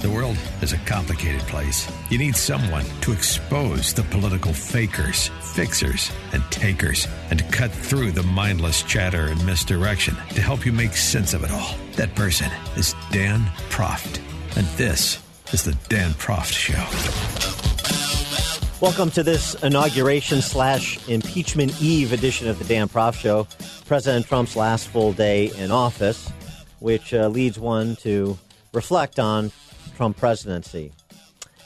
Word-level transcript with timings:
The 0.00 0.08
world 0.08 0.38
is 0.62 0.72
a 0.72 0.78
complicated 0.86 1.40
place. 1.48 1.90
You 2.08 2.18
need 2.18 2.36
someone 2.36 2.84
to 3.00 3.10
expose 3.10 3.92
the 3.92 4.04
political 4.04 4.52
fakers, 4.52 5.26
fixers, 5.54 6.12
and 6.32 6.40
takers, 6.52 7.08
and 7.30 7.40
to 7.40 7.44
cut 7.46 7.72
through 7.72 8.12
the 8.12 8.22
mindless 8.22 8.84
chatter 8.84 9.26
and 9.26 9.44
misdirection 9.44 10.14
to 10.36 10.40
help 10.40 10.64
you 10.64 10.70
make 10.70 10.92
sense 10.92 11.34
of 11.34 11.42
it 11.42 11.50
all. 11.50 11.74
That 11.96 12.14
person 12.14 12.48
is 12.76 12.94
Dan 13.10 13.40
Proft. 13.70 14.20
And 14.56 14.68
this 14.76 15.20
is 15.52 15.64
the 15.64 15.76
Dan 15.88 16.12
Proft 16.12 16.52
Show. 16.52 16.78
Welcome 18.80 19.10
to 19.10 19.24
this 19.24 19.54
inauguration 19.64 20.42
slash 20.42 21.08
impeachment 21.08 21.74
eve 21.82 22.12
edition 22.12 22.46
of 22.46 22.60
the 22.60 22.64
Dan 22.66 22.88
Proft 22.88 23.18
Show. 23.18 23.48
President 23.86 24.26
Trump's 24.26 24.54
last 24.54 24.86
full 24.86 25.12
day 25.12 25.50
in 25.56 25.72
office, 25.72 26.30
which 26.78 27.12
uh, 27.12 27.26
leads 27.26 27.58
one 27.58 27.96
to 27.96 28.38
reflect 28.72 29.18
on 29.18 29.50
Trump 29.98 30.16
presidency. 30.16 30.92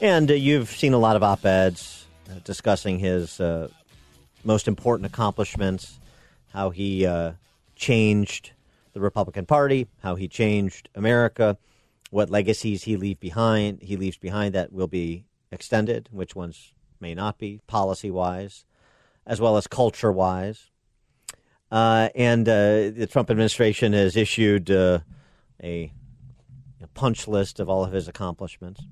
And 0.01 0.31
uh, 0.31 0.33
you've 0.33 0.71
seen 0.71 0.95
a 0.95 0.99
lot 0.99 1.17
of 1.17 1.23
op 1.23 1.45
eds 1.45 2.07
uh, 2.31 2.39
discussing 2.45 2.99
his 2.99 3.39
uh, 3.39 3.69
most 4.43 4.67
important 4.67 5.05
accomplishments, 5.05 6.01
how 6.51 6.71
he 6.71 7.05
uh, 7.05 7.33
changed 7.77 8.53
the 8.95 9.03
Republican 9.03 9.45
Party, 9.45 9.87
how 10.03 10.15
he 10.15 10.29
changed 10.29 10.89
America, 10.95 11.59
what 12.09 12.31
legacies 12.31 12.85
he 12.85 12.97
leave 12.97 13.21
behind. 13.21 13.83
He 13.83 13.99
leaves 13.99 14.17
behind 14.17 14.55
that 14.55 14.73
will 14.73 14.89
be 14.89 15.27
extended, 15.51 16.09
which 16.11 16.35
ones 16.35 16.73
may 17.01 17.15
not 17.15 17.37
be 17.37 17.61
policy 17.67 18.11
wise, 18.11 18.65
as 19.27 19.43
well 19.43 19.59
as 19.59 19.67
culture 19.67 20.11
wise. 20.11 20.71
Uh, 21.71 22.09
and 22.15 22.49
uh, 22.49 22.89
the 22.97 23.07
Trump 23.13 23.29
administration 23.29 23.93
has 23.93 24.17
issued 24.17 24.71
a 24.71 25.93
punch 26.89 27.29
list 27.29 27.61
of 27.61 27.69
all 27.69 27.85
of 27.85 27.93
his 27.93 28.09
accomplishments. 28.09 28.83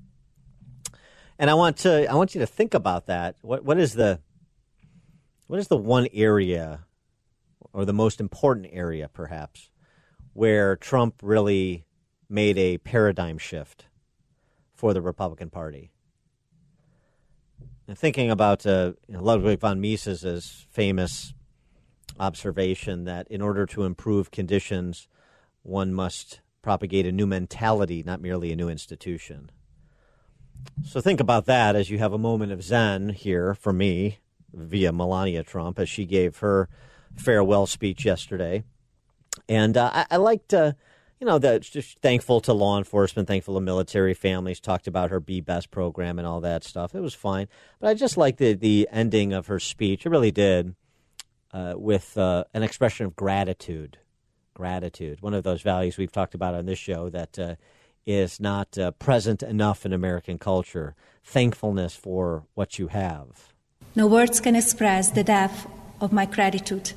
And 1.37 1.49
I 1.49 1.53
want 1.55 1.77
to 1.77 2.09
I 2.09 2.15
want 2.15 2.35
you 2.35 2.41
to 2.41 2.47
think 2.47 2.73
about 2.73 3.07
that. 3.07 3.35
What 3.41 3.63
what 3.63 3.79
is 3.79 3.93
the 3.93 4.19
what 5.47 5.59
is 5.59 5.67
the 5.67 5.77
one 5.77 6.07
area 6.13 6.85
or 7.73 7.85
the 7.85 7.93
most 7.93 8.19
important 8.19 8.67
area 8.71 9.09
perhaps 9.09 9.69
where 10.33 10.75
Trump 10.75 11.15
really 11.21 11.85
made 12.29 12.57
a 12.57 12.77
paradigm 12.77 13.37
shift 13.37 13.85
for 14.75 14.93
the 14.93 15.01
Republican 15.01 15.49
Party? 15.49 15.91
And 17.87 17.97
thinking 17.97 18.29
about 18.29 18.65
uh, 18.65 18.93
you 19.07 19.15
know, 19.15 19.23
Ludwig 19.23 19.59
von 19.59 19.81
Mises's 19.81 20.67
famous 20.69 21.33
observation 22.19 23.05
that 23.05 23.27
in 23.29 23.41
order 23.41 23.65
to 23.65 23.83
improve 23.83 24.31
conditions, 24.31 25.07
one 25.63 25.93
must 25.93 26.40
propagate 26.61 27.05
a 27.05 27.11
new 27.11 27.27
mentality, 27.27 28.03
not 28.03 28.21
merely 28.21 28.51
a 28.51 28.55
new 28.55 28.69
institution. 28.69 29.51
So 30.83 31.01
think 31.01 31.19
about 31.19 31.45
that 31.45 31.75
as 31.75 31.89
you 31.89 31.97
have 31.97 32.13
a 32.13 32.17
moment 32.17 32.51
of 32.51 32.63
zen 32.63 33.09
here 33.09 33.55
for 33.55 33.73
me 33.73 34.19
via 34.53 34.91
Melania 34.91 35.43
Trump 35.43 35.79
as 35.79 35.89
she 35.89 36.05
gave 36.05 36.37
her 36.37 36.69
farewell 37.15 37.65
speech 37.65 38.05
yesterday. 38.05 38.63
And 39.47 39.77
uh, 39.77 39.91
I, 39.93 40.05
I, 40.11 40.17
liked, 40.17 40.53
uh, 40.53 40.73
you 41.19 41.27
know, 41.27 41.39
that 41.39 41.61
just 41.61 41.99
thankful 41.99 42.41
to 42.41 42.53
law 42.53 42.77
enforcement, 42.77 43.27
thankful 43.27 43.55
to 43.55 43.61
military 43.61 44.13
families, 44.13 44.59
talked 44.59 44.87
about 44.87 45.09
her 45.09 45.19
Be 45.19 45.41
Best 45.41 45.71
program 45.71 46.19
and 46.19 46.27
all 46.27 46.41
that 46.41 46.63
stuff. 46.63 46.93
It 46.93 47.01
was 47.01 47.13
fine. 47.13 47.47
But 47.79 47.89
I 47.89 47.93
just 47.93 48.17
liked 48.17 48.39
the, 48.39 48.53
the 48.53 48.87
ending 48.91 49.33
of 49.33 49.47
her 49.47 49.59
speech. 49.59 50.05
It 50.05 50.09
really 50.09 50.31
did, 50.31 50.75
uh, 51.53 51.73
with 51.77 52.17
uh, 52.17 52.43
an 52.53 52.63
expression 52.63 53.05
of 53.05 53.15
gratitude 53.15 53.97
gratitude, 54.53 55.21
one 55.21 55.33
of 55.33 55.43
those 55.43 55.61
values 55.61 55.97
we've 55.97 56.11
talked 56.11 56.35
about 56.35 56.55
on 56.55 56.65
this 56.65 56.79
show 56.79 57.09
that 57.09 57.37
uh, 57.39 57.55
is 58.05 58.39
not 58.39 58.77
uh, 58.77 58.91
present 58.91 59.43
enough 59.43 59.85
in 59.85 59.93
American 59.93 60.37
culture. 60.37 60.95
Thankfulness 61.23 61.95
for 61.95 62.43
what 62.55 62.79
you 62.79 62.87
have. 62.87 63.53
No 63.95 64.07
words 64.07 64.39
can 64.39 64.55
express 64.55 65.11
the 65.11 65.23
depth 65.23 65.67
of 65.99 66.11
my 66.11 66.25
gratitude 66.25 66.93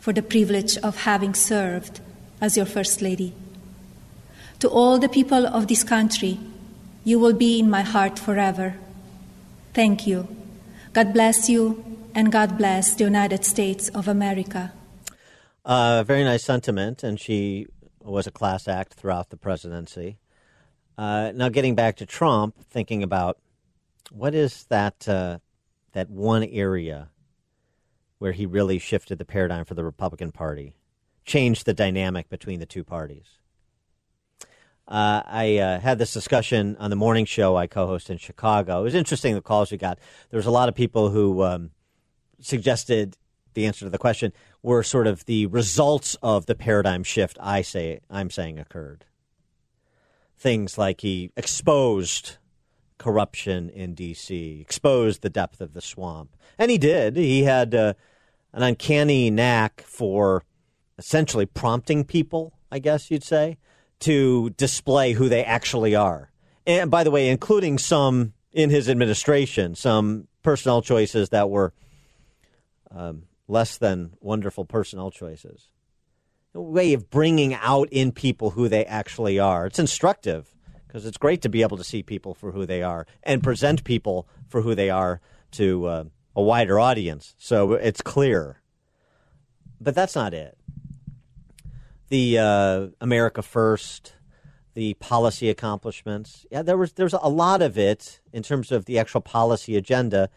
for 0.00 0.12
the 0.12 0.22
privilege 0.22 0.78
of 0.78 1.02
having 1.02 1.34
served 1.34 2.00
as 2.40 2.56
your 2.56 2.66
First 2.66 3.02
Lady. 3.02 3.34
To 4.60 4.68
all 4.68 4.98
the 4.98 5.08
people 5.08 5.46
of 5.46 5.66
this 5.66 5.84
country, 5.84 6.38
you 7.04 7.18
will 7.18 7.34
be 7.34 7.58
in 7.58 7.68
my 7.68 7.82
heart 7.82 8.18
forever. 8.18 8.76
Thank 9.74 10.06
you. 10.06 10.28
God 10.92 11.12
bless 11.12 11.48
you, 11.48 11.84
and 12.14 12.32
God 12.32 12.56
bless 12.56 12.94
the 12.94 13.04
United 13.04 13.44
States 13.44 13.90
of 13.90 14.08
America. 14.08 14.72
Uh, 15.66 16.04
very 16.04 16.22
nice 16.22 16.44
sentiment, 16.44 17.02
and 17.02 17.18
she 17.18 17.66
was 18.00 18.28
a 18.28 18.30
class 18.30 18.68
act 18.68 18.94
throughout 18.94 19.30
the 19.30 19.36
presidency. 19.36 20.16
Uh, 20.96 21.32
now, 21.34 21.48
getting 21.48 21.74
back 21.74 21.96
to 21.96 22.06
Trump, 22.06 22.54
thinking 22.70 23.02
about 23.02 23.38
what 24.12 24.32
is 24.32 24.64
that 24.66 25.08
uh, 25.08 25.38
that 25.90 26.08
one 26.08 26.44
area 26.44 27.08
where 28.18 28.30
he 28.30 28.46
really 28.46 28.78
shifted 28.78 29.18
the 29.18 29.24
paradigm 29.24 29.64
for 29.64 29.74
the 29.74 29.84
Republican 29.84 30.30
Party, 30.30 30.76
changed 31.24 31.66
the 31.66 31.74
dynamic 31.74 32.28
between 32.28 32.60
the 32.60 32.66
two 32.66 32.84
parties. 32.84 33.26
Uh, 34.86 35.20
I 35.26 35.58
uh, 35.58 35.80
had 35.80 35.98
this 35.98 36.12
discussion 36.12 36.76
on 36.78 36.90
the 36.90 36.96
morning 36.96 37.24
show 37.24 37.56
I 37.56 37.66
co-host 37.66 38.08
in 38.08 38.18
Chicago. 38.18 38.78
It 38.80 38.84
was 38.84 38.94
interesting 38.94 39.34
the 39.34 39.42
calls 39.42 39.72
we 39.72 39.78
got. 39.78 39.98
There 40.30 40.38
was 40.38 40.46
a 40.46 40.52
lot 40.52 40.68
of 40.68 40.76
people 40.76 41.10
who 41.10 41.42
um, 41.42 41.70
suggested 42.40 43.16
the 43.56 43.66
answer 43.66 43.84
to 43.84 43.90
the 43.90 43.98
question 43.98 44.32
were 44.62 44.84
sort 44.84 45.08
of 45.08 45.24
the 45.24 45.46
results 45.46 46.16
of 46.22 46.46
the 46.46 46.54
paradigm 46.54 47.02
shift 47.02 47.36
I 47.40 47.62
say 47.62 47.98
I'm 48.08 48.30
saying 48.30 48.60
occurred. 48.60 49.04
Things 50.38 50.78
like 50.78 51.00
he 51.00 51.32
exposed 51.36 52.36
corruption 52.98 53.68
in 53.70 53.94
D.C., 53.94 54.60
exposed 54.60 55.22
the 55.22 55.30
depth 55.30 55.60
of 55.60 55.72
the 55.72 55.80
swamp, 55.80 56.36
and 56.58 56.70
he 56.70 56.78
did. 56.78 57.16
He 57.16 57.42
had 57.42 57.74
uh, 57.74 57.94
an 58.52 58.62
uncanny 58.62 59.30
knack 59.30 59.82
for 59.82 60.44
essentially 60.98 61.46
prompting 61.46 62.04
people, 62.04 62.54
I 62.70 62.78
guess 62.78 63.10
you'd 63.10 63.24
say, 63.24 63.58
to 64.00 64.50
display 64.50 65.12
who 65.12 65.28
they 65.28 65.44
actually 65.44 65.94
are. 65.94 66.30
And 66.66 66.90
by 66.90 67.04
the 67.04 67.10
way, 67.10 67.28
including 67.28 67.78
some 67.78 68.34
in 68.52 68.70
his 68.70 68.88
administration, 68.88 69.74
some 69.74 70.28
personnel 70.42 70.82
choices 70.82 71.30
that 71.30 71.50
were 71.50 71.72
um, 72.90 73.24
less 73.48 73.78
than 73.78 74.12
wonderful 74.20 74.64
personnel 74.64 75.10
choices. 75.10 75.68
A 76.54 76.60
way 76.60 76.92
of 76.92 77.10
bringing 77.10 77.54
out 77.54 77.88
in 77.90 78.12
people 78.12 78.50
who 78.50 78.68
they 78.68 78.84
actually 78.86 79.38
are. 79.38 79.66
It's 79.66 79.78
instructive 79.78 80.54
because 80.86 81.04
it's 81.04 81.18
great 81.18 81.42
to 81.42 81.48
be 81.48 81.62
able 81.62 81.76
to 81.76 81.84
see 81.84 82.02
people 82.02 82.34
for 82.34 82.52
who 82.52 82.64
they 82.64 82.82
are 82.82 83.06
and 83.22 83.42
present 83.42 83.84
people 83.84 84.26
for 84.48 84.62
who 84.62 84.74
they 84.74 84.88
are 84.88 85.20
to 85.52 85.86
uh, 85.86 86.04
a 86.34 86.42
wider 86.42 86.80
audience. 86.80 87.34
So 87.38 87.74
it's 87.74 88.00
clear. 88.00 88.60
But 89.80 89.94
that's 89.94 90.14
not 90.14 90.32
it. 90.32 90.56
The 92.08 92.38
uh, 92.38 92.86
America 93.00 93.42
First, 93.42 94.14
the 94.74 94.94
policy 94.94 95.50
accomplishments. 95.50 96.46
Yeah, 96.50 96.62
there 96.62 96.76
was 96.76 96.92
there's 96.92 97.14
a 97.14 97.28
lot 97.28 97.62
of 97.62 97.76
it 97.76 98.20
in 98.32 98.42
terms 98.42 98.70
of 98.70 98.84
the 98.84 98.98
actual 98.98 99.20
policy 99.20 99.76
agenda 99.76 100.30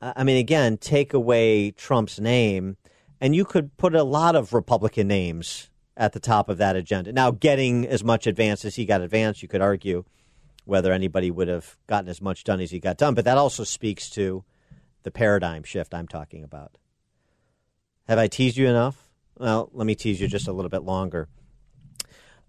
I 0.00 0.24
mean, 0.24 0.36
again, 0.36 0.76
take 0.76 1.14
away 1.14 1.70
Trump's 1.70 2.20
name, 2.20 2.76
and 3.20 3.34
you 3.34 3.44
could 3.44 3.76
put 3.76 3.94
a 3.94 4.02
lot 4.02 4.36
of 4.36 4.52
Republican 4.52 5.08
names 5.08 5.70
at 5.96 6.12
the 6.12 6.20
top 6.20 6.48
of 6.48 6.58
that 6.58 6.76
agenda. 6.76 7.12
Now, 7.12 7.30
getting 7.30 7.86
as 7.86 8.04
much 8.04 8.26
advance 8.26 8.64
as 8.64 8.76
he 8.76 8.84
got 8.84 9.00
advanced, 9.00 9.42
you 9.42 9.48
could 9.48 9.62
argue 9.62 10.04
whether 10.64 10.92
anybody 10.92 11.30
would 11.30 11.48
have 11.48 11.76
gotten 11.86 12.10
as 12.10 12.20
much 12.20 12.44
done 12.44 12.60
as 12.60 12.70
he 12.70 12.80
got 12.80 12.98
done. 12.98 13.14
But 13.14 13.24
that 13.24 13.38
also 13.38 13.64
speaks 13.64 14.10
to 14.10 14.44
the 15.04 15.10
paradigm 15.10 15.62
shift 15.62 15.94
I'm 15.94 16.08
talking 16.08 16.44
about. 16.44 16.76
Have 18.08 18.18
I 18.18 18.26
teased 18.26 18.56
you 18.56 18.68
enough? 18.68 19.08
Well, 19.38 19.70
let 19.72 19.86
me 19.86 19.94
tease 19.94 20.20
you 20.20 20.28
just 20.28 20.48
a 20.48 20.52
little 20.52 20.68
bit 20.68 20.82
longer. 20.82 21.28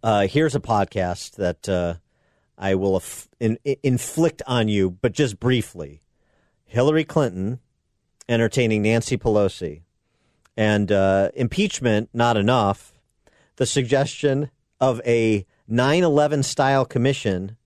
Uh, 0.04 0.28
here's 0.28 0.56
a 0.56 0.60
podcast 0.60 1.36
that 1.36 1.70
uh, 1.70 1.96
I 2.58 2.76
will 2.76 3.02
in, 3.40 3.58
inflict 3.84 4.42
on 4.48 4.68
you, 4.68 4.92
but 4.92 5.14
just 5.14 5.40
briefly. 5.40 6.02
Hillary 6.68 7.04
Clinton 7.04 7.60
entertaining 8.30 8.84
Nancy 8.84 9.18
Pelosi. 9.18 9.82
And 10.56 10.92
uh, 10.92 11.30
impeachment, 11.36 12.10
not 12.14 12.38
enough. 12.38 12.94
The 13.56 13.66
suggestion 13.66 14.52
of 14.80 15.02
a 15.06 15.46
9 15.68 16.04
11 16.04 16.44
style 16.44 16.86
commission 16.86 17.58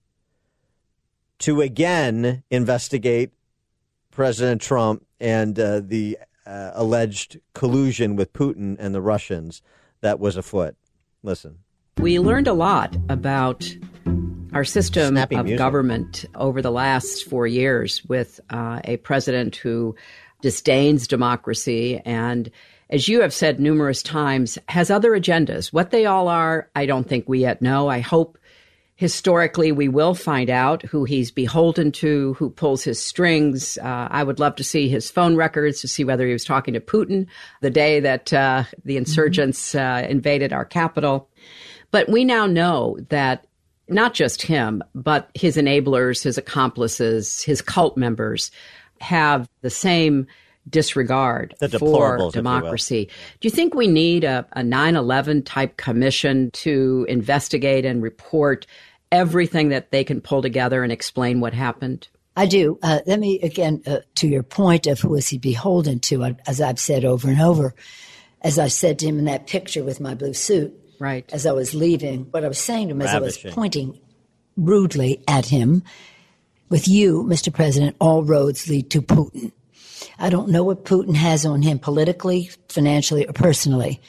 to 1.38 1.60
again 1.60 2.42
investigate 2.50 3.30
President 4.10 4.60
Trump 4.60 5.04
and 5.20 5.58
uh, 5.58 5.80
the 5.80 6.18
uh, 6.46 6.70
alleged 6.74 7.40
collusion 7.54 8.16
with 8.16 8.32
Putin 8.32 8.76
and 8.78 8.94
the 8.94 9.00
Russians 9.02 9.62
that 10.00 10.20
was 10.20 10.36
afoot. 10.36 10.76
Listen. 11.22 11.58
We 11.98 12.18
learned 12.18 12.48
a 12.48 12.52
lot 12.52 12.96
about 13.08 13.76
our 14.52 14.64
system 14.64 15.14
Snappy 15.14 15.36
of 15.36 15.46
music. 15.46 15.58
government 15.58 16.24
over 16.34 16.62
the 16.62 16.70
last 16.70 17.24
four 17.24 17.46
years 17.46 18.04
with 18.04 18.40
uh, 18.50 18.80
a 18.84 18.96
president 18.98 19.56
who 19.56 19.94
disdains 20.42 21.06
democracy 21.06 22.00
and, 22.04 22.50
as 22.90 23.08
you 23.08 23.22
have 23.22 23.32
said 23.32 23.58
numerous 23.58 24.02
times, 24.02 24.58
has 24.68 24.90
other 24.90 25.12
agendas. 25.12 25.72
What 25.72 25.90
they 25.90 26.04
all 26.04 26.28
are, 26.28 26.68
I 26.76 26.84
don't 26.84 27.08
think 27.08 27.28
we 27.28 27.40
yet 27.40 27.62
know. 27.62 27.88
I 27.88 28.00
hope 28.00 28.38
historically 28.96 29.72
we 29.72 29.88
will 29.88 30.14
find 30.14 30.50
out 30.50 30.82
who 30.82 31.04
he's 31.04 31.30
beholden 31.30 31.90
to, 31.90 32.34
who 32.34 32.50
pulls 32.50 32.84
his 32.84 33.02
strings. 33.02 33.78
Uh, 33.78 34.08
I 34.10 34.22
would 34.22 34.38
love 34.38 34.56
to 34.56 34.64
see 34.64 34.88
his 34.88 35.10
phone 35.10 35.34
records 35.34 35.80
to 35.80 35.88
see 35.88 36.04
whether 36.04 36.26
he 36.26 36.32
was 36.32 36.44
talking 36.44 36.74
to 36.74 36.80
Putin 36.80 37.26
the 37.62 37.70
day 37.70 38.00
that 38.00 38.32
uh, 38.32 38.64
the 38.84 38.96
insurgents 38.96 39.74
uh, 39.74 40.06
invaded 40.08 40.52
our 40.52 40.64
capital. 40.64 41.30
But 41.90 42.08
we 42.08 42.24
now 42.24 42.46
know 42.46 42.98
that 43.08 43.46
not 43.92 44.14
just 44.14 44.42
him, 44.42 44.82
but 44.94 45.30
his 45.34 45.56
enablers, 45.56 46.22
his 46.22 46.38
accomplices, 46.38 47.42
his 47.42 47.62
cult 47.62 47.96
members 47.96 48.50
have 49.00 49.48
the 49.60 49.70
same 49.70 50.26
disregard 50.68 51.54
The 51.58 51.68
for 51.68 51.78
deplorables, 51.78 52.28
if 52.30 52.36
you 52.36 52.40
democracy. 52.40 53.08
Do 53.40 53.46
you 53.46 53.50
think 53.50 53.74
we 53.74 53.88
need 53.88 54.24
a, 54.24 54.46
a 54.52 54.60
9-11 54.60 55.44
type 55.44 55.76
commission 55.76 56.50
to 56.52 57.04
investigate 57.08 57.84
and 57.84 58.02
report 58.02 58.66
everything 59.10 59.70
that 59.70 59.90
they 59.90 60.04
can 60.04 60.20
pull 60.20 60.42
together 60.42 60.82
and 60.82 60.92
explain 60.92 61.40
what 61.40 61.52
happened? 61.52 62.08
I 62.36 62.46
do. 62.46 62.78
Uh, 62.82 63.00
let 63.06 63.20
me 63.20 63.40
again 63.40 63.82
uh, 63.86 63.98
to 64.16 64.28
your 64.28 64.42
point 64.42 64.86
of 64.86 65.00
who 65.00 65.14
is 65.16 65.28
he 65.28 65.36
beholden 65.36 66.00
to? 66.00 66.36
As 66.46 66.60
I've 66.60 66.78
said 66.78 67.04
over 67.04 67.28
and 67.28 67.40
over, 67.40 67.74
as 68.40 68.58
I 68.58 68.68
said 68.68 68.98
to 69.00 69.06
him 69.06 69.18
in 69.18 69.26
that 69.26 69.46
picture 69.46 69.84
with 69.84 70.00
my 70.00 70.14
blue 70.14 70.32
suit, 70.32 70.74
Right. 71.02 71.28
as 71.32 71.46
I 71.46 71.52
was 71.52 71.74
leaving, 71.74 72.26
what 72.30 72.44
I 72.44 72.48
was 72.48 72.58
saying 72.58 72.88
to 72.88 72.94
him 72.94 73.02
as 73.02 73.12
I 73.12 73.18
was 73.18 73.36
pointing 73.36 73.98
rudely 74.56 75.24
at 75.26 75.46
him, 75.46 75.82
with 76.68 76.86
you, 76.86 77.24
Mr. 77.24 77.52
President, 77.52 77.96
all 78.00 78.22
roads 78.22 78.68
lead 78.68 78.88
to 78.90 79.02
Putin. 79.02 79.50
I 80.18 80.30
don't 80.30 80.48
know 80.48 80.62
what 80.62 80.84
Putin 80.84 81.16
has 81.16 81.44
on 81.44 81.60
him 81.60 81.80
politically, 81.80 82.50
financially, 82.68 83.26
or 83.26 83.32
personally. 83.32 84.00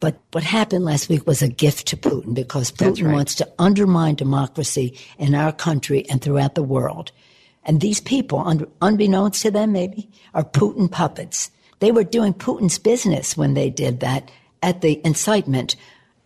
But 0.00 0.18
what 0.32 0.44
happened 0.44 0.86
last 0.86 1.10
week 1.10 1.26
was 1.26 1.42
a 1.42 1.48
gift 1.48 1.88
to 1.88 1.96
Putin 1.96 2.32
because 2.32 2.72
Putin 2.72 3.06
right. 3.06 3.14
wants 3.14 3.34
to 3.36 3.52
undermine 3.58 4.14
democracy 4.14 4.98
in 5.18 5.34
our 5.34 5.52
country 5.52 6.08
and 6.08 6.22
throughout 6.22 6.54
the 6.54 6.62
world. 6.62 7.12
And 7.64 7.80
these 7.80 8.00
people, 8.00 8.70
unbeknownst 8.80 9.42
to 9.42 9.50
them 9.50 9.72
maybe, 9.72 10.08
are 10.34 10.44
Putin 10.44 10.90
puppets. 10.90 11.50
They 11.80 11.92
were 11.92 12.04
doing 12.04 12.32
Putin's 12.32 12.78
business 12.78 13.36
when 13.36 13.54
they 13.54 13.70
did 13.70 14.00
that 14.00 14.30
at 14.62 14.80
the 14.80 15.00
incitement 15.04 15.76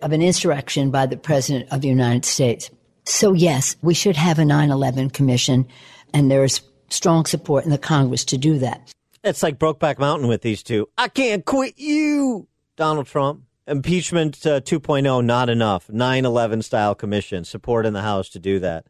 of 0.02 0.12
an 0.12 0.22
insurrection 0.22 0.90
by 0.90 1.06
the 1.06 1.16
President 1.16 1.70
of 1.72 1.80
the 1.80 1.88
United 1.88 2.24
States. 2.24 2.70
So, 3.04 3.32
yes, 3.32 3.76
we 3.82 3.94
should 3.94 4.16
have 4.16 4.38
a 4.38 4.44
9 4.44 4.70
11 4.70 5.10
commission, 5.10 5.66
and 6.12 6.30
there's 6.30 6.60
strong 6.90 7.24
support 7.26 7.64
in 7.64 7.70
the 7.70 7.78
Congress 7.78 8.24
to 8.26 8.38
do 8.38 8.58
that. 8.58 8.92
It's 9.24 9.42
like 9.42 9.58
Brokeback 9.58 9.98
Mountain 9.98 10.28
with 10.28 10.42
these 10.42 10.62
two. 10.62 10.88
I 10.98 11.08
can't 11.08 11.44
quit 11.44 11.78
you, 11.78 12.48
Donald 12.76 13.06
Trump. 13.06 13.42
Impeachment 13.66 14.44
uh, 14.44 14.60
2.0, 14.60 15.24
not 15.24 15.48
enough. 15.48 15.88
9 15.88 16.24
11 16.24 16.62
style 16.62 16.94
commission. 16.94 17.44
Support 17.44 17.86
in 17.86 17.92
the 17.92 18.02
House 18.02 18.28
to 18.30 18.40
do 18.40 18.58
that. 18.58 18.86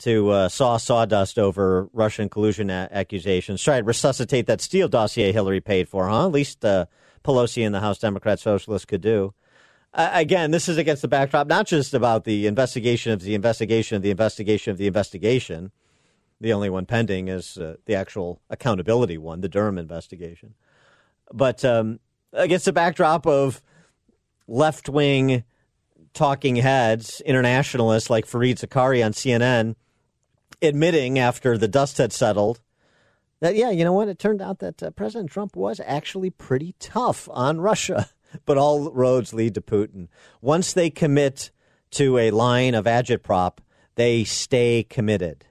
To 0.00 0.30
uh, 0.30 0.48
saw 0.48 0.78
sawdust 0.78 1.38
over 1.38 1.88
Russian 1.92 2.28
collusion 2.28 2.70
a- 2.70 2.88
accusations. 2.90 3.62
Try 3.62 3.78
to 3.78 3.84
resuscitate 3.84 4.46
that 4.46 4.60
Steele 4.60 4.88
dossier 4.88 5.30
Hillary 5.32 5.60
paid 5.60 5.88
for, 5.88 6.08
huh? 6.08 6.26
At 6.26 6.32
least 6.32 6.64
uh, 6.64 6.86
Pelosi 7.22 7.64
and 7.64 7.74
the 7.74 7.80
House 7.80 7.98
Democrat 7.98 8.40
Socialists 8.40 8.86
could 8.86 9.02
do. 9.02 9.34
Uh, 9.92 10.10
again, 10.12 10.50
this 10.52 10.68
is 10.68 10.76
against 10.78 11.02
the 11.02 11.08
backdrop 11.08 11.46
not 11.46 11.66
just 11.66 11.94
about 11.94 12.24
the 12.24 12.46
investigation 12.46 13.12
of 13.12 13.22
the 13.22 13.34
investigation 13.34 13.96
of 13.96 14.02
the 14.02 14.10
investigation 14.10 14.70
of 14.70 14.78
the 14.78 14.86
investigation. 14.86 15.72
The 16.40 16.52
only 16.52 16.70
one 16.70 16.86
pending 16.86 17.28
is 17.28 17.58
uh, 17.58 17.76
the 17.86 17.94
actual 17.94 18.40
accountability 18.48 19.18
one, 19.18 19.40
the 19.40 19.48
Durham 19.48 19.78
investigation. 19.78 20.54
But 21.32 21.64
um, 21.64 22.00
against 22.32 22.64
the 22.64 22.72
backdrop 22.72 23.26
of 23.26 23.62
left 24.46 24.88
wing 24.88 25.44
talking 26.14 26.56
heads, 26.56 27.20
internationalists 27.22 28.10
like 28.10 28.26
Fareed 28.26 28.56
Zakaria 28.56 29.04
on 29.04 29.12
CNN, 29.12 29.74
admitting 30.62 31.18
after 31.18 31.58
the 31.58 31.68
dust 31.68 31.98
had 31.98 32.12
settled 32.12 32.60
that, 33.40 33.56
yeah, 33.56 33.70
you 33.70 33.84
know 33.84 33.94
what? 33.94 34.08
It 34.08 34.18
turned 34.18 34.42
out 34.42 34.58
that 34.58 34.82
uh, 34.82 34.90
President 34.90 35.30
Trump 35.30 35.56
was 35.56 35.80
actually 35.84 36.30
pretty 36.30 36.74
tough 36.78 37.28
on 37.32 37.60
Russia, 37.60 38.10
but 38.46 38.58
all 38.58 38.90
roads 38.92 39.32
lead 39.32 39.54
to 39.54 39.60
Putin. 39.60 40.08
Once 40.40 40.72
they 40.72 40.90
commit 40.90 41.50
to 41.92 42.18
a 42.18 42.30
line 42.30 42.74
of 42.74 42.84
agitprop, 42.84 43.58
they 43.94 44.24
stay 44.24 44.84
committed. 44.88 45.46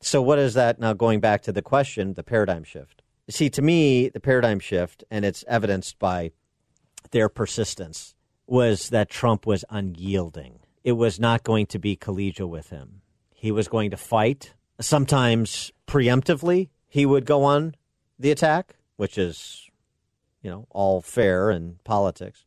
So, 0.00 0.20
what 0.20 0.38
is 0.38 0.54
that 0.54 0.80
now 0.80 0.92
going 0.92 1.20
back 1.20 1.42
to 1.42 1.52
the 1.52 1.62
question, 1.62 2.14
the 2.14 2.24
paradigm 2.24 2.64
shift? 2.64 3.02
See, 3.30 3.48
to 3.50 3.62
me, 3.62 4.08
the 4.08 4.20
paradigm 4.20 4.58
shift, 4.58 5.04
and 5.10 5.24
it's 5.24 5.44
evidenced 5.46 5.98
by 5.98 6.32
their 7.12 7.28
persistence, 7.28 8.14
was 8.46 8.90
that 8.90 9.08
Trump 9.08 9.46
was 9.46 9.64
unyielding. 9.70 10.58
It 10.82 10.92
was 10.92 11.20
not 11.20 11.44
going 11.44 11.66
to 11.66 11.78
be 11.78 11.96
collegial 11.96 12.48
with 12.48 12.70
him. 12.70 13.02
He 13.32 13.52
was 13.52 13.68
going 13.68 13.90
to 13.92 13.96
fight. 13.96 14.54
Sometimes 14.80 15.70
preemptively, 15.86 16.68
he 16.88 17.06
would 17.06 17.24
go 17.24 17.44
on 17.44 17.76
the 18.18 18.32
attack, 18.32 18.76
which 18.96 19.16
is, 19.16 19.70
you 20.42 20.50
know, 20.50 20.66
all 20.70 21.00
fair 21.00 21.50
in 21.50 21.78
politics. 21.84 22.44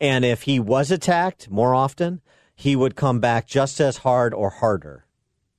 And 0.00 0.24
if 0.24 0.42
he 0.42 0.58
was 0.58 0.90
attacked 0.90 1.50
more 1.50 1.74
often, 1.74 2.20
he 2.54 2.76
would 2.76 2.96
come 2.96 3.20
back 3.20 3.46
just 3.46 3.80
as 3.80 3.98
hard 3.98 4.34
or 4.34 4.50
harder. 4.50 5.06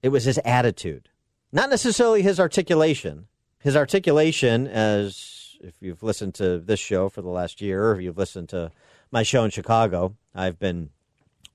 It 0.01 0.09
was 0.09 0.25
his 0.25 0.39
attitude, 0.45 1.09
not 1.51 1.69
necessarily 1.69 2.21
his 2.21 2.39
articulation. 2.39 3.27
His 3.59 3.75
articulation, 3.75 4.67
as 4.67 5.57
if 5.59 5.73
you've 5.81 6.03
listened 6.03 6.35
to 6.35 6.59
this 6.59 6.79
show 6.79 7.09
for 7.09 7.21
the 7.21 7.29
last 7.29 7.61
year, 7.61 7.87
or 7.87 7.95
if 7.95 8.01
you've 8.01 8.17
listened 8.17 8.49
to 8.49 8.71
my 9.11 9.23
show 9.23 9.43
in 9.43 9.49
Chicago, 9.49 10.15
I've 10.35 10.59
been 10.59 10.89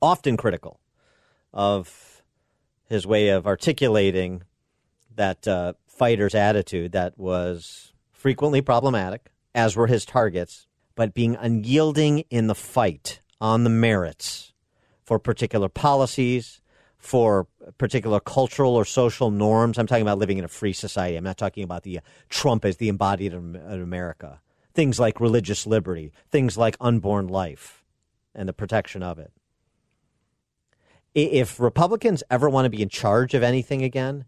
often 0.03 0.37
critical 0.37 0.81
of 1.53 2.23
his 2.89 3.07
way 3.07 3.29
of 3.29 3.47
articulating 3.47 4.43
that 5.15 5.47
uh, 5.47 5.75
fighter's 5.87 6.35
attitude 6.35 6.93
that 6.93 7.17
was 7.17 7.93
frequently 8.13 8.61
problematic, 8.61 9.31
as 9.55 9.77
were 9.77 9.87
his 9.87 10.05
targets, 10.05 10.67
but 10.95 11.15
being 11.15 11.37
unyielding 11.37 12.21
in 12.31 12.47
the 12.47 12.55
fight 12.55 13.21
on 13.41 13.65
the 13.65 13.71
merits 13.71 14.53
for 15.03 15.19
particular 15.19 15.69
policies, 15.69 16.61
for 17.01 17.47
particular 17.79 18.21
cultural 18.21 18.77
or 18.77 18.85
social 18.85 19.31
norms. 19.31 19.79
I'm 19.79 19.87
talking 19.87 20.03
about 20.03 20.19
living 20.19 20.39
in 20.39 20.45
a 20.45 20.49
free 20.49 20.75
society. 20.75 21.17
I'm 21.17 21.25
not 21.25 21.39
talking 21.39 21.65
about 21.65 21.83
the 21.83 21.99
uh, 21.99 22.01
Trump 22.29 22.65
as 22.65 22.77
the 22.77 22.89
embodied 22.89 23.33
of 23.33 23.43
America. 23.55 24.41
Things 24.75 25.01
like 25.01 25.19
religious 25.21 25.67
liberty, 25.67 26.13
things 26.31 26.57
like 26.57 26.77
unborn 26.81 27.27
life, 27.27 27.85
and 28.35 28.49
the 28.49 28.53
protection 28.53 29.03
of 29.03 29.19
it. 29.19 29.33
If 31.15 31.59
Republicans 31.59 32.23
ever 32.31 32.49
want 32.49 32.67
to 32.67 32.71
be 32.71 32.83
in 32.83 32.89
charge 32.89 33.35
of 33.35 33.43
anything 33.43 33.83
again, 33.83 34.27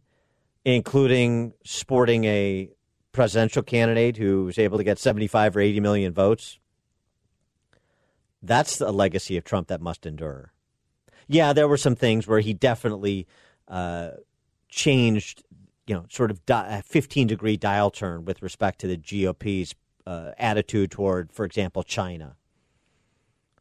including 0.64 1.52
sporting 1.62 2.24
a 2.24 2.70
presidential 3.12 3.62
candidate 3.62 4.16
who 4.16 4.44
was 4.44 4.58
able 4.58 4.78
to 4.78 4.84
get 4.84 4.98
75 4.98 5.56
or 5.56 5.60
80 5.60 5.80
million 5.80 6.12
votes, 6.12 6.58
that's 8.42 8.80
a 8.80 8.90
legacy 8.90 9.36
of 9.36 9.44
Trump 9.44 9.68
that 9.68 9.80
must 9.80 10.04
endure. 10.04 10.52
Yeah, 11.28 11.52
there 11.52 11.68
were 11.68 11.76
some 11.76 11.94
things 11.94 12.26
where 12.26 12.40
he 12.40 12.52
definitely 12.52 13.26
uh, 13.68 14.10
changed, 14.68 15.44
you 15.86 15.94
know, 15.94 16.06
sort 16.10 16.30
of 16.30 16.44
di- 16.44 16.78
a 16.78 16.82
15 16.82 17.26
degree 17.26 17.56
dial 17.56 17.90
turn 17.90 18.24
with 18.24 18.42
respect 18.42 18.80
to 18.80 18.86
the 18.88 18.96
GOP's 18.96 19.74
uh, 20.06 20.32
attitude 20.38 20.90
toward, 20.90 21.32
for 21.32 21.44
example, 21.44 21.82
China. 21.82 22.36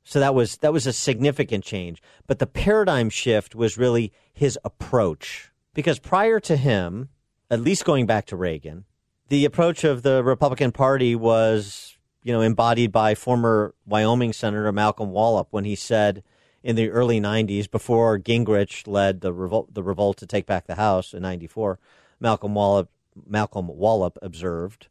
So 0.03 0.19
that 0.19 0.33
was 0.33 0.57
that 0.57 0.73
was 0.73 0.87
a 0.87 0.93
significant 0.93 1.63
change, 1.63 2.01
but 2.25 2.39
the 2.39 2.47
paradigm 2.47 3.11
shift 3.11 3.53
was 3.53 3.77
really 3.77 4.11
his 4.33 4.57
approach 4.65 5.51
because 5.75 5.99
prior 5.99 6.39
to 6.39 6.57
him, 6.57 7.09
at 7.51 7.61
least 7.61 7.85
going 7.85 8.07
back 8.07 8.25
to 8.27 8.35
Reagan, 8.35 8.85
the 9.31 9.45
approach 9.45 9.85
of 9.85 10.01
the 10.01 10.21
Republican 10.25 10.73
Party 10.73 11.15
was, 11.15 11.97
you 12.21 12.33
know, 12.33 12.41
embodied 12.41 12.91
by 12.91 13.15
former 13.15 13.73
Wyoming 13.85 14.33
Senator 14.33 14.69
Malcolm 14.73 15.11
Wallop 15.11 15.47
when 15.51 15.63
he 15.63 15.73
said 15.73 16.21
in 16.61 16.75
the 16.75 16.89
early 16.89 17.21
90s, 17.21 17.71
before 17.71 18.19
Gingrich 18.19 18.85
led 18.87 19.21
the 19.21 19.31
revolt, 19.31 19.73
the 19.73 19.83
revolt 19.83 20.17
to 20.17 20.27
take 20.27 20.45
back 20.45 20.67
the 20.67 20.75
House 20.75 21.13
in 21.13 21.21
94, 21.21 21.79
Malcolm 22.19 22.53
Wallop, 22.53 22.89
Malcolm 23.25 23.69
Wallop 23.69 24.17
observed, 24.21 24.89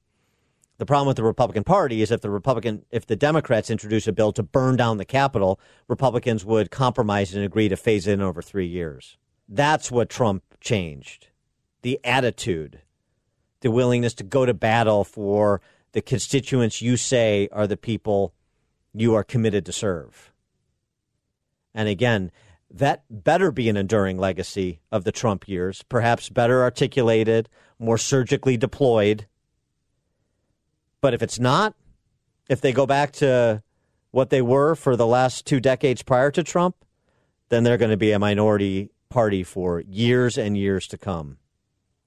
the 0.78 0.87
problem 0.87 1.09
with 1.09 1.18
the 1.18 1.23
Republican 1.23 1.62
Party 1.62 2.00
is 2.00 2.11
if 2.11 2.23
the 2.23 2.30
Republican, 2.30 2.87
if 2.90 3.04
the 3.04 3.16
Democrats 3.16 3.68
introduce 3.68 4.06
a 4.06 4.12
bill 4.12 4.32
to 4.32 4.42
burn 4.42 4.75
down 4.75 4.97
the 4.97 5.04
Capitol, 5.04 5.61
Republicans 5.87 6.47
would 6.47 6.70
compromise 6.70 7.35
and 7.35 7.44
agree 7.44 7.68
to 7.68 7.76
phase 7.76 8.06
in 8.06 8.23
over 8.23 8.40
three 8.40 8.66
years. 8.66 9.18
That's 9.47 9.90
what 9.90 10.09
Trump 10.09 10.44
changed. 10.62 11.28
The 11.82 12.00
attitude, 12.02 12.80
the 13.61 13.71
willingness 13.71 14.14
to 14.14 14.25
go 14.25 14.47
to 14.47 14.55
battle 14.55 15.05
for 15.05 15.61
the 15.93 16.02
constituents 16.02 16.81
you 16.81 16.97
say 16.97 17.49
are 17.52 17.67
the 17.67 17.76
people 17.76 18.33
you 18.93 19.14
are 19.14 19.25
committed 19.25 19.67
to 19.67 19.73
serve. 19.73 20.33
And 21.75 21.88
again, 21.88 22.31
that 22.71 23.05
better 23.11 23.50
be 23.50 23.69
an 23.69 23.76
enduring 23.76 24.19
legacy 24.19 24.81
of 24.93 25.05
the 25.05 25.12
Trump 25.12 25.49
years, 25.49 25.83
perhaps 25.88 26.29
better 26.29 26.62
articulated, 26.62 27.49
more 27.79 27.99
surgically 27.99 28.57
deployed. 28.57 29.26
But 31.00 31.14
if 31.14 31.23
it's 31.23 31.38
not, 31.38 31.75
if 32.49 32.61
they 32.61 32.73
go 32.73 32.87
back 32.87 33.12
to 33.14 33.62
what 34.11 34.31
they 34.31 34.43
were 34.43 34.75
for 34.75 34.97
the 34.97 35.07
last 35.07 35.47
two 35.47 35.61
decades 35.61 36.02
prior 36.02 36.31
to 36.33 36.43
Trump, 36.43 36.76
then 37.49 37.64
they're 37.64 37.79
going 37.79 37.90
to 37.90 37.97
be 37.97 38.12
a 38.12 38.19
minority 38.19 38.90
party 39.09 39.43
for 39.43 39.81
years 39.81 40.38
and 40.38 40.57
years 40.57 40.87
to 40.88 40.99
come. 40.99 41.38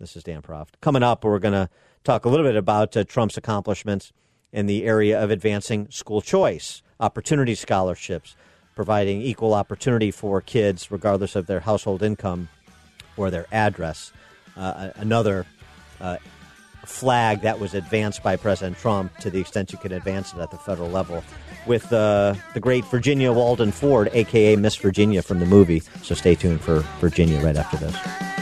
This 0.03 0.17
is 0.17 0.24
Dan 0.25 0.41
Proft. 0.41 0.72
Coming 0.81 1.01
up, 1.01 1.24
we're 1.24 1.39
going 1.39 1.53
to 1.53 1.69
talk 2.03 2.25
a 2.25 2.29
little 2.29 2.45
bit 2.45 2.57
about 2.57 2.98
uh, 2.98 3.05
Trump's 3.05 3.38
accomplishments 3.38 4.12
in 4.51 4.65
the 4.65 4.83
area 4.83 5.17
of 5.17 5.31
advancing 5.31 5.89
school 5.91 6.22
choice, 6.22 6.83
opportunity 7.00 7.55
scholarships, 7.55 8.36
providing 8.75 9.22
equal 9.22 9.53
opportunity 9.53 10.12
for 10.12 10.41
kids 10.41 10.91
regardless 10.91 11.38
of 11.38 11.48
their 11.48 11.62
household 11.62 12.03
income 12.03 12.50
or 13.15 13.31
their 13.31 13.45
address. 13.53 14.12
Uh, 14.57 14.89
another 14.95 15.45
uh, 16.01 16.17
flag 16.86 17.39
that 17.39 17.62
was 17.62 17.74
advanced 17.74 18.22
by 18.22 18.36
President 18.36 18.77
Trump 18.77 19.15
to 19.19 19.29
the 19.29 19.39
extent 19.39 19.72
you 19.72 19.77
can 19.77 19.93
advance 19.93 20.33
it 20.33 20.39
at 20.39 20.51
the 20.51 20.57
federal 20.57 20.89
level 20.89 21.24
with 21.65 21.93
uh, 21.93 22.36
the 22.53 22.60
great 22.60 22.83
Virginia 22.88 23.31
Walden 23.31 23.72
Ford, 23.72 24.10
aka 24.12 24.57
Miss 24.57 24.75
Virginia 24.75 25.22
from 25.22 25.39
the 25.39 25.45
movie. 25.45 25.81
So 26.01 26.13
stay 26.13 26.36
tuned 26.36 26.60
for 26.60 26.79
Virginia 27.00 27.39
right 27.39 27.55
after 27.55 27.77
this. 27.77 27.93
This 27.93 28.32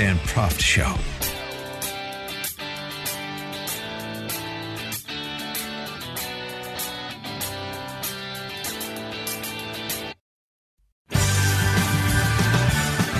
Dan 0.00 0.16
Proft 0.20 0.58
Show. 0.58 0.96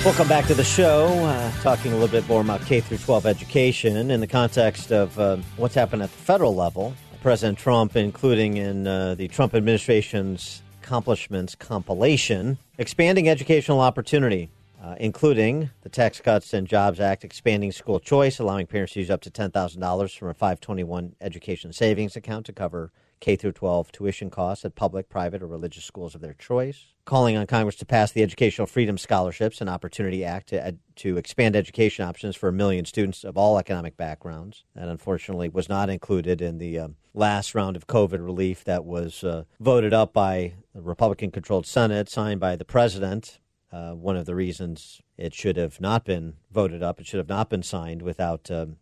Welcome 0.03 0.27
back 0.27 0.47
to 0.47 0.55
the 0.55 0.63
show. 0.63 1.05
Uh, 1.05 1.51
talking 1.61 1.91
a 1.91 1.93
little 1.93 2.07
bit 2.07 2.27
more 2.27 2.41
about 2.41 2.65
K 2.65 2.79
through 2.79 2.97
12 2.97 3.27
education 3.27 4.09
in 4.09 4.19
the 4.19 4.25
context 4.25 4.91
of 4.91 5.19
uh, 5.19 5.37
what's 5.57 5.75
happened 5.75 6.01
at 6.01 6.11
the 6.11 6.17
federal 6.17 6.55
level. 6.55 6.95
President 7.21 7.59
Trump, 7.59 7.95
including 7.95 8.57
in 8.57 8.87
uh, 8.87 9.13
the 9.13 9.27
Trump 9.27 9.53
administration's 9.53 10.63
accomplishments 10.81 11.53
compilation, 11.53 12.57
expanding 12.79 13.29
educational 13.29 13.81
opportunity, 13.81 14.49
uh, 14.81 14.95
including 14.99 15.69
the 15.81 15.89
Tax 15.89 16.19
Cuts 16.19 16.53
and 16.53 16.67
Jobs 16.67 16.99
Act, 16.99 17.23
expanding 17.23 17.71
school 17.71 17.99
choice, 17.99 18.39
allowing 18.39 18.65
parents 18.65 18.93
to 18.93 18.99
use 18.99 19.11
up 19.11 19.21
to 19.21 19.29
$10,000 19.29 20.17
from 20.17 20.29
a 20.29 20.33
521 20.33 21.15
education 21.21 21.71
savings 21.71 22.15
account 22.15 22.47
to 22.47 22.53
cover 22.53 22.91
K 23.19 23.35
through 23.35 23.51
12 23.51 23.91
tuition 23.91 24.31
costs 24.31 24.65
at 24.65 24.73
public, 24.73 25.07
private, 25.07 25.43
or 25.43 25.47
religious 25.47 25.85
schools 25.85 26.15
of 26.15 26.21
their 26.21 26.33
choice. 26.33 26.87
Calling 27.05 27.37
on 27.37 27.45
Congress 27.45 27.75
to 27.75 27.85
pass 27.85 28.11
the 28.11 28.23
Educational 28.23 28.65
Freedom 28.65 28.97
Scholarships 28.97 29.61
and 29.61 29.69
Opportunity 29.69 30.25
Act 30.25 30.49
to, 30.49 30.65
ed- 30.65 30.79
to 30.95 31.17
expand 31.17 31.55
education 31.55 32.03
options 32.03 32.35
for 32.35 32.49
a 32.49 32.53
million 32.53 32.85
students 32.85 33.23
of 33.23 33.37
all 33.37 33.59
economic 33.59 33.95
backgrounds. 33.95 34.63
That 34.75 34.87
unfortunately 34.87 35.49
was 35.49 35.69
not 35.69 35.89
included 35.89 36.41
in 36.41 36.57
the 36.57 36.79
uh, 36.79 36.87
last 37.13 37.53
round 37.53 37.75
of 37.75 37.85
COVID 37.85 38.25
relief 38.25 38.63
that 38.63 38.85
was 38.85 39.23
uh, 39.23 39.43
voted 39.59 39.93
up 39.93 40.13
by 40.13 40.53
the 40.73 40.81
Republican 40.81 41.29
controlled 41.29 41.67
Senate, 41.67 42.09
signed 42.09 42.39
by 42.39 42.55
the 42.55 42.65
president. 42.65 43.39
Uh, 43.71 43.93
one 43.93 44.17
of 44.17 44.25
the 44.25 44.35
reasons 44.35 45.01
it 45.17 45.33
should 45.33 45.55
have 45.55 45.79
not 45.79 46.03
been 46.03 46.33
voted 46.51 46.83
up, 46.83 46.99
it 46.99 47.07
should 47.07 47.19
have 47.19 47.29
not 47.29 47.49
been 47.49 47.63
signed 47.63 48.01
without, 48.01 48.51
um, 48.51 48.75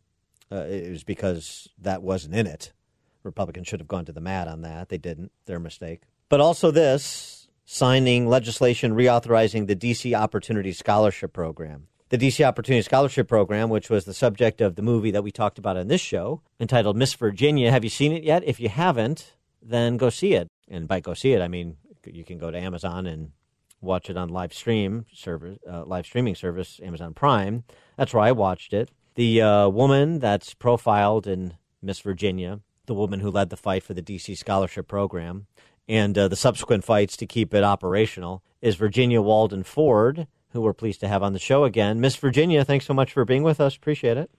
uh, 0.52 0.66
it 0.68 0.90
was 0.90 1.04
because 1.04 1.70
that 1.78 2.02
wasn't 2.02 2.34
in 2.34 2.48
it. 2.48 2.74
Republicans 3.24 3.68
should 3.68 3.80
have 3.80 3.88
gone 3.88 4.06
to 4.06 4.12
the 4.12 4.22
mat 4.22 4.48
on 4.48 4.62
that. 4.62 4.90
They 4.90 4.98
didn't. 4.98 5.32
Their 5.46 5.60
mistake. 5.60 6.02
But 6.30 6.42
also 6.42 6.72
this 6.72 7.50
signing 7.66 8.28
legislation 8.28 8.94
reauthorizing 8.94 9.68
the 9.68 9.76
DC 9.76 10.18
Opportunity 10.18 10.74
Scholarship 10.74 11.34
Program. 11.34 11.88
The 12.10 12.18
DC 12.18 12.44
Opportunity 12.44 12.82
Scholarship 12.82 13.28
Program, 13.28 13.70
which 13.70 13.92
was 13.92 14.06
the 14.06 14.14
subject 14.14 14.62
of 14.62 14.76
the 14.76 14.82
movie 14.82 15.12
that 15.12 15.24
we 15.24 15.32
talked 15.32 15.60
about 15.60 15.78
on 15.78 15.88
this 15.88 16.02
show, 16.02 16.42
entitled 16.60 16.98
Miss 16.98 17.14
Virginia. 17.14 17.70
Have 17.70 17.84
you 17.84 17.92
seen 17.92 18.12
it 18.12 18.24
yet? 18.24 18.44
If 18.44 18.60
you 18.60 18.70
haven't, 18.70 19.34
then 19.62 19.98
go 19.98 20.10
see 20.10 20.34
it. 20.34 20.48
And 20.68 20.88
by 20.88 21.00
go 21.00 21.14
see 21.14 21.34
it, 21.34 21.42
I 21.42 21.48
mean 21.48 21.78
you 22.06 22.24
can 22.24 22.40
go 22.40 22.50
to 22.50 22.58
Amazon 22.58 23.06
and 23.06 23.32
watch 23.82 24.10
it 24.10 24.18
on 24.18 24.30
live 24.30 24.54
stream 24.54 25.06
service, 25.14 25.58
uh, 25.70 25.86
live 25.86 26.06
streaming 26.06 26.36
service, 26.36 26.80
Amazon 26.84 27.14
Prime. 27.14 27.64
That's 27.98 28.14
where 28.14 28.24
I 28.24 28.32
watched 28.32 28.74
it. 28.74 28.90
The 29.16 29.42
uh, 29.42 29.70
woman 29.70 30.20
that's 30.20 30.54
profiled 30.54 31.28
in 31.28 31.54
Miss 31.82 32.00
Virginia 32.00 32.62
the 32.90 32.94
woman 32.96 33.22
who 33.22 33.32
led 33.32 33.52
the 33.52 33.56
fight 33.56 33.84
for 33.84 33.94
the 33.94 34.02
DC 34.02 34.36
scholarship 34.36 34.88
program 34.88 35.46
and 35.88 36.18
uh, 36.18 36.28
the 36.28 36.36
subsequent 36.36 36.84
fights 36.84 37.16
to 37.16 37.26
keep 37.26 37.54
it 37.54 37.64
operational 37.64 38.44
is 38.62 38.76
Virginia 38.76 39.22
Walden 39.22 39.64
Ford, 39.64 40.28
who 40.50 40.62
we're 40.62 40.74
pleased 40.74 41.00
to 41.02 41.08
have 41.08 41.24
on 41.24 41.32
the 41.32 41.40
show 41.40 41.64
again. 41.64 42.02
Miss 42.02 42.16
Virginia, 42.16 42.66
thanks 42.66 42.86
so 42.86 42.94
much 42.94 43.14
for 43.14 43.24
being 43.24 43.44
with 43.44 43.62
us. 43.62 43.76
Appreciate 43.76 44.18
it. 44.18 44.32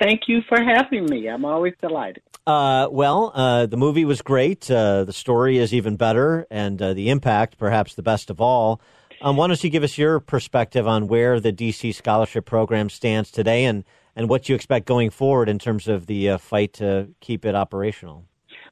Thank 0.00 0.22
you 0.28 0.40
for 0.48 0.62
having 0.62 1.06
me. 1.06 1.28
I'm 1.28 1.44
always 1.44 1.74
delighted. 1.80 2.22
Uh, 2.46 2.88
well, 2.90 3.32
uh, 3.34 3.66
the 3.66 3.76
movie 3.76 4.04
was 4.04 4.22
great. 4.22 4.70
Uh, 4.70 5.04
the 5.04 5.12
story 5.12 5.58
is 5.58 5.72
even 5.72 5.96
better, 5.96 6.46
and 6.50 6.80
uh, 6.80 6.94
the 6.94 7.10
impact, 7.10 7.58
perhaps 7.58 7.94
the 7.94 8.02
best 8.02 8.30
of 8.30 8.40
all. 8.40 8.80
Um, 9.22 9.36
why 9.36 9.46
don't 9.46 9.62
you 9.62 9.70
give 9.70 9.82
us 9.82 9.96
your 9.96 10.20
perspective 10.20 10.86
on 10.86 11.06
where 11.08 11.40
the 11.40 11.52
DC 11.52 11.94
scholarship 11.94 12.44
program 12.44 12.90
stands 12.90 13.30
today 13.30 13.64
and 13.64 13.84
and 14.16 14.28
what 14.28 14.48
you 14.48 14.54
expect 14.54 14.86
going 14.86 15.10
forward 15.10 15.48
in 15.48 15.58
terms 15.58 15.88
of 15.88 16.06
the 16.06 16.30
uh, 16.30 16.38
fight 16.38 16.74
to 16.74 17.08
keep 17.20 17.44
it 17.44 17.54
operational. 17.54 18.24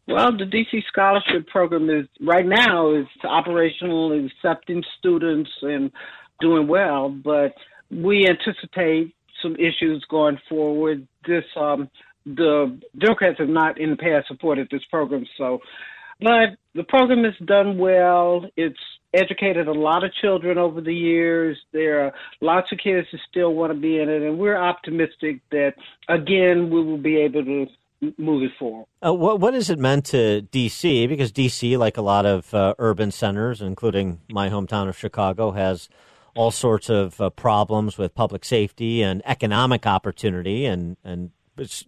Well, 0.06 0.36
the 0.36 0.44
DC 0.44 0.82
Scholarship 0.88 1.46
Program 1.46 1.88
is 1.88 2.06
right 2.20 2.46
now 2.46 2.94
is 2.94 3.06
operational, 3.24 4.26
accepting 4.26 4.82
students 4.98 5.50
and 5.62 5.92
doing 6.40 6.66
well, 6.66 7.08
but 7.08 7.54
we 7.90 8.26
anticipate 8.28 9.14
some 9.42 9.56
issues 9.56 10.04
going 10.08 10.38
forward. 10.48 11.06
This 11.26 11.44
um, 11.56 11.90
the 12.24 12.80
Democrats 12.98 13.38
have 13.38 13.48
not 13.48 13.80
in 13.80 13.90
the 13.90 13.96
past 13.96 14.28
supported 14.28 14.68
this 14.70 14.82
program, 14.90 15.26
so 15.36 15.60
but 16.20 16.56
the 16.74 16.84
program 16.84 17.24
has 17.24 17.34
done 17.46 17.78
well. 17.78 18.46
It's 18.56 18.78
educated 19.14 19.68
a 19.68 19.72
lot 19.72 20.04
of 20.04 20.12
children 20.14 20.56
over 20.56 20.80
the 20.80 20.94
years. 20.94 21.58
There 21.72 22.06
are 22.06 22.12
lots 22.40 22.72
of 22.72 22.78
kids 22.78 23.08
who 23.10 23.18
still 23.28 23.54
want 23.54 23.72
to 23.72 23.78
be 23.78 23.98
in 23.98 24.08
it, 24.08 24.22
and 24.22 24.38
we're 24.38 24.56
optimistic 24.56 25.40
that 25.50 25.74
again 26.08 26.70
we 26.70 26.82
will 26.82 26.98
be 26.98 27.16
able 27.16 27.44
to 27.44 27.66
move 28.18 28.42
it 28.42 28.50
forward. 28.58 28.86
Uh, 29.04 29.12
what 29.12 29.40
what 29.40 29.54
has 29.54 29.70
it 29.70 29.78
meant 29.78 30.06
to 30.06 30.42
DC? 30.52 31.08
Because 31.08 31.32
DC, 31.32 31.78
like 31.78 31.96
a 31.96 32.02
lot 32.02 32.26
of 32.26 32.52
uh, 32.54 32.74
urban 32.78 33.10
centers, 33.10 33.60
including 33.60 34.20
my 34.30 34.48
hometown 34.48 34.88
of 34.88 34.96
Chicago, 34.96 35.52
has 35.52 35.88
all 36.34 36.50
sorts 36.50 36.88
of 36.88 37.20
uh, 37.20 37.30
problems 37.30 37.98
with 37.98 38.14
public 38.14 38.44
safety 38.44 39.02
and 39.02 39.22
economic 39.24 39.86
opportunity, 39.86 40.66
and 40.66 40.96
and 41.04 41.30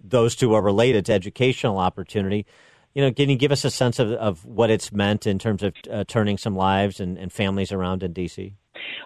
those 0.02 0.36
two 0.36 0.54
are 0.54 0.62
related 0.62 1.06
to 1.06 1.12
educational 1.12 1.78
opportunity 1.78 2.46
you 2.94 3.02
know, 3.02 3.12
can 3.12 3.28
you 3.28 3.36
give 3.36 3.52
us 3.52 3.64
a 3.64 3.70
sense 3.70 3.98
of, 3.98 4.12
of 4.12 4.44
what 4.44 4.70
it's 4.70 4.92
meant 4.92 5.26
in 5.26 5.38
terms 5.38 5.62
of 5.62 5.74
uh, 5.90 6.04
turning 6.06 6.38
some 6.38 6.56
lives 6.56 7.00
and, 7.00 7.18
and 7.18 7.32
families 7.32 7.72
around 7.72 8.02
in 8.02 8.12
D.C.? 8.12 8.54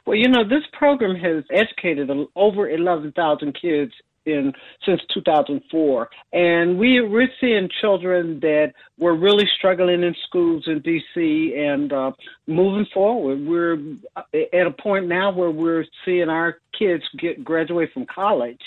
Well, 0.07 0.16
you 0.16 0.28
know, 0.28 0.45
this 0.45 0.64
program 0.73 1.16
has 1.16 1.45
educated 1.50 2.11
over 2.37 2.68
11,000 2.68 3.59
kids 3.61 3.92
in 4.28 4.52
since 4.85 5.00
2004, 5.12 6.08
and 6.32 6.78
we 6.78 7.00
we're 7.00 7.28
seeing 7.40 7.68
children 7.80 8.38
that 8.40 8.73
were 8.99 9.16
really 9.16 9.49
struggling 9.58 10.02
in 10.02 10.14
schools 10.26 10.64
in 10.66 10.80
D.C. 10.80 11.54
and 11.56 11.92
uh, 11.92 12.12
moving 12.47 12.87
forward. 12.92 13.44
We're 13.44 13.78
at 14.16 14.66
a 14.66 14.75
point 14.80 15.08
now 15.08 15.32
where 15.32 15.50
we're 15.50 15.85
seeing 16.04 16.28
our 16.28 16.58
kids 16.78 17.04
get 17.18 17.44
graduate 17.44 17.90
from 17.92 18.06
college 18.06 18.61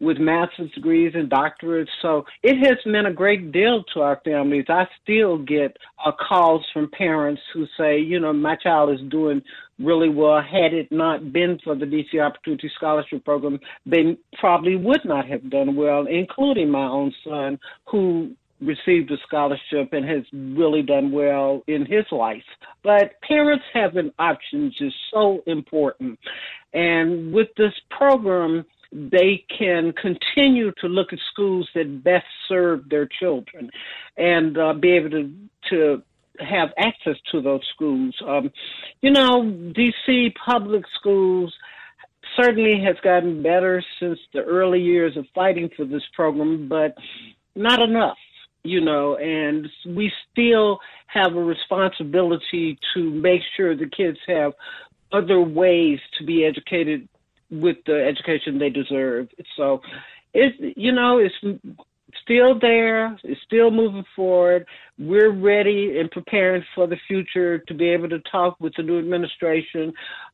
with 0.00 0.18
master's 0.18 0.70
degrees 0.72 1.12
and 1.14 1.30
doctorates. 1.30 1.88
So 2.02 2.24
it 2.42 2.56
has 2.66 2.78
meant 2.84 3.06
a 3.06 3.12
great 3.12 3.52
deal 3.52 3.82
to 3.94 4.00
our 4.00 4.20
families. 4.24 4.66
I 4.68 4.86
still 5.02 5.38
get 5.38 5.76
uh, 6.04 6.12
calls 6.12 6.64
from 6.72 6.90
parents 6.90 7.40
who 7.54 7.66
say, 7.78 7.98
you 7.98 8.20
know, 8.20 8.32
my 8.32 8.56
child 8.56 8.90
is 8.90 9.00
doing 9.10 9.42
really 9.78 10.08
well. 10.08 10.42
Had 10.42 10.74
it 10.74 10.90
not 10.90 11.32
been 11.32 11.58
for 11.64 11.74
the 11.74 11.86
DC 11.86 12.20
Opportunity 12.20 12.70
Scholarship 12.76 13.24
Program, 13.24 13.58
they 13.84 14.18
probably 14.38 14.76
would 14.76 15.04
not 15.04 15.26
have 15.26 15.50
done 15.50 15.76
well, 15.76 16.06
including 16.06 16.70
my 16.70 16.86
own 16.86 17.12
son, 17.24 17.58
who 17.90 18.34
received 18.60 19.10
a 19.10 19.16
scholarship 19.26 19.92
and 19.92 20.08
has 20.08 20.22
really 20.32 20.82
done 20.82 21.12
well 21.12 21.62
in 21.66 21.84
his 21.84 22.04
life. 22.10 22.42
But 22.82 23.20
parents 23.26 23.64
having 23.72 24.12
options 24.18 24.74
is 24.80 24.92
so 25.12 25.42
important. 25.46 26.18
And 26.72 27.32
with 27.32 27.48
this 27.56 27.72
program, 27.90 28.64
they 28.92 29.44
can 29.58 29.92
continue 29.92 30.72
to 30.80 30.86
look 30.86 31.12
at 31.12 31.18
schools 31.32 31.68
that 31.74 32.04
best 32.04 32.26
serve 32.48 32.88
their 32.88 33.06
children 33.06 33.70
and 34.16 34.56
uh, 34.58 34.72
be 34.74 34.92
able 34.92 35.10
to, 35.10 35.32
to 35.70 36.02
have 36.40 36.70
access 36.78 37.16
to 37.32 37.40
those 37.40 37.62
schools. 37.74 38.14
Um, 38.26 38.50
you 39.00 39.10
know, 39.10 39.42
DC 39.42 40.34
public 40.34 40.84
schools 40.98 41.52
certainly 42.36 42.80
has 42.84 42.96
gotten 43.02 43.42
better 43.42 43.82
since 44.00 44.18
the 44.32 44.42
early 44.42 44.80
years 44.80 45.16
of 45.16 45.26
fighting 45.34 45.70
for 45.76 45.84
this 45.84 46.02
program, 46.14 46.68
but 46.68 46.94
not 47.54 47.80
enough, 47.80 48.18
you 48.62 48.80
know, 48.80 49.16
and 49.16 49.68
we 49.86 50.12
still 50.30 50.78
have 51.06 51.34
a 51.34 51.42
responsibility 51.42 52.78
to 52.94 53.10
make 53.10 53.40
sure 53.56 53.76
the 53.76 53.88
kids 53.88 54.18
have 54.26 54.52
other 55.12 55.40
ways 55.40 55.98
to 56.18 56.24
be 56.24 56.44
educated 56.44 57.08
with 57.50 57.76
the 57.86 58.04
education 58.04 58.58
they 58.58 58.70
deserve. 58.70 59.28
So 59.56 59.80
it's 60.34 60.56
you 60.76 60.92
know, 60.92 61.18
it's 61.18 61.34
still 62.22 62.58
there. 62.58 63.18
It's 63.22 63.40
still 63.46 63.70
moving 63.70 64.04
forward. 64.14 64.66
We're 64.98 65.30
ready 65.30 65.98
and 65.98 66.10
preparing 66.10 66.64
for 66.74 66.86
the 66.86 66.96
future 67.06 67.58
to 67.58 67.74
be 67.74 67.88
able 67.88 68.08
to 68.08 68.18
talk 68.20 68.58
with 68.60 68.74
the 68.76 68.82
new 68.82 68.98
administration 68.98 69.92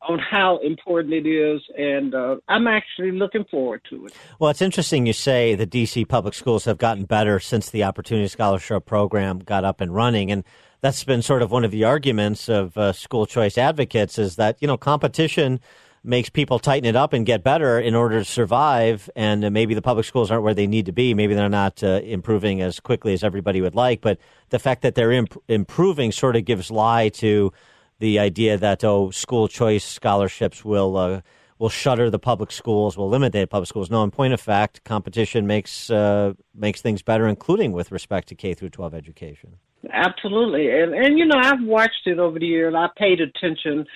on 0.09 0.19
how 0.19 0.59
important 0.59 1.15
it 1.15 1.27
is. 1.27 1.61
And 1.77 2.15
uh, 2.15 2.37
I'm 2.49 2.67
actually 2.67 3.13
looking 3.13 3.45
forward 3.51 3.83
to 3.91 4.07
it. 4.07 4.15
Well, 4.39 4.51
it's 4.51 4.63
interesting 4.63 5.07
you 5.07 5.13
say 5.13 5.55
the 5.55 5.67
D.C. 5.67 6.05
public 6.05 6.35
schools 6.35 6.65
have 6.65 6.79
gotten 6.79 7.05
better 7.05 7.41
since 7.41 7.71
the 7.71 7.85
Opportunity 7.85 8.29
Scholarship 8.29 8.87
Program 8.87 9.41
got 9.41 9.65
up 9.65 9.81
and 9.81 9.95
running. 9.95 10.31
And 10.31 10.45
that's 10.81 11.05
been 11.05 11.23
sort 11.23 11.43
of 11.43 11.51
one 11.51 11.65
of 11.65 11.71
the 11.71 11.85
arguments 11.85 12.49
of 12.49 12.77
uh, 12.77 12.93
school 12.93 13.27
choice 13.27 13.59
advocates 13.59 14.19
is 14.19 14.37
that, 14.37 14.57
you 14.61 14.69
know, 14.69 14.77
competition– 14.77 15.61
makes 16.05 16.29
people 16.29 16.59
tighten 16.59 16.89
it 16.89 16.97
up 16.97 17.13
and 17.13 17.25
get 17.25 17.45
better 17.45 17.79
in 17.79 17.95
order 17.95 18.19
to 18.19 18.25
survive. 18.25 19.09
And 19.15 19.45
uh, 19.45 19.51
maybe 19.51 19.75
the 19.75 19.83
public 19.83 20.07
schools 20.07 20.31
aren't 20.31 20.43
where 20.43 20.55
they 20.55 20.67
need 20.67 20.87
to 20.87 20.93
be. 20.93 21.15
Maybe 21.15 21.35
they're 21.35 21.49
not 21.49 21.83
uh, 21.83 22.01
improving 22.03 22.61
as 22.61 22.81
quickly 22.81 23.13
as 23.13 23.23
everybody 23.23 23.61
would 23.61 23.75
like. 23.75 24.01
But 24.01 24.19
the 24.51 24.59
fact 24.59 24.83
that 24.83 24.95
they're 24.95 25.13
imp- 25.13 25.43
improving 25.49 26.13
sort 26.13 26.37
of 26.37 26.45
gives 26.45 26.71
lie 26.71 27.09
to 27.11 27.53
the 27.99 28.19
idea 28.19 28.59
that 28.59 28.83
oh, 28.83 29.11
school 29.11 29.49
choice 29.49 29.85
scholarships 29.85 30.65
will. 30.65 30.97
Uh, 30.97 31.21
will 31.59 31.69
shutter 31.69 32.11
the 32.11 32.19
public 32.19 32.51
schools, 32.51 32.97
will 32.97 33.09
limit 33.09 33.33
the 33.33 33.47
public 33.47 33.69
schools. 33.69 33.89
No, 33.89 34.03
in 34.03 34.11
point 34.11 34.35
of 34.35 34.41
fact, 34.41 34.83
competition 34.83 35.47
makes 35.47 35.91
uh, 35.91 36.33
makes 36.53 36.81
things 36.81 37.03
better, 37.03 37.29
including 37.29 37.71
with 37.71 37.93
respect 37.93 38.27
to 38.31 38.35
K 38.35 38.53
through 38.53 38.71
12 38.71 38.95
education. 38.95 39.59
Absolutely, 39.93 40.71
and 40.71 40.93
and 40.93 41.19
you 41.21 41.25
know 41.25 41.39
I've 41.39 41.63
watched 41.63 42.07
it 42.07 42.19
over 42.19 42.41
the 42.41 42.47
years. 42.47 42.75
I 42.77 42.89
paid 42.97 43.21
attention 43.21 43.87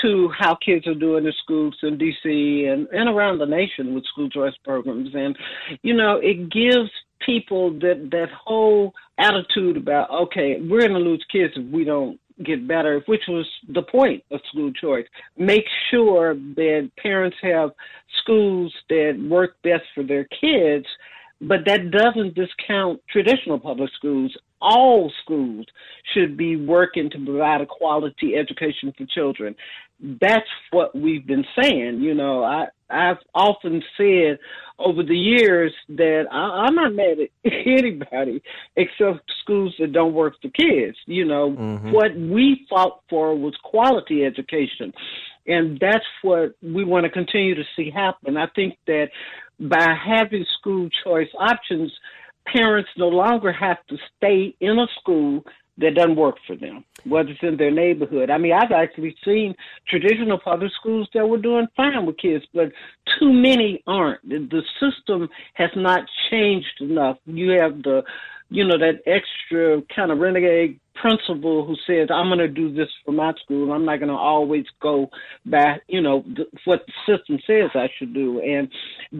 to 0.00 0.30
how 0.38 0.54
kids 0.54 0.86
are 0.86 0.94
doing 0.94 1.26
in 1.26 1.32
schools 1.42 1.76
in 1.82 1.98
DC 1.98 2.72
and, 2.72 2.86
and 2.88 3.08
around 3.08 3.38
the 3.38 3.46
nation 3.46 3.94
with 3.94 4.04
school 4.06 4.30
choice 4.30 4.54
programs. 4.64 5.10
And, 5.14 5.36
you 5.82 5.94
know, 5.94 6.18
it 6.22 6.50
gives 6.50 6.90
people 7.24 7.72
that, 7.80 8.08
that 8.10 8.28
whole 8.30 8.92
attitude 9.18 9.76
about, 9.76 10.10
okay, 10.10 10.60
we're 10.60 10.80
going 10.80 10.92
to 10.92 10.98
lose 10.98 11.24
kids 11.30 11.52
if 11.56 11.70
we 11.70 11.84
don't 11.84 12.18
get 12.44 12.66
better, 12.66 13.02
which 13.06 13.22
was 13.28 13.46
the 13.68 13.82
point 13.82 14.24
of 14.30 14.40
school 14.48 14.72
choice. 14.72 15.06
Make 15.36 15.64
sure 15.90 16.34
that 16.34 16.90
parents 17.00 17.36
have 17.42 17.70
schools 18.22 18.74
that 18.88 19.18
work 19.28 19.56
best 19.62 19.84
for 19.94 20.02
their 20.02 20.24
kids, 20.24 20.86
but 21.42 21.60
that 21.66 21.90
doesn't 21.90 22.34
discount 22.34 23.00
traditional 23.10 23.58
public 23.58 23.90
schools 23.96 24.36
all 24.62 25.12
schools 25.22 25.66
should 26.14 26.36
be 26.36 26.56
working 26.56 27.10
to 27.10 27.24
provide 27.24 27.60
a 27.60 27.66
quality 27.66 28.36
education 28.36 28.94
for 28.96 29.04
children. 29.06 29.54
That's 30.00 30.48
what 30.70 30.94
we've 30.94 31.26
been 31.26 31.44
saying. 31.60 32.00
You 32.00 32.14
know, 32.14 32.44
I 32.44 32.66
I've 32.88 33.18
often 33.34 33.82
said 33.96 34.38
over 34.78 35.02
the 35.02 35.16
years 35.16 35.72
that 35.88 36.24
I, 36.30 36.66
I'm 36.66 36.74
not 36.74 36.94
mad 36.94 37.18
at 37.20 37.52
anybody 37.66 38.42
except 38.76 39.30
schools 39.42 39.74
that 39.78 39.92
don't 39.92 40.14
work 40.14 40.34
for 40.40 40.48
kids. 40.50 40.96
You 41.06 41.24
know, 41.24 41.50
mm-hmm. 41.50 41.92
what 41.92 42.14
we 42.16 42.66
fought 42.70 43.00
for 43.10 43.34
was 43.36 43.54
quality 43.64 44.24
education. 44.24 44.92
And 45.46 45.78
that's 45.80 46.04
what 46.22 46.54
we 46.62 46.84
want 46.84 47.04
to 47.04 47.10
continue 47.10 47.56
to 47.56 47.64
see 47.74 47.90
happen. 47.90 48.36
I 48.36 48.46
think 48.54 48.78
that 48.86 49.08
by 49.68 49.94
having 49.94 50.44
school 50.58 50.88
choice 51.04 51.28
options, 51.38 51.92
parents 52.46 52.90
no 52.96 53.08
longer 53.08 53.52
have 53.52 53.78
to 53.88 53.96
stay 54.16 54.54
in 54.60 54.78
a 54.78 54.86
school 55.00 55.44
that 55.78 55.94
doesn't 55.94 56.16
work 56.16 56.36
for 56.46 56.54
them, 56.54 56.84
whether 57.04 57.30
it's 57.30 57.42
in 57.42 57.56
their 57.56 57.70
neighborhood. 57.70 58.30
I 58.30 58.38
mean, 58.38 58.52
I've 58.52 58.72
actually 58.72 59.16
seen 59.24 59.54
traditional 59.88 60.38
public 60.38 60.70
schools 60.78 61.08
that 61.14 61.26
were 61.26 61.38
doing 61.38 61.66
fine 61.76 62.04
with 62.04 62.18
kids, 62.18 62.44
but 62.52 62.72
too 63.18 63.32
many 63.32 63.82
aren't. 63.86 64.28
The 64.28 64.62
system 64.78 65.28
has 65.54 65.70
not 65.74 66.02
changed 66.30 66.80
enough. 66.80 67.16
You 67.24 67.50
have 67.52 67.82
the, 67.82 68.02
you 68.50 68.66
know, 68.66 68.76
that 68.78 69.00
extra 69.06 69.80
kind 69.94 70.10
of 70.10 70.18
renegade 70.18 70.78
principal 70.94 71.66
who 71.66 71.74
says, 71.86 72.08
I'm 72.12 72.28
going 72.28 72.38
to 72.38 72.48
do 72.48 72.72
this 72.72 72.88
for 73.04 73.12
my 73.12 73.32
school. 73.42 73.72
I'm 73.72 73.84
not 73.84 73.98
going 73.98 74.08
to 74.08 74.14
always 74.14 74.64
go 74.80 75.08
back, 75.46 75.82
you 75.88 76.00
know, 76.00 76.22
th- 76.36 76.48
what 76.64 76.84
the 76.86 77.16
system 77.16 77.38
says 77.46 77.70
I 77.74 77.88
should 77.98 78.14
do. 78.14 78.40
And 78.40 78.68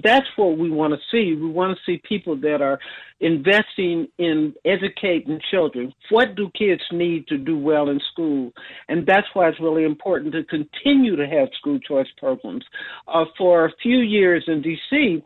that's 0.02 0.26
what 0.36 0.58
we 0.58 0.70
want 0.70 0.94
to 0.94 1.00
see. 1.10 1.34
We 1.34 1.50
want 1.50 1.76
to 1.76 1.82
see 1.84 2.00
people 2.06 2.36
that 2.40 2.60
are 2.60 2.78
investing 3.20 4.08
in 4.18 4.54
educating 4.64 5.40
children. 5.50 5.92
What 6.10 6.34
do 6.34 6.50
kids 6.58 6.82
need 6.90 7.26
to 7.28 7.38
do 7.38 7.58
well 7.58 7.88
in 7.88 8.00
school? 8.12 8.52
And 8.88 9.06
that's 9.06 9.26
why 9.32 9.48
it's 9.48 9.60
really 9.60 9.84
important 9.84 10.32
to 10.34 10.44
continue 10.44 11.16
to 11.16 11.26
have 11.26 11.48
school 11.58 11.78
choice 11.80 12.08
programs. 12.18 12.64
Uh, 13.08 13.24
for 13.38 13.66
a 13.66 13.72
few 13.82 13.98
years 13.98 14.44
in 14.46 14.62
D.C., 14.62 15.22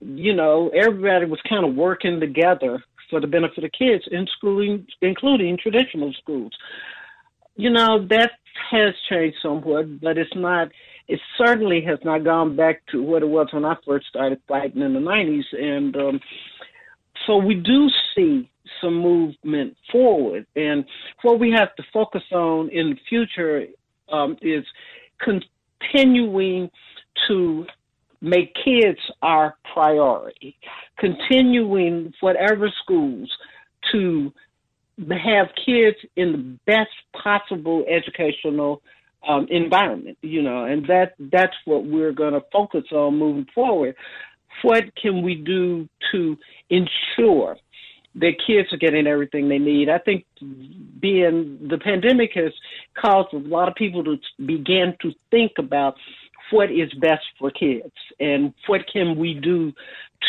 you 0.00 0.34
know, 0.34 0.70
everybody 0.70 1.26
was 1.26 1.40
kind 1.48 1.64
of 1.64 1.74
working 1.74 2.18
together 2.18 2.82
for 3.12 3.20
the 3.20 3.26
benefit 3.26 3.62
of 3.62 3.70
kids, 3.72 4.04
in 4.10 4.26
schooling, 4.38 4.86
including 5.02 5.58
traditional 5.58 6.14
schools. 6.14 6.52
You 7.56 7.68
know, 7.68 8.06
that 8.08 8.30
has 8.70 8.94
changed 9.10 9.36
somewhat, 9.42 10.00
but 10.00 10.16
it's 10.16 10.34
not, 10.34 10.70
it 11.08 11.20
certainly 11.36 11.82
has 11.82 11.98
not 12.04 12.24
gone 12.24 12.56
back 12.56 12.80
to 12.90 13.02
what 13.02 13.22
it 13.22 13.28
was 13.28 13.48
when 13.52 13.66
I 13.66 13.76
first 13.86 14.06
started 14.06 14.40
fighting 14.48 14.80
in 14.80 14.94
the 14.94 14.98
90s. 14.98 15.44
And 15.52 15.94
um, 15.94 16.20
so 17.26 17.36
we 17.36 17.54
do 17.54 17.90
see 18.16 18.50
some 18.80 18.94
movement 18.94 19.76
forward. 19.90 20.46
And 20.56 20.86
what 21.20 21.38
we 21.38 21.50
have 21.50 21.76
to 21.76 21.82
focus 21.92 22.22
on 22.32 22.70
in 22.70 22.90
the 22.90 22.96
future 23.10 23.66
um, 24.10 24.38
is 24.40 24.64
continuing 25.20 26.70
to 27.28 27.66
make 28.22 28.54
kids 28.64 28.98
our 29.20 29.56
priority, 29.74 30.56
continuing 30.96 32.14
whatever 32.20 32.72
schools 32.82 33.28
to 33.90 34.32
have 35.10 35.48
kids 35.66 35.96
in 36.16 36.32
the 36.32 36.58
best 36.66 36.90
possible 37.20 37.84
educational 37.88 38.80
um, 39.28 39.46
environment, 39.50 40.16
you 40.22 40.42
know, 40.42 40.64
and 40.64 40.86
that 40.86 41.14
that's 41.18 41.54
what 41.64 41.84
we're 41.84 42.12
going 42.12 42.32
to 42.32 42.42
focus 42.52 42.84
on 42.92 43.18
moving 43.18 43.46
forward. 43.54 43.96
What 44.62 44.84
can 45.00 45.22
we 45.22 45.34
do 45.34 45.88
to 46.12 46.36
ensure 46.70 47.56
that 48.14 48.34
kids 48.46 48.72
are 48.72 48.76
getting 48.78 49.06
everything 49.06 49.48
they 49.48 49.58
need? 49.58 49.88
I 49.88 49.98
think 49.98 50.26
being 51.00 51.66
the 51.68 51.78
pandemic 51.78 52.32
has 52.34 52.52
caused 52.96 53.32
a 53.32 53.38
lot 53.38 53.68
of 53.68 53.74
people 53.74 54.04
to 54.04 54.16
begin 54.44 54.94
to 55.02 55.12
think 55.30 55.52
about 55.58 55.96
what 56.52 56.70
is 56.70 56.92
best 56.94 57.24
for 57.38 57.50
kids 57.50 57.92
and 58.20 58.54
what 58.66 58.82
can 58.92 59.18
we 59.18 59.34
do 59.34 59.72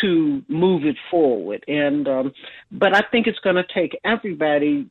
to 0.01 0.41
move 0.47 0.85
it 0.85 0.95
forward. 1.11 1.63
And 1.67 2.07
um, 2.07 2.33
but 2.71 2.95
I 2.95 3.01
think 3.11 3.27
it's 3.27 3.39
going 3.39 3.57
to 3.57 3.65
take 3.73 3.97
everybody 4.03 4.89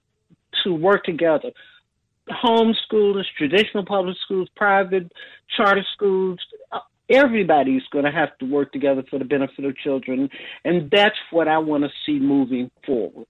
to 0.63 0.75
work 0.75 1.05
together. 1.05 1.51
Homeschoolers, 2.31 3.25
traditional 3.37 3.85
public 3.85 4.17
schools, 4.25 4.49
private 4.55 5.11
charter 5.57 5.85
schools, 5.93 6.39
uh, 6.71 6.79
everybody's 7.11 7.83
going 7.91 8.05
to 8.05 8.13
have 8.13 8.37
to 8.39 8.47
work 8.47 8.73
together 8.73 9.03
for 9.11 9.19
the 9.19 9.25
benefit 9.25 9.65
of 9.65 9.77
children, 9.77 10.31
and 10.65 10.89
that's 10.91 11.17
what 11.31 11.49
I 11.49 11.59
want 11.59 11.83
to 11.85 11.91
see 12.07 12.21
moving 12.21 12.71
forward. 12.87 13.27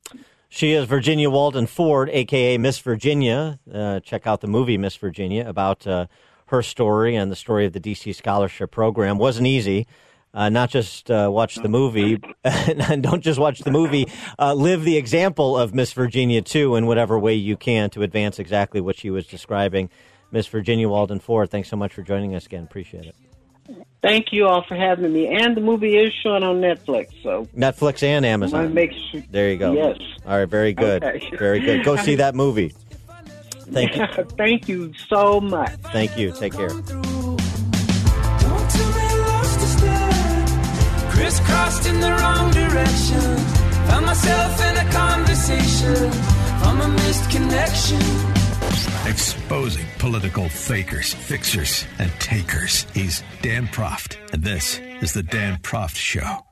She 0.50 0.72
is 0.72 0.84
Virginia 0.84 1.30
Walden 1.30 1.66
Ford, 1.66 2.10
aka 2.12 2.58
Miss 2.58 2.78
Virginia. 2.80 3.58
Uh, 3.72 4.00
check 4.00 4.26
out 4.26 4.42
the 4.42 4.46
movie 4.46 4.76
Miss 4.76 4.96
Virginia 4.96 5.48
about. 5.48 5.86
Uh, 5.86 6.06
her 6.52 6.62
story 6.62 7.16
and 7.16 7.32
the 7.32 7.36
story 7.36 7.64
of 7.64 7.72
the 7.72 7.80
DC 7.80 8.14
Scholarship 8.14 8.70
Program. 8.70 9.16
Wasn't 9.16 9.46
easy. 9.46 9.86
Uh, 10.34 10.48
not 10.50 10.70
just 10.70 11.10
uh, 11.10 11.28
watch 11.32 11.56
the 11.56 11.68
movie, 11.68 12.18
and 12.44 13.02
don't 13.02 13.22
just 13.22 13.38
watch 13.38 13.60
the 13.60 13.70
movie. 13.70 14.06
Uh, 14.38 14.54
live 14.54 14.84
the 14.84 14.96
example 14.96 15.58
of 15.58 15.74
Miss 15.74 15.92
Virginia 15.92 16.40
too, 16.40 16.76
in 16.76 16.86
whatever 16.86 17.18
way 17.18 17.34
you 17.34 17.56
can 17.56 17.90
to 17.90 18.02
advance 18.02 18.38
exactly 18.38 18.80
what 18.80 18.96
she 18.96 19.10
was 19.10 19.26
describing. 19.26 19.90
Miss 20.30 20.46
Virginia 20.46 20.88
Walden 20.88 21.20
Ford, 21.20 21.50
thanks 21.50 21.68
so 21.68 21.76
much 21.76 21.92
for 21.92 22.02
joining 22.02 22.34
us 22.34 22.46
again. 22.46 22.64
Appreciate 22.64 23.04
it. 23.06 23.16
Thank 24.02 24.32
you 24.32 24.46
all 24.46 24.64
for 24.66 24.74
having 24.74 25.12
me. 25.12 25.28
And 25.28 25.56
the 25.56 25.60
movie 25.60 25.96
is 25.96 26.12
showing 26.22 26.42
on 26.42 26.60
Netflix, 26.60 27.08
so 27.22 27.46
Netflix 27.56 28.02
and 28.02 28.26
Amazon. 28.26 28.74
make 28.74 28.92
sure. 29.10 29.22
There 29.30 29.50
you 29.50 29.56
go. 29.56 29.72
Yes. 29.72 29.98
All 30.26 30.38
right, 30.38 30.48
very 30.48 30.72
good. 30.72 31.04
Okay. 31.04 31.36
Very 31.36 31.60
good. 31.60 31.84
Go 31.84 31.96
see 31.96 32.16
that 32.16 32.34
movie. 32.34 32.74
Thank 33.72 33.96
you. 34.18 34.24
Thank 34.37 34.68
you 34.68 34.92
so 34.94 35.40
much. 35.40 35.70
Thank 35.92 36.16
you. 36.18 36.32
Take 36.32 36.52
care. 36.52 36.68
Crisscrossed 41.11 41.87
in 41.87 42.00
the 42.00 42.11
wrong 42.20 42.50
direction. 42.50 43.37
Found 43.88 44.06
myself 44.06 44.64
in 44.66 44.87
a 44.87 44.92
conversation 44.92 46.11
from 46.61 46.80
a 46.80 46.88
missed 46.88 47.30
connection. 47.30 48.00
Exposing 49.06 49.87
political 49.98 50.48
fakers, 50.48 51.12
fixers, 51.12 51.85
and 51.98 52.11
takers. 52.20 52.87
He's 52.94 53.22
Dan 53.42 53.66
Proft, 53.66 54.16
and 54.32 54.42
this 54.42 54.78
is 55.00 55.12
the 55.12 55.22
Dan 55.22 55.58
Proft 55.58 55.96
Show. 55.96 56.44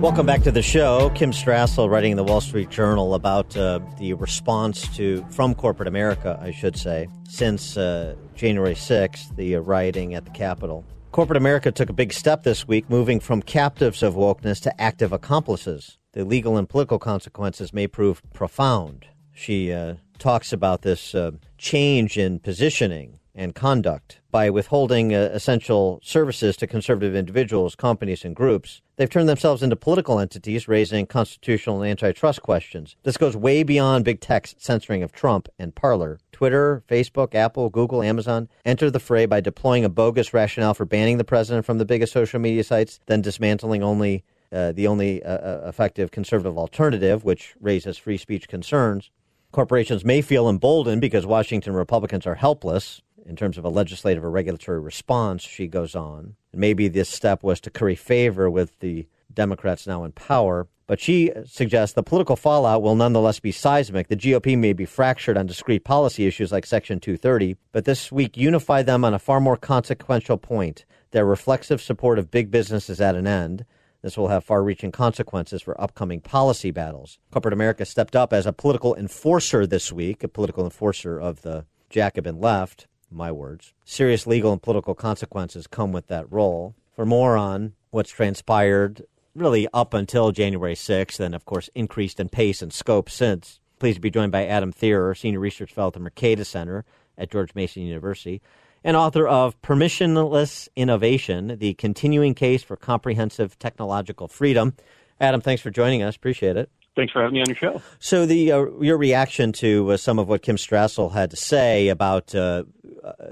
Welcome 0.00 0.24
back 0.24 0.42
to 0.44 0.50
the 0.50 0.62
show. 0.62 1.10
Kim 1.10 1.30
Strassel 1.30 1.90
writing 1.90 2.12
in 2.12 2.16
the 2.16 2.24
Wall 2.24 2.40
Street 2.40 2.70
Journal 2.70 3.12
about 3.14 3.54
uh, 3.54 3.80
the 3.98 4.14
response 4.14 4.88
to 4.96 5.22
from 5.28 5.54
corporate 5.54 5.88
America, 5.88 6.38
I 6.40 6.52
should 6.52 6.74
say, 6.78 7.06
since 7.28 7.76
uh, 7.76 8.14
January 8.34 8.74
6th, 8.74 9.36
the 9.36 9.56
uh, 9.56 9.60
rioting 9.60 10.14
at 10.14 10.24
the 10.24 10.30
Capitol. 10.30 10.86
Corporate 11.12 11.36
America 11.36 11.70
took 11.70 11.90
a 11.90 11.92
big 11.92 12.14
step 12.14 12.44
this 12.44 12.66
week, 12.66 12.88
moving 12.88 13.20
from 13.20 13.42
captives 13.42 14.02
of 14.02 14.14
wokeness 14.14 14.58
to 14.62 14.80
active 14.80 15.12
accomplices. 15.12 15.98
The 16.12 16.24
legal 16.24 16.56
and 16.56 16.66
political 16.66 16.98
consequences 16.98 17.74
may 17.74 17.86
prove 17.86 18.22
profound. 18.32 19.04
She 19.34 19.70
uh, 19.70 19.96
talks 20.18 20.50
about 20.50 20.80
this 20.80 21.14
uh, 21.14 21.32
change 21.58 22.16
in 22.16 22.38
positioning 22.38 23.20
and 23.34 23.54
conduct 23.54 24.19
by 24.30 24.50
withholding 24.50 25.14
uh, 25.14 25.30
essential 25.32 26.00
services 26.02 26.56
to 26.56 26.66
conservative 26.66 27.14
individuals, 27.14 27.74
companies, 27.74 28.24
and 28.24 28.34
groups. 28.36 28.82
They've 28.96 29.08
turned 29.08 29.28
themselves 29.28 29.62
into 29.62 29.76
political 29.76 30.18
entities, 30.18 30.68
raising 30.68 31.06
constitutional 31.06 31.82
and 31.82 31.90
antitrust 31.90 32.42
questions. 32.42 32.96
This 33.02 33.16
goes 33.16 33.36
way 33.36 33.62
beyond 33.62 34.04
big 34.04 34.20
tech's 34.20 34.54
censoring 34.58 35.02
of 35.02 35.12
Trump 35.12 35.48
and 35.58 35.74
Parler. 35.74 36.18
Twitter, 36.32 36.82
Facebook, 36.88 37.34
Apple, 37.34 37.70
Google, 37.70 38.02
Amazon 38.02 38.48
enter 38.64 38.90
the 38.90 39.00
fray 39.00 39.26
by 39.26 39.40
deploying 39.40 39.84
a 39.84 39.88
bogus 39.88 40.32
rationale 40.32 40.74
for 40.74 40.84
banning 40.84 41.18
the 41.18 41.24
president 41.24 41.66
from 41.66 41.78
the 41.78 41.84
biggest 41.84 42.12
social 42.12 42.40
media 42.40 42.64
sites, 42.64 43.00
then 43.06 43.22
dismantling 43.22 43.82
only 43.82 44.24
uh, 44.52 44.72
the 44.72 44.86
only 44.86 45.22
uh, 45.22 45.36
uh 45.36 45.68
effective 45.68 46.10
conservative 46.10 46.58
alternative, 46.58 47.24
which 47.24 47.54
raises 47.60 47.96
free 47.96 48.16
speech 48.16 48.48
concerns. 48.48 49.10
Corporations 49.52 50.04
may 50.04 50.22
feel 50.22 50.48
emboldened 50.48 51.00
because 51.00 51.26
Washington 51.26 51.72
Republicans 51.72 52.24
are 52.26 52.36
helpless 52.36 53.02
in 53.26 53.36
terms 53.36 53.58
of 53.58 53.64
a 53.64 53.68
legislative 53.68 54.24
or 54.24 54.30
regulatory 54.30 54.80
response, 54.80 55.42
she 55.42 55.66
goes 55.66 55.94
on. 55.94 56.36
Maybe 56.52 56.88
this 56.88 57.08
step 57.08 57.42
was 57.42 57.60
to 57.60 57.70
curry 57.70 57.94
favor 57.94 58.50
with 58.50 58.78
the 58.80 59.06
Democrats 59.32 59.86
now 59.86 60.04
in 60.04 60.12
power. 60.12 60.68
But 60.86 60.98
she 60.98 61.30
suggests 61.46 61.94
the 61.94 62.02
political 62.02 62.34
fallout 62.34 62.82
will 62.82 62.96
nonetheless 62.96 63.38
be 63.38 63.52
seismic. 63.52 64.08
The 64.08 64.16
GOP 64.16 64.58
may 64.58 64.72
be 64.72 64.84
fractured 64.84 65.38
on 65.38 65.46
discrete 65.46 65.84
policy 65.84 66.26
issues 66.26 66.50
like 66.50 66.66
Section 66.66 66.98
230, 66.98 67.56
but 67.70 67.84
this 67.84 68.10
week 68.10 68.36
unified 68.36 68.86
them 68.86 69.04
on 69.04 69.14
a 69.14 69.20
far 69.20 69.40
more 69.40 69.56
consequential 69.56 70.36
point. 70.36 70.84
Their 71.12 71.24
reflexive 71.24 71.80
support 71.80 72.18
of 72.18 72.32
big 72.32 72.50
business 72.50 72.90
is 72.90 73.00
at 73.00 73.14
an 73.14 73.28
end. 73.28 73.64
This 74.02 74.16
will 74.16 74.28
have 74.28 74.42
far 74.42 74.64
reaching 74.64 74.90
consequences 74.90 75.62
for 75.62 75.80
upcoming 75.80 76.20
policy 76.20 76.72
battles. 76.72 77.20
Corporate 77.30 77.54
America 77.54 77.84
stepped 77.84 78.16
up 78.16 78.32
as 78.32 78.46
a 78.46 78.52
political 78.52 78.96
enforcer 78.96 79.68
this 79.68 79.92
week, 79.92 80.24
a 80.24 80.28
political 80.28 80.64
enforcer 80.64 81.20
of 81.20 81.42
the 81.42 81.66
Jacobin 81.88 82.40
left 82.40 82.88
my 83.10 83.32
words. 83.32 83.72
Serious 83.84 84.26
legal 84.26 84.52
and 84.52 84.62
political 84.62 84.94
consequences 84.94 85.66
come 85.66 85.92
with 85.92 86.06
that 86.08 86.30
role. 86.30 86.74
For 86.94 87.06
more 87.06 87.36
on 87.36 87.74
what's 87.90 88.10
transpired 88.10 89.04
really 89.34 89.68
up 89.72 89.94
until 89.94 90.32
January 90.32 90.74
6th, 90.74 91.20
and 91.20 91.34
of 91.34 91.44
course 91.44 91.70
increased 91.74 92.20
in 92.20 92.28
pace 92.28 92.62
and 92.62 92.72
scope 92.72 93.08
since, 93.08 93.60
pleased 93.78 93.96
to 93.96 94.00
be 94.00 94.10
joined 94.10 94.32
by 94.32 94.46
Adam 94.46 94.72
Thierer, 94.72 95.16
Senior 95.16 95.40
Research 95.40 95.72
Fellow 95.72 95.88
at 95.88 95.94
the 95.94 96.00
Mercatus 96.00 96.46
Center 96.46 96.84
at 97.16 97.30
George 97.30 97.54
Mason 97.54 97.82
University, 97.82 98.42
and 98.82 98.96
author 98.96 99.26
of 99.26 99.60
Permissionless 99.62 100.68
Innovation, 100.74 101.56
the 101.58 101.74
continuing 101.74 102.34
case 102.34 102.62
for 102.62 102.76
comprehensive 102.76 103.58
technological 103.58 104.26
freedom. 104.26 104.74
Adam, 105.20 105.40
thanks 105.40 105.62
for 105.62 105.70
joining 105.70 106.02
us. 106.02 106.16
Appreciate 106.16 106.56
it. 106.56 106.70
Thanks 106.96 107.12
for 107.12 107.22
having 107.22 107.34
me 107.34 107.40
on 107.40 107.46
your 107.46 107.56
show. 107.56 107.82
So, 107.98 108.26
the 108.26 108.52
uh, 108.52 108.66
your 108.80 108.98
reaction 108.98 109.52
to 109.52 109.92
uh, 109.92 109.96
some 109.96 110.18
of 110.18 110.28
what 110.28 110.42
Kim 110.42 110.56
Strassel 110.56 111.12
had 111.12 111.30
to 111.30 111.36
say 111.36 111.88
about 111.88 112.34
uh, 112.34 112.64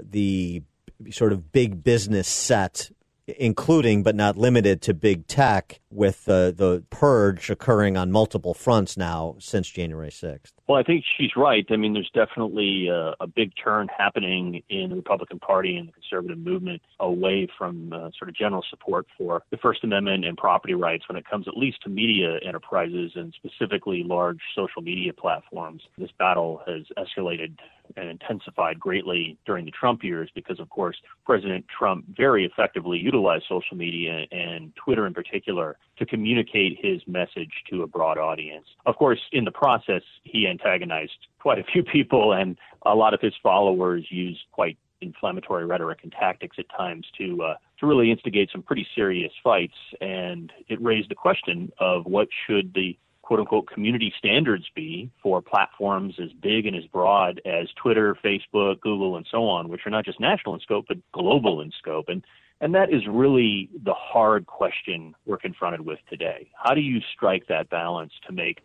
the 0.01 0.63
sort 1.11 1.33
of 1.33 1.51
big 1.51 1.83
business 1.83 2.27
set 2.27 2.91
including 3.37 4.03
but 4.03 4.15
not 4.15 4.37
limited 4.37 4.81
to 4.83 4.93
big 4.93 5.27
tech, 5.27 5.79
with 5.91 6.25
the 6.25 6.53
the 6.55 6.83
purge 6.89 7.49
occurring 7.49 7.97
on 7.97 8.11
multiple 8.11 8.53
fronts 8.53 8.95
now 8.95 9.35
since 9.39 9.69
January 9.69 10.09
6th. 10.09 10.51
Well, 10.67 10.77
I 10.77 10.83
think 10.83 11.03
she's 11.17 11.31
right. 11.35 11.65
I 11.71 11.77
mean, 11.77 11.93
there's 11.93 12.11
definitely 12.13 12.87
a, 12.87 13.15
a 13.19 13.27
big 13.27 13.53
turn 13.61 13.87
happening 13.95 14.61
in 14.69 14.89
the 14.89 14.95
Republican 14.95 15.39
Party 15.39 15.75
and 15.77 15.87
the 15.87 15.93
conservative 15.93 16.37
movement 16.37 16.81
away 16.99 17.47
from 17.57 17.91
uh, 17.91 18.11
sort 18.17 18.29
of 18.29 18.35
general 18.35 18.63
support 18.69 19.07
for 19.17 19.41
the 19.49 19.57
First 19.57 19.83
Amendment 19.83 20.25
and 20.25 20.37
property 20.37 20.75
rights 20.75 21.05
when 21.09 21.17
it 21.17 21.25
comes 21.27 21.47
at 21.47 21.57
least 21.57 21.81
to 21.83 21.89
media 21.89 22.37
enterprises 22.45 23.13
and 23.15 23.33
specifically 23.33 24.03
large 24.03 24.39
social 24.55 24.83
media 24.83 25.11
platforms. 25.11 25.81
This 25.97 26.11
battle 26.19 26.61
has 26.67 26.83
escalated 26.97 27.57
and 27.97 28.09
intensified 28.09 28.79
greatly 28.79 29.37
during 29.47 29.65
the 29.65 29.71
Trump 29.71 30.03
years 30.03 30.29
because, 30.35 30.59
of 30.59 30.69
course, 30.69 30.97
President 31.25 31.65
Trump 31.67 32.05
very 32.15 32.45
effectively 32.45 32.99
utilized 32.99 33.45
social 33.49 33.75
media 33.75 34.25
and 34.31 34.71
Twitter 34.75 35.07
in 35.07 35.13
particular 35.13 35.77
to 35.97 36.05
communicate 36.05 36.77
his 36.81 37.01
message 37.07 37.51
to 37.69 37.83
a 37.83 37.87
broad 37.87 38.17
audience. 38.17 38.65
Of 38.85 38.95
course, 38.95 39.19
in 39.31 39.43
the 39.43 39.51
process, 39.51 40.01
he 40.23 40.47
antagonized 40.47 41.27
quite 41.39 41.59
a 41.59 41.63
few 41.63 41.83
people, 41.83 42.33
and 42.33 42.57
a 42.85 42.95
lot 42.95 43.13
of 43.13 43.21
his 43.21 43.33
followers 43.43 44.05
used 44.09 44.39
quite 44.51 44.77
inflammatory 45.01 45.65
rhetoric 45.65 45.99
and 46.03 46.11
tactics 46.11 46.57
at 46.59 46.65
times 46.75 47.05
to 47.17 47.41
uh, 47.43 47.55
to 47.79 47.85
really 47.85 48.11
instigate 48.11 48.49
some 48.51 48.61
pretty 48.61 48.85
serious 48.95 49.31
fights. 49.43 49.75
And 50.01 50.51
it 50.67 50.81
raised 50.81 51.09
the 51.09 51.15
question 51.15 51.71
of 51.79 52.05
what 52.05 52.27
should 52.47 52.73
the 52.73 52.97
quote 53.21 53.39
unquote 53.39 53.67
community 53.67 54.11
standards 54.17 54.65
be 54.75 55.09
for 55.21 55.41
platforms 55.41 56.15
as 56.21 56.29
big 56.41 56.65
and 56.65 56.75
as 56.75 56.85
broad 56.85 57.39
as 57.45 57.67
Twitter, 57.75 58.17
Facebook, 58.23 58.81
Google, 58.81 59.17
and 59.17 59.27
so 59.29 59.47
on, 59.47 59.69
which 59.69 59.81
are 59.85 59.91
not 59.91 60.03
just 60.03 60.19
national 60.19 60.55
in 60.55 60.61
scope 60.61 60.85
but 60.87 60.97
global 61.11 61.61
in 61.61 61.71
scope. 61.77 62.05
And 62.09 62.23
and 62.61 62.75
that 62.75 62.89
is 62.93 63.01
really 63.07 63.69
the 63.83 63.93
hard 63.93 64.45
question 64.47 65.15
we're 65.25 65.37
confronted 65.37 65.81
with 65.81 65.99
today. 66.09 66.49
How 66.55 66.73
do 66.73 66.81
you 66.81 66.99
strike 67.15 67.47
that 67.47 67.69
balance 67.69 68.11
to 68.27 68.33
make 68.33 68.59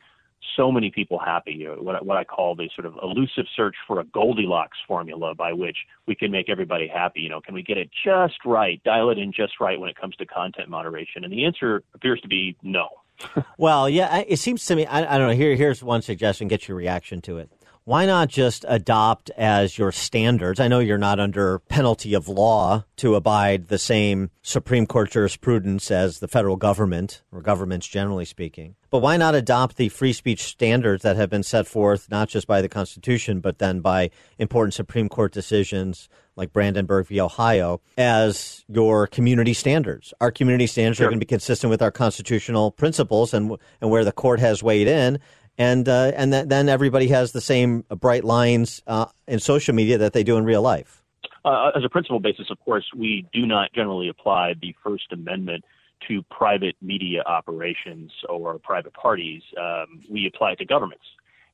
so 0.57 0.73
many 0.73 0.91
people 0.91 1.19
happy? 1.19 1.67
What, 1.79 2.05
what 2.05 2.17
I 2.17 2.25
call 2.25 2.57
the 2.57 2.69
sort 2.75 2.87
of 2.87 2.95
elusive 3.03 3.45
search 3.57 3.77
for 3.87 4.01
a 4.01 4.05
Goldilocks 4.05 4.79
formula 4.87 5.35
by 5.35 5.53
which 5.53 5.77
we 6.07 6.15
can 6.15 6.31
make 6.31 6.49
everybody 6.49 6.89
happy. 6.89 7.21
You 7.21 7.29
know, 7.29 7.41
can 7.41 7.55
we 7.55 7.63
get 7.63 7.79
it 7.79 7.91
just 8.05 8.45
right, 8.45 8.83
dial 8.85 9.11
it 9.11 9.19
in 9.19 9.33
just 9.33 9.61
right 9.61 9.79
when 9.79 9.89
it 9.89 9.97
comes 9.97 10.17
to 10.17 10.27
content 10.27 10.69
moderation? 10.69 11.23
And 11.23 11.33
the 11.33 11.45
answer 11.45 11.83
appears 11.95 12.21
to 12.23 12.29
be 12.29 12.57
no. 12.63 12.89
well, 13.59 13.89
yeah, 13.89 14.25
it 14.27 14.39
seems 14.39 14.65
to 14.67 14.75
me. 14.75 14.87
I, 14.87 15.15
I 15.15 15.19
don't 15.19 15.29
know. 15.29 15.37
Here, 15.37 15.55
here's 15.55 15.85
one 15.85 16.03
suggestion. 16.03 16.49
Get 16.49 16.67
your 16.67 16.77
reaction 16.77 17.21
to 17.23 17.39
it 17.39 17.49
why 17.85 18.07
not 18.07 18.29
just 18.29 18.65
adopt 18.67 19.31
as 19.37 19.77
your 19.77 19.93
standards? 19.93 20.59
I 20.59 20.69
know 20.69 20.79
you're 20.79 20.97
not 20.97 21.21
under 21.21 21.59
penalty 21.59 22.15
of 22.15 22.29
law 22.29 22.85
to 22.97 23.15
abide 23.15 23.69
the 23.69 23.79
same 23.79 24.31
Supreme 24.43 24.87
Court 24.87 25.11
jurisprudence 25.11 25.91
as 25.91 26.21
the 26.21 26.29
federal 26.29 26.57
government 26.57 27.23
or 27.31 27.43
governments 27.43 27.87
generally 27.87 28.25
speaking. 28.25 28.77
But 28.91 29.01
why 29.01 29.17
not 29.19 29.35
adopt 29.35 29.77
the 29.77 29.91
free 29.91 30.15
speech 30.15 30.45
standards 30.45 31.03
that 31.03 31.17
have 31.17 31.29
been 31.29 31.43
set 31.43 31.67
forth 31.67 32.11
not 32.11 32.29
just 32.29 32.47
by 32.47 32.63
the 32.63 32.69
Constitution, 32.69 33.41
but 33.41 33.59
then 33.59 33.81
by 33.81 34.11
important 34.39 34.73
Supreme 34.73 35.11
Court 35.11 35.33
decisions 35.33 36.09
like 36.37 36.53
Brandenburg 36.53 37.07
v. 37.07 37.21
Ohio 37.21 37.81
as 37.99 38.65
your 38.69 39.07
community 39.07 39.53
standards? 39.53 40.15
Our 40.21 40.31
community 40.31 40.67
standards 40.67 40.97
sure. 40.97 41.07
are 41.07 41.11
going 41.11 41.21
to 41.21 41.27
be 41.27 41.29
consistent 41.29 41.71
with 41.71 41.83
our 41.83 41.91
constitutional 41.91 42.71
principles 42.71 43.35
and, 43.35 43.57
and 43.81 43.91
where 43.91 44.05
the 44.05 44.13
court 44.13 44.41
has 44.41 44.63
weighed 44.63 44.89
in 44.89 45.19
and 45.59 45.89
uh, 45.89 46.13
and 46.17 46.33
th- 46.33 46.49
then 46.49 46.69
everybody 46.69 47.09
has 47.09 47.33
the 47.33 47.41
same 47.41 47.85
bright 48.01 48.25
lines 48.25 48.83
uh, 48.87 49.07
in 49.27 49.39
social 49.39 49.75
media 49.75 49.99
that 49.99 50.13
they 50.13 50.25
do 50.25 50.37
in 50.37 50.45
real 50.45 50.63
life. 50.63 51.03
Uh, 51.45 51.71
as 51.77 51.85
a 51.85 51.89
principal 51.89 52.21
basis, 52.21 52.51
of 52.51 52.59
course, 52.61 52.85
we 52.97 53.27
do 53.33 53.47
not 53.47 53.73
generally 53.75 54.09
apply 54.09 54.55
the 54.61 54.75
First 54.83 55.13
Amendment 55.13 55.65
to 56.09 56.23
private 56.31 56.75
media 56.81 57.23
operations 57.27 58.13
or 58.29 58.59
private 58.59 58.95
parties. 58.95 59.43
Um, 59.59 60.03
we 60.11 60.27
apply 60.27 60.53
it 60.53 60.59
to 60.59 60.65
governments, 60.65 61.05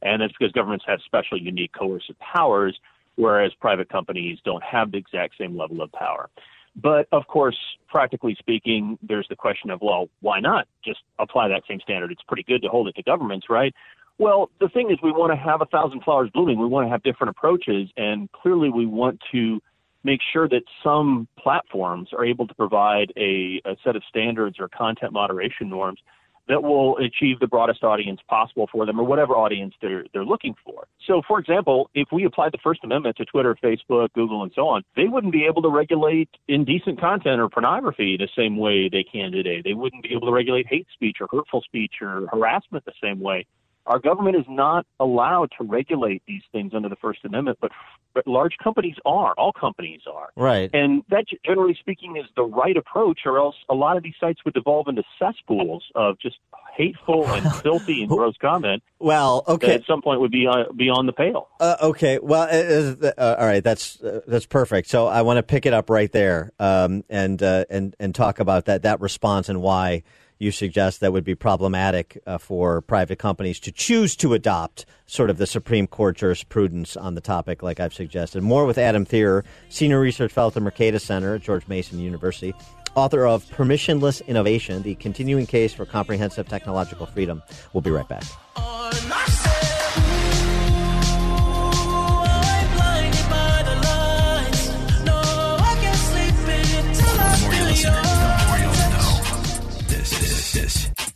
and 0.03 0.23
that's 0.23 0.33
because 0.33 0.53
governments 0.53 0.85
have 0.87 1.01
special, 1.05 1.39
unique 1.39 1.73
coercive 1.73 2.19
powers, 2.19 2.79
whereas 3.17 3.53
private 3.61 3.89
companies 3.89 4.39
don't 4.45 4.63
have 4.63 4.93
the 4.93 4.99
exact 4.99 5.35
same 5.39 5.57
level 5.57 5.83
of 5.83 5.91
power. 5.93 6.31
But 6.77 7.09
of 7.13 7.27
course, 7.27 7.59
practically 7.89 8.37
speaking, 8.39 8.99
there's 9.03 9.27
the 9.29 9.37
question 9.37 9.71
of, 9.71 9.81
well, 9.83 10.09
why 10.21 10.41
not 10.41 10.69
just 10.85 11.01
apply 11.19 11.49
that 11.49 11.63
same 11.69 11.81
standard? 11.81 12.13
It's 12.13 12.23
pretty 12.29 12.45
good 12.45 12.63
to 12.63 12.69
hold 12.69 12.89
it 12.89 12.95
to 12.97 13.03
governments, 13.03 13.47
right? 13.51 13.75
Well, 14.19 14.51
the 14.61 14.69
thing 14.69 14.91
is, 14.91 14.99
we 15.03 15.13
want 15.13 15.33
to 15.33 15.37
have 15.37 15.63
a 15.63 15.67
thousand 15.67 16.03
flowers 16.03 16.31
blooming. 16.33 16.59
We 16.59 16.67
want 16.67 16.87
to 16.87 16.91
have 16.91 17.03
different 17.03 17.31
approaches, 17.31 17.89
and 17.97 18.31
clearly, 18.33 18.69
we 18.69 18.87
want 18.87 19.19
to 19.33 19.61
make 20.05 20.21
sure 20.33 20.49
that 20.49 20.63
some 20.83 21.27
platforms 21.39 22.09
are 22.17 22.25
able 22.25 22.47
to 22.47 22.55
provide 22.55 23.13
a, 23.17 23.61
a 23.65 23.77
set 23.85 23.97
of 23.97 24.03
standards 24.09 24.57
or 24.59 24.69
content 24.69 25.13
moderation 25.13 25.69
norms 25.69 26.01
that 26.49 26.63
will 26.63 26.97
achieve 26.99 27.39
the 27.41 27.47
broadest 27.47 27.83
audience 27.85 28.21
possible 28.29 28.69
for 28.73 28.87
them 28.87 28.99
or 28.99 29.05
whatever 29.05 29.35
audience 29.35 29.75
they're 29.81 30.05
they're 30.13 30.25
looking 30.25 30.55
for. 30.65 30.87
So 31.07 31.23
for 31.27 31.39
example, 31.39 31.91
if 31.95 32.09
we 32.13 32.25
applied 32.25 32.53
the 32.53 32.59
First 32.63 32.81
Amendment 32.85 33.17
to 33.17 33.25
Twitter, 33.25 33.57
Facebook, 33.63 34.13
Google 34.15 34.43
and 34.43 34.53
so 34.55 34.69
on, 34.69 34.83
they 34.97 35.07
wouldn't 35.07 35.33
be 35.33 35.45
able 35.45 35.63
to 35.63 35.69
regulate 35.69 36.29
indecent 36.49 37.01
content 37.01 37.41
or 37.41 37.49
pornography 37.49 38.17
the 38.17 38.29
same 38.37 38.57
way 38.57 38.89
they 38.89 39.05
can 39.05 39.33
today. 39.33 39.63
They 39.63 39.75
wouldn't 39.75 40.03
be 40.03 40.13
able 40.13 40.27
to 40.27 40.33
regulate 40.33 40.67
hate 40.67 40.87
speech 40.93 41.19
or 41.21 41.29
hurtful 41.31 41.63
speech 41.63 41.95
or 42.01 42.27
harassment 42.33 42.85
the 42.85 42.93
same 43.03 43.21
way 43.21 43.47
our 43.91 43.99
government 43.99 44.37
is 44.37 44.45
not 44.49 44.87
allowed 45.01 45.51
to 45.59 45.65
regulate 45.65 46.23
these 46.29 46.43
things 46.53 46.73
under 46.75 46.89
the 46.89 46.95
First 46.95 47.25
Amendment, 47.25 47.59
but, 47.61 47.73
but 48.15 48.25
large 48.25 48.53
companies 48.63 48.95
are. 49.05 49.35
All 49.37 49.53
companies 49.53 50.03
are. 50.09 50.29
Right. 50.37 50.71
And 50.73 51.03
that, 51.11 51.25
generally 51.45 51.77
speaking, 51.79 52.17
is 52.17 52.25
the 52.37 52.45
right 52.45 52.77
approach, 52.77 53.23
or 53.27 53.39
else 53.39 53.57
a 53.69 53.75
lot 53.75 53.97
of 53.97 54.05
these 54.05 54.15
sites 54.21 54.45
would 54.45 54.55
devolve 54.55 54.87
into 54.87 55.03
cesspools 55.19 55.83
of 55.97 56.21
just 56.21 56.37
hateful 56.77 57.27
and 57.27 57.53
filthy 57.63 58.03
and 58.03 58.09
gross 58.09 58.37
comment. 58.41 58.85
Well, 59.01 59.43
okay. 59.49 59.75
at 59.75 59.87
some 59.87 60.03
point 60.03 60.21
would 60.21 60.31
be 60.31 60.47
uh, 60.47 60.73
beyond 60.77 61.09
the 61.09 61.13
pale. 61.13 61.49
Uh, 61.59 61.75
okay. 61.83 62.21
Well, 62.23 62.43
uh, 62.43 63.07
uh, 63.19 63.37
all 63.41 63.47
right. 63.47 63.65
That's 63.65 64.01
uh, 64.01 64.21
that's 64.25 64.47
perfect. 64.47 64.89
So 64.89 65.09
I 65.09 65.23
want 65.23 65.39
to 65.39 65.43
pick 65.43 65.67
it 65.67 65.73
up 65.73 65.91
right 65.91 66.13
there 66.13 66.53
um, 66.61 67.03
and 67.11 67.43
uh, 67.43 67.65
and 67.69 67.97
and 67.99 68.15
talk 68.15 68.39
about 68.39 68.67
that 68.67 68.83
that 68.83 69.01
response 69.01 69.49
and 69.49 69.61
why 69.61 70.05
you 70.41 70.51
suggest 70.51 71.01
that 71.01 71.13
would 71.13 71.23
be 71.23 71.37
problematic 71.37 72.21
uh, 72.27 72.39
for 72.39 72.81
private 72.81 73.19
companies 73.19 73.61
to 73.61 73.71
choose 73.71 74.17
to 74.17 74.33
adopt 74.33 74.87
sort 75.07 75.31
of 75.31 75.37
the 75.37 75.47
Supreme 75.47 75.87
Court 75.87 76.17
jurisprudence 76.17 76.97
on 76.97 77.15
the 77.15 77.21
topic, 77.21 77.63
like 77.63 77.79
I've 77.79 77.95
suggested. 77.95 78.43
More 78.43 78.65
with 78.65 78.79
Adam 78.79 79.05
Thierer, 79.05 79.45
Senior 79.69 80.01
Research 80.01 80.33
Fellow 80.33 80.49
at 80.49 80.55
the 80.55 80.61
Mercatus 80.61 81.03
Center 81.03 81.35
at 81.35 81.43
George 81.43 81.69
Mason 81.69 81.99
University, 81.99 82.55
author 82.95 83.27
of 83.27 83.45
Permissionless 83.51 84.27
Innovation 84.27 84.83
The 84.83 84.95
Continuing 84.97 85.47
Case 85.47 85.75
for 85.75 85.85
Comprehensive 85.85 86.49
Technological 86.49 87.07
Freedom. 87.07 87.43
We'll 87.73 87.83
be 87.83 87.91
right 87.91 88.09
back. 88.09 88.25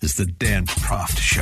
Is 0.05 0.17
the 0.17 0.27
Dan 0.27 0.67
Proft 0.67 1.17
Show. 1.17 1.41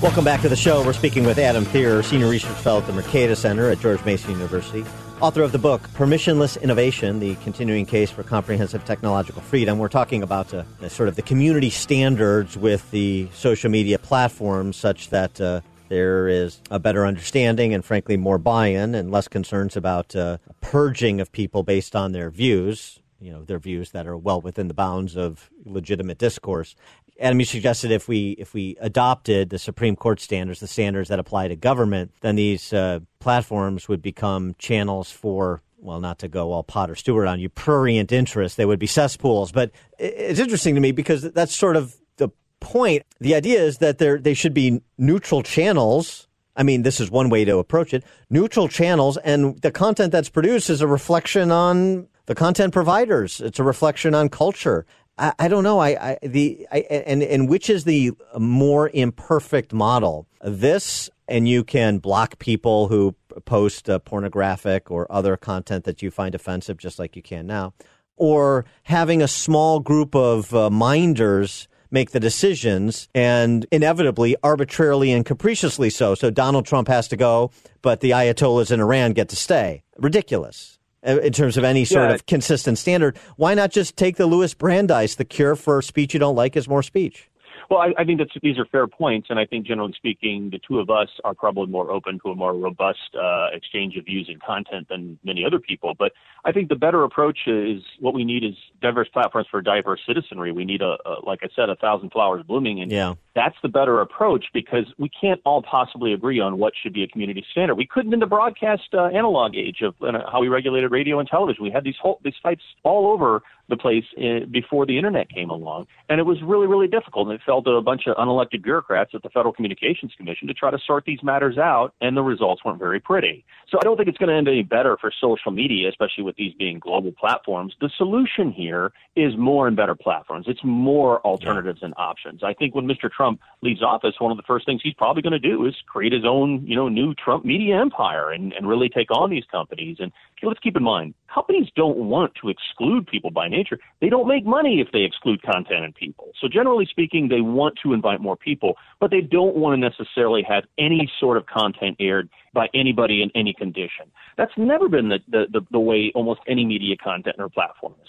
Welcome 0.00 0.24
back 0.24 0.40
to 0.40 0.48
the 0.48 0.56
show. 0.56 0.82
We're 0.82 0.94
speaking 0.94 1.24
with 1.24 1.36
Adam 1.36 1.66
Thierer, 1.66 2.02
Senior 2.02 2.30
Research 2.30 2.56
Fellow 2.56 2.80
at 2.80 2.86
the 2.86 2.94
Mercatus 2.94 3.36
Center 3.36 3.68
at 3.68 3.78
George 3.78 4.02
Mason 4.06 4.30
University, 4.30 4.86
author 5.20 5.42
of 5.42 5.50
the 5.50 5.58
book 5.58 5.82
Permissionless 5.94 6.60
Innovation, 6.62 7.18
the 7.18 7.34
continuing 7.36 7.84
case 7.84 8.08
for 8.08 8.22
comprehensive 8.22 8.84
technological 8.84 9.42
freedom. 9.42 9.78
We're 9.78 9.88
talking 9.88 10.22
about 10.22 10.54
uh, 10.54 10.62
sort 10.88 11.08
of 11.08 11.16
the 11.16 11.22
community 11.22 11.70
standards 11.70 12.56
with 12.56 12.88
the 12.92 13.28
social 13.32 13.68
media 13.68 13.98
platforms 13.98 14.76
such 14.76 15.10
that 15.10 15.40
uh, 15.40 15.60
there 15.88 16.28
is 16.28 16.60
a 16.70 16.78
better 16.78 17.04
understanding 17.04 17.74
and, 17.74 17.84
frankly, 17.84 18.16
more 18.16 18.38
buy 18.38 18.68
in 18.68 18.94
and 18.94 19.10
less 19.10 19.26
concerns 19.26 19.76
about 19.76 20.14
uh, 20.14 20.38
purging 20.60 21.20
of 21.20 21.32
people 21.32 21.64
based 21.64 21.96
on 21.96 22.12
their 22.12 22.30
views, 22.30 23.00
you 23.20 23.32
know, 23.32 23.42
their 23.42 23.58
views 23.58 23.90
that 23.90 24.06
are 24.06 24.16
well 24.16 24.40
within 24.40 24.68
the 24.68 24.74
bounds 24.74 25.16
of 25.16 25.50
legitimate 25.64 26.18
discourse. 26.18 26.76
Adam, 27.20 27.40
you 27.40 27.46
suggested 27.46 27.90
if 27.90 28.06
we 28.06 28.30
if 28.32 28.54
we 28.54 28.76
adopted 28.80 29.50
the 29.50 29.58
Supreme 29.58 29.96
Court 29.96 30.20
standards, 30.20 30.60
the 30.60 30.68
standards 30.68 31.08
that 31.08 31.18
apply 31.18 31.48
to 31.48 31.56
government, 31.56 32.12
then 32.20 32.36
these 32.36 32.72
uh, 32.72 33.00
platforms 33.18 33.88
would 33.88 34.02
become 34.02 34.54
channels 34.58 35.10
for 35.10 35.62
well, 35.80 36.00
not 36.00 36.18
to 36.20 36.28
go 36.28 36.52
all 36.52 36.62
Potter 36.62 36.94
Stewart 36.94 37.28
on 37.28 37.40
you, 37.40 37.48
prurient 37.48 38.12
interest. 38.12 38.56
They 38.56 38.66
would 38.66 38.78
be 38.78 38.86
cesspools. 38.86 39.52
But 39.52 39.70
it's 39.98 40.40
interesting 40.40 40.74
to 40.74 40.80
me 40.80 40.92
because 40.92 41.22
that's 41.22 41.54
sort 41.54 41.76
of 41.76 41.96
the 42.16 42.30
point. 42.60 43.04
The 43.20 43.34
idea 43.34 43.62
is 43.62 43.78
that 43.78 43.98
there 43.98 44.18
they 44.18 44.34
should 44.34 44.54
be 44.54 44.82
neutral 44.96 45.42
channels. 45.42 46.26
I 46.56 46.64
mean, 46.64 46.82
this 46.82 47.00
is 47.00 47.10
one 47.10 47.30
way 47.30 47.44
to 47.44 47.58
approach 47.58 47.94
it. 47.94 48.04
Neutral 48.30 48.68
channels, 48.68 49.16
and 49.18 49.60
the 49.62 49.70
content 49.70 50.10
that's 50.10 50.28
produced 50.28 50.70
is 50.70 50.80
a 50.80 50.88
reflection 50.88 51.52
on 51.52 52.08
the 52.26 52.34
content 52.34 52.72
providers. 52.72 53.40
It's 53.40 53.58
a 53.58 53.64
reflection 53.64 54.14
on 54.14 54.28
culture. 54.28 54.84
I, 55.18 55.32
I 55.38 55.48
don't 55.48 55.64
know. 55.64 55.78
I, 55.78 55.88
I 56.10 56.18
the 56.22 56.66
I, 56.70 56.78
and 56.78 57.22
and 57.22 57.48
which 57.48 57.68
is 57.68 57.84
the 57.84 58.12
more 58.38 58.90
imperfect 58.92 59.72
model? 59.72 60.26
This, 60.42 61.10
and 61.26 61.48
you 61.48 61.64
can 61.64 61.98
block 61.98 62.38
people 62.38 62.88
who 62.88 63.14
post 63.44 63.90
uh, 63.90 63.98
pornographic 63.98 64.90
or 64.90 65.10
other 65.10 65.36
content 65.36 65.84
that 65.84 66.02
you 66.02 66.10
find 66.10 66.34
offensive, 66.34 66.78
just 66.78 66.98
like 66.98 67.16
you 67.16 67.22
can 67.22 67.46
now, 67.46 67.74
or 68.16 68.64
having 68.84 69.22
a 69.22 69.28
small 69.28 69.80
group 69.80 70.14
of 70.14 70.54
uh, 70.54 70.70
minders 70.70 71.68
make 71.90 72.10
the 72.10 72.20
decisions 72.20 73.08
and 73.14 73.66
inevitably 73.72 74.36
arbitrarily 74.42 75.10
and 75.10 75.24
capriciously 75.24 75.90
so. 75.90 76.14
So 76.14 76.30
Donald 76.30 76.66
Trump 76.66 76.88
has 76.88 77.08
to 77.08 77.16
go, 77.16 77.50
but 77.80 78.00
the 78.00 78.10
Ayatollahs 78.10 78.70
in 78.70 78.80
Iran 78.80 79.12
get 79.12 79.28
to 79.30 79.36
stay. 79.36 79.82
Ridiculous. 79.96 80.77
Uh, 81.08 81.18
in 81.20 81.32
terms 81.32 81.56
of 81.56 81.64
any 81.64 81.84
sort 81.86 82.10
Yeah. 82.10 82.14
of 82.16 82.26
consistent 82.26 82.76
standard. 82.76 83.16
Why 83.36 83.54
not 83.54 83.70
just 83.70 83.96
take 83.96 84.16
the 84.16 84.26
Louis 84.26 84.52
Brandeis? 84.52 85.14
The 85.14 85.24
cure 85.24 85.56
for 85.56 85.80
speech 85.80 86.12
you 86.12 86.20
don't 86.20 86.36
like 86.36 86.54
is 86.54 86.68
more 86.68 86.82
speech. 86.82 87.28
Well, 87.70 87.80
I, 87.80 87.92
I 87.98 88.04
think 88.04 88.18
that's, 88.18 88.30
these 88.42 88.56
are 88.58 88.64
fair 88.66 88.86
points, 88.86 89.28
and 89.28 89.38
I 89.38 89.44
think 89.44 89.66
generally 89.66 89.92
speaking, 89.94 90.48
the 90.50 90.58
two 90.66 90.78
of 90.80 90.88
us 90.88 91.08
are 91.24 91.34
probably 91.34 91.66
more 91.66 91.90
open 91.90 92.18
to 92.24 92.30
a 92.30 92.34
more 92.34 92.54
robust 92.54 93.14
uh, 93.14 93.48
exchange 93.52 93.96
of 93.96 94.06
views 94.06 94.26
and 94.30 94.40
content 94.42 94.88
than 94.88 95.18
many 95.22 95.44
other 95.44 95.58
people. 95.58 95.94
But 95.98 96.12
I 96.46 96.52
think 96.52 96.68
the 96.70 96.76
better 96.76 97.04
approach 97.04 97.40
is 97.46 97.82
what 98.00 98.14
we 98.14 98.24
need 98.24 98.42
is 98.42 98.54
diverse 98.80 99.08
platforms 99.12 99.48
for 99.50 99.60
diverse 99.60 100.00
citizenry. 100.06 100.50
We 100.52 100.64
need 100.64 100.80
a, 100.80 100.96
a 101.04 101.16
like 101.26 101.40
I 101.42 101.48
said, 101.54 101.68
a 101.68 101.76
thousand 101.76 102.10
flowers 102.10 102.42
blooming, 102.46 102.80
and 102.80 102.90
Yeah. 102.90 103.14
That's 103.38 103.54
the 103.62 103.68
better 103.68 104.00
approach 104.00 104.46
because 104.52 104.84
we 104.98 105.08
can't 105.08 105.40
all 105.44 105.62
possibly 105.62 106.12
agree 106.12 106.40
on 106.40 106.58
what 106.58 106.72
should 106.82 106.92
be 106.92 107.04
a 107.04 107.06
community 107.06 107.44
standard. 107.52 107.76
We 107.76 107.86
couldn't 107.86 108.12
in 108.12 108.18
the 108.18 108.26
broadcast 108.26 108.88
uh, 108.92 109.04
analog 109.04 109.54
age 109.54 109.80
of 109.80 109.94
uh, 110.02 110.28
how 110.30 110.40
we 110.40 110.48
regulated 110.48 110.90
radio 110.90 111.20
and 111.20 111.28
television. 111.28 111.62
We 111.62 111.70
had 111.70 111.84
these 111.84 111.94
whole 112.02 112.18
these 112.24 112.34
fights 112.42 112.62
all 112.82 113.12
over 113.12 113.42
the 113.68 113.76
place 113.76 114.04
uh, 114.18 114.46
before 114.50 114.86
the 114.86 114.96
internet 114.96 115.28
came 115.30 115.50
along, 115.50 115.86
and 116.08 116.18
it 116.18 116.24
was 116.24 116.38
really 116.42 116.66
really 116.66 116.88
difficult. 116.88 117.28
And 117.28 117.36
it 117.36 117.40
fell 117.46 117.62
to 117.62 117.70
a 117.72 117.82
bunch 117.82 118.08
of 118.08 118.16
unelected 118.16 118.64
bureaucrats 118.64 119.12
at 119.14 119.22
the 119.22 119.28
Federal 119.28 119.54
Communications 119.54 120.12
Commission 120.16 120.48
to 120.48 120.54
try 120.54 120.72
to 120.72 120.78
sort 120.84 121.04
these 121.04 121.22
matters 121.22 121.58
out, 121.58 121.94
and 122.00 122.16
the 122.16 122.22
results 122.22 122.64
weren't 122.64 122.80
very 122.80 122.98
pretty. 122.98 123.44
So 123.70 123.78
I 123.80 123.84
don't 123.84 123.96
think 123.96 124.08
it's 124.08 124.18
going 124.18 124.30
to 124.30 124.34
end 124.34 124.48
any 124.48 124.64
better 124.64 124.96
for 125.00 125.12
social 125.20 125.52
media, 125.52 125.88
especially 125.88 126.24
with 126.24 126.34
these 126.34 126.54
being 126.54 126.80
global 126.80 127.12
platforms. 127.12 127.74
The 127.80 127.90
solution 127.96 128.50
here 128.50 128.92
is 129.14 129.36
more 129.36 129.68
and 129.68 129.76
better 129.76 129.94
platforms. 129.94 130.46
It's 130.48 130.64
more 130.64 131.20
alternatives 131.20 131.80
and 131.82 131.94
options. 131.96 132.42
I 132.42 132.54
think 132.54 132.74
when 132.74 132.86
Mr. 132.86 133.08
Trump 133.10 133.27
leaves 133.62 133.82
office, 133.82 134.14
one 134.18 134.30
of 134.30 134.36
the 134.36 134.44
first 134.46 134.64
things 134.66 134.80
he's 134.82 134.94
probably 134.94 135.22
going 135.22 135.32
to 135.32 135.38
do 135.38 135.66
is 135.66 135.74
create 135.86 136.12
his 136.12 136.24
own, 136.24 136.64
you 136.64 136.76
know, 136.76 136.88
new 136.88 137.12
Trump 137.14 137.44
media 137.44 137.80
empire 137.80 138.30
and, 138.30 138.52
and 138.52 138.68
really 138.68 138.88
take 138.88 139.10
on 139.10 139.30
these 139.30 139.44
companies. 139.50 139.96
And 139.98 140.12
let's 140.42 140.60
keep 140.60 140.76
in 140.76 140.82
mind, 140.82 141.14
companies 141.32 141.68
don't 141.74 141.96
want 141.96 142.32
to 142.40 142.48
exclude 142.48 143.06
people 143.06 143.30
by 143.30 143.48
nature. 143.48 143.78
They 144.00 144.08
don't 144.08 144.28
make 144.28 144.46
money 144.46 144.80
if 144.80 144.92
they 144.92 145.02
exclude 145.02 145.42
content 145.42 145.84
and 145.84 145.94
people. 145.94 146.30
So 146.40 146.48
generally 146.48 146.86
speaking, 146.86 147.28
they 147.28 147.40
want 147.40 147.74
to 147.82 147.92
invite 147.92 148.20
more 148.20 148.36
people, 148.36 148.74
but 149.00 149.10
they 149.10 149.20
don't 149.20 149.56
want 149.56 149.74
to 149.74 149.88
necessarily 149.88 150.42
have 150.48 150.64
any 150.78 151.10
sort 151.18 151.36
of 151.36 151.46
content 151.46 151.96
aired 151.98 152.28
by 152.54 152.68
anybody 152.74 153.22
in 153.22 153.30
any 153.34 153.52
condition. 153.52 154.06
That's 154.36 154.52
never 154.56 154.88
been 154.88 155.08
the, 155.08 155.18
the, 155.28 155.46
the, 155.52 155.60
the 155.72 155.80
way 155.80 156.12
almost 156.14 156.40
any 156.46 156.64
media 156.64 156.96
content 156.96 157.36
or 157.38 157.48
platform 157.48 157.94
is. 158.02 158.08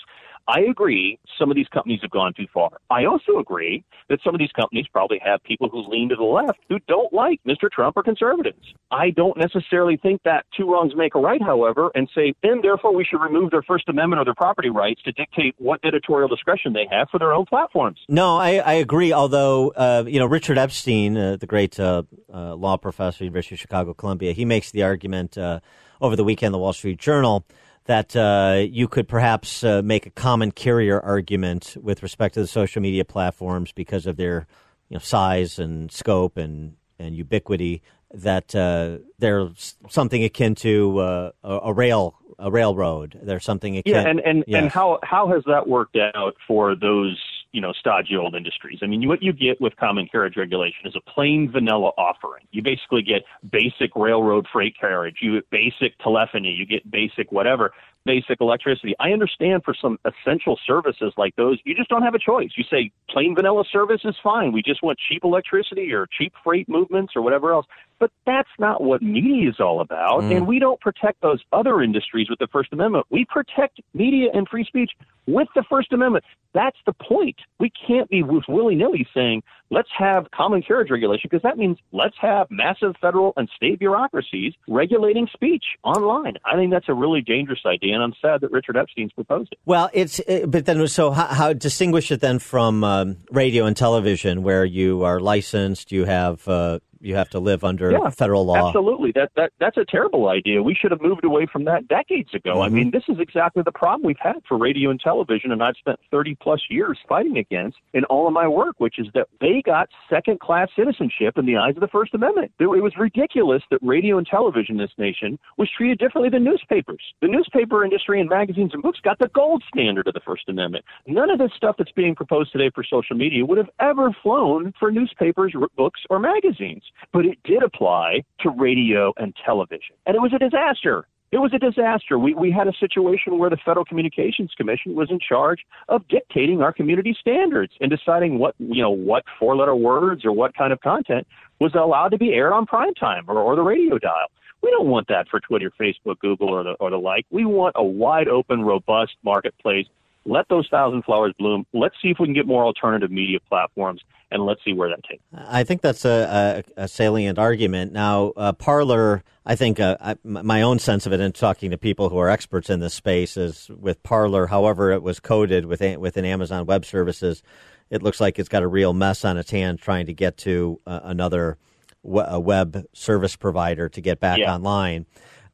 I 0.49 0.61
agree 0.61 1.19
some 1.37 1.51
of 1.51 1.55
these 1.55 1.67
companies 1.67 1.99
have 2.01 2.09
gone 2.09 2.33
too 2.33 2.47
far. 2.51 2.71
I 2.89 3.05
also 3.05 3.37
agree 3.37 3.83
that 4.09 4.19
some 4.23 4.33
of 4.33 4.39
these 4.39 4.51
companies 4.51 4.87
probably 4.91 5.19
have 5.23 5.43
people 5.43 5.69
who 5.69 5.87
lean 5.87 6.09
to 6.09 6.15
the 6.15 6.23
left 6.23 6.59
who 6.69 6.79
don't 6.87 7.13
like 7.13 7.39
Mr. 7.47 7.69
Trump 7.71 7.95
or 7.95 8.01
conservatives. 8.01 8.73
I 8.89 9.11
don't 9.11 9.37
necessarily 9.37 9.97
think 9.97 10.23
that 10.23 10.45
two 10.57 10.69
wrongs 10.69 10.93
make 10.95 11.13
a 11.13 11.19
right, 11.19 11.41
however, 11.41 11.91
and 11.93 12.09
say, 12.15 12.33
and 12.41 12.63
therefore 12.63 12.95
we 12.95 13.05
should 13.05 13.21
remove 13.21 13.51
their 13.51 13.61
First 13.61 13.87
Amendment 13.89 14.21
or 14.21 14.25
their 14.25 14.33
property 14.33 14.71
rights 14.71 15.03
to 15.03 15.11
dictate 15.11 15.53
what 15.59 15.79
editorial 15.83 16.27
discretion 16.27 16.73
they 16.73 16.87
have 16.89 17.09
for 17.11 17.19
their 17.19 17.31
own 17.31 17.45
platforms. 17.45 17.99
No, 18.09 18.37
I, 18.37 18.55
I 18.55 18.73
agree. 18.73 19.13
Although, 19.13 19.69
uh, 19.69 20.03
you 20.07 20.19
know, 20.19 20.25
Richard 20.25 20.57
Epstein, 20.57 21.15
uh, 21.15 21.37
the 21.37 21.45
great 21.45 21.79
uh, 21.79 22.03
uh, 22.33 22.55
law 22.55 22.75
professor, 22.75 23.23
University 23.23 23.53
of 23.53 23.59
Chicago, 23.59 23.93
Columbia, 23.93 24.31
he 24.31 24.45
makes 24.45 24.71
the 24.71 24.81
argument 24.81 25.37
uh, 25.37 25.59
over 26.01 26.15
the 26.15 26.23
weekend, 26.23 26.55
the 26.55 26.57
Wall 26.57 26.73
Street 26.73 26.97
Journal, 26.97 27.45
that 27.89 28.15
uh, 28.15 28.67
you 28.69 28.87
could 28.87 29.07
perhaps 29.07 29.63
uh, 29.63 29.81
make 29.83 30.05
a 30.05 30.11
common 30.11 30.51
carrier 30.51 30.99
argument 30.99 31.75
with 31.81 32.03
respect 32.03 32.35
to 32.35 32.39
the 32.39 32.45
social 32.45 32.83
media 32.83 33.03
platforms 33.03 33.71
because 33.71 34.05
of 34.05 34.15
their 34.15 34.45
you 34.89 34.95
know, 34.95 34.99
size 34.99 35.57
and 35.57 35.91
scope 35.91 36.37
and, 36.37 36.75
and 36.99 37.15
ubiquity. 37.15 37.81
That 38.13 38.53
uh, 38.53 38.99
they're 39.17 39.49
something 39.89 40.23
akin 40.23 40.53
to 40.55 40.99
uh, 40.99 41.31
a, 41.43 41.59
a 41.63 41.73
rail 41.73 42.15
a 42.37 42.51
railroad. 42.51 43.19
There's 43.23 43.43
something 43.43 43.77
akin. 43.77 43.91
Yeah, 43.91 44.07
and 44.07 44.19
and, 44.19 44.43
yes. 44.45 44.61
and 44.61 44.71
how 44.71 44.99
how 45.01 45.27
has 45.29 45.43
that 45.47 45.67
worked 45.67 45.97
out 46.13 46.35
for 46.47 46.75
those 46.75 47.19
you 47.51 47.61
know 47.61 47.73
stodgy 47.73 48.15
old 48.15 48.35
industries? 48.35 48.79
I 48.81 48.87
mean, 48.87 49.07
what 49.07 49.23
you 49.23 49.33
get 49.33 49.59
with 49.59 49.75
common 49.77 50.07
carriage 50.11 50.35
regulation 50.37 50.85
is 50.85 50.95
a 50.95 51.09
plain 51.09 51.51
vanilla 51.51 51.91
offering. 51.97 52.45
You 52.51 52.61
basically 52.61 53.01
get 53.01 53.23
basic 53.51 53.95
railroad 53.95 54.47
freight 54.51 54.75
carriage, 54.79 55.17
you 55.21 55.35
get 55.35 55.49
basic 55.49 55.97
telephony, 55.99 56.51
you 56.51 56.65
get 56.65 56.89
basic 56.89 57.31
whatever 57.31 57.71
basic 58.05 58.41
electricity. 58.41 58.95
I 58.99 59.11
understand 59.11 59.63
for 59.63 59.75
some 59.79 59.99
essential 60.05 60.59
services 60.65 61.13
like 61.17 61.35
those, 61.35 61.59
you 61.63 61.75
just 61.75 61.89
don't 61.89 62.03
have 62.03 62.15
a 62.15 62.19
choice. 62.19 62.49
You 62.57 62.63
say 62.69 62.91
plain 63.09 63.35
vanilla 63.35 63.63
service 63.71 64.01
is 64.03 64.15
fine. 64.23 64.51
We 64.51 64.61
just 64.61 64.81
want 64.81 64.97
cheap 65.09 65.23
electricity 65.23 65.91
or 65.93 66.07
cheap 66.17 66.33
freight 66.43 66.67
movements 66.69 67.13
or 67.15 67.21
whatever 67.21 67.51
else. 67.51 67.65
But 67.99 68.11
that's 68.25 68.49
not 68.57 68.81
what 68.81 69.01
media 69.01 69.49
is 69.49 69.59
all 69.59 69.81
about. 69.81 70.21
Mm. 70.21 70.37
And 70.37 70.47
we 70.47 70.59
don't 70.59 70.79
protect 70.79 71.21
those 71.21 71.41
other 71.51 71.81
industries 71.81 72.29
with 72.29 72.39
the 72.39 72.47
First 72.47 72.71
Amendment. 72.71 73.05
We 73.09 73.25
protect 73.25 73.81
media 73.93 74.29
and 74.33 74.47
free 74.47 74.63
speech 74.63 74.91
with 75.27 75.49
the 75.53 75.63
First 75.69 75.91
Amendment. 75.91 76.23
That's 76.53 76.77
the 76.85 76.93
point. 76.93 77.35
We 77.59 77.71
can't 77.85 78.09
be 78.09 78.23
willy 78.23 78.75
nilly 78.75 79.05
saying, 79.13 79.43
let's 79.69 79.89
have 79.97 80.31
common 80.31 80.61
carriage 80.61 80.89
regulation, 80.89 81.27
because 81.29 81.43
that 81.43 81.57
means 81.57 81.77
let's 81.91 82.15
have 82.19 82.47
massive 82.49 82.95
federal 83.01 83.33
and 83.37 83.49
state 83.55 83.79
bureaucracies 83.79 84.53
regulating 84.67 85.27
speech 85.31 85.63
online. 85.83 86.35
I 86.45 86.55
think 86.55 86.71
that's 86.71 86.89
a 86.89 86.93
really 86.93 87.21
dangerous 87.21 87.61
idea, 87.65 87.93
and 87.93 88.03
I'm 88.03 88.13
sad 88.21 88.41
that 88.41 88.51
Richard 88.51 88.77
Epstein's 88.77 89.11
proposed 89.13 89.49
it. 89.51 89.59
Well, 89.65 89.89
it's 89.93 90.21
but 90.47 90.65
then 90.65 90.87
so 90.87 91.11
how, 91.11 91.27
how 91.27 91.53
distinguish 91.53 92.11
it 92.11 92.21
then 92.21 92.39
from 92.39 92.83
um, 92.83 93.17
radio 93.31 93.65
and 93.65 93.75
television, 93.75 94.43
where 94.43 94.65
you 94.65 95.03
are 95.03 95.19
licensed, 95.19 95.91
you 95.91 96.05
have 96.05 96.47
uh, 96.47 96.79
you 97.01 97.15
have 97.15 97.29
to 97.29 97.39
live 97.39 97.63
under 97.63 97.91
yeah, 97.91 98.09
federal 98.09 98.45
law. 98.45 98.67
Absolutely, 98.67 99.11
that 99.13 99.31
that 99.35 99.51
that's 99.59 99.77
a 99.77 99.85
terrible 99.85 100.27
idea. 100.27 100.61
We 100.61 100.75
should 100.75 100.91
have 100.91 101.01
moved 101.01 101.23
away 101.23 101.47
from 101.51 101.65
that 101.65 101.87
decades 101.87 102.33
ago. 102.33 102.55
Mm-hmm. 102.55 102.61
I 102.61 102.69
mean, 102.69 102.91
this 102.91 103.03
is 103.07 103.19
exactly 103.19 103.63
the 103.63 103.71
problem 103.71 104.05
we've 104.05 104.17
had 104.19 104.35
for 104.47 104.57
radio 104.57 104.89
and 104.89 104.99
television, 104.99 105.51
and 105.51 105.63
I've 105.63 105.77
spent 105.77 105.99
30 106.11 106.35
plus 106.41 106.61
years 106.69 106.97
fighting 107.07 107.37
against 107.37 107.77
in 107.93 108.03
all 108.05 108.27
of 108.27 108.33
my 108.33 108.47
work, 108.47 108.75
which 108.79 108.99
is 108.99 109.07
that 109.13 109.27
they 109.39 109.61
got 109.65 109.89
second 110.09 110.39
class 110.39 110.69
citizenship 110.75 111.37
in 111.37 111.45
the 111.45 111.57
eyes 111.57 111.75
of 111.75 111.81
the 111.81 111.87
First 111.87 112.13
Amendment. 112.13 112.51
It, 112.59 112.65
it 112.65 112.83
was 112.83 112.93
ridiculous 112.97 113.63
that 113.71 113.79
radio 113.81 114.17
and 114.17 114.27
television 114.27 114.75
in 114.75 114.77
this 114.77 114.91
nation 114.97 115.39
was 115.57 115.69
treated 115.75 115.99
differently 115.99 116.29
than 116.29 116.43
newspapers. 116.43 117.01
The 117.21 117.27
newspaper 117.27 117.83
industry 117.83 118.19
and 118.19 118.29
magazines 118.29 118.71
and 118.73 118.83
books 118.83 118.99
got 119.01 119.19
the 119.19 119.29
gold 119.29 119.63
standard 119.73 120.07
of 120.07 120.13
the 120.13 120.21
First 120.25 120.49
Amendment. 120.49 120.85
None 121.07 121.29
of 121.29 121.39
this 121.39 121.51
stuff 121.55 121.75
that's 121.77 121.91
being 121.91 122.15
proposed 122.15 122.51
today 122.51 122.69
for 122.73 122.83
social 122.83 123.15
media 123.15 123.45
would 123.45 123.57
have 123.57 123.69
ever 123.79 124.15
flown 124.21 124.73
for 124.79 124.91
newspapers, 124.91 125.53
books, 125.75 126.01
or 126.09 126.19
magazines 126.19 126.83
but 127.11 127.25
it 127.25 127.37
did 127.43 127.63
apply 127.63 128.23
to 128.41 128.49
radio 128.49 129.13
and 129.17 129.35
television. 129.45 129.95
And 130.05 130.15
it 130.15 130.19
was 130.19 130.33
a 130.33 130.39
disaster. 130.39 131.07
It 131.31 131.37
was 131.37 131.53
a 131.53 131.59
disaster. 131.59 132.17
We, 132.17 132.33
we 132.33 132.51
had 132.51 132.67
a 132.67 132.73
situation 132.79 133.37
where 133.37 133.51
the 133.51 133.57
Federal 133.63 133.85
Communications 133.85 134.51
Commission 134.57 134.95
was 134.95 135.11
in 135.11 135.19
charge 135.19 135.59
of 135.87 136.07
dictating 136.07 136.61
our 136.61 136.73
community 136.73 137.15
standards 137.19 137.73
and 137.79 137.91
deciding 137.91 138.39
what, 138.39 138.55
you 138.57 138.81
know, 138.81 138.89
what 138.89 139.25
four 139.37 139.55
letter 139.55 139.75
words 139.75 140.25
or 140.25 140.31
what 140.31 140.55
kind 140.55 140.73
of 140.73 140.81
content 140.81 141.27
was 141.59 141.75
allowed 141.75 142.09
to 142.09 142.17
be 142.17 142.33
aired 142.33 142.53
on 142.53 142.65
prime 142.65 142.95
time 142.95 143.25
or, 143.27 143.37
or 143.37 143.55
the 143.55 143.61
radio 143.61 143.99
dial. 143.99 144.27
We 144.63 144.71
don't 144.71 144.87
want 144.87 145.07
that 145.07 145.27
for 145.29 145.39
Twitter, 145.39 145.71
Facebook, 145.79 146.19
Google, 146.19 146.49
or 146.49 146.63
the, 146.63 146.71
or 146.79 146.89
the 146.89 146.97
like. 146.97 147.25
We 147.29 147.45
want 147.45 147.75
a 147.77 147.83
wide 147.83 148.27
open, 148.27 148.63
robust 148.63 149.13
marketplace 149.23 149.85
let 150.29 150.47
those 150.49 150.67
thousand 150.69 151.03
flowers 151.03 151.33
bloom. 151.37 151.65
Let's 151.73 151.95
see 152.01 152.09
if 152.09 152.17
we 152.19 152.27
can 152.27 152.33
get 152.33 152.47
more 152.47 152.63
alternative 152.63 153.11
media 153.11 153.39
platforms, 153.47 154.01
and 154.31 154.45
let's 154.45 154.63
see 154.63 154.73
where 154.73 154.89
that 154.89 155.03
takes. 155.03 155.23
I 155.33 155.63
think 155.63 155.81
that's 155.81 156.05
a, 156.05 156.63
a, 156.77 156.83
a 156.83 156.87
salient 156.87 157.39
argument. 157.39 157.91
Now, 157.91 158.33
uh, 158.37 158.53
Parler, 158.53 159.23
I 159.45 159.55
think 159.55 159.79
uh, 159.79 159.97
I, 159.99 160.15
my 160.23 160.61
own 160.61 160.79
sense 160.79 161.05
of 161.05 161.13
it, 161.13 161.19
in 161.19 161.31
talking 161.31 161.71
to 161.71 161.77
people 161.77 162.09
who 162.09 162.17
are 162.17 162.29
experts 162.29 162.69
in 162.69 162.79
this 162.79 162.93
space, 162.93 163.37
is 163.37 163.69
with 163.69 164.01
Parler. 164.03 164.47
However, 164.47 164.91
it 164.91 165.03
was 165.03 165.19
coded 165.19 165.65
within 165.65 165.99
within 165.99 166.25
Amazon 166.25 166.65
Web 166.65 166.85
Services, 166.85 167.43
it 167.89 168.03
looks 168.03 168.19
like 168.19 168.39
it's 168.39 168.49
got 168.49 168.63
a 168.63 168.67
real 168.67 168.93
mess 168.93 169.25
on 169.25 169.37
its 169.37 169.51
hand 169.51 169.79
trying 169.79 170.05
to 170.05 170.13
get 170.13 170.37
to 170.37 170.79
uh, 170.85 170.99
another 171.03 171.57
w- 172.03 172.39
web 172.39 172.85
service 172.93 173.35
provider 173.35 173.89
to 173.89 174.01
get 174.01 174.19
back 174.19 174.39
yeah. 174.39 174.53
online. 174.53 175.05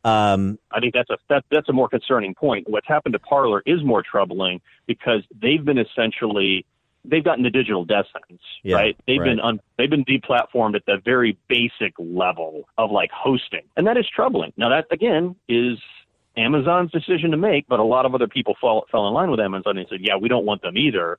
Um, 0.06 0.60
I 0.72 0.80
think 0.80 0.94
that's 0.94 1.10
a 1.10 1.18
that, 1.30 1.44
that's 1.50 1.68
a 1.68 1.74
more 1.74 1.89
concerning 1.89 2.36
point. 2.36 2.70
What's 2.70 2.88
happened 2.88 3.13
to 3.13 3.20
Parler 3.20 3.63
is 3.65 3.84
more 3.84 4.04
troubling 4.04 4.62
because 4.86 5.24
they've 5.41 5.65
been 5.65 5.80
essentially 5.80 6.65
they've 7.04 7.24
gotten 7.24 7.44
the 7.44 7.50
digital 7.50 7.86
death 7.86 8.06
sentence, 8.13 8.44
yeah, 8.63 8.76
right? 8.76 8.98
They've 9.08 9.20
right. 9.20 9.30
been 9.30 9.39
un, 9.39 9.60
they've 9.78 9.89
been 9.89 10.06
deplatformed 10.06 10.76
at 10.76 10.86
the 10.86 11.02
very 11.04 11.38
basic 11.48 11.94
level 11.98 12.70
of 12.78 12.91
like 12.91 13.10
hosting, 13.12 13.63
and 13.76 13.88
that 13.88 13.98
is 13.98 14.06
troubling. 14.15 14.54
Now 14.58 14.70
that 14.70 14.86
again 14.91 15.36
is 15.50 15.80
Amazon's 16.38 16.91
decision 16.91 17.32
to 17.32 17.38
make, 17.38 17.68
but 17.68 17.80
a 17.80 17.84
lot 17.84 18.06
of 18.06 18.13
other 18.13 18.28
people 18.28 18.56
fall, 18.60 18.86
fell 18.91 19.08
in 19.08 19.13
line 19.13 19.32
with 19.32 19.39
Amazon 19.39 19.78
and 19.78 19.88
said, 19.89 20.00
yeah, 20.02 20.18
we 20.18 20.30
don't 20.30 20.46
want 20.46 20.62
them 20.62 20.78
either. 20.78 21.18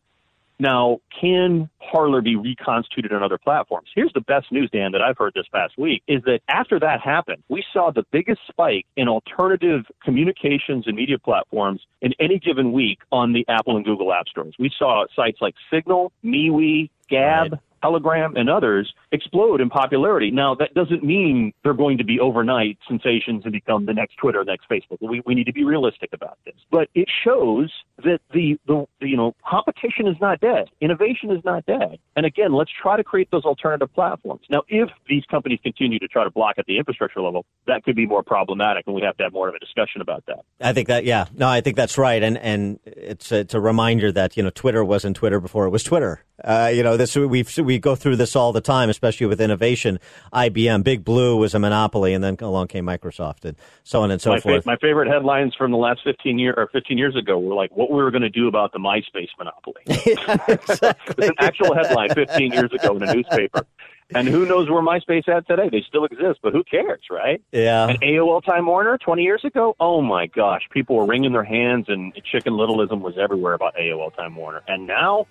Now, 0.59 0.99
can 1.21 1.69
Parler 1.91 2.23
be 2.23 2.37
reconstituted 2.37 3.13
on 3.13 3.23
other 3.23 3.39
platforms? 3.39 3.89
Here's 3.95 4.13
the 4.15 4.23
best 4.23 4.51
news, 4.51 4.71
Dan, 4.73 4.93
that 4.93 5.03
I've 5.03 5.19
heard 5.19 5.33
this 5.35 5.47
past 5.53 5.77
week 5.77 6.03
is 6.09 6.23
that 6.25 6.41
after 6.49 6.81
that 6.81 7.01
happened, 7.01 7.43
we 7.49 7.63
saw 7.73 7.91
the 7.91 8.05
biggest 8.11 8.41
spike 8.49 8.87
in 8.97 9.09
alternative 9.09 9.85
communications 10.03 10.87
and 10.87 10.97
media 10.97 11.19
platforms 11.19 11.83
in 12.01 12.13
any 12.19 12.39
given 12.39 12.73
week 12.73 13.01
on 13.13 13.33
the 13.33 13.45
Apple 13.49 13.77
and 13.77 13.85
Google 13.85 14.13
app 14.13 14.29
stores. 14.29 14.55
We 14.59 14.71
saw 14.79 15.05
sites 15.15 15.39
like 15.41 15.55
Signal, 15.71 16.13
MeWe, 16.25 16.89
Gab, 17.09 17.53
Right. 17.53 17.61
Telegram, 17.83 18.37
and 18.37 18.49
others 18.49 18.93
explode 19.13 19.61
in 19.61 19.71
popularity. 19.71 20.31
Now, 20.31 20.55
that 20.57 20.75
doesn't 20.75 21.05
mean 21.05 21.53
they're 21.63 21.75
going 21.75 21.99
to 21.99 22.05
be 22.05 22.21
overnight 22.21 22.79
sensations 22.89 23.43
and 23.45 23.53
become 23.53 23.87
the 23.87 23.95
next 23.95 24.17
Twitter, 24.17 24.45
next 24.45 24.69
Facebook. 24.69 24.99
We, 25.01 25.23
we 25.27 25.35
need 25.35 25.45
to 25.45 25.53
be 25.53 25.65
realistic 25.65 26.11
about 26.13 26.39
this. 26.45 26.55
But 26.71 26.89
it 26.95 27.09
shows 27.25 27.73
that 28.05 28.21
the, 28.33 28.59
the, 28.67 28.87
you 29.01 29.17
know, 29.17 29.35
competition 29.49 30.07
is 30.07 30.17
not 30.21 30.41
dead. 30.41 30.69
Innovation 30.81 31.31
is 31.31 31.45
not 31.45 31.67
dead. 31.67 31.99
And 32.17 32.27
again, 32.27 32.53
let's 32.53 32.71
try 32.83 32.97
to 32.97 33.05
create 33.05 33.31
those 33.31 33.45
alternative 33.45 33.93
platforms. 33.95 34.43
Now, 34.51 34.63
if 34.69 34.91
these 35.09 35.25
companies 35.31 35.61
continue 35.63 35.99
to 35.99 36.09
try 36.09 36.25
to 36.25 36.31
block 36.31 36.57
at 36.59 36.67
the 36.67 36.79
infrastructure 36.79 37.21
level, 37.21 37.45
that 37.67 37.85
could 37.85 37.97
be 37.97 38.07
more 38.07 38.23
problematic, 38.23 38.85
and 38.87 38.95
we 38.95 39.03
have 39.03 39.17
to 39.19 39.25
have 39.25 39.33
more 39.33 39.49
of 39.49 39.55
a 39.55 39.59
discussion 39.59 40.01
about 40.01 40.25
that. 40.27 40.45
I 40.61 40.73
think 40.73 40.89
that 40.89 41.05
yeah, 41.05 41.27
no, 41.35 41.49
I 41.49 41.61
think 41.61 41.77
that's 41.77 41.99
right, 41.99 42.23
and 42.23 42.39
and 42.39 42.79
it's 42.85 43.33
it's 43.33 43.55
a 43.55 43.61
reminder 43.61 44.13
that 44.13 44.37
you 44.37 44.43
know 44.43 44.51
Twitter 44.51 44.85
wasn't 44.85 45.17
Twitter 45.17 45.41
before 45.41 45.67
it 45.67 45.71
was 45.71 45.83
Twitter. 45.83 46.25
Uh, 46.43 46.71
you 46.73 46.83
know 46.83 46.97
this 46.97 47.17
we 47.17 47.45
we 47.67 47.79
go 47.79 47.95
through 47.95 48.17
this 48.17 48.35
all 48.35 48.53
the 48.53 48.61
time, 48.61 48.89
especially 48.89 49.27
with 49.27 49.41
innovation. 49.41 49.99
IBM, 50.33 50.85
Big 50.85 51.05
Blue 51.05 51.37
was 51.37 51.55
a 51.55 51.59
monopoly, 51.59 52.15
and 52.15 52.25
then 52.25 52.37
along 52.41 52.69
came 52.69 52.87
Microsoft, 52.87 53.45
and 53.45 53.57
so 53.85 54.03
on 54.03 54.11
and 54.11 54.21
so 54.21 54.31
my, 54.31 54.41
forth. 54.41 54.65
Fa- 54.65 54.71
my 54.71 54.77
favorite 54.77 55.09
headlines 55.09 55.55
from 55.55 55.71
the 55.71 55.77
last 55.77 56.01
15 56.05 56.39
year 56.39 56.55
or 56.57 56.69
15 56.73 56.97
years 56.97 57.17
ago 57.17 57.39
were 57.39 57.55
like 57.55 57.77
what 57.77 57.91
we 57.91 57.97
were 57.97 58.11
going 58.11 58.23
to 58.23 58.31
do 58.31 58.49
about 58.49 58.73
the 58.73 58.79
MySpace 58.79 59.29
monopoly. 59.39 59.83
yeah, 59.87 60.39
it's 60.49 60.83
an 61.19 61.33
actual 61.39 61.75
headline 61.75 62.11
15 62.15 62.53
years 62.53 62.73
ago 62.73 62.97
in 62.97 63.03
a 63.03 63.15
newspaper. 63.15 63.67
And 64.15 64.29
who 64.29 64.47
knows 64.47 64.71
where 64.71 64.83
MySpace 64.83 65.29
at 65.29 65.49
today? 65.49 65.69
They 65.69 65.85
still 65.87 66.05
exist, 66.05 66.39
but 66.43 66.53
who 66.53 66.63
cares, 66.63 67.03
right? 67.11 67.43
Yeah. 67.51 67.89
And 67.89 68.01
AOL 68.01 68.45
Time 68.45 68.67
Warner 68.67 68.99
20 68.99 69.23
years 69.23 69.45
ago, 69.45 69.75
oh 69.81 70.01
my 70.01 70.27
gosh, 70.27 70.63
people 70.71 70.97
were 70.97 71.07
wringing 71.07 71.33
their 71.33 71.45
hands 71.45 71.87
and 71.89 72.13
Chicken 72.31 72.53
Littleism 72.53 73.01
was 73.01 73.15
everywhere 73.19 73.55
about 73.55 73.75
AOL 73.75 74.15
Time 74.15 74.37
Warner. 74.37 74.63
And 74.69 74.87
now, 74.87 75.27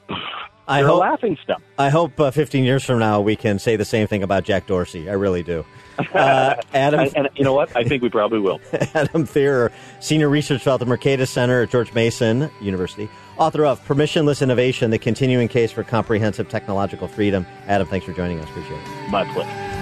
I 0.67 0.81
they're 0.81 0.89
hope 0.89 1.01
laughing 1.01 1.37
stuff. 1.43 1.61
I 1.77 1.89
hope 1.89 2.19
uh, 2.19 2.31
15 2.31 2.63
years 2.63 2.83
from 2.83 2.99
now 2.99 3.21
we 3.21 3.35
can 3.35 3.59
say 3.59 3.75
the 3.75 3.85
same 3.85 4.07
thing 4.07 4.23
about 4.23 4.43
Jack 4.43 4.67
Dorsey. 4.67 5.09
I 5.09 5.13
really 5.13 5.43
do. 5.43 5.65
Uh, 6.13 6.55
Adam, 6.73 6.99
and, 7.15 7.15
and 7.15 7.29
you 7.35 7.43
know 7.43 7.53
what? 7.53 7.75
I 7.75 7.83
think 7.83 8.01
we 8.01 8.09
probably 8.09 8.39
will. 8.39 8.59
Adam 8.93 9.25
Thierer, 9.25 9.71
Senior 9.99 10.29
Research 10.29 10.63
Fellow 10.63 10.75
at 10.75 10.79
the 10.79 10.85
Mercatus 10.85 11.27
Center 11.27 11.61
at 11.63 11.69
George 11.69 11.93
Mason 11.93 12.49
University, 12.61 13.09
author 13.37 13.65
of 13.65 13.85
Permissionless 13.85 14.41
Innovation, 14.41 14.91
the 14.91 14.99
continuing 14.99 15.47
case 15.47 15.71
for 15.71 15.83
comprehensive 15.83 16.49
technological 16.49 17.07
freedom. 17.07 17.45
Adam, 17.67 17.87
thanks 17.87 18.05
for 18.05 18.13
joining 18.13 18.39
us. 18.39 18.49
Appreciate 18.49 18.81
it. 18.81 19.09
My 19.09 19.23
pleasure. 19.33 19.74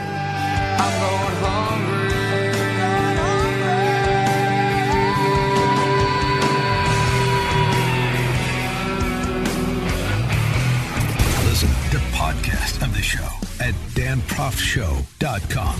At 13.63 13.75
danproftshow.com. 13.95 15.77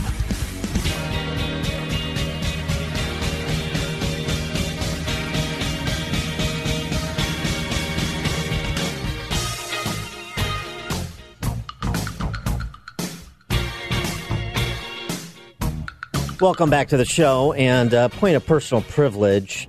Welcome 16.40 16.70
back 16.70 16.88
to 16.88 16.96
the 16.96 17.04
show. 17.04 17.52
And 17.52 17.94
uh, 17.94 18.08
point 18.08 18.38
of 18.38 18.46
personal 18.46 18.82
privilege, 18.84 19.68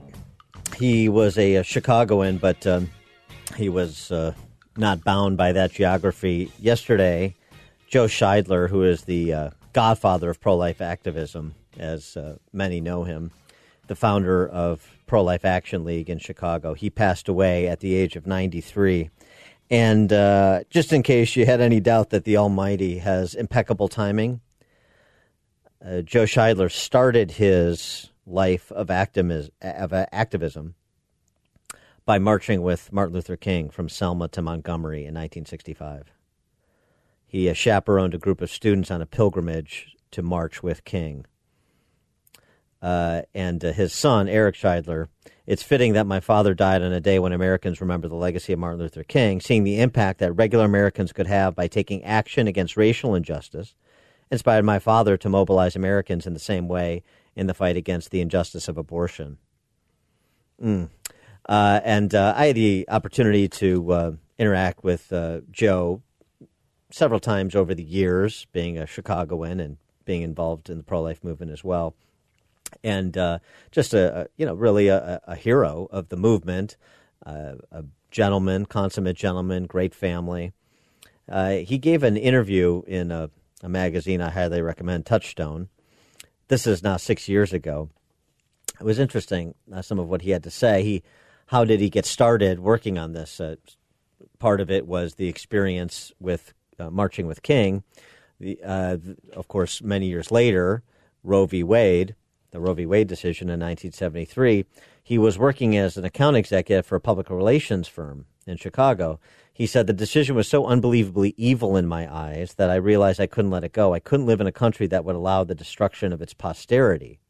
he 0.76 1.08
was 1.08 1.36
a, 1.36 1.56
a 1.56 1.64
Chicagoan, 1.64 2.38
but 2.38 2.64
um, 2.64 2.88
he 3.56 3.68
was 3.68 4.12
uh, 4.12 4.34
not 4.76 5.02
bound 5.02 5.36
by 5.36 5.50
that 5.50 5.72
geography. 5.72 6.52
Yesterday, 6.60 7.34
Joe 7.88 8.06
Scheidler, 8.06 8.68
who 8.68 8.82
is 8.82 9.02
the 9.04 9.32
uh, 9.32 9.50
godfather 9.72 10.30
of 10.30 10.40
pro 10.40 10.56
life 10.56 10.80
activism, 10.80 11.54
as 11.78 12.16
uh, 12.16 12.36
many 12.52 12.80
know 12.80 13.04
him, 13.04 13.30
the 13.86 13.94
founder 13.94 14.46
of 14.46 14.86
Pro 15.06 15.22
Life 15.22 15.44
Action 15.44 15.84
League 15.84 16.08
in 16.08 16.18
Chicago, 16.18 16.74
he 16.74 16.90
passed 16.90 17.28
away 17.28 17.68
at 17.68 17.80
the 17.80 17.94
age 17.94 18.16
of 18.16 18.26
93. 18.26 19.10
And 19.70 20.12
uh, 20.12 20.64
just 20.70 20.92
in 20.92 21.02
case 21.02 21.36
you 21.36 21.46
had 21.46 21.60
any 21.60 21.80
doubt 21.80 22.10
that 22.10 22.24
the 22.24 22.36
Almighty 22.36 22.98
has 22.98 23.34
impeccable 23.34 23.88
timing, 23.88 24.40
uh, 25.84 26.00
Joe 26.02 26.24
Scheidler 26.24 26.70
started 26.70 27.32
his 27.32 28.10
life 28.26 28.72
of, 28.72 28.90
of 28.90 29.92
activism 29.92 30.74
by 32.06 32.18
marching 32.18 32.62
with 32.62 32.92
Martin 32.92 33.14
Luther 33.14 33.36
King 33.36 33.70
from 33.70 33.88
Selma 33.88 34.28
to 34.28 34.42
Montgomery 34.42 35.00
in 35.00 35.14
1965. 35.14 36.13
He 37.34 37.50
uh, 37.50 37.52
chaperoned 37.52 38.14
a 38.14 38.18
group 38.18 38.40
of 38.40 38.48
students 38.48 38.92
on 38.92 39.02
a 39.02 39.06
pilgrimage 39.06 39.96
to 40.12 40.22
march 40.22 40.62
with 40.62 40.84
King. 40.84 41.26
Uh, 42.80 43.22
and 43.34 43.64
uh, 43.64 43.72
his 43.72 43.92
son, 43.92 44.28
Eric 44.28 44.54
Scheidler. 44.54 45.08
It's 45.44 45.64
fitting 45.64 45.94
that 45.94 46.06
my 46.06 46.20
father 46.20 46.54
died 46.54 46.80
on 46.80 46.92
a 46.92 47.00
day 47.00 47.18
when 47.18 47.32
Americans 47.32 47.80
remember 47.80 48.06
the 48.06 48.14
legacy 48.14 48.52
of 48.52 48.60
Martin 48.60 48.78
Luther 48.78 49.02
King, 49.02 49.40
seeing 49.40 49.64
the 49.64 49.80
impact 49.80 50.20
that 50.20 50.30
regular 50.34 50.64
Americans 50.64 51.12
could 51.12 51.26
have 51.26 51.56
by 51.56 51.66
taking 51.66 52.04
action 52.04 52.46
against 52.46 52.76
racial 52.76 53.16
injustice, 53.16 53.74
inspired 54.30 54.64
my 54.64 54.78
father 54.78 55.16
to 55.16 55.28
mobilize 55.28 55.74
Americans 55.74 56.28
in 56.28 56.34
the 56.34 56.38
same 56.38 56.68
way 56.68 57.02
in 57.34 57.48
the 57.48 57.54
fight 57.54 57.76
against 57.76 58.12
the 58.12 58.20
injustice 58.20 58.68
of 58.68 58.78
abortion. 58.78 59.38
Mm. 60.62 60.88
Uh, 61.48 61.80
and 61.82 62.14
uh, 62.14 62.32
I 62.36 62.46
had 62.46 62.54
the 62.54 62.88
opportunity 62.88 63.48
to 63.48 63.92
uh, 63.92 64.12
interact 64.38 64.84
with 64.84 65.12
uh, 65.12 65.40
Joe 65.50 66.00
several 66.94 67.18
times 67.18 67.56
over 67.56 67.74
the 67.74 67.82
years, 67.82 68.46
being 68.52 68.78
a 68.78 68.86
Chicagoan 68.86 69.58
and 69.58 69.78
being 70.04 70.22
involved 70.22 70.70
in 70.70 70.78
the 70.78 70.84
pro 70.84 71.02
life 71.02 71.24
movement 71.24 71.50
as 71.50 71.64
well. 71.64 71.94
And 72.84 73.18
uh, 73.18 73.40
just 73.72 73.94
a, 73.94 74.22
a, 74.22 74.26
you 74.36 74.46
know 74.46 74.54
really 74.54 74.88
a, 74.88 75.20
a, 75.26 75.34
hero 75.34 75.88
of 75.90 76.08
the 76.08 76.16
movement, 76.16 76.76
uh, 77.26 77.54
a 77.72 77.84
gentleman, 78.10 78.66
consummate 78.66 79.16
gentleman, 79.16 79.66
great 79.66 79.94
family. 79.94 80.52
he 81.28 81.78
gave 81.78 82.04
an 82.04 82.16
interview 82.16 82.82
in 82.86 83.10
a, 83.10 83.28
a 83.62 83.68
magazine 83.68 84.20
I 84.20 84.30
highly 84.30 84.62
recommend, 84.62 85.04
Touchstone, 85.04 85.68
this 86.48 86.66
is 86.66 86.82
now 86.82 86.96
six 86.96 87.28
years 87.28 87.52
ago. 87.52 87.90
It 88.80 88.84
was 88.84 88.98
interesting 89.00 89.54
uh, 89.72 89.82
some 89.82 89.98
of 89.98 90.08
what 90.08 90.22
he 90.22 90.30
had 90.30 90.44
to 90.44 90.50
say. 90.50 90.82
He, 90.84 91.02
how 91.46 91.64
did 91.64 91.80
he 91.80 91.90
get 91.90 92.06
started 92.06 92.60
working 92.60 92.98
on 92.98 93.12
this? 93.12 93.40
Uh, 93.40 93.56
part 94.38 94.60
of 94.60 94.70
it 94.70 94.86
was 94.86 95.14
the 95.14 95.28
experience 95.28 96.12
with 96.20 96.52
uh, 96.78 96.90
marching 96.90 97.26
with 97.26 97.42
King. 97.42 97.82
The, 98.40 98.58
uh, 98.64 98.98
of 99.34 99.48
course, 99.48 99.82
many 99.82 100.06
years 100.06 100.30
later, 100.30 100.82
Roe 101.22 101.46
v. 101.46 101.62
Wade, 101.62 102.14
the 102.50 102.60
Roe 102.60 102.74
v. 102.74 102.86
Wade 102.86 103.08
decision 103.08 103.48
in 103.48 103.60
1973. 103.60 104.66
He 105.02 105.18
was 105.18 105.38
working 105.38 105.76
as 105.76 105.96
an 105.96 106.04
account 106.04 106.36
executive 106.36 106.86
for 106.86 106.96
a 106.96 107.00
public 107.00 107.30
relations 107.30 107.88
firm 107.88 108.26
in 108.46 108.56
Chicago. 108.56 109.20
He 109.52 109.66
said 109.66 109.86
the 109.86 109.92
decision 109.92 110.34
was 110.34 110.48
so 110.48 110.66
unbelievably 110.66 111.34
evil 111.36 111.76
in 111.76 111.86
my 111.86 112.12
eyes 112.12 112.54
that 112.54 112.70
I 112.70 112.74
realized 112.74 113.20
I 113.20 113.26
couldn't 113.26 113.50
let 113.50 113.64
it 113.64 113.72
go. 113.72 113.94
I 113.94 114.00
couldn't 114.00 114.26
live 114.26 114.40
in 114.40 114.46
a 114.46 114.52
country 114.52 114.86
that 114.88 115.04
would 115.04 115.14
allow 115.14 115.44
the 115.44 115.54
destruction 115.54 116.12
of 116.12 116.20
its 116.20 116.34
posterity. 116.34 117.20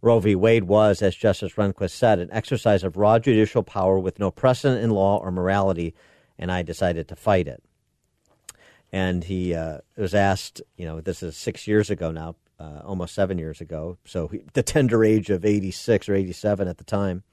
Roe 0.00 0.20
v. 0.20 0.34
Wade 0.34 0.64
was, 0.64 1.00
as 1.00 1.14
Justice 1.14 1.54
Rehnquist 1.54 1.90
said, 1.90 2.18
an 2.18 2.28
exercise 2.32 2.84
of 2.84 2.96
raw 2.96 3.18
judicial 3.18 3.62
power 3.62 3.98
with 3.98 4.18
no 4.18 4.30
precedent 4.30 4.82
in 4.82 4.90
law 4.90 5.18
or 5.18 5.30
morality, 5.30 5.94
and 6.38 6.52
I 6.52 6.62
decided 6.62 7.08
to 7.08 7.16
fight 7.16 7.48
it. 7.48 7.62
And 8.92 9.24
he 9.24 9.54
uh, 9.54 9.78
was 9.96 10.14
asked, 10.14 10.62
you 10.76 10.84
know, 10.86 11.00
this 11.00 11.22
is 11.22 11.36
six 11.36 11.66
years 11.66 11.90
ago 11.90 12.12
now, 12.12 12.36
uh, 12.60 12.80
almost 12.84 13.14
seven 13.14 13.38
years 13.38 13.60
ago, 13.60 13.98
so 14.04 14.28
he, 14.28 14.42
the 14.52 14.62
tender 14.62 15.04
age 15.04 15.30
of 15.30 15.44
86 15.44 16.08
or 16.08 16.14
87 16.14 16.68
at 16.68 16.78
the 16.78 16.84
time. 16.84 17.24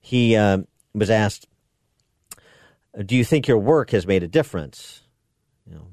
He 0.00 0.36
um, 0.36 0.66
was 0.94 1.08
asked, 1.08 1.46
do 3.06 3.16
you 3.16 3.24
think 3.24 3.48
your 3.48 3.58
work 3.58 3.90
has 3.90 4.06
made 4.06 4.22
a 4.22 4.28
difference? 4.28 5.02
You 5.66 5.74
know, 5.76 5.86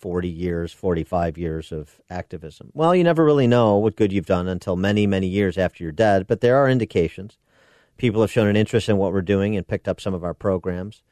40 0.00 0.28
years, 0.28 0.72
45 0.72 1.38
years 1.38 1.72
of 1.72 2.00
activism. 2.08 2.70
Well, 2.74 2.94
you 2.94 3.04
never 3.04 3.24
really 3.24 3.46
know 3.46 3.76
what 3.76 3.96
good 3.96 4.12
you've 4.12 4.26
done 4.26 4.48
until 4.48 4.74
many, 4.74 5.06
many 5.06 5.26
years 5.26 5.58
after 5.58 5.84
you're 5.84 5.92
dead, 5.92 6.26
but 6.26 6.40
there 6.40 6.56
are 6.56 6.68
indications. 6.68 7.38
People 7.96 8.22
have 8.22 8.32
shown 8.32 8.48
an 8.48 8.56
interest 8.56 8.88
in 8.88 8.96
what 8.96 9.12
we're 9.12 9.20
doing 9.20 9.56
and 9.56 9.68
picked 9.68 9.86
up 9.86 10.00
some 10.00 10.14
of 10.14 10.24
our 10.24 10.32
programs. 10.32 11.02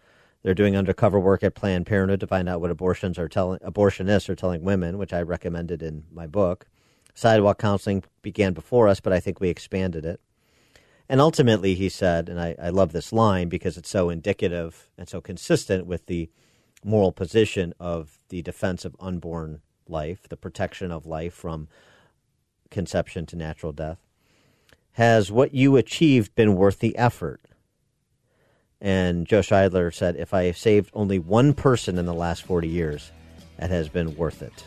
They're 0.43 0.55
doing 0.55 0.77
undercover 0.77 1.19
work 1.19 1.43
at 1.43 1.55
Planned 1.55 1.87
Parenthood 1.87 2.21
to 2.21 2.27
find 2.27 2.49
out 2.49 2.61
what 2.61 2.71
abortions 2.71 3.19
are 3.19 3.29
telling 3.29 3.59
abortionists 3.61 4.29
are 4.29 4.37
telling 4.37 4.63
women, 4.63 4.99
which 4.99 5.13
I 5.13 5.23
recommended 5.23 5.83
in 5.83 6.05
my 6.13 6.27
book. 6.27 6.67
Sidewalk 7.15 7.59
counseling 7.59 8.05
began 8.23 8.53
before 8.53 8.87
us, 8.87 9.01
but 9.01 9.13
I 9.13 9.19
think 9.19 9.41
we 9.41 9.49
expanded 9.49 10.05
it. 10.05 10.21
And 11.09 11.21
ultimately, 11.21 11.75
he 11.75 11.89
said, 11.89 12.29
and 12.29 12.39
I, 12.41 12.55
I 12.63 12.69
love 12.69 12.93
this 12.93 13.13
line 13.13 13.49
because 13.49 13.77
it's 13.77 13.89
so 13.89 14.11
indicative 14.11 14.91
and 14.97 15.09
so 15.09 15.21
consistent 15.21 15.87
with 15.87 16.07
the 16.07 16.31
moral 16.85 17.13
position 17.13 17.75
of 17.81 18.19
the 18.29 18.43
defense 18.43 18.85
of 18.85 18.95
unborn 19.01 19.63
life, 19.89 20.29
the 20.29 20.37
protection 20.37 20.93
of 20.93 21.07
life 21.07 21.35
from 21.35 21.67
conception 22.71 23.27
to 23.27 23.37
natural 23.37 23.73
death. 23.73 23.99
Has 24.93 25.33
what 25.33 25.55
you 25.55 25.77
achieved 25.77 26.35
been 26.35 26.55
worth 26.55 26.79
the 26.79 26.97
effort? 26.97 27.41
And 28.81 29.27
Joe 29.27 29.41
Scheidler 29.41 29.93
said, 29.93 30.17
if 30.17 30.33
I 30.33 30.45
have 30.45 30.57
saved 30.57 30.91
only 30.95 31.19
one 31.19 31.53
person 31.53 31.99
in 31.99 32.07
the 32.07 32.15
last 32.15 32.43
40 32.45 32.69
years, 32.69 33.11
that 33.59 33.71
has 33.71 33.89
been 33.89 34.17
worth 34.17 34.43
it. 34.43 34.65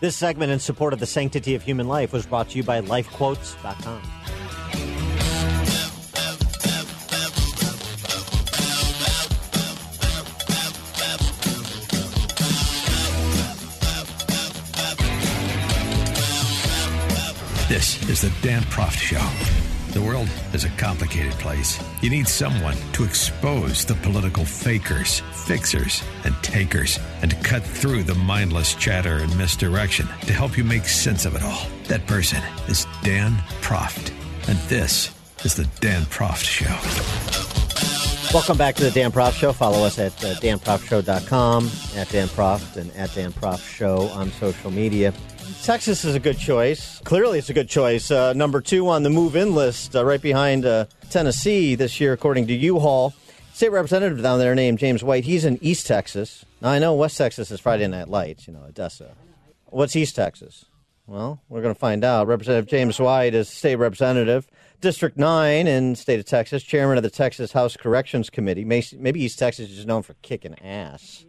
This 0.00 0.14
segment 0.14 0.52
in 0.52 0.60
support 0.60 0.92
of 0.92 1.00
the 1.00 1.06
sanctity 1.06 1.56
of 1.56 1.62
human 1.62 1.88
life 1.88 2.12
was 2.12 2.24
brought 2.24 2.50
to 2.50 2.56
you 2.56 2.62
by 2.62 2.80
lifequotes.com. 2.80 4.02
This 17.68 18.08
is 18.08 18.22
the 18.22 18.32
Dan 18.40 18.62
Proft 18.62 18.98
Show. 18.98 19.57
The 19.98 20.04
world 20.04 20.30
is 20.52 20.62
a 20.62 20.68
complicated 20.76 21.32
place. 21.40 21.76
You 22.02 22.10
need 22.10 22.28
someone 22.28 22.76
to 22.92 23.02
expose 23.02 23.84
the 23.84 23.96
political 23.96 24.44
fakers, 24.44 25.18
fixers, 25.44 26.04
and 26.24 26.36
takers, 26.36 27.00
and 27.20 27.32
to 27.32 27.36
cut 27.38 27.64
through 27.64 28.04
the 28.04 28.14
mindless 28.14 28.76
chatter 28.76 29.16
and 29.16 29.36
misdirection 29.36 30.06
to 30.06 30.32
help 30.32 30.56
you 30.56 30.62
make 30.62 30.84
sense 30.84 31.24
of 31.24 31.34
it 31.34 31.42
all. 31.42 31.66
That 31.88 32.06
person 32.06 32.40
is 32.68 32.86
Dan 33.02 33.38
Proft. 33.60 34.12
And 34.48 34.56
this 34.68 35.12
is 35.44 35.56
the 35.56 35.68
Dan 35.80 36.02
Proft 36.02 36.44
Show. 36.44 36.76
Welcome 38.32 38.56
back 38.56 38.76
to 38.76 38.84
the 38.84 38.92
Dan 38.92 39.10
Proft 39.10 39.32
Show. 39.32 39.52
Follow 39.52 39.84
us 39.84 39.98
at 39.98 40.12
uh, 40.24 40.34
danproftshow.com, 40.34 41.70
at 41.96 42.08
Dan 42.08 42.28
Proft, 42.28 42.76
and 42.76 42.94
at 42.94 43.12
Dan 43.16 43.32
Proft 43.32 43.68
Show 43.68 44.02
on 44.10 44.30
social 44.30 44.70
media. 44.70 45.12
Texas 45.62 46.04
is 46.04 46.14
a 46.14 46.20
good 46.20 46.38
choice. 46.38 47.00
Clearly, 47.04 47.38
it's 47.38 47.50
a 47.50 47.54
good 47.54 47.68
choice. 47.68 48.10
Uh, 48.10 48.32
number 48.32 48.60
two 48.60 48.88
on 48.88 49.02
the 49.02 49.10
move 49.10 49.36
in 49.36 49.54
list, 49.54 49.94
uh, 49.94 50.04
right 50.04 50.20
behind 50.20 50.64
uh, 50.64 50.86
Tennessee 51.10 51.74
this 51.74 52.00
year, 52.00 52.12
according 52.12 52.46
to 52.48 52.54
U 52.54 52.78
Haul. 52.78 53.14
State 53.52 53.72
representative 53.72 54.22
down 54.22 54.38
there 54.38 54.54
named 54.54 54.78
James 54.78 55.02
White. 55.02 55.24
He's 55.24 55.44
in 55.44 55.58
East 55.62 55.86
Texas. 55.86 56.44
Now, 56.60 56.70
I 56.70 56.78
know 56.78 56.94
West 56.94 57.18
Texas 57.18 57.50
is 57.50 57.60
Friday 57.60 57.86
Night 57.88 58.08
Lights, 58.08 58.46
you 58.46 58.52
know, 58.52 58.62
Odessa. 58.68 59.14
What's 59.66 59.96
East 59.96 60.14
Texas? 60.16 60.64
Well, 61.06 61.40
we're 61.48 61.62
going 61.62 61.74
to 61.74 61.78
find 61.78 62.04
out. 62.04 62.26
Representative 62.26 62.68
James 62.68 63.00
White 63.00 63.34
is 63.34 63.48
state 63.48 63.76
representative, 63.76 64.46
District 64.80 65.16
9 65.16 65.66
in 65.66 65.96
state 65.96 66.20
of 66.20 66.26
Texas, 66.26 66.62
chairman 66.62 66.98
of 66.98 67.02
the 67.02 67.10
Texas 67.10 67.50
House 67.52 67.76
Corrections 67.76 68.30
Committee. 68.30 68.64
Maybe 68.64 69.22
East 69.22 69.38
Texas 69.38 69.70
is 69.70 69.86
known 69.86 70.02
for 70.02 70.14
kicking 70.22 70.54
ass. 70.62 71.24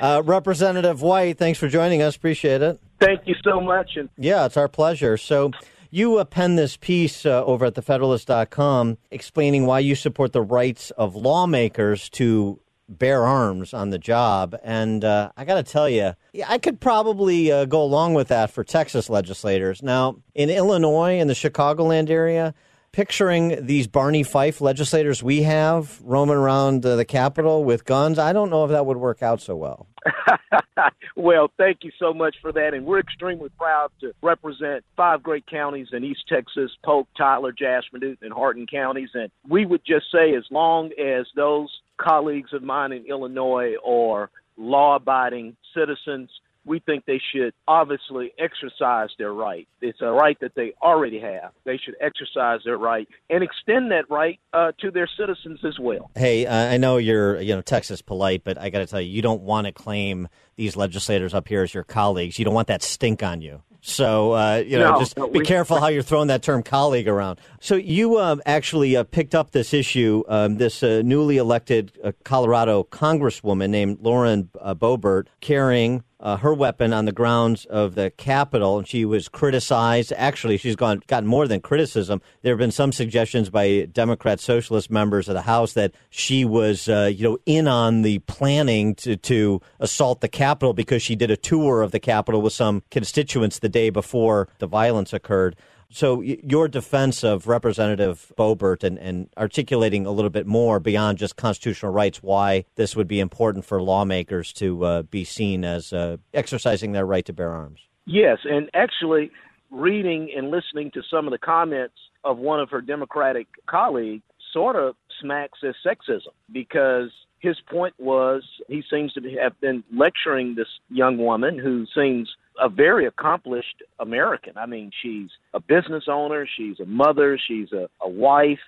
Uh, 0.00 0.22
Representative 0.24 1.02
White, 1.02 1.38
thanks 1.38 1.58
for 1.58 1.68
joining 1.68 2.02
us. 2.02 2.16
Appreciate 2.16 2.62
it. 2.62 2.80
Thank 3.02 3.26
you 3.26 3.34
so 3.42 3.60
much. 3.60 3.96
And 3.96 4.08
yeah, 4.16 4.46
it's 4.46 4.56
our 4.56 4.68
pleasure. 4.68 5.16
So 5.16 5.50
you 5.90 6.18
uh, 6.18 6.24
penned 6.24 6.56
this 6.56 6.76
piece 6.76 7.26
uh, 7.26 7.44
over 7.44 7.66
at 7.66 7.74
thefederalist.com 7.74 8.98
explaining 9.10 9.66
why 9.66 9.80
you 9.80 9.94
support 9.94 10.32
the 10.32 10.42
rights 10.42 10.92
of 10.92 11.16
lawmakers 11.16 12.08
to 12.10 12.60
bear 12.88 13.24
arms 13.24 13.74
on 13.74 13.90
the 13.90 13.98
job. 13.98 14.56
And 14.62 15.04
uh, 15.04 15.32
I 15.36 15.44
got 15.44 15.54
to 15.54 15.62
tell 15.62 15.88
you, 15.88 16.14
I 16.46 16.58
could 16.58 16.80
probably 16.80 17.50
uh, 17.50 17.64
go 17.64 17.82
along 17.82 18.14
with 18.14 18.28
that 18.28 18.50
for 18.50 18.62
Texas 18.62 19.10
legislators. 19.10 19.82
Now, 19.82 20.16
in 20.34 20.48
Illinois, 20.50 21.18
in 21.18 21.26
the 21.26 21.34
Chicagoland 21.34 22.08
area, 22.08 22.54
picturing 22.92 23.66
these 23.66 23.86
Barney 23.86 24.22
Fife 24.22 24.60
legislators 24.60 25.22
we 25.22 25.42
have 25.42 26.00
roaming 26.02 26.36
around 26.36 26.84
uh, 26.84 26.96
the 26.96 27.04
Capitol 27.04 27.64
with 27.64 27.84
guns. 27.84 28.18
I 28.18 28.32
don't 28.32 28.50
know 28.50 28.64
if 28.64 28.70
that 28.70 28.84
would 28.84 28.98
work 28.98 29.22
out 29.22 29.40
so 29.40 29.56
well. 29.56 29.86
well, 31.16 31.50
thank 31.56 31.78
you 31.82 31.90
so 31.98 32.12
much 32.12 32.36
for 32.42 32.52
that. 32.52 32.74
And 32.74 32.84
we're 32.84 33.00
extremely 33.00 33.48
proud 33.50 33.90
to 34.00 34.12
represent 34.22 34.84
five 34.96 35.22
great 35.22 35.46
counties 35.46 35.88
in 35.92 36.04
East 36.04 36.24
Texas 36.28 36.70
Polk, 36.84 37.08
Tyler, 37.16 37.52
Jasper, 37.52 37.98
Newton, 37.98 38.18
and 38.26 38.32
Hardin 38.32 38.66
counties. 38.66 39.10
And 39.14 39.30
we 39.48 39.64
would 39.64 39.82
just 39.86 40.06
say, 40.12 40.34
as 40.34 40.44
long 40.50 40.90
as 40.98 41.26
those 41.34 41.70
colleagues 41.96 42.52
of 42.52 42.62
mine 42.62 42.92
in 42.92 43.06
Illinois 43.06 43.74
are 43.86 44.30
law 44.58 44.96
abiding 44.96 45.56
citizens, 45.74 46.30
we 46.64 46.78
think 46.80 47.04
they 47.06 47.20
should 47.34 47.52
obviously 47.66 48.32
exercise 48.38 49.08
their 49.18 49.32
right. 49.32 49.66
It's 49.80 50.00
a 50.00 50.10
right 50.10 50.38
that 50.40 50.54
they 50.54 50.74
already 50.80 51.18
have. 51.20 51.52
They 51.64 51.76
should 51.76 51.96
exercise 52.00 52.60
their 52.64 52.78
right 52.78 53.08
and 53.30 53.42
extend 53.42 53.90
that 53.90 54.08
right 54.10 54.38
uh, 54.52 54.72
to 54.80 54.90
their 54.90 55.08
citizens 55.18 55.60
as 55.64 55.78
well. 55.80 56.10
Hey, 56.14 56.46
uh, 56.46 56.54
I 56.54 56.76
know 56.76 56.98
you're 56.98 57.40
you 57.40 57.54
know 57.54 57.62
Texas 57.62 58.02
polite, 58.02 58.42
but 58.44 58.58
I 58.58 58.70
got 58.70 58.78
to 58.78 58.86
tell 58.86 59.00
you, 59.00 59.10
you 59.10 59.22
don't 59.22 59.42
want 59.42 59.66
to 59.66 59.72
claim 59.72 60.28
these 60.56 60.76
legislators 60.76 61.34
up 61.34 61.48
here 61.48 61.62
as 61.62 61.74
your 61.74 61.84
colleagues. 61.84 62.38
You 62.38 62.44
don't 62.44 62.54
want 62.54 62.68
that 62.68 62.82
stink 62.82 63.22
on 63.22 63.40
you. 63.40 63.62
So 63.84 64.32
uh, 64.32 64.62
you 64.64 64.78
know, 64.78 64.92
No, 64.92 64.98
just 65.00 65.16
be 65.16 65.22
we- 65.40 65.44
careful 65.44 65.80
how 65.80 65.88
you're 65.88 66.04
throwing 66.04 66.28
that 66.28 66.44
term 66.44 66.62
"colleague" 66.62 67.08
around. 67.08 67.40
So 67.60 67.74
you 67.74 68.20
um, 68.20 68.40
actually 68.46 68.94
uh, 68.96 69.02
picked 69.02 69.34
up 69.34 69.50
this 69.50 69.74
issue. 69.74 70.22
Um, 70.28 70.56
this 70.58 70.84
uh, 70.84 71.02
newly 71.04 71.38
elected 71.38 71.90
uh, 72.04 72.12
Colorado 72.22 72.84
Congresswoman 72.84 73.70
named 73.70 73.98
Lauren 74.00 74.50
uh, 74.60 74.74
Boebert 74.74 75.26
carrying 75.40 76.04
uh, 76.22 76.36
her 76.36 76.54
weapon 76.54 76.92
on 76.92 77.04
the 77.04 77.12
grounds 77.12 77.64
of 77.66 77.96
the 77.96 78.10
Capitol, 78.10 78.78
and 78.78 78.86
she 78.86 79.04
was 79.04 79.28
criticized. 79.28 80.12
Actually, 80.16 80.56
she's 80.56 80.76
gone 80.76 81.02
gotten 81.08 81.28
more 81.28 81.48
than 81.48 81.60
criticism. 81.60 82.22
There 82.42 82.52
have 82.52 82.58
been 82.58 82.70
some 82.70 82.92
suggestions 82.92 83.50
by 83.50 83.88
Democrat 83.92 84.38
Socialist 84.38 84.90
members 84.90 85.28
of 85.28 85.34
the 85.34 85.42
House 85.42 85.72
that 85.72 85.92
she 86.10 86.44
was, 86.44 86.88
uh, 86.88 87.10
you 87.12 87.24
know, 87.24 87.38
in 87.44 87.66
on 87.66 88.02
the 88.02 88.20
planning 88.20 88.94
to 88.96 89.16
to 89.16 89.60
assault 89.80 90.20
the 90.20 90.28
Capitol 90.28 90.72
because 90.72 91.02
she 91.02 91.16
did 91.16 91.30
a 91.30 91.36
tour 91.36 91.82
of 91.82 91.90
the 91.90 92.00
Capitol 92.00 92.40
with 92.40 92.52
some 92.52 92.84
constituents 92.90 93.58
the 93.58 93.68
day 93.68 93.90
before 93.90 94.48
the 94.58 94.66
violence 94.66 95.12
occurred. 95.12 95.56
So 95.92 96.22
your 96.22 96.68
defense 96.68 97.22
of 97.22 97.46
Representative 97.46 98.32
Boebert 98.38 98.82
and, 98.82 98.98
and 98.98 99.28
articulating 99.36 100.06
a 100.06 100.10
little 100.10 100.30
bit 100.30 100.46
more 100.46 100.80
beyond 100.80 101.18
just 101.18 101.36
constitutional 101.36 101.92
rights, 101.92 102.22
why 102.22 102.64
this 102.76 102.96
would 102.96 103.06
be 103.06 103.20
important 103.20 103.66
for 103.66 103.82
lawmakers 103.82 104.54
to 104.54 104.84
uh, 104.84 105.02
be 105.02 105.24
seen 105.24 105.64
as 105.64 105.92
uh, 105.92 106.16
exercising 106.32 106.92
their 106.92 107.04
right 107.04 107.26
to 107.26 107.32
bear 107.34 107.50
arms. 107.50 107.80
Yes, 108.06 108.38
and 108.44 108.70
actually, 108.72 109.30
reading 109.70 110.30
and 110.34 110.50
listening 110.50 110.90
to 110.92 111.02
some 111.10 111.26
of 111.26 111.30
the 111.30 111.38
comments 111.38 111.94
of 112.24 112.38
one 112.38 112.58
of 112.58 112.70
her 112.70 112.80
Democratic 112.80 113.46
colleagues 113.66 114.22
sort 114.52 114.76
of 114.76 114.94
smacks 115.20 115.58
as 115.62 115.74
sexism 115.84 116.32
because 116.52 117.10
his 117.38 117.56
point 117.70 117.94
was 117.98 118.42
he 118.68 118.82
seems 118.90 119.12
to 119.14 119.20
have 119.42 119.58
been 119.60 119.82
lecturing 119.94 120.54
this 120.54 120.68
young 120.90 121.18
woman 121.18 121.58
who 121.58 121.84
seems 121.94 122.28
a 122.62 122.68
very 122.68 123.06
accomplished 123.06 123.82
American. 123.98 124.56
I 124.56 124.66
mean, 124.66 124.92
she's 125.02 125.28
a 125.52 125.60
business 125.60 126.04
owner, 126.08 126.46
she's 126.56 126.78
a 126.80 126.86
mother, 126.86 127.38
she's 127.48 127.72
a, 127.72 127.88
a 128.00 128.08
wife. 128.08 128.60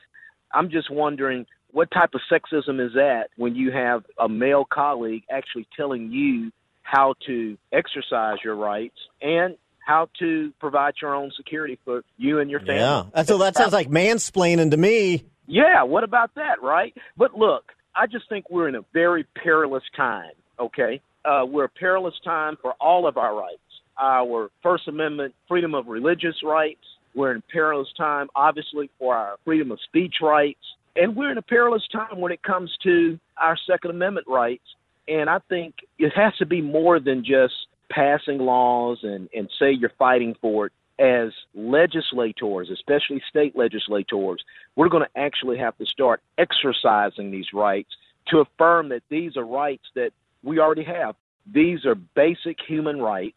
I'm 0.53 0.68
just 0.68 0.90
wondering 0.90 1.47
what 1.70 1.90
type 1.90 2.11
of 2.14 2.20
sexism 2.30 2.84
is 2.84 2.92
that 2.95 3.28
when 3.36 3.55
you 3.55 3.70
have 3.70 4.05
a 4.18 4.28
male 4.28 4.64
colleague 4.68 5.22
actually 5.30 5.66
telling 5.76 6.11
you 6.11 6.51
how 6.82 7.14
to 7.26 7.57
exercise 7.72 8.38
your 8.45 8.57
rights 8.57 8.97
and 9.22 9.57
how 9.86 10.09
to 10.18 10.53
provide 10.61 10.95
your 11.01 11.14
own 11.14 11.30
security 11.36 11.78
for 11.84 12.03
you 12.16 12.40
and 12.40 12.51
your 12.51 12.61
family. 12.61 12.76
Yeah, 12.76 13.22
so 13.22 13.38
that 13.38 13.57
sounds 13.57 13.72
like 13.72 13.88
mansplaining 13.88 14.70
to 14.70 14.76
me. 14.76 15.24
Yeah, 15.47 15.82
what 15.82 16.05
about 16.05 16.34
that, 16.36 16.62
right? 16.62 16.95
But 17.16 17.36
look, 17.36 17.72
I 17.95 18.07
just 18.07 18.28
think 18.28 18.51
we're 18.51 18.68
in 18.68 18.74
a 18.74 18.84
very 18.92 19.24
perilous 19.42 19.82
time, 19.97 20.32
okay? 20.59 21.01
Uh, 21.24 21.45
we're 21.47 21.64
a 21.64 21.68
perilous 21.68 22.14
time 22.24 22.57
for 22.61 22.72
all 22.80 23.07
of 23.07 23.16
our 23.16 23.34
rights. 23.34 23.59
Our 23.99 24.51
First 24.62 24.88
Amendment 24.88 25.34
freedom 25.49 25.74
of 25.74 25.86
religious 25.86 26.36
rights. 26.42 26.84
We're 27.14 27.32
in 27.32 27.42
perilous 27.53 27.88
time, 27.97 28.28
obviously, 28.34 28.90
for 28.99 29.14
our 29.14 29.36
freedom 29.45 29.70
of 29.70 29.78
speech 29.86 30.16
rights. 30.20 30.61
And 30.97 31.16
we're 31.16 31.30
in 31.30 31.38
a 31.38 31.42
perilous 31.42 31.86
time 31.92 32.20
when 32.20 32.32
it 32.32 32.42
comes 32.42 32.76
to 32.82 33.18
our 33.36 33.57
Second 33.68 33.90
Amendment 33.90 34.26
rights. 34.28 34.64
And 35.09 35.28
I 35.28 35.38
think 35.49 35.74
it 35.99 36.12
has 36.14 36.34
to 36.38 36.47
be 36.47 36.61
more 36.61 36.99
than 36.99 37.24
just 37.24 37.55
passing 37.90 38.38
laws 38.38 38.99
and, 39.03 39.28
and 39.34 39.49
say 39.59 39.72
you're 39.72 39.92
fighting 39.99 40.34
for 40.40 40.66
it. 40.66 40.72
As 40.97 41.32
legislators, 41.57 42.70
especially 42.72 43.20
state 43.28 43.57
legislators, 43.57 44.40
we're 44.76 44.88
going 44.88 45.03
to 45.03 45.20
actually 45.20 45.59
have 45.59 45.76
to 45.78 45.86
start 45.86 46.20
exercising 46.38 47.32
these 47.32 47.47
rights 47.53 47.90
to 48.28 48.38
affirm 48.38 48.90
that 48.90 49.03
these 49.11 49.36
are 49.36 49.45
rights 49.45 49.82
that 49.97 50.11
we 50.45 50.61
already 50.61 50.84
have. 50.84 51.16
These 51.53 51.84
are 51.84 51.97
basic 51.97 52.59
human 52.64 53.03
rights 53.03 53.34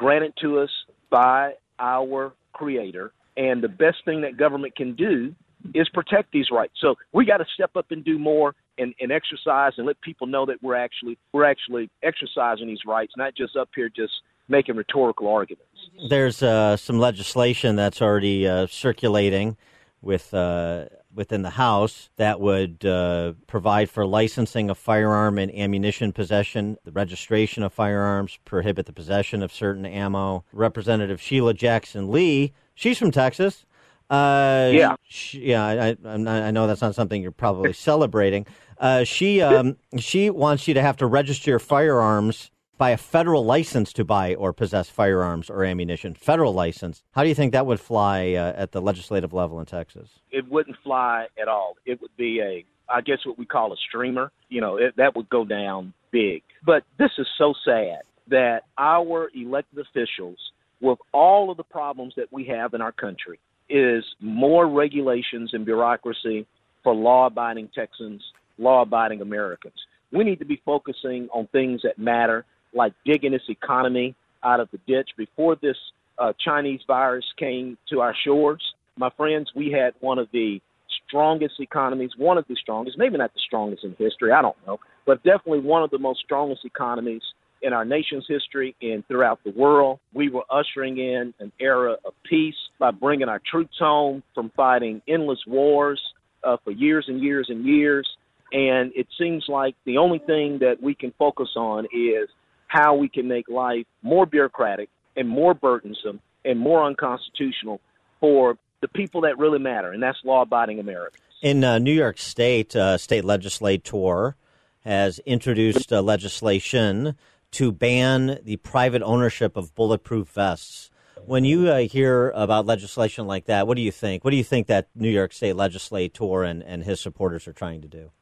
granted 0.00 0.32
to 0.40 0.58
us 0.60 0.70
by 1.10 1.52
our 1.78 2.32
Creator. 2.54 3.12
And 3.36 3.62
the 3.62 3.68
best 3.68 3.98
thing 4.06 4.22
that 4.22 4.38
government 4.38 4.74
can 4.74 4.96
do 4.96 5.34
is 5.74 5.88
protect 5.90 6.32
these 6.32 6.46
rights. 6.50 6.72
So 6.80 6.94
we 7.12 7.26
got 7.26 7.36
to 7.36 7.44
step 7.54 7.76
up 7.76 7.90
and 7.90 8.02
do 8.02 8.18
more 8.18 8.54
and, 8.78 8.94
and 8.98 9.12
exercise 9.12 9.72
and 9.76 9.86
let 9.86 10.00
people 10.00 10.26
know 10.26 10.46
that 10.46 10.62
we're 10.62 10.74
actually 10.74 11.18
we're 11.32 11.44
actually 11.44 11.90
exercising 12.02 12.66
these 12.66 12.84
rights, 12.86 13.12
not 13.18 13.34
just 13.36 13.56
up 13.56 13.68
here 13.76 13.90
just 13.94 14.12
making 14.48 14.76
rhetorical 14.76 15.28
arguments. 15.28 15.68
There's 16.08 16.42
uh, 16.42 16.78
some 16.78 16.98
legislation 16.98 17.76
that's 17.76 18.00
already 18.00 18.48
uh, 18.48 18.66
circulating 18.68 19.58
with 20.00 20.32
uh, 20.32 20.86
within 21.14 21.42
the 21.42 21.50
House 21.50 22.10
that 22.16 22.40
would 22.40 22.84
uh, 22.84 23.32
provide 23.46 23.90
for 23.90 24.06
licensing 24.06 24.70
of 24.70 24.78
firearm 24.78 25.38
and 25.38 25.52
ammunition 25.54 26.12
possession, 26.12 26.76
the 26.84 26.92
registration 26.92 27.62
of 27.62 27.72
firearms, 27.72 28.38
prohibit 28.44 28.86
the 28.86 28.92
possession 28.92 29.42
of 29.42 29.52
certain 29.52 29.84
ammo. 29.86 30.44
Representative 30.52 31.20
Sheila 31.20 31.54
Jackson 31.54 32.10
Lee, 32.10 32.52
she's 32.74 32.98
from 32.98 33.10
Texas. 33.10 33.64
Uh, 34.08 34.70
Yeah. 34.72 34.96
she, 35.02 35.40
yeah. 35.50 35.64
I, 36.02 36.16
not- 36.18 36.42
I 36.42 36.50
know 36.50 36.66
that's 36.66 36.80
not 36.80 36.94
something 36.94 37.22
you're 37.22 37.30
probably 37.32 37.72
celebrating. 37.90 38.46
Uh, 38.78 39.04
she 39.04 39.42
um, 39.42 39.76
she 39.98 40.30
wants 40.30 40.66
you 40.66 40.74
to 40.74 40.80
have 40.80 40.96
to 40.96 41.06
register 41.06 41.50
your 41.50 41.58
firearms 41.58 42.50
by 42.80 42.90
a 42.90 42.96
federal 42.96 43.44
license 43.44 43.92
to 43.92 44.04
buy 44.04 44.34
or 44.34 44.54
possess 44.54 44.88
firearms 44.88 45.50
or 45.50 45.64
ammunition. 45.64 46.14
Federal 46.14 46.54
license. 46.54 47.02
How 47.12 47.22
do 47.22 47.28
you 47.28 47.34
think 47.34 47.52
that 47.52 47.66
would 47.66 47.78
fly 47.78 48.32
uh, 48.32 48.54
at 48.56 48.72
the 48.72 48.80
legislative 48.80 49.32
level 49.34 49.60
in 49.60 49.66
Texas? 49.66 50.08
it 50.30 50.50
wouldn't 50.50 50.76
fly 50.82 51.26
at 51.40 51.48
all. 51.48 51.76
It 51.84 52.00
would 52.00 52.16
be 52.16 52.40
a, 52.40 52.64
I 52.88 53.00
guess, 53.00 53.18
what 53.24 53.38
we 53.38 53.44
call 53.44 53.72
a 53.72 53.76
streamer. 53.76 54.32
You 54.48 54.60
know, 54.60 54.76
it, 54.76 54.96
that 54.96 55.14
would 55.16 55.28
go 55.28 55.44
down 55.44 55.92
big. 56.10 56.42
But 56.64 56.84
this 56.98 57.10
is 57.18 57.26
so 57.36 57.54
sad 57.64 58.00
that 58.28 58.64
our 58.78 59.30
elected 59.34 59.78
officials, 59.78 60.38
with 60.80 60.98
all 61.12 61.50
of 61.50 61.56
the 61.56 61.64
problems 61.64 62.14
that 62.16 62.32
we 62.32 62.44
have 62.46 62.74
in 62.74 62.80
our 62.80 62.92
country, 62.92 63.38
is 63.68 64.04
more 64.20 64.68
regulations 64.68 65.50
and 65.52 65.64
bureaucracy 65.64 66.46
for 66.82 66.94
law-abiding 66.94 67.68
Texans, 67.74 68.22
law-abiding 68.58 69.20
Americans. 69.20 69.74
We 70.12 70.24
need 70.24 70.38
to 70.40 70.44
be 70.44 70.60
focusing 70.64 71.28
on 71.32 71.46
things 71.48 71.82
that 71.82 71.98
matter, 71.98 72.44
like 72.74 72.92
digging 73.04 73.32
this 73.32 73.42
economy 73.48 74.14
out 74.42 74.60
of 74.60 74.68
the 74.70 74.78
ditch. 74.86 75.10
Before 75.16 75.56
this 75.56 75.76
uh, 76.18 76.32
Chinese 76.44 76.80
virus 76.86 77.24
came 77.38 77.76
to 77.90 78.00
our 78.00 78.14
shores, 78.24 78.62
my 78.96 79.10
friends, 79.16 79.50
we 79.54 79.70
had 79.70 79.94
one 80.00 80.18
of 80.18 80.28
the 80.32 80.60
strongest 81.08 81.54
economies, 81.60 82.10
one 82.16 82.38
of 82.38 82.44
the 82.48 82.56
strongest, 82.56 82.98
maybe 82.98 83.16
not 83.16 83.32
the 83.34 83.40
strongest 83.46 83.84
in 83.84 83.94
history, 83.98 84.32
I 84.32 84.42
don't 84.42 84.56
know, 84.66 84.78
but 85.06 85.22
definitely 85.22 85.60
one 85.60 85.82
of 85.82 85.90
the 85.90 85.98
most 85.98 86.20
strongest 86.20 86.64
economies 86.64 87.22
in 87.62 87.72
our 87.72 87.84
nation's 87.84 88.24
history 88.28 88.74
and 88.80 89.06
throughout 89.06 89.40
the 89.44 89.50
world. 89.50 89.98
We 90.14 90.30
were 90.30 90.44
ushering 90.50 90.98
in 90.98 91.34
an 91.40 91.52
era 91.60 91.96
of 92.04 92.14
peace 92.28 92.54
by 92.78 92.90
bringing 92.90 93.28
our 93.28 93.40
troops 93.50 93.76
home 93.78 94.22
from 94.34 94.50
fighting 94.56 95.02
endless 95.08 95.40
wars 95.46 96.00
uh, 96.42 96.56
for 96.64 96.70
years 96.70 97.04
and 97.08 97.20
years 97.20 97.46
and 97.50 97.66
years. 97.66 98.08
And 98.52 98.92
it 98.96 99.06
seems 99.18 99.44
like 99.48 99.76
the 99.84 99.98
only 99.98 100.18
thing 100.18 100.58
that 100.60 100.76
we 100.82 100.94
can 100.94 101.12
focus 101.18 101.50
on 101.56 101.84
is 101.86 102.28
how 102.70 102.94
we 102.94 103.08
can 103.08 103.26
make 103.26 103.48
life 103.48 103.84
more 104.00 104.26
bureaucratic 104.26 104.88
and 105.16 105.28
more 105.28 105.54
burdensome 105.54 106.20
and 106.44 106.56
more 106.56 106.84
unconstitutional 106.84 107.80
for 108.20 108.56
the 108.80 108.86
people 108.86 109.22
that 109.22 109.36
really 109.38 109.58
matter, 109.58 109.90
and 109.90 110.00
that's 110.00 110.18
law-abiding 110.24 110.78
Americans. 110.78 111.20
In 111.42 111.64
uh, 111.64 111.78
New 111.78 111.92
York 111.92 112.16
State, 112.16 112.76
uh, 112.76 112.96
state 112.96 113.24
legislator 113.24 114.36
has 114.84 115.18
introduced 115.26 115.92
uh, 115.92 116.00
legislation 116.00 117.16
to 117.50 117.72
ban 117.72 118.38
the 118.44 118.56
private 118.58 119.02
ownership 119.02 119.56
of 119.56 119.74
bulletproof 119.74 120.28
vests. 120.28 120.90
When 121.26 121.44
you 121.44 121.68
uh, 121.68 121.80
hear 121.80 122.30
about 122.30 122.66
legislation 122.66 123.26
like 123.26 123.46
that, 123.46 123.66
what 123.66 123.74
do 123.74 123.82
you 123.82 123.90
think? 123.90 124.22
What 124.22 124.30
do 124.30 124.36
you 124.36 124.44
think 124.44 124.68
that 124.68 124.88
New 124.94 125.10
York 125.10 125.32
State 125.32 125.56
legislator 125.56 126.44
and, 126.44 126.62
and 126.62 126.84
his 126.84 127.00
supporters 127.00 127.48
are 127.48 127.52
trying 127.52 127.82
to 127.82 127.88
do? 127.88 128.12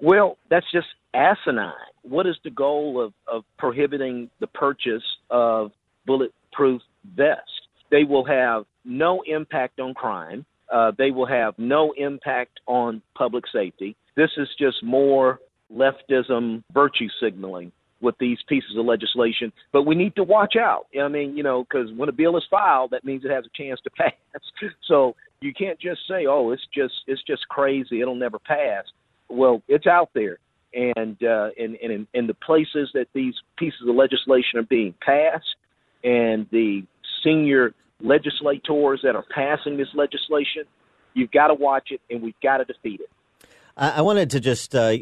Well, 0.00 0.38
that's 0.48 0.70
just 0.70 0.86
asinine. 1.14 1.72
What 2.02 2.26
is 2.26 2.36
the 2.44 2.50
goal 2.50 3.00
of, 3.00 3.12
of 3.26 3.44
prohibiting 3.58 4.30
the 4.40 4.46
purchase 4.46 5.02
of 5.30 5.72
bulletproof 6.06 6.80
vests? 7.16 7.50
They 7.90 8.04
will 8.04 8.24
have 8.24 8.64
no 8.84 9.22
impact 9.26 9.80
on 9.80 9.94
crime. 9.94 10.44
Uh, 10.72 10.92
they 10.98 11.10
will 11.10 11.26
have 11.26 11.54
no 11.58 11.92
impact 11.96 12.60
on 12.66 13.02
public 13.16 13.44
safety. 13.52 13.96
This 14.16 14.30
is 14.36 14.48
just 14.58 14.82
more 14.82 15.40
leftism 15.72 16.62
virtue 16.72 17.08
signaling 17.22 17.72
with 18.00 18.14
these 18.20 18.38
pieces 18.48 18.76
of 18.76 18.84
legislation. 18.84 19.52
But 19.72 19.82
we 19.82 19.94
need 19.94 20.14
to 20.16 20.22
watch 20.22 20.54
out. 20.56 20.86
I 21.00 21.08
mean, 21.08 21.36
you 21.36 21.42
know, 21.42 21.64
because 21.64 21.90
when 21.96 22.08
a 22.08 22.12
bill 22.12 22.36
is 22.36 22.44
filed, 22.50 22.90
that 22.92 23.04
means 23.04 23.24
it 23.24 23.30
has 23.30 23.44
a 23.44 23.62
chance 23.62 23.80
to 23.84 23.90
pass. 23.98 24.12
so 24.86 25.14
you 25.40 25.52
can't 25.52 25.78
just 25.80 26.00
say, 26.08 26.26
"Oh, 26.26 26.50
it's 26.50 26.66
just 26.74 26.94
it's 27.06 27.22
just 27.24 27.46
crazy. 27.48 28.00
It'll 28.00 28.14
never 28.14 28.38
pass." 28.38 28.84
Well, 29.28 29.62
it's 29.68 29.86
out 29.86 30.10
there, 30.14 30.38
and 30.74 31.22
uh, 31.22 31.50
and 31.58 31.76
and 31.82 32.06
in, 32.12 32.26
the 32.26 32.34
places 32.34 32.90
that 32.94 33.06
these 33.14 33.34
pieces 33.56 33.80
of 33.88 33.94
legislation 33.94 34.58
are 34.58 34.64
being 34.64 34.94
passed, 35.00 35.56
and 36.04 36.46
the 36.50 36.84
senior 37.24 37.74
legislators 38.00 39.00
that 39.02 39.16
are 39.16 39.24
passing 39.34 39.76
this 39.76 39.88
legislation, 39.94 40.64
you've 41.14 41.30
got 41.30 41.48
to 41.48 41.54
watch 41.54 41.90
it, 41.90 42.00
and 42.10 42.22
we've 42.22 42.40
got 42.42 42.58
to 42.58 42.64
defeat 42.64 43.00
it. 43.00 43.10
I 43.80 44.02
wanted 44.02 44.30
to 44.30 44.40
just 44.40 44.74
uh, 44.74 44.96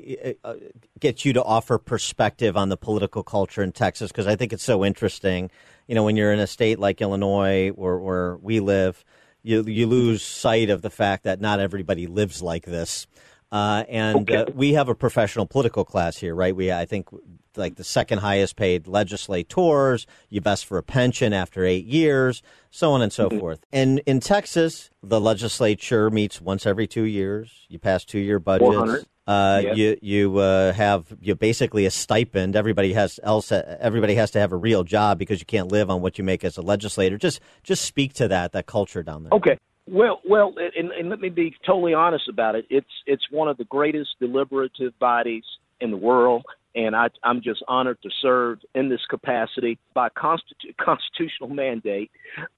uh, 0.44 0.54
get 1.00 1.24
you 1.24 1.32
to 1.32 1.42
offer 1.42 1.78
perspective 1.78 2.58
on 2.58 2.68
the 2.68 2.76
political 2.76 3.22
culture 3.22 3.62
in 3.62 3.72
Texas 3.72 4.12
because 4.12 4.26
I 4.26 4.36
think 4.36 4.52
it's 4.52 4.62
so 4.62 4.84
interesting. 4.84 5.50
You 5.86 5.94
know, 5.94 6.04
when 6.04 6.14
you're 6.16 6.30
in 6.30 6.40
a 6.40 6.46
state 6.46 6.78
like 6.78 7.00
Illinois, 7.00 7.70
where, 7.70 7.96
where 7.96 8.36
we 8.36 8.60
live, 8.60 9.02
you 9.42 9.64
you 9.64 9.86
lose 9.86 10.22
sight 10.22 10.68
of 10.68 10.82
the 10.82 10.90
fact 10.90 11.24
that 11.24 11.40
not 11.40 11.58
everybody 11.58 12.06
lives 12.06 12.42
like 12.42 12.66
this. 12.66 13.06
Uh, 13.52 13.84
and 13.88 14.28
Okay. 14.28 14.36
uh, 14.42 14.44
we 14.54 14.72
have 14.74 14.88
a 14.88 14.94
professional 14.94 15.46
political 15.46 15.84
class 15.84 16.16
here, 16.16 16.34
right? 16.34 16.54
We, 16.54 16.72
I 16.72 16.84
think, 16.84 17.08
like 17.56 17.76
the 17.76 17.84
second 17.84 18.18
highest 18.18 18.56
paid 18.56 18.86
legislators. 18.86 20.06
You 20.28 20.40
best 20.40 20.66
for 20.66 20.78
a 20.78 20.82
pension 20.82 21.32
after 21.32 21.64
eight 21.64 21.86
years, 21.86 22.42
so 22.70 22.92
on 22.92 23.02
and 23.02 23.12
so 23.12 23.30
forth. 23.30 23.60
And 23.72 24.00
in 24.06 24.20
Texas, 24.20 24.90
the 25.02 25.20
legislature 25.20 26.10
meets 26.10 26.40
once 26.40 26.66
every 26.66 26.86
two 26.86 27.04
years. 27.04 27.66
You 27.68 27.78
pass 27.78 28.04
two 28.04 28.18
year 28.18 28.38
budgets. 28.38 29.04
Uh, 29.26 29.60
Yes. 29.64 29.76
You 29.76 29.98
you 30.02 30.38
uh, 30.38 30.72
have 30.72 31.06
you 31.20 31.34
basically 31.34 31.84
a 31.84 31.90
stipend. 31.90 32.54
Everybody 32.54 32.92
has 32.92 33.18
else. 33.24 33.50
Everybody 33.50 34.14
has 34.14 34.30
to 34.32 34.38
have 34.38 34.52
a 34.52 34.56
real 34.56 34.84
job 34.84 35.18
because 35.18 35.40
you 35.40 35.46
can't 35.46 35.72
live 35.72 35.90
on 35.90 36.00
what 36.00 36.16
you 36.18 36.22
make 36.24 36.44
as 36.44 36.56
a 36.56 36.62
legislator. 36.62 37.18
Just 37.18 37.40
just 37.64 37.84
speak 37.84 38.12
to 38.14 38.28
that 38.28 38.52
that 38.52 38.66
culture 38.66 39.02
down 39.02 39.24
there. 39.24 39.32
Okay. 39.32 39.58
Well, 39.88 40.20
well, 40.28 40.54
and, 40.76 40.90
and 40.90 41.08
let 41.08 41.20
me 41.20 41.28
be 41.28 41.54
totally 41.64 41.94
honest 41.94 42.28
about 42.28 42.56
it. 42.56 42.66
It's 42.70 42.86
it's 43.06 43.24
one 43.30 43.48
of 43.48 43.56
the 43.56 43.64
greatest 43.64 44.10
deliberative 44.20 44.98
bodies 44.98 45.44
in 45.80 45.90
the 45.90 45.96
world, 45.96 46.44
and 46.74 46.96
I, 46.96 47.06
I'm 47.22 47.40
just 47.40 47.62
honored 47.68 47.98
to 48.02 48.10
serve 48.20 48.58
in 48.74 48.88
this 48.88 49.00
capacity 49.08 49.78
by 49.94 50.08
constitu- 50.08 50.76
constitutional 50.80 51.50
mandate. 51.50 52.10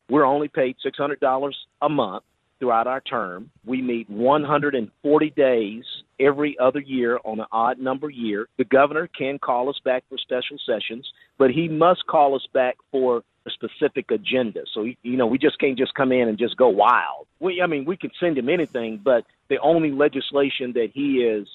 We're 0.08 0.24
only 0.24 0.48
paid 0.48 0.76
six 0.82 0.96
hundred 0.96 1.20
dollars 1.20 1.56
a 1.82 1.88
month 1.88 2.24
throughout 2.58 2.86
our 2.86 3.00
term. 3.00 3.50
We 3.64 3.82
meet 3.82 4.10
140 4.10 5.30
days 5.30 5.84
every 6.18 6.56
other 6.58 6.80
year 6.80 7.18
on 7.24 7.38
an 7.40 7.46
odd 7.52 7.78
number 7.78 8.10
year. 8.10 8.48
The 8.58 8.64
governor 8.64 9.08
can 9.16 9.38
call 9.38 9.68
us 9.68 9.80
back 9.84 10.04
for 10.08 10.18
special 10.18 10.58
sessions, 10.66 11.06
but 11.38 11.50
he 11.50 11.68
must 11.68 12.06
call 12.06 12.34
us 12.34 12.46
back 12.52 12.76
for 12.90 13.22
specific 13.50 14.10
agenda. 14.10 14.62
So 14.72 14.82
you 15.02 15.16
know, 15.16 15.26
we 15.26 15.38
just 15.38 15.58
can't 15.58 15.78
just 15.78 15.94
come 15.94 16.12
in 16.12 16.28
and 16.28 16.38
just 16.38 16.56
go 16.56 16.68
wild. 16.68 17.26
We, 17.40 17.62
I 17.62 17.66
mean, 17.66 17.84
we 17.84 17.96
could 17.96 18.12
send 18.18 18.38
him 18.38 18.48
anything, 18.48 19.00
but 19.02 19.24
the 19.48 19.58
only 19.58 19.90
legislation 19.90 20.72
that 20.74 20.90
he 20.92 21.22
is 21.22 21.48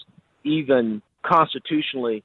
even 0.44 1.02
constitutionally 1.24 2.24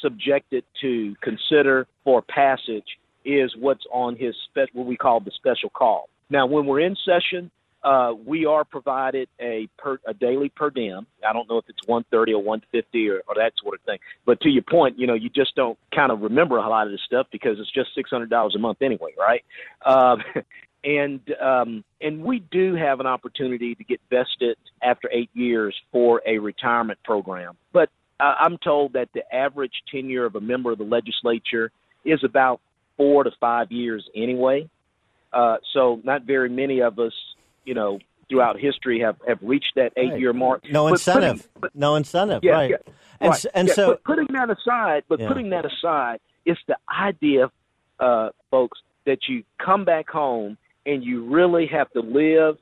subjected 0.00 0.64
to 0.80 1.14
consider 1.20 1.86
for 2.04 2.22
passage 2.22 2.98
is 3.24 3.54
what's 3.58 3.84
on 3.92 4.16
his 4.16 4.34
spe- 4.48 4.72
what 4.72 4.86
we 4.86 4.96
call 4.96 5.20
the 5.20 5.32
special 5.32 5.70
call. 5.70 6.08
Now, 6.30 6.46
when 6.46 6.66
we're 6.66 6.80
in 6.80 6.96
session, 7.04 7.50
uh, 7.82 8.12
we 8.26 8.44
are 8.44 8.64
provided 8.64 9.28
a 9.40 9.68
per, 9.78 9.98
a 10.06 10.14
daily 10.14 10.48
per 10.48 10.70
diem. 10.70 11.06
I 11.26 11.32
don't 11.32 11.48
know 11.48 11.58
if 11.58 11.64
it's 11.68 11.86
130 11.86 12.34
or 12.34 12.42
150 12.42 13.08
or, 13.08 13.22
or 13.28 13.34
that 13.36 13.52
sort 13.62 13.74
of 13.74 13.80
thing. 13.82 13.98
But 14.26 14.40
to 14.42 14.48
your 14.48 14.62
point, 14.62 14.98
you 14.98 15.06
know, 15.06 15.14
you 15.14 15.30
just 15.30 15.54
don't 15.54 15.78
kind 15.94 16.10
of 16.10 16.22
remember 16.22 16.56
a 16.56 16.68
lot 16.68 16.86
of 16.86 16.92
this 16.92 17.00
stuff 17.06 17.26
because 17.30 17.58
it's 17.58 17.72
just 17.72 17.90
$600 17.96 18.54
a 18.54 18.58
month 18.58 18.82
anyway, 18.82 19.12
right? 19.18 19.44
Um, 19.86 20.22
and 20.84 21.20
um, 21.40 21.84
and 22.00 22.22
we 22.22 22.40
do 22.40 22.74
have 22.74 23.00
an 23.00 23.06
opportunity 23.06 23.74
to 23.74 23.84
get 23.84 24.00
vested 24.10 24.56
after 24.82 25.10
eight 25.12 25.30
years 25.34 25.74
for 25.92 26.22
a 26.26 26.38
retirement 26.38 26.98
program. 27.04 27.56
But 27.72 27.90
uh, 28.20 28.34
I'm 28.38 28.58
told 28.58 28.92
that 28.94 29.08
the 29.14 29.22
average 29.34 29.82
tenure 29.90 30.24
of 30.24 30.34
a 30.34 30.40
member 30.40 30.72
of 30.72 30.78
the 30.78 30.84
legislature 30.84 31.70
is 32.04 32.22
about 32.24 32.60
four 32.96 33.24
to 33.24 33.30
five 33.40 33.70
years 33.72 34.08
anyway. 34.14 34.68
Uh, 35.32 35.56
so 35.72 36.00
not 36.04 36.22
very 36.22 36.48
many 36.48 36.80
of 36.80 36.98
us, 36.98 37.12
you 37.68 37.74
know, 37.74 37.98
throughout 38.28 38.58
history 38.68 39.00
have, 39.00 39.16
have 39.26 39.38
reached 39.42 39.72
that 39.76 39.92
eight 39.96 40.18
year 40.22 40.32
mark. 40.32 40.60
No 40.70 40.84
But 40.90 41.00
putting- 41.00 41.22
incentive. 41.30 41.48
no 41.74 41.90
incentive. 42.00 42.40
yeah, 42.42 42.52
right. 42.52 42.70
yeah, 42.70 42.76
And, 43.20 43.30
right. 43.30 43.44
and 43.54 43.68
Yeah, 43.68 43.74
so 43.74 43.86
but 43.92 44.04
putting 44.04 44.28
that 44.38 44.48
aside, 44.56 45.00
but 45.08 45.18
putting 45.30 45.48
that 45.50 45.64
aside, 45.72 46.18
it's 46.44 46.60
the 46.66 46.76
idea, 46.88 47.50
uh, 48.00 48.28
folks, 48.50 48.78
that 49.06 49.20
you 49.28 49.44
come 49.68 49.84
back 49.84 50.08
home 50.10 50.56
and 50.84 50.98
you 51.04 51.16
really 51.38 51.66
have 51.66 51.90
to 51.92 52.00
live, 52.00 52.54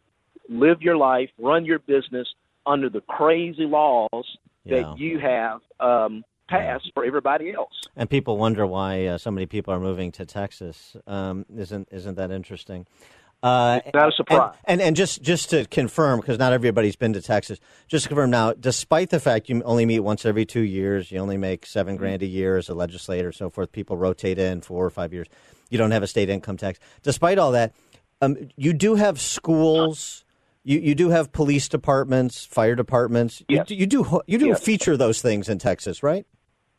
live 0.48 0.78
your 0.82 0.96
life, 0.96 1.30
run 1.38 1.64
your 1.64 1.78
business 1.80 2.28
under 2.64 2.88
the 2.88 3.00
crazy 3.02 3.64
laws 3.64 4.26
that 4.66 4.98
you 4.98 5.18
have 5.20 5.60
um, 5.78 6.24
passed 6.48 6.90
for 6.94 7.04
everybody 7.04 7.52
else. 7.52 7.74
And 7.96 8.08
people 8.10 8.36
wonder 8.36 8.64
why 8.66 9.06
uh, 9.06 9.18
so 9.18 9.30
many 9.30 9.46
people 9.46 9.72
are 9.74 9.80
moving 9.80 10.10
to 10.12 10.24
Texas. 10.26 10.96
Um, 11.06 11.44
isn't 11.56 11.88
isn't 11.92 12.16
that 12.16 12.30
interesting? 12.32 12.86
Uh, 13.46 13.80
not 13.94 14.08
a 14.08 14.12
surprise. 14.12 14.54
And, 14.64 14.80
and 14.80 14.88
and 14.88 14.96
just 14.96 15.22
just 15.22 15.50
to 15.50 15.64
confirm, 15.66 16.20
because 16.20 16.38
not 16.38 16.52
everybody's 16.52 16.96
been 16.96 17.12
to 17.12 17.22
Texas, 17.22 17.60
just 17.86 18.04
to 18.04 18.08
confirm 18.08 18.30
now, 18.30 18.52
despite 18.54 19.10
the 19.10 19.20
fact 19.20 19.48
you 19.48 19.62
only 19.62 19.86
meet 19.86 20.00
once 20.00 20.26
every 20.26 20.44
two 20.44 20.62
years, 20.62 21.12
you 21.12 21.18
only 21.20 21.36
make 21.36 21.64
seven 21.66 21.94
Mm-hmm. 21.94 22.02
grand 22.02 22.22
a 22.22 22.26
year 22.26 22.56
as 22.56 22.68
a 22.68 22.74
legislator, 22.74 23.30
so 23.32 23.48
forth. 23.50 23.70
People 23.72 23.96
rotate 23.96 24.38
in 24.38 24.60
four 24.62 24.84
or 24.84 24.90
five 24.90 25.12
years. 25.12 25.28
You 25.70 25.78
don't 25.78 25.92
have 25.92 26.02
a 26.02 26.06
state 26.06 26.28
income 26.28 26.56
tax. 26.56 26.78
Despite 27.02 27.38
all 27.38 27.52
that, 27.52 27.72
um, 28.20 28.36
you 28.56 28.72
do 28.72 28.94
have 28.96 29.20
schools. 29.20 30.24
You, 30.64 30.80
you 30.80 30.94
do 30.96 31.10
have 31.10 31.30
police 31.30 31.68
departments, 31.68 32.44
fire 32.44 32.74
departments. 32.74 33.42
Yes. 33.48 33.70
You, 33.70 33.76
do- 33.86 33.96
you 34.00 34.04
do 34.04 34.20
you 34.26 34.38
do 34.38 34.46
Yes. 34.48 34.62
feature 34.62 34.96
those 34.96 35.22
things 35.22 35.48
in 35.48 35.58
Texas, 35.58 36.02
right? 36.02 36.26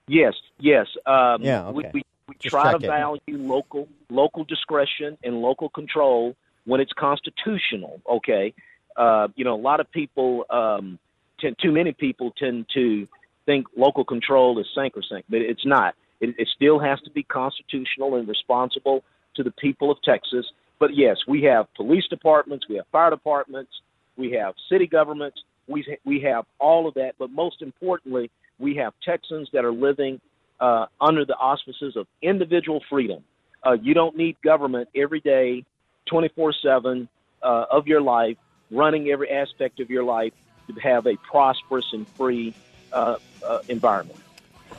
Yes, 0.09 0.33
yes. 0.59 0.87
Um, 1.05 1.41
Yeah, 1.41 1.69
we, 1.71 1.83
okay. 1.83 1.91
we, 1.93 2.03
we 2.27 2.35
Just 2.39 2.51
try 2.51 2.73
to 2.73 2.79
value 2.79 3.19
local 3.29 3.87
local 4.09 4.43
discretion 4.43 5.17
and 5.23 5.37
local 5.41 5.69
control 5.69 6.35
when 6.67 6.79
it's 6.79 6.93
constitutional. 6.93 7.99
Okay, 8.07 8.53
uh, 8.95 9.27
you 9.35 9.43
know, 9.43 9.55
a 9.55 9.63
lot 9.69 9.79
of 9.79 9.89
people, 9.91 10.45
um, 10.49 10.99
tend, 11.39 11.55
too 11.61 11.71
many 11.71 11.93
people 11.93 12.31
tend 12.37 12.65
to 12.75 13.07
think 13.47 13.65
local 13.75 14.05
control 14.05 14.59
is 14.59 14.67
sacrosanct, 14.75 15.25
but 15.31 15.41
it's 15.41 15.65
not. 15.65 15.95
It, 16.19 16.35
it 16.37 16.47
still 16.55 16.79
has 16.79 16.99
to 17.01 17.11
be 17.11 17.23
constitutional 17.23 18.15
and 18.15 18.27
responsible 18.27 19.03
to 19.35 19.43
the 19.43 19.51
people 19.51 19.89
of 19.89 19.97
Texas. 20.03 20.45
But 20.79 20.95
yes, 20.95 21.17
we 21.27 21.43
have 21.43 21.73
police 21.75 22.05
departments, 22.09 22.65
we 22.69 22.75
have 22.75 22.85
fire 22.91 23.09
departments, 23.09 23.71
we 24.17 24.31
have 24.33 24.53
city 24.69 24.87
governments, 24.87 25.39
we 25.67 25.97
we 26.05 26.19
have 26.21 26.45
all 26.59 26.87
of 26.87 26.93
that. 26.95 27.13
But 27.17 27.31
most 27.31 27.61
importantly, 27.61 28.29
we 28.59 28.75
have 28.75 28.93
Texans 29.03 29.49
that 29.53 29.63
are 29.65 29.71
living 29.71 30.19
uh, 30.59 30.85
under 30.99 31.25
the 31.25 31.35
auspices 31.35 31.95
of 31.95 32.07
individual 32.21 32.81
freedom. 32.89 33.23
Uh, 33.65 33.73
you 33.73 33.93
don't 33.93 34.15
need 34.15 34.35
government 34.43 34.87
every 34.95 35.19
day, 35.19 35.63
24 36.07 36.53
7 36.63 37.07
uh, 37.41 37.65
of 37.71 37.87
your 37.87 38.01
life, 38.01 38.37
running 38.71 39.09
every 39.09 39.29
aspect 39.29 39.79
of 39.79 39.89
your 39.89 40.03
life 40.03 40.33
to 40.67 40.73
have 40.81 41.07
a 41.07 41.15
prosperous 41.17 41.85
and 41.93 42.07
free 42.09 42.53
uh, 42.91 43.15
uh, 43.45 43.59
environment. 43.69 44.19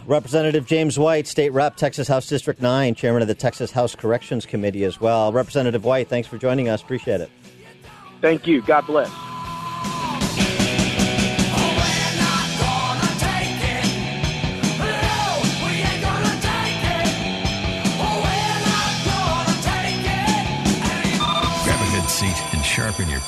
Representative 0.07 0.67
James 0.67 0.99
White, 0.99 1.27
State 1.27 1.51
Rep, 1.51 1.77
Texas 1.77 2.09
House 2.09 2.27
District 2.27 2.61
9, 2.61 2.95
Chairman 2.95 3.23
of 3.23 3.29
the 3.29 3.35
Texas 3.35 3.71
House 3.71 3.95
Corrections 3.95 4.47
Committee 4.47 4.85
as 4.85 5.01
well. 5.01 5.33
Representative 5.33 5.85
White, 5.85 6.09
thanks 6.09 6.29
for 6.29 6.39
joining 6.39 6.69
us. 6.69 6.83
Appreciate 6.83 7.21
it. 7.21 7.31
Thank 8.21 8.47
you. 8.47 8.63
God 8.63 8.87
bless. 8.87 9.11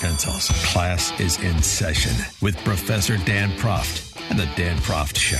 Pencils. 0.00 0.48
Class 0.72 1.18
is 1.20 1.38
in 1.42 1.62
session 1.62 2.12
with 2.40 2.56
Professor 2.64 3.18
Dan 3.18 3.50
Proft 3.58 4.18
and 4.30 4.38
the 4.38 4.46
Dan 4.56 4.78
Proft 4.78 5.16
Show. 5.16 5.36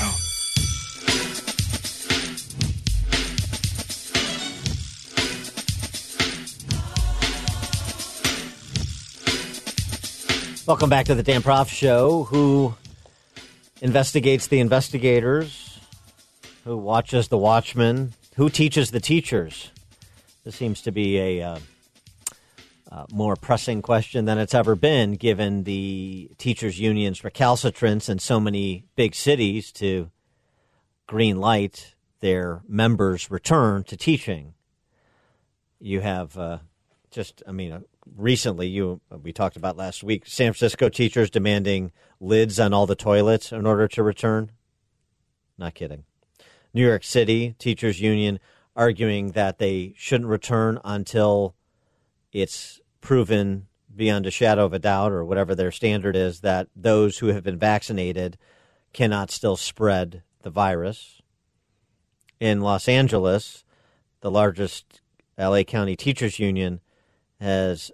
Welcome 10.67 10.91
back 10.91 11.07
to 11.07 11.15
the 11.15 11.23
Dan 11.23 11.43
Proft 11.43 11.71
Show, 11.71 12.25
who 12.25 12.75
investigates 13.81 14.47
the 14.47 14.61
investigators, 14.61 15.81
who 16.65 16.77
watches 16.77 17.29
the 17.29 17.39
watchmen, 17.39 18.13
who 18.37 18.51
teaches 18.51 18.91
the 18.91 19.01
teachers. 19.01 19.71
This 20.45 20.55
seems 20.55 20.83
to 20.83 20.93
be 20.93 21.19
a, 21.19 21.43
uh, 21.43 21.59
more 23.13 23.37
pressing 23.37 23.83
question 23.83 24.25
than 24.25 24.39
it's 24.39 24.55
ever 24.55 24.75
been, 24.75 25.13
given 25.13 25.65
the 25.65 26.31
teachers' 26.39 26.81
unions' 26.81 27.23
recalcitrance 27.23 28.09
in 28.09 28.19
so 28.19 28.41
many 28.41 28.85
big 28.97 29.15
cities 29.15 29.71
to 29.73 30.11
green 31.07 31.39
light 31.39 31.95
their 32.21 32.63
members' 32.69 33.31
return 33.31 33.85
to 33.85 33.97
teaching. 33.97 34.55
You 35.79 36.01
have 36.01 36.37
uh, 36.37 36.59
just, 37.11 37.43
I 37.47 37.53
mean, 37.53 37.73
uh, 37.73 37.81
recently 38.17 38.69
you 38.69 39.01
we 39.23 39.33
talked 39.33 39.57
about 39.57 39.77
last 39.77 40.03
week 40.03 40.25
San 40.27 40.53
Francisco 40.53 40.89
teachers 40.89 41.31
demanding 41.31 41.93
lids 42.21 42.59
on 42.59 42.73
all 42.73 42.87
the 42.87 42.95
toilets 42.95 43.53
in 43.53 43.67
order 43.67 43.89
to 43.89 44.03
return. 44.03 44.51
Not 45.59 45.75
kidding. 45.75 46.05
New 46.73 46.87
York 46.87 47.05
City 47.05 47.55
teachers 47.59 48.01
union 48.01 48.41
arguing 48.77 49.33
that 49.33 49.59
they 49.59 49.95
shouldn't 49.97 50.31
return 50.31 50.79
until 50.85 51.55
it's 52.33 52.80
proven 53.01 53.67
beyond 53.95 54.27
a 54.27 54.31
shadow 54.31 54.65
of 54.65 54.73
a 54.73 54.79
doubt 54.79 55.13
or 55.13 55.25
whatever 55.25 55.55
their 55.55 55.73
standard 55.73 56.17
is 56.17 56.41
that 56.41 56.69
those 56.77 57.19
who 57.19 57.29
have 57.29 57.43
been 57.43 57.59
vaccinated 57.59 58.39
cannot 58.93 59.31
still 59.31 59.57
spread 59.57 60.23
the 60.43 60.51
virus. 60.51 61.21
In 62.39 62.61
Los 62.61 62.89
Angeles, 62.89 63.65
the 64.21 64.31
largest 64.31 65.01
LA 65.39 65.63
County 65.63 65.97
Teachers 65.97 66.39
Union 66.39 66.81
has 67.41 67.91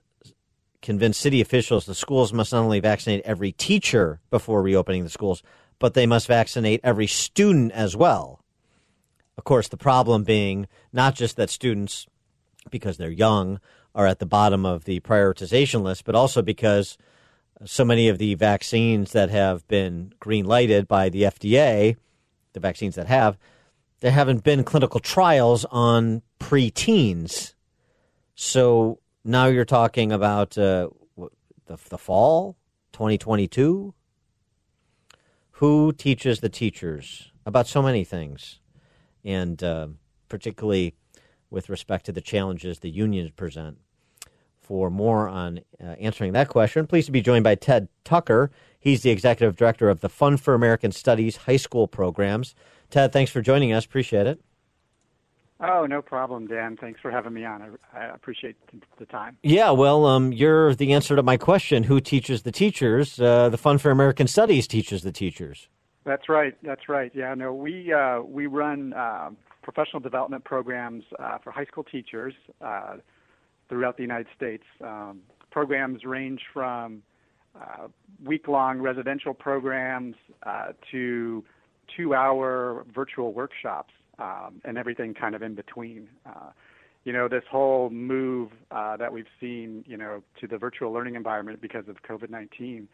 convinced 0.82 1.20
city 1.20 1.40
officials 1.40 1.86
the 1.86 1.94
schools 1.94 2.32
must 2.32 2.52
not 2.52 2.62
only 2.62 2.80
vaccinate 2.80 3.22
every 3.24 3.52
teacher 3.52 4.20
before 4.30 4.62
reopening 4.62 5.02
the 5.02 5.11
schools, 5.11 5.42
but 5.78 5.94
they 5.94 6.07
must 6.07 6.26
vaccinate 6.26 6.80
every 6.84 7.07
student 7.07 7.72
as 7.72 7.96
well. 7.96 8.40
Of 9.36 9.44
course, 9.44 9.68
the 9.68 9.76
problem 9.76 10.24
being 10.24 10.66
not 10.92 11.14
just 11.14 11.36
that 11.36 11.50
students, 11.50 12.07
because 12.70 12.96
they're 12.96 13.11
young, 13.11 13.61
are 13.97 14.07
at 14.07 14.18
the 14.18 14.26
bottom 14.26 14.66
of 14.66 14.84
the 14.84 15.01
prioritization 15.01 15.82
list, 15.82 16.05
but 16.05 16.14
also 16.14 16.42
because 16.42 16.99
so 17.64 17.82
many 17.84 18.09
of 18.09 18.18
the 18.18 18.34
vaccines 18.34 19.12
that 19.12 19.30
have 19.30 19.66
been 19.68 20.12
green 20.20 20.44
lighted 20.44 20.86
by 20.86 21.09
the 21.09 21.22
FDA, 21.22 21.97
the 22.53 22.61
vaccines 22.61 22.94
that 22.94 23.07
have, 23.07 23.38
there 24.01 24.11
haven't 24.11 24.44
been 24.44 24.62
clinical 24.62 25.01
trials 25.01 25.64
on 25.70 26.20
preteens. 26.38 27.55
So 28.34 29.01
now 29.24 29.47
you're 29.47 29.64
talking 29.64 30.12
about 30.12 30.59
uh, 30.59 30.90
the, 31.66 31.78
the 31.88 31.99
fall, 31.99 32.59
2022. 32.92 33.94
Who 35.53 35.92
teaches 35.94 36.40
the 36.40 36.51
teachers 36.51 37.32
about 37.47 37.66
so 37.66 37.80
many 37.80 38.05
things? 38.05 38.61
And 39.24 39.62
uh, 39.64 39.88
particularly 40.28 40.94
with 41.49 41.70
respect 41.70 42.05
to 42.05 42.12
the 42.12 42.20
challenges 42.20 42.80
the 42.80 42.90
unions 42.90 43.30
present. 43.30 43.78
For 44.66 44.90
more 44.90 45.28
on 45.28 45.60
uh, 45.80 45.84
answering 46.00 46.32
that 46.32 46.48
question, 46.48 46.88
pleased 46.88 47.06
to 47.06 47.12
be 47.12 47.22
joined 47.22 47.44
by 47.44 47.54
Ted 47.54 47.86
Tucker. 48.02 48.50
He's 48.80 49.02
the 49.02 49.10
executive 49.10 49.54
director 49.54 49.88
of 49.88 50.00
the 50.00 50.08
Fund 50.08 50.40
for 50.40 50.54
American 50.54 50.90
Studies 50.90 51.36
high 51.36 51.56
school 51.56 51.86
programs. 51.86 52.56
Ted, 52.90 53.12
thanks 53.12 53.30
for 53.30 53.40
joining 53.40 53.72
us. 53.72 53.84
Appreciate 53.84 54.26
it. 54.26 54.40
Oh, 55.60 55.86
no 55.86 56.02
problem, 56.02 56.48
Dan. 56.48 56.76
Thanks 56.76 57.00
for 57.00 57.12
having 57.12 57.32
me 57.32 57.44
on. 57.44 57.78
I, 57.94 57.98
I 57.98 58.04
appreciate 58.06 58.56
the 58.98 59.06
time. 59.06 59.38
Yeah, 59.44 59.70
well, 59.70 60.04
um, 60.04 60.32
you're 60.32 60.74
the 60.74 60.92
answer 60.92 61.14
to 61.14 61.22
my 61.22 61.36
question 61.36 61.84
who 61.84 62.00
teaches 62.00 62.42
the 62.42 62.52
teachers? 62.52 63.20
Uh, 63.20 63.48
the 63.48 63.56
Fund 63.56 63.80
for 63.80 63.92
American 63.92 64.26
Studies 64.26 64.66
teaches 64.66 65.02
the 65.02 65.12
teachers. 65.12 65.68
That's 66.04 66.28
right. 66.28 66.56
That's 66.64 66.88
right. 66.88 67.12
Yeah, 67.14 67.34
no, 67.34 67.54
we, 67.54 67.92
uh, 67.92 68.20
we 68.20 68.46
run 68.46 68.92
uh, 68.94 69.30
professional 69.62 70.00
development 70.00 70.44
programs 70.44 71.04
uh, 71.20 71.38
for 71.38 71.52
high 71.52 71.64
school 71.66 71.84
teachers 71.84 72.34
uh, 72.60 72.96
throughout 73.68 73.96
the 73.96 74.02
United 74.02 74.26
States. 74.36 74.64
Um, 74.82 75.20
programs 75.50 76.04
range 76.04 76.40
from 76.52 77.02
uh, 77.54 77.88
week 78.24 78.48
long 78.48 78.78
residential 78.78 79.32
programs 79.32 80.14
to 80.90 81.44
two 81.96 82.14
hour 82.14 82.84
virtual 82.94 83.32
workshops 83.32 83.92
um, 84.18 84.60
and 84.64 84.78
everything 84.78 85.14
kind 85.14 85.34
of 85.34 85.42
in 85.42 85.54
between. 85.54 86.08
Uh, 86.26 86.50
you 87.04 87.12
know, 87.12 87.28
this 87.28 87.44
whole 87.50 87.88
move 87.90 88.50
uh, 88.72 88.96
that 88.96 89.12
we've 89.12 89.28
seen, 89.40 89.84
you 89.86 89.96
know, 89.96 90.22
to 90.40 90.46
the 90.48 90.58
virtual 90.58 90.92
learning 90.92 91.14
environment 91.14 91.60
because 91.60 91.84
of 91.88 91.96
COVID-19 92.02 92.86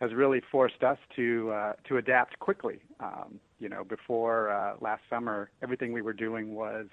has 0.00 0.12
really 0.12 0.40
forced 0.50 0.82
us 0.82 0.98
to 1.14 1.50
uh, 1.52 1.72
to 1.86 1.98
adapt 1.98 2.38
quickly. 2.40 2.80
Um, 2.98 3.38
you 3.60 3.68
know, 3.68 3.84
before 3.84 4.50
uh, 4.50 4.74
last 4.80 5.02
summer, 5.08 5.50
everything 5.62 5.92
we 5.92 6.02
were 6.02 6.14
doing 6.14 6.54
was 6.54 6.86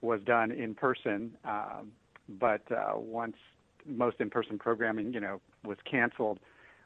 was 0.00 0.20
done 0.24 0.50
in 0.50 0.74
person, 0.74 1.32
um, 1.44 1.92
but 2.38 2.62
uh, 2.70 2.92
once 2.96 3.36
most 3.86 4.16
in-person 4.20 4.58
programming, 4.58 5.12
you 5.12 5.20
know, 5.20 5.40
was 5.64 5.78
canceled, 5.90 6.38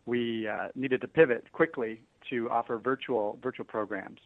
we 0.07 0.49
uh, 0.49 0.69
needed 0.75 1.01
to 1.01 1.09
pivot 1.09 1.51
quickly 1.53 2.01
to 2.31 2.49
offer 2.51 2.79
virtual 2.79 3.39
virtual 3.43 3.65
programs 3.65 4.21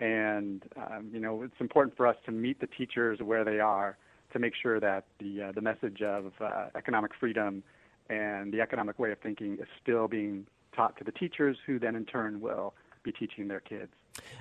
and 0.00 0.62
um, 0.76 1.08
you 1.12 1.20
know 1.20 1.42
it's 1.42 1.60
important 1.60 1.96
for 1.96 2.06
us 2.06 2.16
to 2.24 2.30
meet 2.30 2.60
the 2.60 2.66
teachers 2.66 3.18
where 3.20 3.44
they 3.44 3.58
are 3.58 3.96
to 4.32 4.38
make 4.38 4.52
sure 4.60 4.78
that 4.78 5.04
the 5.18 5.42
uh, 5.42 5.52
the 5.52 5.60
message 5.60 6.02
of 6.02 6.32
uh, 6.40 6.66
economic 6.76 7.12
freedom 7.18 7.62
and 8.08 8.52
the 8.52 8.60
economic 8.60 8.98
way 8.98 9.12
of 9.12 9.18
thinking 9.18 9.54
is 9.54 9.68
still 9.82 10.08
being 10.08 10.46
taught 10.74 10.96
to 10.98 11.04
the 11.04 11.12
teachers, 11.12 11.56
who 11.66 11.78
then 11.78 11.94
in 11.94 12.04
turn 12.04 12.40
will 12.40 12.74
be 13.02 13.12
teaching 13.12 13.48
their 13.48 13.60
kids. 13.60 13.90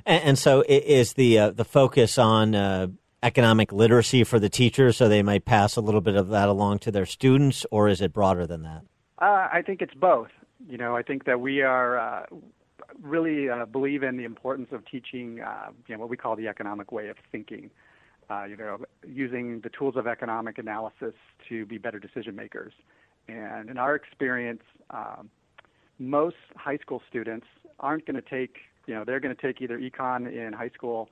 And, 0.06 0.24
and 0.24 0.40
so, 0.40 0.64
is 0.68 1.14
the 1.14 1.40
uh, 1.40 1.50
the 1.52 1.66
focus 1.66 2.18
on 2.18 2.56
uh, 2.56 2.88
economic 3.24 3.72
literacy 3.72 4.24
for 4.24 4.40
the 4.40 4.50
teachers, 4.50 4.98
so 4.98 5.08
they 5.08 5.24
might 5.24 5.46
pass 5.46 5.76
a 5.76 5.82
little 5.82 6.02
bit 6.02 6.16
of 6.16 6.30
that 6.30 6.48
along 6.50 6.80
to 6.80 6.92
their 6.92 7.06
students, 7.06 7.66
or 7.72 7.88
is 7.88 8.02
it 8.02 8.14
broader 8.14 8.46
than 8.46 8.64
that? 8.64 8.84
Uh, 9.20 9.48
I 9.52 9.64
think 9.66 9.82
it's 9.82 9.94
both. 9.94 10.30
You 10.68 10.78
know, 10.78 10.96
I 10.96 11.04
think 11.04 11.26
that 11.26 11.40
we 11.40 11.62
are 11.62 11.98
uh, 11.98 12.26
really 13.02 13.50
uh, 13.50 13.66
believe 13.66 14.04
in 14.04 14.18
the 14.18 14.24
importance 14.24 14.70
of 14.72 14.86
teaching, 14.86 15.42
uh, 15.42 15.70
you 15.88 15.96
know, 15.96 16.02
what 16.02 16.10
we 16.10 16.18
call 16.18 16.36
the 16.36 16.48
economic 16.48 16.92
way 16.92 17.10
of 17.10 17.18
thinking. 17.32 17.70
Uh, 18.30 18.44
you 18.44 18.58
know, 18.58 18.78
using 19.08 19.62
the 19.62 19.70
tools 19.70 19.96
of 19.96 20.06
economic 20.06 20.58
analysis 20.58 21.14
to 21.48 21.66
be 21.66 21.78
better 21.78 21.98
decision 21.98 22.36
makers. 22.36 22.74
And 23.30 23.70
in 23.70 23.78
our 23.78 23.96
experience, 23.96 24.64
um, 24.90 25.30
most 25.98 26.36
high 26.58 26.78
school 26.78 27.02
students 27.10 27.48
aren't 27.80 28.06
going 28.06 28.22
to 28.22 28.30
take, 28.30 28.58
you 28.86 28.94
know, 28.94 29.06
they're 29.06 29.22
going 29.22 29.34
to 29.34 29.42
take 29.42 29.62
either 29.62 29.80
econ 29.80 30.30
in 30.30 30.52
high 30.52 30.70
school, 30.70 31.10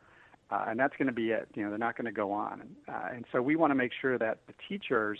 uh, 0.51 0.65
and 0.67 0.79
that's 0.79 0.95
going 0.97 1.07
to 1.07 1.13
be 1.13 1.31
it. 1.31 1.47
You 1.55 1.63
know, 1.63 1.69
they're 1.69 1.77
not 1.77 1.97
going 1.97 2.05
to 2.05 2.11
go 2.11 2.31
on. 2.31 2.63
Uh, 2.87 3.09
and 3.13 3.25
so 3.31 3.41
we 3.41 3.55
want 3.55 3.71
to 3.71 3.75
make 3.75 3.91
sure 3.99 4.17
that 4.17 4.39
the 4.47 4.53
teachers 4.67 5.19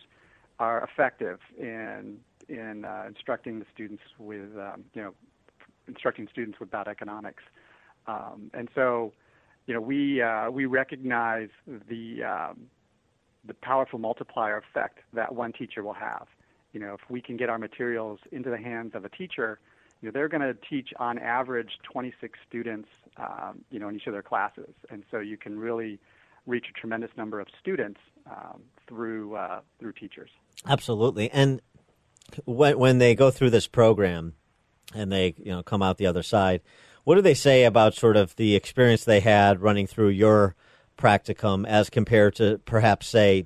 are 0.60 0.84
effective 0.84 1.40
in 1.58 2.18
in 2.48 2.86
uh, 2.86 3.06
instructing 3.08 3.60
the 3.60 3.66
students 3.74 4.04
with, 4.20 4.56
um, 4.58 4.84
you 4.94 5.02
know, 5.02 5.14
instructing 5.88 6.28
students 6.32 6.60
about 6.62 6.88
economics. 6.88 7.44
Um, 8.08 8.52
and 8.54 8.70
so, 8.76 9.14
you 9.66 9.74
know, 9.74 9.82
we 9.82 10.22
uh, 10.22 10.52
we 10.52 10.66
recognize 10.66 11.50
the 11.90 12.24
um, 12.24 12.68
the 13.48 13.54
powerful 13.56 14.00
multiplier 14.00 14.58
effect 14.58 15.00
that 15.14 15.34
one 15.34 15.54
teacher 15.54 15.84
will 15.84 15.94
have. 15.94 16.28
You 16.74 16.80
know, 16.80 16.94
if 16.94 17.10
we 17.10 17.22
can 17.22 17.38
get 17.38 17.50
our 17.50 17.58
materials 17.58 18.20
into 18.32 18.50
the 18.50 18.58
hands 18.58 18.92
of 18.96 19.06
a 19.06 19.10
teacher, 19.10 19.60
you 20.02 20.08
know, 20.08 20.12
they're 20.12 20.28
going 20.28 20.42
to 20.42 20.56
teach 20.70 20.90
on 21.00 21.18
average 21.18 21.72
26 21.92 22.38
students, 22.48 22.90
um, 23.18 23.64
you 23.72 23.80
know, 23.80 23.90
in 23.90 23.96
each 23.96 24.08
of 24.08 24.14
their 24.14 24.22
classes, 24.22 24.74
and 24.90 25.04
so 25.10 25.20
you 25.20 25.38
can 25.38 25.58
really 25.58 26.00
reach 26.46 26.66
a 26.70 26.80
tremendous 26.80 27.10
number 27.18 27.40
of 27.40 27.48
students 27.60 28.00
um, 28.30 28.62
through 28.88 29.36
uh, 29.36 29.62
through 29.80 29.94
teachers. 29.94 30.30
Absolutely, 30.68 31.30
and 31.32 31.62
when 32.46 32.78
when 32.78 32.98
they 33.00 33.16
go 33.16 33.32
through 33.32 33.50
this 33.50 33.68
program, 33.68 34.34
and 34.94 35.12
they 35.12 35.34
you 35.38 35.52
know 35.52 35.64
come 35.64 35.82
out 35.82 35.98
the 35.98 36.08
other 36.08 36.24
side. 36.24 36.62
What 37.04 37.16
do 37.16 37.22
they 37.22 37.36
say 37.36 37.66
about 37.66 37.94
sort 37.94 38.18
of 38.18 38.36
the 38.36 38.56
experience 38.56 39.06
they 39.06 39.20
had 39.20 39.62
running 39.62 39.86
through 39.86 40.10
your 40.10 40.56
practicum 40.98 41.68
as 41.68 41.90
compared 41.90 42.36
to 42.36 42.60
perhaps 42.66 43.08
say 43.08 43.46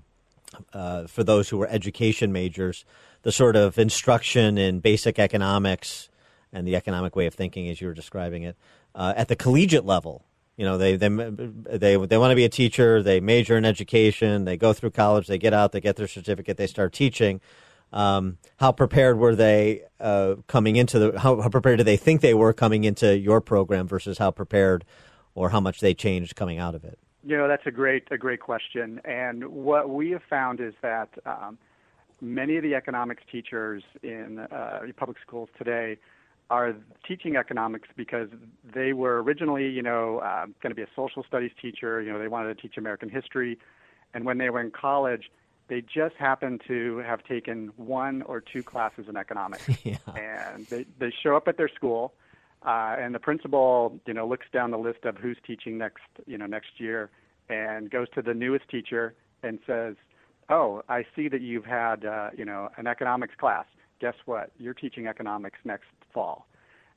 uh, 0.74 1.08
for 1.08 1.24
those 1.24 1.50
who 1.50 1.58
were 1.58 1.68
education 1.68 2.32
majors, 2.32 2.86
the 3.24 3.32
sort 3.32 3.56
of 3.56 3.78
instruction 3.78 4.58
in 4.58 4.80
basic 4.80 5.20
economics 5.20 6.09
and 6.52 6.68
the 6.68 6.76
economic 6.76 7.16
way 7.16 7.26
of 7.26 7.34
thinking 7.34 7.68
as 7.70 7.82
you 7.82 7.88
were 7.88 7.94
describing 7.94 8.44
it 8.44 8.56
uh, 8.96 9.14
at 9.16 9.28
the 9.28 9.36
collegiate 9.36 9.86
level? 9.86 10.26
You 10.58 10.66
know, 10.66 10.78
they 10.78 10.98
they 10.98 11.08
they 11.08 11.96
they 11.96 12.18
want 12.18 12.32
to 12.32 12.36
be 12.36 12.46
a 12.46 12.50
teacher. 12.50 13.02
They 13.02 13.22
major 13.22 13.58
in 13.58 13.64
education. 13.64 14.46
They 14.46 14.58
go 14.58 14.74
through 14.74 14.92
college. 14.92 15.28
They 15.28 15.38
get 15.38 15.54
out. 15.54 15.72
They 15.72 15.80
get 15.80 15.96
their 15.96 16.08
certificate. 16.08 16.58
They 16.58 16.68
start 16.68 16.92
teaching 16.92 17.40
um, 17.92 18.38
how 18.58 18.72
prepared 18.72 19.18
were 19.18 19.36
they 19.36 19.84
uh, 20.00 20.36
coming 20.48 20.76
into 20.76 21.00
the? 21.00 21.20
How, 21.20 21.42
how, 21.42 21.50
prepared 21.50 21.80
do 21.80 21.84
they 21.84 21.98
think 21.98 22.22
they 22.22 22.34
were 22.34 22.54
coming 22.54 22.84
into 22.84 23.18
your 23.18 23.42
program 23.42 23.88
versus 23.88 24.18
how 24.18 24.32
prepared, 24.32 24.86
or 25.34 25.50
how 25.50 25.60
much 25.60 25.80
they 25.80 25.94
changed 25.94 26.36
coming 26.36 26.60
out 26.60 26.76
of 26.76 26.84
it? 26.84 27.00
You 27.24 27.38
know, 27.38 27.48
that's 27.48 27.66
a 27.66 27.72
great 27.72 28.08
a 28.12 28.18
great 28.18 28.42
question. 28.42 29.02
And 29.06 29.44
what 29.48 29.90
we 29.90 30.12
have 30.12 30.22
found 30.30 30.60
is 30.60 30.74
that 30.82 31.10
um, 31.26 31.58
many 32.22 32.58
of 32.58 32.64
the 32.64 32.76
economics 32.76 33.24
teachers 33.32 33.84
in 34.04 34.40
uh, 34.40 34.82
public 34.96 35.18
schools 35.26 35.50
today 35.58 35.98
are 36.50 36.76
teaching 37.08 37.36
economics 37.36 37.90
because 37.96 38.30
they 38.74 38.94
were 38.94 39.22
originally, 39.22 39.70
you 39.70 39.84
know, 39.84 40.20
uh, 40.20 40.46
going 40.62 40.72
to 40.72 40.76
be 40.76 40.82
a 40.82 40.88
social 40.96 41.24
studies 41.24 41.52
teacher. 41.62 42.02
You 42.02 42.12
know, 42.12 42.20
they 42.20 42.28
wanted 42.28 42.56
to 42.56 42.62
teach 42.62 42.78
American 42.78 43.10
history, 43.10 43.60
and 44.14 44.26
when 44.26 44.38
they 44.40 44.50
were 44.50 44.62
in 44.62 44.72
college, 44.72 45.30
they 45.68 45.82
just 45.82 46.16
happened 46.16 46.62
to 46.68 46.98
have 47.00 47.24
taken 47.24 47.72
one 47.78 48.24
or 48.24 48.42
two 48.42 48.64
classes 48.64 49.06
in 49.08 49.16
economics, 49.16 49.68
yeah. 49.84 49.98
and 50.16 50.66
they 50.68 50.86
they 50.98 51.14
show 51.24 51.36
up 51.36 51.48
at 51.48 51.58
their 51.58 51.70
school, 51.70 52.14
uh, 52.66 52.96
and 52.98 53.14
the 53.14 53.20
principal 53.20 54.00
you 54.08 54.14
know 54.14 54.28
looks 54.28 54.48
down 54.52 54.72
the 54.72 54.80
list 54.80 55.06
of 55.06 55.18
who's 55.18 55.38
teaching 55.46 55.78
next 55.78 56.04
you 56.26 56.38
know 56.38 56.48
next 56.48 56.80
year, 56.80 57.12
and 57.50 57.92
goes 57.92 58.08
to 58.16 58.24
the 58.24 58.34
newest 58.34 58.68
teacher 58.70 59.14
and 59.44 59.60
says, 59.68 59.96
"Oh, 60.50 60.82
I 60.90 61.06
see 61.16 61.28
that 61.30 61.42
you've 61.42 61.66
had 61.66 62.04
uh, 62.04 62.32
you 62.36 62.46
know 62.46 62.70
an 62.78 62.88
economics 62.88 63.36
class. 63.36 63.66
Guess 64.02 64.16
what? 64.26 64.52
You're 64.58 64.74
teaching 64.74 65.06
economics 65.06 65.60
next 65.64 65.86
fall." 66.14 66.48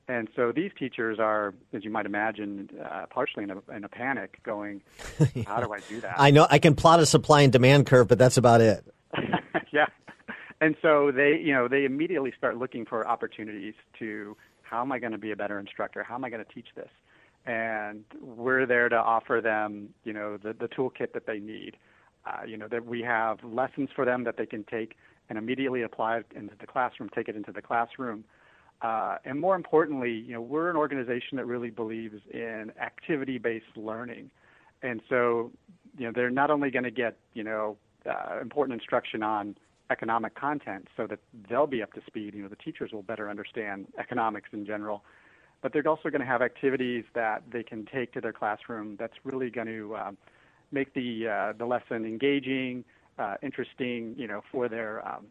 And 0.08 0.28
so 0.34 0.52
these 0.52 0.72
teachers 0.76 1.18
are, 1.20 1.54
as 1.72 1.84
you 1.84 1.90
might 1.90 2.06
imagine, 2.06 2.68
uh, 2.84 3.06
partially 3.08 3.44
in 3.44 3.50
a, 3.50 3.76
in 3.76 3.84
a 3.84 3.88
panic, 3.88 4.42
going, 4.42 4.82
"How 5.46 5.60
do 5.60 5.72
I 5.72 5.80
do 5.88 6.00
that?" 6.00 6.14
I 6.18 6.30
know 6.30 6.46
I 6.50 6.58
can 6.58 6.74
plot 6.74 7.00
a 7.00 7.06
supply 7.06 7.42
and 7.42 7.52
demand 7.52 7.86
curve, 7.86 8.08
but 8.08 8.18
that's 8.18 8.36
about 8.36 8.60
it. 8.60 8.84
yeah, 9.72 9.86
and 10.62 10.76
so 10.80 11.10
they, 11.10 11.40
you 11.42 11.52
know, 11.52 11.66
they 11.66 11.84
immediately 11.84 12.32
start 12.38 12.56
looking 12.56 12.86
for 12.86 13.06
opportunities 13.08 13.74
to, 13.98 14.36
how 14.62 14.80
am 14.80 14.92
I 14.92 15.00
going 15.00 15.10
to 15.10 15.18
be 15.18 15.32
a 15.32 15.36
better 15.36 15.58
instructor? 15.58 16.04
How 16.04 16.14
am 16.14 16.24
I 16.24 16.30
going 16.30 16.44
to 16.44 16.52
teach 16.52 16.68
this? 16.76 16.88
And 17.44 18.04
we're 18.20 18.64
there 18.64 18.88
to 18.88 18.94
offer 18.94 19.40
them, 19.42 19.88
you 20.04 20.12
know, 20.12 20.36
the 20.36 20.52
the 20.52 20.68
toolkit 20.68 21.14
that 21.14 21.26
they 21.26 21.40
need. 21.40 21.76
Uh, 22.24 22.44
you 22.46 22.56
know, 22.56 22.68
that 22.68 22.86
we 22.86 23.02
have 23.02 23.42
lessons 23.42 23.88
for 23.92 24.04
them 24.04 24.22
that 24.22 24.36
they 24.36 24.46
can 24.46 24.62
take 24.62 24.96
and 25.28 25.36
immediately 25.36 25.82
apply 25.82 26.18
it 26.18 26.26
into 26.36 26.54
the 26.60 26.68
classroom, 26.68 27.10
take 27.12 27.28
it 27.28 27.34
into 27.34 27.50
the 27.50 27.60
classroom. 27.60 28.22
Uh, 28.82 29.16
and 29.24 29.40
more 29.40 29.54
importantly, 29.54 30.12
you 30.12 30.34
know, 30.34 30.40
we're 30.40 30.68
an 30.68 30.76
organization 30.76 31.36
that 31.36 31.46
really 31.46 31.70
believes 31.70 32.20
in 32.32 32.72
activity-based 32.80 33.76
learning, 33.76 34.30
and 34.82 35.00
so, 35.08 35.52
you 35.96 36.04
know, 36.06 36.12
they're 36.12 36.30
not 36.30 36.50
only 36.50 36.70
going 36.70 36.82
to 36.82 36.90
get, 36.90 37.16
you 37.34 37.44
know, 37.44 37.76
uh, 38.10 38.40
important 38.40 38.74
instruction 38.74 39.22
on 39.22 39.54
economic 39.90 40.34
content, 40.34 40.88
so 40.96 41.06
that 41.06 41.20
they'll 41.48 41.66
be 41.68 41.82
up 41.82 41.92
to 41.92 42.00
speed. 42.06 42.34
You 42.34 42.42
know, 42.42 42.48
the 42.48 42.56
teachers 42.56 42.90
will 42.92 43.02
better 43.02 43.30
understand 43.30 43.86
economics 43.98 44.48
in 44.52 44.66
general, 44.66 45.04
but 45.60 45.72
they're 45.72 45.86
also 45.86 46.08
going 46.10 46.20
to 46.20 46.26
have 46.26 46.42
activities 46.42 47.04
that 47.14 47.44
they 47.52 47.62
can 47.62 47.86
take 47.86 48.12
to 48.14 48.20
their 48.20 48.32
classroom. 48.32 48.96
That's 48.98 49.14
really 49.22 49.50
going 49.50 49.68
to 49.68 49.94
uh, 49.94 50.10
make 50.72 50.92
the 50.94 51.28
uh, 51.28 51.52
the 51.56 51.66
lesson 51.66 52.04
engaging, 52.04 52.84
uh, 53.18 53.36
interesting, 53.42 54.14
you 54.16 54.26
know, 54.26 54.42
for 54.50 54.68
their 54.68 55.06
um, 55.06 55.26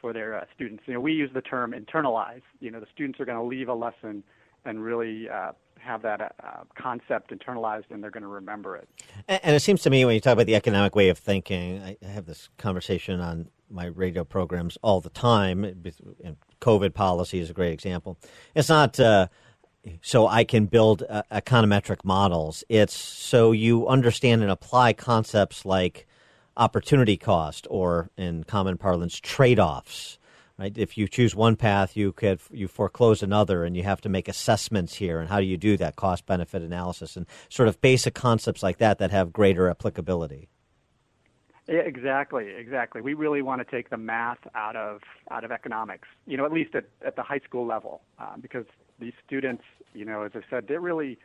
for 0.00 0.12
their 0.12 0.36
uh, 0.36 0.44
students. 0.54 0.84
You 0.86 0.94
know, 0.94 1.00
we 1.00 1.12
use 1.12 1.30
the 1.32 1.42
term 1.42 1.72
internalize. 1.72 2.42
You 2.60 2.70
know, 2.70 2.80
the 2.80 2.86
students 2.92 3.20
are 3.20 3.24
going 3.24 3.38
to 3.38 3.44
leave 3.44 3.68
a 3.68 3.74
lesson 3.74 4.22
and 4.64 4.82
really 4.82 5.28
uh, 5.28 5.52
have 5.78 6.02
that 6.02 6.20
uh, 6.20 6.64
concept 6.74 7.32
internalized, 7.32 7.90
and 7.90 8.02
they're 8.02 8.10
going 8.10 8.22
to 8.22 8.28
remember 8.28 8.76
it. 8.76 8.88
And, 9.28 9.40
and, 9.42 9.56
it 9.56 9.60
seems 9.60 9.82
to 9.82 9.90
me 9.90 10.04
when 10.04 10.14
you 10.14 10.20
talk 10.20 10.34
about 10.34 10.46
the 10.46 10.54
economic 10.54 10.94
way 10.94 11.08
of 11.08 11.18
thinking, 11.18 11.82
I, 11.82 11.96
I 12.04 12.08
have 12.08 12.26
this 12.26 12.48
conversation 12.58 13.20
on 13.20 13.48
my 13.70 13.86
radio 13.86 14.24
programs 14.24 14.76
all 14.82 15.00
the 15.00 15.10
time. 15.10 15.64
And 15.64 16.36
COVID 16.60 16.94
policy 16.94 17.38
is 17.38 17.50
a 17.50 17.54
great 17.54 17.72
example. 17.72 18.18
It's 18.54 18.68
not. 18.68 18.98
Uh, 18.98 19.28
so 20.02 20.26
I 20.26 20.44
can 20.44 20.66
build 20.66 21.04
uh, 21.08 21.22
econometric 21.32 22.04
models. 22.04 22.62
It's 22.68 22.94
so 22.94 23.52
you 23.52 23.88
understand 23.88 24.42
and 24.42 24.50
apply 24.50 24.92
concepts 24.92 25.64
like 25.64 26.06
opportunity 26.60 27.16
cost, 27.16 27.66
or 27.70 28.10
in 28.16 28.44
common 28.44 28.78
parlance, 28.78 29.18
trade-offs. 29.18 30.18
Right? 30.58 30.76
If 30.76 30.98
you 30.98 31.08
choose 31.08 31.34
one 31.34 31.56
path, 31.56 31.96
you 31.96 32.12
could 32.12 32.38
you 32.50 32.68
foreclose 32.68 33.22
another, 33.22 33.64
and 33.64 33.74
you 33.74 33.82
have 33.82 34.02
to 34.02 34.10
make 34.10 34.28
assessments 34.28 34.94
here. 34.94 35.18
And 35.18 35.28
how 35.30 35.40
do 35.40 35.46
you 35.46 35.56
do 35.56 35.78
that? 35.78 35.96
Cost 35.96 36.26
benefit 36.26 36.60
analysis 36.60 37.16
and 37.16 37.26
sort 37.48 37.66
of 37.66 37.80
basic 37.80 38.14
concepts 38.14 38.62
like 38.62 38.76
that 38.76 38.98
that 38.98 39.10
have 39.10 39.32
greater 39.32 39.70
applicability. 39.70 40.50
Yeah, 41.66 41.78
exactly, 41.78 42.48
exactly. 42.50 43.00
We 43.00 43.14
really 43.14 43.40
want 43.40 43.66
to 43.66 43.76
take 43.76 43.88
the 43.88 43.96
math 43.96 44.40
out 44.54 44.76
of 44.76 45.00
out 45.30 45.44
of 45.44 45.50
economics. 45.50 46.08
You 46.26 46.36
know, 46.36 46.44
at 46.44 46.52
least 46.52 46.74
at, 46.74 46.84
at 47.06 47.16
the 47.16 47.22
high 47.22 47.40
school 47.40 47.64
level, 47.64 48.02
uh, 48.18 48.36
because 48.38 48.66
these 48.98 49.14
students, 49.26 49.62
you 49.94 50.04
know, 50.04 50.24
as 50.24 50.32
I 50.34 50.40
said, 50.50 50.66
they're 50.68 50.80
really 50.80 51.18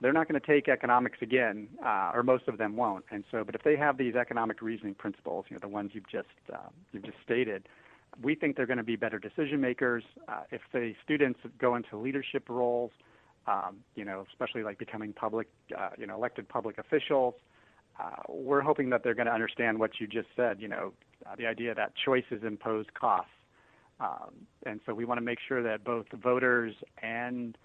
they're 0.00 0.12
not 0.12 0.28
going 0.28 0.40
to 0.40 0.46
take 0.46 0.68
economics 0.68 1.18
again, 1.22 1.68
uh, 1.84 2.12
or 2.14 2.22
most 2.22 2.46
of 2.46 2.58
them 2.58 2.76
won't. 2.76 3.04
And 3.10 3.24
so, 3.30 3.42
but 3.44 3.54
if 3.54 3.62
they 3.62 3.76
have 3.76 3.98
these 3.98 4.14
economic 4.14 4.62
reasoning 4.62 4.94
principles, 4.94 5.46
you 5.48 5.54
know, 5.54 5.60
the 5.60 5.68
ones 5.68 5.90
you've 5.94 6.08
just 6.08 6.28
uh, 6.52 6.68
you've 6.92 7.04
just 7.04 7.18
stated, 7.24 7.68
we 8.22 8.34
think 8.34 8.56
they're 8.56 8.66
going 8.66 8.78
to 8.78 8.84
be 8.84 8.96
better 8.96 9.18
decision 9.18 9.60
makers. 9.60 10.04
Uh, 10.28 10.42
if 10.50 10.60
the 10.72 10.94
students 11.04 11.40
go 11.58 11.74
into 11.74 11.96
leadership 11.96 12.48
roles, 12.48 12.92
um, 13.46 13.78
you 13.94 14.04
know, 14.04 14.24
especially 14.30 14.62
like 14.62 14.78
becoming 14.78 15.12
public, 15.12 15.48
uh, 15.76 15.90
you 15.98 16.06
know, 16.06 16.14
elected 16.14 16.48
public 16.48 16.78
officials, 16.78 17.34
uh, 17.98 18.22
we're 18.28 18.60
hoping 18.60 18.90
that 18.90 19.02
they're 19.02 19.14
going 19.14 19.26
to 19.26 19.32
understand 19.32 19.78
what 19.78 19.92
you 19.98 20.06
just 20.06 20.28
said. 20.36 20.60
You 20.60 20.68
know, 20.68 20.92
uh, 21.26 21.34
the 21.36 21.46
idea 21.46 21.74
that 21.74 21.92
choices 22.04 22.44
impose 22.44 22.86
costs. 22.94 23.30
Um, 24.00 24.46
and 24.64 24.80
so 24.86 24.94
we 24.94 25.04
want 25.04 25.18
to 25.18 25.24
make 25.24 25.38
sure 25.48 25.60
that 25.64 25.82
both 25.82 26.06
voters 26.12 26.72
and 27.02 27.58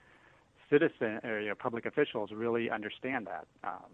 citizen 0.74 1.19
or 1.24 1.39
you 1.39 1.49
know, 1.49 1.55
public 1.55 1.86
officials 1.86 2.32
really 2.32 2.69
understand 2.69 3.28
that. 3.28 3.45
Um, 3.63 3.91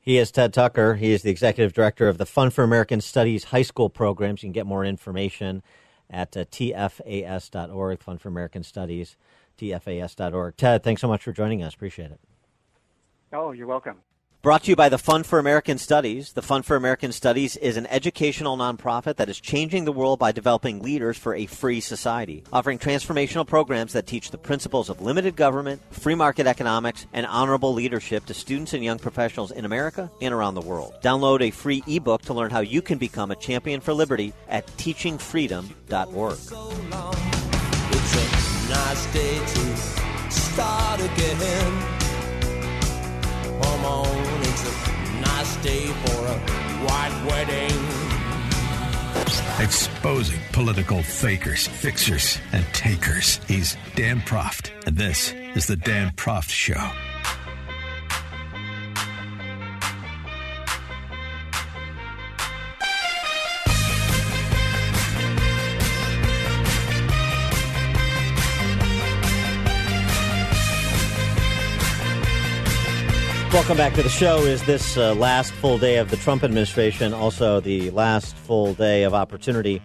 he 0.00 0.16
is 0.16 0.30
Ted 0.30 0.54
Tucker. 0.54 0.94
He 0.94 1.12
is 1.12 1.22
the 1.22 1.30
executive 1.30 1.72
director 1.72 2.08
of 2.08 2.16
the 2.16 2.24
Fund 2.24 2.54
for 2.54 2.64
American 2.64 3.00
Studies 3.00 3.44
high 3.44 3.62
school 3.62 3.90
programs. 3.90 4.42
You 4.42 4.46
can 4.46 4.52
get 4.52 4.66
more 4.66 4.84
information 4.84 5.62
at 6.08 6.36
uh, 6.36 6.44
tfas.org, 6.46 8.02
Fund 8.02 8.20
for 8.20 8.28
American 8.28 8.62
Studies, 8.62 9.16
tfas.org. 9.58 10.56
Ted, 10.56 10.82
thanks 10.82 11.02
so 11.02 11.08
much 11.08 11.22
for 11.22 11.32
joining 11.32 11.62
us. 11.62 11.74
Appreciate 11.74 12.10
it. 12.10 12.20
Oh, 13.32 13.52
you're 13.52 13.66
welcome. 13.66 13.96
Brought 14.42 14.62
to 14.62 14.70
you 14.70 14.76
by 14.76 14.88
the 14.88 14.96
Fund 14.96 15.26
for 15.26 15.38
American 15.38 15.76
Studies. 15.76 16.32
The 16.32 16.40
Fund 16.40 16.64
for 16.64 16.74
American 16.74 17.12
Studies 17.12 17.58
is 17.58 17.76
an 17.76 17.86
educational 17.88 18.56
nonprofit 18.56 19.16
that 19.16 19.28
is 19.28 19.38
changing 19.38 19.84
the 19.84 19.92
world 19.92 20.18
by 20.18 20.32
developing 20.32 20.80
leaders 20.80 21.18
for 21.18 21.34
a 21.34 21.44
free 21.44 21.82
society, 21.82 22.42
offering 22.50 22.78
transformational 22.78 23.46
programs 23.46 23.92
that 23.92 24.06
teach 24.06 24.30
the 24.30 24.38
principles 24.38 24.88
of 24.88 25.02
limited 25.02 25.36
government, 25.36 25.82
free 25.90 26.14
market 26.14 26.46
economics, 26.46 27.06
and 27.12 27.26
honorable 27.26 27.74
leadership 27.74 28.24
to 28.24 28.32
students 28.32 28.72
and 28.72 28.82
young 28.82 28.98
professionals 28.98 29.50
in 29.50 29.66
America 29.66 30.10
and 30.22 30.32
around 30.32 30.54
the 30.54 30.62
world. 30.62 30.94
Download 31.02 31.42
a 31.42 31.50
free 31.50 31.84
ebook 31.86 32.22
to 32.22 32.32
learn 32.32 32.50
how 32.50 32.60
you 32.60 32.80
can 32.80 32.96
become 32.96 33.30
a 33.30 33.36
champion 33.36 33.82
for 33.82 33.92
liberty 33.92 34.32
at 34.48 34.66
teachingfreedom.org. 34.78 36.38
It's 37.92 38.14
a 38.16 38.70
nice 38.70 39.12
day 39.12 39.38
to 39.38 39.76
start 40.30 41.00
again. 41.00 41.99
Come 43.62 43.84
on, 43.84 44.40
it's 44.42 44.64
a 44.64 45.20
nice 45.20 45.56
day 45.56 45.86
for 45.86 46.26
a 46.26 46.38
white 46.86 47.24
wedding. 47.28 47.76
Exposing 49.62 50.40
political 50.52 51.02
fakers, 51.02 51.66
fixers, 51.66 52.38
and 52.52 52.64
takers. 52.72 53.40
He's 53.46 53.76
Dan 53.94 54.20
Proft, 54.20 54.70
and 54.86 54.96
this 54.96 55.32
is 55.54 55.66
The 55.66 55.76
Dan 55.76 56.12
Proft 56.12 56.48
Show. 56.48 56.90
Welcome 73.52 73.76
back 73.76 73.94
to 73.94 74.02
the 74.04 74.08
show. 74.08 74.38
Is 74.44 74.62
this 74.62 74.96
uh, 74.96 75.12
last 75.14 75.52
full 75.52 75.76
day 75.76 75.98
of 75.98 76.08
the 76.08 76.16
Trump 76.16 76.44
administration 76.44 77.12
also 77.12 77.58
the 77.58 77.90
last 77.90 78.36
full 78.36 78.74
day 78.74 79.02
of 79.02 79.12
opportunity 79.12 79.82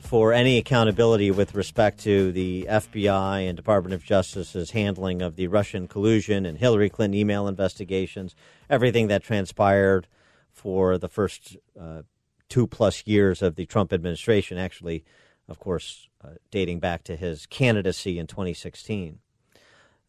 for 0.00 0.32
any 0.32 0.58
accountability 0.58 1.30
with 1.30 1.54
respect 1.54 2.00
to 2.00 2.32
the 2.32 2.66
FBI 2.68 3.48
and 3.48 3.56
Department 3.56 3.94
of 3.94 4.02
Justice's 4.02 4.72
handling 4.72 5.22
of 5.22 5.36
the 5.36 5.46
Russian 5.46 5.86
collusion 5.86 6.44
and 6.44 6.58
Hillary 6.58 6.90
Clinton 6.90 7.18
email 7.18 7.46
investigations, 7.46 8.34
everything 8.68 9.06
that 9.06 9.22
transpired 9.22 10.08
for 10.50 10.98
the 10.98 11.08
first 11.08 11.56
uh, 11.80 12.02
two 12.48 12.66
plus 12.66 13.06
years 13.06 13.40
of 13.40 13.54
the 13.54 13.66
Trump 13.66 13.92
administration, 13.92 14.58
actually, 14.58 15.04
of 15.48 15.60
course, 15.60 16.08
uh, 16.24 16.30
dating 16.50 16.80
back 16.80 17.04
to 17.04 17.14
his 17.14 17.46
candidacy 17.46 18.18
in 18.18 18.26
2016. 18.26 19.20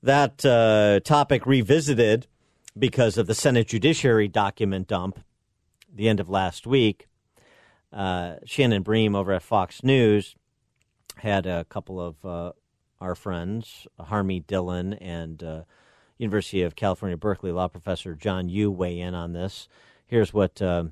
That 0.02 0.44
uh, 0.44 1.00
topic 1.02 1.46
revisited 1.46 2.26
because 2.78 3.18
of 3.18 3.28
the 3.28 3.36
Senate 3.36 3.68
Judiciary 3.68 4.28
document 4.28 4.88
dump 4.88 5.20
the 5.94 6.10
end 6.10 6.20
of 6.20 6.30
last 6.30 6.68
week. 6.68 7.08
Uh, 7.92 8.36
Shannon 8.46 8.84
Bream 8.84 9.16
over 9.16 9.32
at 9.32 9.44
Fox 9.44 9.84
News 9.84 10.36
had 11.18 11.46
a 11.46 11.64
couple 11.66 12.02
of 12.02 12.26
uh, 12.26 12.52
our 13.00 13.16
friends, 13.16 13.88
Harmeet 14.00 14.48
Dillon 14.48 14.94
and 14.94 15.42
uh, 15.42 15.62
University 16.18 16.62
of 16.62 16.76
California, 16.76 17.18
Berkeley 17.18 17.52
law 17.52 17.68
professor 17.68 18.16
John 18.16 18.50
Yoo, 18.50 18.72
weigh 18.72 19.00
in 19.00 19.14
on 19.14 19.34
this. 19.34 19.68
Here's 20.08 20.34
what 20.34 20.62
uh, 20.62 20.86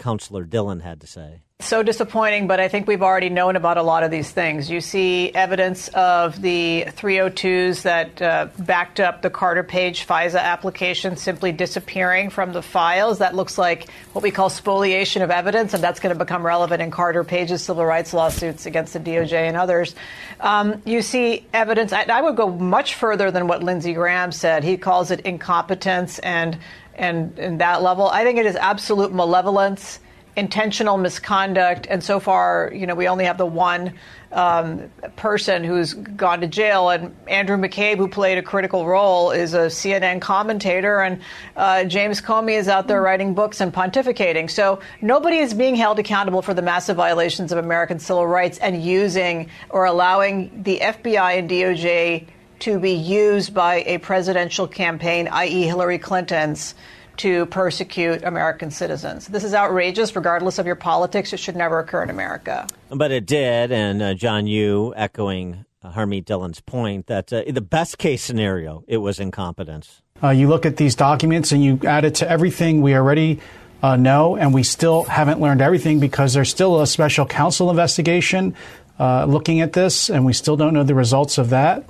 Counselor 0.00 0.44
Dillon 0.44 0.80
had 0.80 1.00
to 1.02 1.06
say. 1.06 1.42
So 1.60 1.82
disappointing, 1.82 2.46
but 2.46 2.58
I 2.58 2.68
think 2.68 2.88
we've 2.88 3.02
already 3.02 3.28
known 3.28 3.54
about 3.54 3.76
a 3.76 3.82
lot 3.82 4.02
of 4.02 4.10
these 4.10 4.30
things. 4.30 4.70
You 4.70 4.80
see 4.80 5.30
evidence 5.34 5.88
of 5.88 6.40
the 6.40 6.86
302s 6.88 7.82
that 7.82 8.22
uh, 8.22 8.48
backed 8.58 8.98
up 8.98 9.20
the 9.20 9.28
Carter 9.28 9.62
Page 9.62 10.06
FISA 10.06 10.40
application 10.40 11.18
simply 11.18 11.52
disappearing 11.52 12.30
from 12.30 12.54
the 12.54 12.62
files. 12.62 13.18
That 13.18 13.34
looks 13.36 13.58
like 13.58 13.90
what 14.14 14.22
we 14.22 14.30
call 14.30 14.48
spoliation 14.48 15.20
of 15.20 15.30
evidence, 15.30 15.74
and 15.74 15.84
that's 15.84 16.00
going 16.00 16.16
to 16.16 16.18
become 16.18 16.46
relevant 16.46 16.80
in 16.80 16.90
Carter 16.90 17.24
Page's 17.24 17.62
civil 17.62 17.84
rights 17.84 18.14
lawsuits 18.14 18.64
against 18.64 18.94
the 18.94 19.00
DOJ 19.00 19.32
and 19.32 19.56
others. 19.56 19.94
Um, 20.40 20.80
you 20.86 21.02
see 21.02 21.46
evidence. 21.52 21.92
I, 21.92 22.04
I 22.04 22.22
would 22.22 22.36
go 22.36 22.48
much 22.48 22.94
further 22.94 23.30
than 23.30 23.48
what 23.48 23.62
Lindsey 23.62 23.92
Graham 23.92 24.32
said. 24.32 24.64
He 24.64 24.78
calls 24.78 25.10
it 25.10 25.20
incompetence 25.20 26.18
and 26.20 26.58
and, 27.00 27.36
and 27.38 27.60
that 27.60 27.82
level. 27.82 28.08
I 28.08 28.22
think 28.22 28.38
it 28.38 28.46
is 28.46 28.54
absolute 28.56 29.12
malevolence 29.12 29.98
intentional 30.36 30.96
misconduct. 30.96 31.86
And 31.90 32.02
so 32.02 32.20
far, 32.20 32.70
you 32.74 32.86
know, 32.86 32.94
we 32.94 33.08
only 33.08 33.24
have 33.24 33.36
the 33.36 33.46
one 33.46 33.94
um, 34.32 34.90
person 35.16 35.64
who's 35.64 35.94
gone 35.94 36.40
to 36.40 36.46
jail. 36.46 36.88
And 36.88 37.14
Andrew 37.28 37.56
McCabe, 37.56 37.96
who 37.96 38.06
played 38.06 38.38
a 38.38 38.42
critical 38.42 38.86
role, 38.86 39.32
is 39.32 39.54
a 39.54 39.66
CNN 39.66 40.20
commentator. 40.20 41.00
And 41.00 41.20
uh, 41.56 41.84
James 41.84 42.20
Comey 42.20 42.56
is 42.56 42.68
out 42.68 42.86
there 42.86 43.02
writing 43.02 43.34
books 43.34 43.60
and 43.60 43.72
pontificating. 43.72 44.48
So 44.48 44.80
nobody 45.02 45.38
is 45.38 45.52
being 45.52 45.74
held 45.74 45.98
accountable 45.98 46.42
for 46.42 46.54
the 46.54 46.62
massive 46.62 46.96
violations 46.96 47.50
of 47.50 47.58
American 47.58 47.98
civil 47.98 48.26
rights 48.26 48.58
and 48.58 48.82
using 48.82 49.50
or 49.68 49.84
allowing 49.84 50.62
the 50.62 50.78
FBI 50.78 51.38
and 51.38 51.50
DOJ 51.50 52.28
to 52.60 52.78
be 52.78 52.92
used 52.92 53.52
by 53.52 53.82
a 53.86 53.98
presidential 53.98 54.66
campaign, 54.68 55.28
i.e., 55.28 55.62
Hillary 55.64 55.98
Clinton's 55.98 56.74
to 57.18 57.44
persecute 57.46 58.22
American 58.22 58.70
citizens. 58.70 59.26
This 59.26 59.44
is 59.44 59.52
outrageous, 59.52 60.16
regardless 60.16 60.58
of 60.58 60.64
your 60.64 60.76
politics. 60.76 61.32
It 61.34 61.38
should 61.38 61.56
never 61.56 61.78
occur 61.78 62.02
in 62.02 62.10
America. 62.10 62.66
But 62.88 63.10
it 63.10 63.26
did, 63.26 63.72
and 63.72 64.00
uh, 64.00 64.14
John 64.14 64.46
Yoo 64.46 64.94
echoing 64.96 65.66
uh, 65.82 65.92
Harmeet 65.92 66.24
Dillon's 66.24 66.60
point 66.60 67.08
that 67.08 67.32
uh, 67.32 67.42
the 67.46 67.60
best 67.60 67.98
case 67.98 68.22
scenario, 68.22 68.84
it 68.86 68.98
was 68.98 69.20
incompetence. 69.20 70.00
Uh, 70.22 70.30
you 70.30 70.48
look 70.48 70.64
at 70.64 70.76
these 70.76 70.94
documents 70.94 71.52
and 71.52 71.64
you 71.64 71.80
add 71.86 72.04
it 72.04 72.16
to 72.16 72.30
everything 72.30 72.82
we 72.82 72.94
already 72.94 73.40
uh, 73.82 73.96
know, 73.96 74.36
and 74.36 74.52
we 74.52 74.62
still 74.62 75.04
haven't 75.04 75.40
learned 75.40 75.62
everything 75.62 76.00
because 76.00 76.34
there's 76.34 76.50
still 76.50 76.80
a 76.80 76.86
special 76.86 77.26
counsel 77.26 77.70
investigation 77.70 78.54
uh, 78.98 79.24
looking 79.24 79.60
at 79.60 79.72
this, 79.72 80.10
and 80.10 80.26
we 80.26 80.32
still 80.32 80.56
don't 80.56 80.74
know 80.74 80.84
the 80.84 80.94
results 80.94 81.38
of 81.38 81.50
that. 81.50 81.84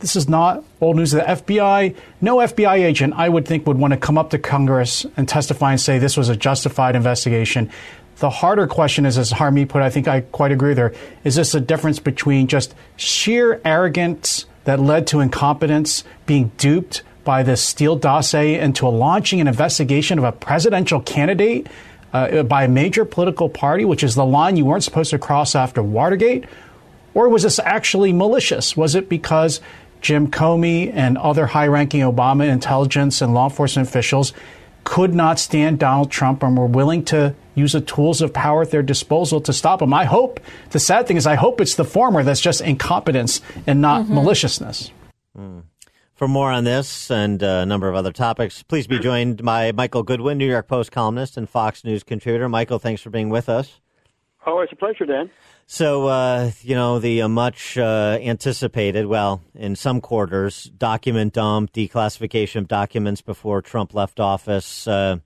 This 0.00 0.16
is 0.16 0.28
not 0.28 0.64
old 0.80 0.96
news. 0.96 1.12
Of 1.12 1.44
the 1.46 1.54
FBI, 1.54 1.94
no 2.20 2.38
FBI 2.38 2.78
agent, 2.78 3.14
I 3.16 3.28
would 3.28 3.46
think, 3.46 3.66
would 3.66 3.78
want 3.78 3.92
to 3.92 3.98
come 3.98 4.16
up 4.16 4.30
to 4.30 4.38
Congress 4.38 5.06
and 5.16 5.28
testify 5.28 5.72
and 5.72 5.80
say 5.80 5.98
this 5.98 6.16
was 6.16 6.30
a 6.30 6.36
justified 6.36 6.96
investigation. 6.96 7.70
The 8.16 8.30
harder 8.30 8.66
question 8.66 9.06
is, 9.06 9.18
as 9.18 9.30
Harmeet 9.30 9.68
put, 9.68 9.82
I 9.82 9.90
think 9.90 10.08
I 10.08 10.22
quite 10.22 10.52
agree 10.52 10.74
there, 10.74 10.94
is 11.24 11.36
this 11.36 11.54
a 11.54 11.60
difference 11.60 11.98
between 11.98 12.46
just 12.46 12.74
sheer 12.96 13.60
arrogance 13.64 14.46
that 14.64 14.80
led 14.80 15.06
to 15.08 15.20
incompetence, 15.20 16.04
being 16.26 16.50
duped 16.56 17.02
by 17.24 17.42
this 17.42 17.62
Steele 17.62 17.96
dossier 17.96 18.58
into 18.58 18.88
launching 18.88 19.40
an 19.40 19.48
investigation 19.48 20.18
of 20.18 20.24
a 20.24 20.32
presidential 20.32 21.00
candidate 21.00 21.66
uh, 22.12 22.42
by 22.42 22.64
a 22.64 22.68
major 22.68 23.04
political 23.04 23.48
party, 23.48 23.84
which 23.84 24.02
is 24.02 24.14
the 24.14 24.24
line 24.24 24.56
you 24.56 24.64
weren't 24.64 24.84
supposed 24.84 25.10
to 25.10 25.18
cross 25.18 25.54
after 25.54 25.82
Watergate? 25.82 26.44
Or 27.14 27.28
was 27.28 27.42
this 27.42 27.58
actually 27.58 28.12
malicious? 28.12 28.76
Was 28.76 28.94
it 28.94 29.08
because 29.08 29.60
Jim 30.00 30.30
Comey 30.30 30.90
and 30.92 31.18
other 31.18 31.46
high 31.46 31.66
ranking 31.66 32.00
Obama 32.00 32.48
intelligence 32.48 33.20
and 33.20 33.34
law 33.34 33.48
enforcement 33.48 33.88
officials 33.88 34.32
could 34.84 35.14
not 35.14 35.38
stand 35.38 35.78
Donald 35.78 36.10
Trump 36.10 36.42
and 36.42 36.56
were 36.56 36.66
willing 36.66 37.04
to 37.04 37.34
use 37.54 37.72
the 37.72 37.80
tools 37.80 38.22
of 38.22 38.32
power 38.32 38.62
at 38.62 38.70
their 38.70 38.82
disposal 38.82 39.40
to 39.42 39.52
stop 39.52 39.82
him. 39.82 39.92
I 39.92 40.04
hope, 40.04 40.40
the 40.70 40.78
sad 40.78 41.06
thing 41.06 41.16
is, 41.16 41.26
I 41.26 41.34
hope 41.34 41.60
it's 41.60 41.74
the 41.74 41.84
former 41.84 42.22
that's 42.22 42.40
just 42.40 42.60
incompetence 42.60 43.40
and 43.66 43.80
not 43.80 44.04
mm-hmm. 44.04 44.14
maliciousness. 44.14 44.90
Mm. 45.36 45.64
For 46.14 46.28
more 46.28 46.50
on 46.50 46.64
this 46.64 47.10
and 47.10 47.42
a 47.42 47.64
number 47.64 47.88
of 47.88 47.94
other 47.94 48.12
topics, 48.12 48.62
please 48.62 48.86
be 48.86 48.98
joined 48.98 49.42
by 49.42 49.72
Michael 49.72 50.02
Goodwin, 50.02 50.36
New 50.36 50.48
York 50.48 50.68
Post 50.68 50.92
columnist 50.92 51.36
and 51.36 51.48
Fox 51.48 51.82
News 51.82 52.02
contributor. 52.02 52.48
Michael, 52.48 52.78
thanks 52.78 53.00
for 53.00 53.08
being 53.08 53.30
with 53.30 53.48
us. 53.48 53.80
Oh, 54.46 54.60
it's 54.60 54.72
a 54.72 54.76
pleasure, 54.76 55.06
Dan. 55.06 55.30
So, 55.72 56.08
uh, 56.08 56.50
you 56.62 56.74
know, 56.74 56.98
the 56.98 57.22
uh, 57.22 57.28
much 57.28 57.78
uh, 57.78 58.18
anticipated, 58.20 59.06
well, 59.06 59.40
in 59.54 59.76
some 59.76 60.00
quarters, 60.00 60.64
document 60.64 61.34
dump, 61.34 61.72
declassification 61.72 62.56
of 62.56 62.66
documents 62.66 63.22
before 63.22 63.62
Trump 63.62 63.94
left 63.94 64.18
office, 64.18 64.88
uh, 64.88 65.18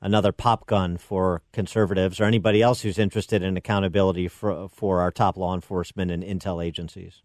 another 0.00 0.32
pop 0.32 0.66
gun 0.66 0.96
for 0.96 1.42
conservatives 1.52 2.20
or 2.20 2.24
anybody 2.24 2.60
else 2.60 2.80
who's 2.80 2.98
interested 2.98 3.40
in 3.40 3.56
accountability 3.56 4.26
for, 4.26 4.68
for 4.68 5.00
our 5.00 5.12
top 5.12 5.36
law 5.36 5.54
enforcement 5.54 6.10
and 6.10 6.24
intel 6.24 6.62
agencies. 6.62 7.22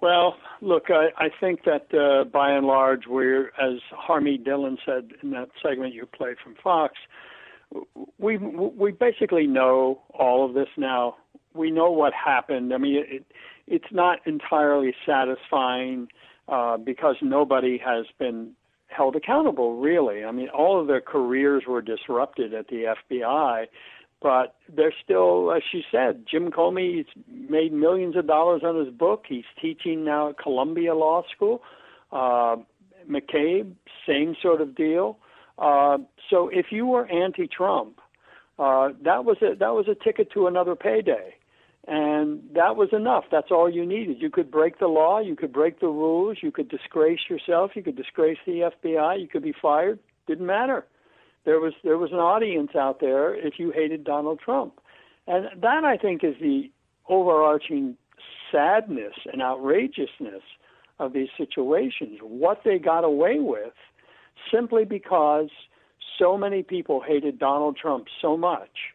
Well, 0.00 0.36
look, 0.60 0.90
I, 0.90 1.08
I 1.16 1.28
think 1.40 1.64
that 1.64 1.92
uh, 1.92 2.22
by 2.22 2.52
and 2.52 2.68
large, 2.68 3.08
we're, 3.08 3.48
as 3.60 3.80
Harmeet 3.92 4.44
Dillon 4.44 4.78
said 4.86 5.10
in 5.24 5.32
that 5.32 5.48
segment 5.60 5.92
you 5.92 6.06
played 6.06 6.36
from 6.38 6.54
Fox, 6.62 6.94
we 8.18 8.36
we 8.36 8.92
basically 8.92 9.46
know 9.46 10.00
all 10.10 10.44
of 10.46 10.54
this 10.54 10.68
now. 10.76 11.16
We 11.54 11.70
know 11.70 11.90
what 11.90 12.12
happened. 12.12 12.72
I 12.72 12.78
mean, 12.78 13.04
it, 13.06 13.24
it's 13.66 13.92
not 13.92 14.18
entirely 14.26 14.94
satisfying 15.06 16.08
uh, 16.48 16.76
because 16.76 17.16
nobody 17.22 17.78
has 17.78 18.06
been 18.18 18.52
held 18.88 19.16
accountable. 19.16 19.76
Really, 19.80 20.24
I 20.24 20.32
mean, 20.32 20.48
all 20.48 20.80
of 20.80 20.86
their 20.86 21.00
careers 21.00 21.64
were 21.66 21.82
disrupted 21.82 22.54
at 22.54 22.68
the 22.68 22.94
FBI, 23.10 23.66
but 24.20 24.56
they're 24.68 24.94
still, 25.02 25.52
as 25.52 25.62
she 25.70 25.82
said, 25.90 26.24
Jim 26.30 26.50
Comey. 26.50 26.96
He's 26.96 27.24
made 27.48 27.72
millions 27.72 28.16
of 28.16 28.26
dollars 28.26 28.62
on 28.64 28.76
his 28.84 28.92
book. 28.92 29.24
He's 29.28 29.44
teaching 29.60 30.04
now 30.04 30.30
at 30.30 30.38
Columbia 30.38 30.94
Law 30.94 31.22
School. 31.34 31.62
Uh, 32.12 32.56
McCabe, 33.08 33.72
same 34.06 34.36
sort 34.42 34.60
of 34.60 34.74
deal. 34.74 35.18
Uh, 35.60 35.98
so 36.30 36.48
if 36.48 36.66
you 36.70 36.86
were 36.86 37.06
anti-Trump, 37.06 38.00
uh, 38.58 38.90
that 39.04 39.24
was 39.24 39.36
a 39.42 39.54
that 39.56 39.74
was 39.74 39.86
a 39.88 39.94
ticket 39.94 40.32
to 40.32 40.46
another 40.46 40.74
payday, 40.74 41.34
and 41.86 42.42
that 42.54 42.76
was 42.76 42.88
enough. 42.92 43.24
That's 43.30 43.50
all 43.50 43.70
you 43.70 43.86
needed. 43.86 44.20
You 44.20 44.30
could 44.30 44.50
break 44.50 44.78
the 44.78 44.88
law, 44.88 45.20
you 45.20 45.36
could 45.36 45.52
break 45.52 45.80
the 45.80 45.88
rules, 45.88 46.38
you 46.42 46.50
could 46.50 46.68
disgrace 46.68 47.20
yourself, 47.28 47.72
you 47.74 47.82
could 47.82 47.96
disgrace 47.96 48.38
the 48.46 48.70
FBI, 48.84 49.20
you 49.20 49.28
could 49.28 49.42
be 49.42 49.54
fired. 49.60 49.98
Didn't 50.26 50.46
matter. 50.46 50.86
There 51.44 51.58
was 51.58 51.72
there 51.84 51.98
was 51.98 52.12
an 52.12 52.18
audience 52.18 52.70
out 52.74 53.00
there 53.00 53.34
if 53.34 53.54
you 53.58 53.70
hated 53.70 54.04
Donald 54.04 54.40
Trump, 54.40 54.80
and 55.26 55.46
that 55.62 55.84
I 55.84 55.96
think 55.96 56.22
is 56.22 56.34
the 56.40 56.70
overarching 57.08 57.96
sadness 58.52 59.14
and 59.32 59.40
outrageousness 59.40 60.42
of 60.98 61.12
these 61.12 61.28
situations. 61.36 62.18
What 62.22 62.60
they 62.64 62.78
got 62.78 63.04
away 63.04 63.38
with 63.38 63.72
simply 64.52 64.84
because 64.84 65.48
so 66.18 66.36
many 66.36 66.62
people 66.62 67.00
hated 67.00 67.38
Donald 67.38 67.76
Trump 67.76 68.06
so 68.20 68.36
much 68.36 68.94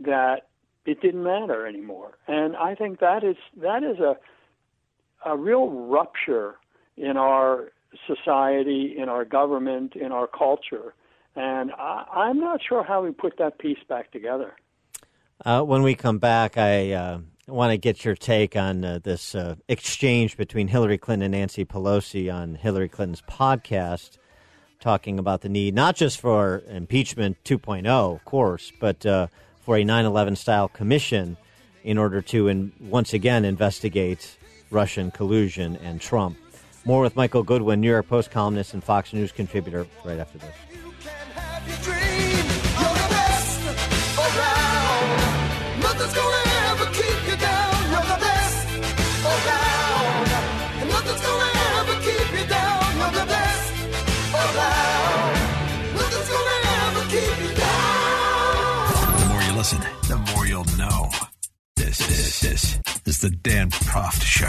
that 0.00 0.48
it 0.86 1.00
didn't 1.00 1.22
matter 1.22 1.66
anymore. 1.66 2.18
And 2.26 2.56
I 2.56 2.74
think 2.74 3.00
that 3.00 3.24
is 3.24 3.36
that 3.56 3.82
is 3.82 3.98
a 4.00 4.16
a 5.24 5.36
real 5.36 5.70
rupture 5.70 6.56
in 6.96 7.16
our 7.16 7.72
society, 8.06 8.94
in 8.96 9.08
our 9.08 9.24
government, 9.24 9.94
in 9.96 10.12
our 10.12 10.26
culture. 10.26 10.94
And 11.36 11.72
I, 11.72 12.04
I'm 12.12 12.38
not 12.38 12.60
sure 12.66 12.82
how 12.82 13.02
we 13.02 13.10
put 13.10 13.38
that 13.38 13.58
piece 13.58 13.78
back 13.88 14.12
together. 14.12 14.54
Uh, 15.44 15.62
when 15.62 15.82
we 15.82 15.94
come 15.94 16.18
back, 16.18 16.56
I 16.58 16.92
uh, 16.92 17.18
want 17.48 17.72
to 17.72 17.78
get 17.78 18.04
your 18.04 18.14
take 18.14 18.56
on 18.56 18.84
uh, 18.84 19.00
this 19.02 19.34
uh, 19.34 19.56
exchange 19.68 20.36
between 20.36 20.68
Hillary 20.68 20.98
Clinton 20.98 21.24
and 21.24 21.32
Nancy 21.32 21.64
Pelosi 21.64 22.32
on 22.32 22.54
Hillary 22.54 22.88
Clinton's 22.88 23.22
podcast 23.22 24.18
talking 24.80 25.18
about 25.18 25.40
the 25.40 25.48
need 25.48 25.74
not 25.74 25.96
just 25.96 26.20
for 26.20 26.62
impeachment 26.68 27.36
2.0, 27.44 27.86
of 27.86 28.24
course, 28.24 28.72
but 28.80 29.04
uh, 29.06 29.26
for 29.62 29.76
a 29.76 29.84
9 29.84 30.04
11 30.04 30.36
style 30.36 30.68
commission 30.68 31.36
in 31.82 31.98
order 31.98 32.22
to 32.22 32.48
in, 32.48 32.72
once 32.80 33.12
again 33.12 33.44
investigate 33.44 34.36
Russian 34.70 35.10
collusion 35.10 35.76
and 35.76 36.00
Trump. 36.00 36.36
More 36.84 37.00
with 37.00 37.16
Michael 37.16 37.42
Goodwin, 37.42 37.80
New 37.80 37.88
York 37.88 38.08
Post 38.08 38.30
columnist 38.30 38.74
and 38.74 38.84
Fox 38.84 39.12
News 39.12 39.32
contributor, 39.32 39.86
right 40.04 40.18
after 40.18 40.38
this. 40.38 41.93
listen, 59.64 59.80
the 60.08 60.32
more 60.34 60.46
you'll 60.46 60.62
know. 60.76 61.08
This, 61.74 61.96
this, 61.96 62.40
this 62.40 62.80
is 63.06 63.18
the 63.22 63.30
Dan 63.30 63.70
Proft 63.70 64.22
Show. 64.22 64.44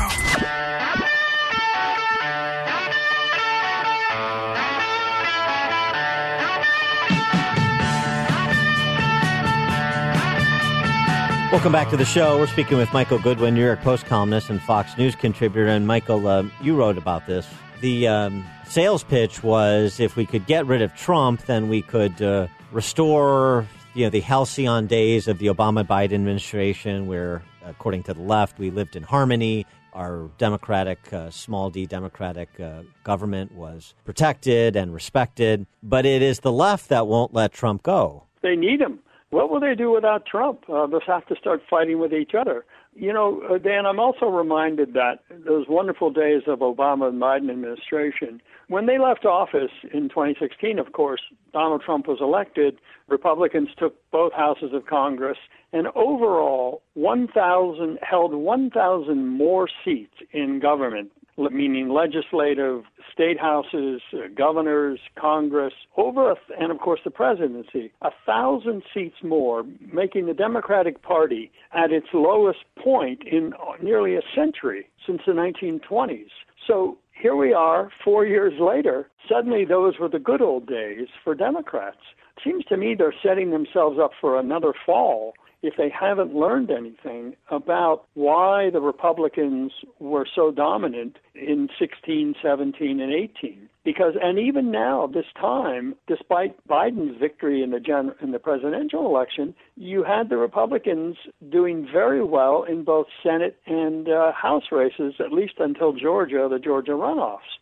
Welcome 11.49 11.72
back 11.72 11.89
to 11.91 11.95
the 11.95 12.03
show. 12.03 12.38
We're 12.38 12.47
speaking 12.47 12.78
with 12.78 12.91
Michael 12.91 13.20
Goodwin, 13.20 13.53
New 13.53 13.63
York 13.63 13.80
Post 13.80 14.07
columnist 14.07 14.49
and 14.49 14.61
Fox 14.63 14.97
News 14.97 15.16
contributor. 15.16 15.68
And 15.68 15.88
Michael, 15.88 16.28
uh, 16.28 16.43
you 16.59 16.76
wrote 16.76 16.97
about 16.97 17.26
this. 17.26 17.47
The 17.80 18.09
um, 18.09 18.43
sales 18.68 19.05
pitch 19.05 19.41
was 19.41 20.01
if 20.01 20.18
we 20.18 20.26
could 20.26 20.45
get 20.45 20.66
rid 20.66 20.82
of 20.82 20.93
Trump, 20.93 21.45
then 21.45 21.70
we 21.70 21.82
could 21.82 22.22
uh, 22.22 22.47
restore 22.74 23.66
you 23.95 24.03
know 24.03 24.09
the 24.09 24.19
halcyon 24.19 24.87
days 24.87 25.27
of 25.27 25.39
the 25.39 25.47
Obama 25.47 25.87
Biden 25.87 26.15
administration, 26.15 27.07
where 27.07 27.41
according 27.65 28.03
to 28.03 28.13
the 28.13 28.21
left 28.21 28.59
we 28.59 28.69
lived 28.69 28.95
in 28.95 29.03
harmony. 29.03 29.65
Our 29.93 30.29
democratic, 30.37 30.99
uh, 31.13 31.29
small 31.29 31.69
d 31.69 31.85
democratic 31.85 32.59
uh, 32.59 32.81
government 33.05 33.53
was 33.53 33.93
protected 34.03 34.75
and 34.75 34.93
respected. 34.93 35.65
But 35.81 36.05
it 36.05 36.21
is 36.21 36.41
the 36.41 36.51
left 36.51 36.89
that 36.89 37.07
won't 37.07 37.33
let 37.33 37.53
Trump 37.53 37.83
go. 37.83 38.23
They 38.41 38.57
need 38.57 38.81
him. 38.81 38.99
What 39.29 39.49
will 39.49 39.61
they 39.61 39.73
do 39.73 39.91
without 39.91 40.25
Trump? 40.25 40.69
Uh, 40.69 40.85
they'll 40.87 40.99
have 41.07 41.25
to 41.27 41.35
start 41.37 41.61
fighting 41.69 41.99
with 41.99 42.13
each 42.13 42.35
other. 42.37 42.65
You 42.97 43.11
know, 43.11 43.41
uh, 43.49 43.57
Dan, 43.57 43.85
I'm 43.85 43.99
also 43.99 44.27
reminded 44.27 44.93
that 44.93 45.19
those 45.45 45.65
wonderful 45.67 46.11
days 46.11 46.43
of 46.47 46.59
Obama 46.59 47.09
and 47.09 47.21
Biden 47.21 47.51
administration, 47.51 48.41
when 48.69 48.85
they 48.85 48.97
left 48.97 49.25
office 49.25 49.71
in 49.93 50.07
2016, 50.07 50.79
of 50.79 50.93
course, 50.93 51.19
Donald 51.51 51.81
Trump 51.85 52.07
was 52.07 52.19
elected. 52.21 52.79
Republicans 53.09 53.67
took 53.77 53.95
both 54.11 54.31
houses 54.31 54.71
of 54.73 54.85
Congress, 54.85 55.37
and 55.73 55.87
overall, 55.93 56.81
1,000 56.93 57.99
held 58.01 58.33
1,000 58.33 59.27
more 59.27 59.67
seats 59.83 60.15
in 60.31 60.61
government 60.61 61.11
meaning 61.38 61.89
legislative, 61.89 62.83
state 63.11 63.39
houses, 63.39 64.01
uh, 64.13 64.27
governors, 64.36 64.99
Congress, 65.19 65.73
over, 65.97 66.31
a, 66.31 66.36
and 66.59 66.71
of 66.71 66.79
course 66.79 67.01
the 67.03 67.11
presidency, 67.11 67.91
a 68.01 68.11
thousand 68.25 68.83
seats 68.93 69.17
more, 69.23 69.63
making 69.93 70.25
the 70.25 70.33
Democratic 70.33 71.01
Party 71.01 71.51
at 71.73 71.91
its 71.91 72.07
lowest 72.13 72.59
point 72.81 73.21
in 73.29 73.53
nearly 73.81 74.15
a 74.15 74.21
century 74.33 74.88
since 75.05 75.21
the 75.25 75.33
1920s. 75.33 76.29
So 76.67 76.97
here 77.11 77.36
we 77.36 77.53
are, 77.53 77.91
four 78.03 78.25
years 78.25 78.53
later. 78.59 79.09
Suddenly, 79.29 79.65
those 79.65 79.97
were 79.99 80.09
the 80.09 80.19
good 80.19 80.41
old 80.41 80.67
days 80.67 81.07
for 81.23 81.33
Democrats. 81.33 81.97
Seems 82.43 82.65
to 82.65 82.77
me 82.77 82.95
they're 82.95 83.13
setting 83.23 83.51
themselves 83.51 83.97
up 84.01 84.11
for 84.19 84.39
another 84.39 84.73
fall 84.86 85.33
if 85.66 85.76
they 85.78 85.89
haven't 85.89 86.36
learned 86.36 86.72
anything 86.72 87.36
about 87.49 88.05
why 88.13 88.70
the 88.72 88.82
Republicans 88.82 89.72
were 89.99 90.28
so 90.36 90.51
dominant 90.51 91.18
in 91.34 91.70
16, 91.80 92.36
17, 92.41 92.99
and 92.99 93.13
18. 93.13 93.70
Because, 93.84 94.13
and 94.22 94.39
even 94.39 94.72
now, 94.72 95.07
this 95.07 95.26
time, 95.39 95.95
despite 96.07 96.55
Biden's 96.68 97.20
victory 97.20 97.61
in 97.61 97.72
the 97.72 97.80
gen, 97.80 98.13
in 98.22 98.32
the 98.32 98.39
presidential 98.39 99.05
election, 99.05 99.53
you 99.76 100.03
had 100.03 100.30
the 100.30 100.38
Republicans 100.38 101.18
doing 101.51 101.88
very 101.91 102.24
well 102.24 102.63
in 102.63 102.84
both 102.84 103.07
Senate 103.22 103.57
and 103.68 104.09
uh, 104.09 104.32
House 104.32 104.72
races, 104.72 105.13
at 105.20 105.32
least 105.32 105.55
until 105.59 105.93
Georgia, 105.93 106.47
the 106.49 106.59
Georgia 106.59 106.91
runoffs. 106.91 107.59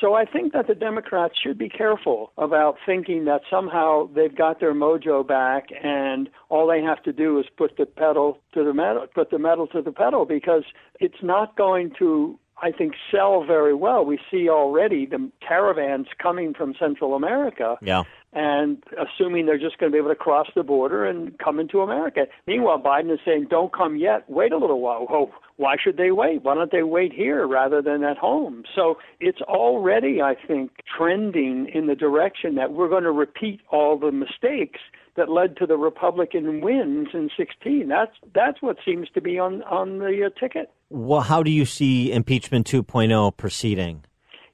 So 0.00 0.14
I 0.14 0.24
think 0.24 0.52
that 0.52 0.66
the 0.66 0.74
Democrats 0.74 1.34
should 1.42 1.58
be 1.58 1.68
careful 1.68 2.32
about 2.38 2.76
thinking 2.86 3.26
that 3.26 3.42
somehow 3.50 4.08
they've 4.14 4.34
got 4.34 4.58
their 4.58 4.74
mojo 4.74 5.26
back 5.26 5.68
and 5.82 6.28
all 6.48 6.66
they 6.66 6.80
have 6.82 7.02
to 7.02 7.12
do 7.12 7.38
is 7.38 7.46
put 7.56 7.76
the 7.76 7.86
pedal 7.86 8.38
to 8.54 8.64
the 8.64 8.72
metal, 8.72 9.06
put 9.14 9.30
the 9.30 9.38
metal 9.38 9.66
to 9.68 9.82
the 9.82 9.92
pedal 9.92 10.24
because 10.24 10.64
it's 10.98 11.22
not 11.22 11.56
going 11.56 11.92
to 11.98 12.38
I 12.62 12.72
think 12.72 12.94
sell 13.10 13.44
very 13.44 13.74
well. 13.74 14.04
We 14.04 14.18
see 14.30 14.48
already 14.48 15.06
the 15.06 15.30
caravans 15.46 16.06
coming 16.22 16.54
from 16.54 16.74
Central 16.78 17.14
America. 17.14 17.76
Yeah. 17.82 18.04
And 18.32 18.82
assuming 18.98 19.46
they're 19.46 19.58
just 19.58 19.78
going 19.78 19.90
to 19.90 19.94
be 19.94 19.98
able 19.98 20.10
to 20.10 20.14
cross 20.14 20.46
the 20.54 20.62
border 20.62 21.06
and 21.06 21.38
come 21.38 21.58
into 21.58 21.80
America. 21.80 22.26
Meanwhile, 22.46 22.80
Biden 22.80 23.12
is 23.12 23.18
saying, 23.24 23.46
don't 23.48 23.72
come 23.72 23.96
yet. 23.96 24.28
Wait 24.28 24.52
a 24.52 24.58
little 24.58 24.80
while. 24.80 25.30
Why 25.56 25.76
should 25.82 25.96
they 25.96 26.10
wait? 26.10 26.42
Why 26.42 26.54
don't 26.54 26.70
they 26.70 26.82
wait 26.82 27.12
here 27.14 27.46
rather 27.46 27.80
than 27.80 28.04
at 28.04 28.18
home? 28.18 28.64
So 28.74 28.98
it's 29.20 29.40
already, 29.42 30.20
I 30.20 30.34
think, 30.34 30.70
trending 30.96 31.70
in 31.72 31.86
the 31.86 31.94
direction 31.94 32.56
that 32.56 32.72
we're 32.72 32.90
going 32.90 33.04
to 33.04 33.12
repeat 33.12 33.60
all 33.70 33.98
the 33.98 34.12
mistakes 34.12 34.80
that 35.16 35.30
led 35.30 35.56
to 35.58 35.66
the 35.66 35.76
Republican 35.76 36.60
wins 36.60 37.08
in 37.12 37.30
16. 37.36 37.88
That's 37.88 38.12
that's 38.34 38.62
what 38.62 38.76
seems 38.84 39.08
to 39.14 39.20
be 39.20 39.38
on 39.38 39.62
on 39.64 39.98
the 39.98 40.26
uh, 40.26 40.40
ticket. 40.40 40.70
Well, 40.90 41.22
how 41.22 41.42
do 41.42 41.50
you 41.50 41.64
see 41.64 42.12
impeachment 42.12 42.66
2.0 42.66 43.36
proceeding? 43.36 44.04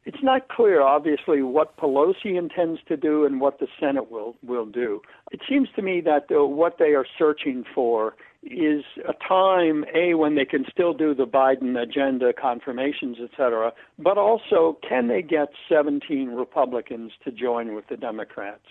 It's 0.05 0.23
not 0.23 0.49
clear, 0.49 0.83
obviously, 0.83 1.43
what 1.43 1.77
Pelosi 1.77 2.37
intends 2.37 2.81
to 2.89 2.97
do 2.97 3.25
and 3.25 3.41
what 3.41 3.61
the 3.61 3.69
Senate 3.79 4.11
will 4.11 4.35
will 4.43 4.67
do. 4.67 5.01
It 5.31 5.41
seems 5.49 5.69
to 5.77 5.83
me 5.83 6.01
that 6.01 6.27
uh, 6.35 6.45
what 6.45 6.79
they 6.79 6.95
are 6.95 7.07
searching 7.19 7.65
for 7.75 8.15
is 8.43 8.83
a 9.09 9.13
time 9.27 9.85
a 9.95 10.15
when 10.15 10.35
they 10.35 10.45
can 10.45 10.65
still 10.71 10.93
do 10.93 11.15
the 11.15 11.27
Biden 11.27 11.81
agenda 11.81 12.33
confirmations 12.33 13.19
et 13.23 13.31
cetera 13.37 13.73
but 14.01 14.19
also 14.19 14.77
can 14.87 15.07
they 15.07 15.23
get 15.23 15.51
17 15.69 16.31
Republicans 16.31 17.13
to 17.23 17.31
join 17.31 17.75
with 17.75 17.87
the 17.87 17.97
Democrats 17.97 18.67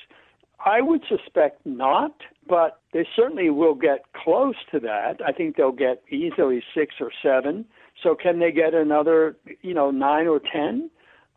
I 0.65 0.81
would 0.81 1.01
suspect 1.07 1.65
not 1.65 2.13
but 2.47 2.81
they 2.91 3.07
certainly 3.15 3.49
will 3.49 3.75
get 3.75 4.03
close 4.13 4.55
to 4.71 4.79
that. 4.81 5.21
I 5.25 5.31
think 5.31 5.55
they'll 5.55 5.71
get 5.71 6.03
easily 6.09 6.61
6 6.75 6.95
or 6.99 7.11
7 7.23 7.65
so 8.01 8.15
can 8.15 8.39
they 8.39 8.51
get 8.51 8.73
another 8.73 9.37
you 9.61 9.73
know 9.73 9.91
9 9.91 10.27
or 10.27 10.39
10 10.39 10.89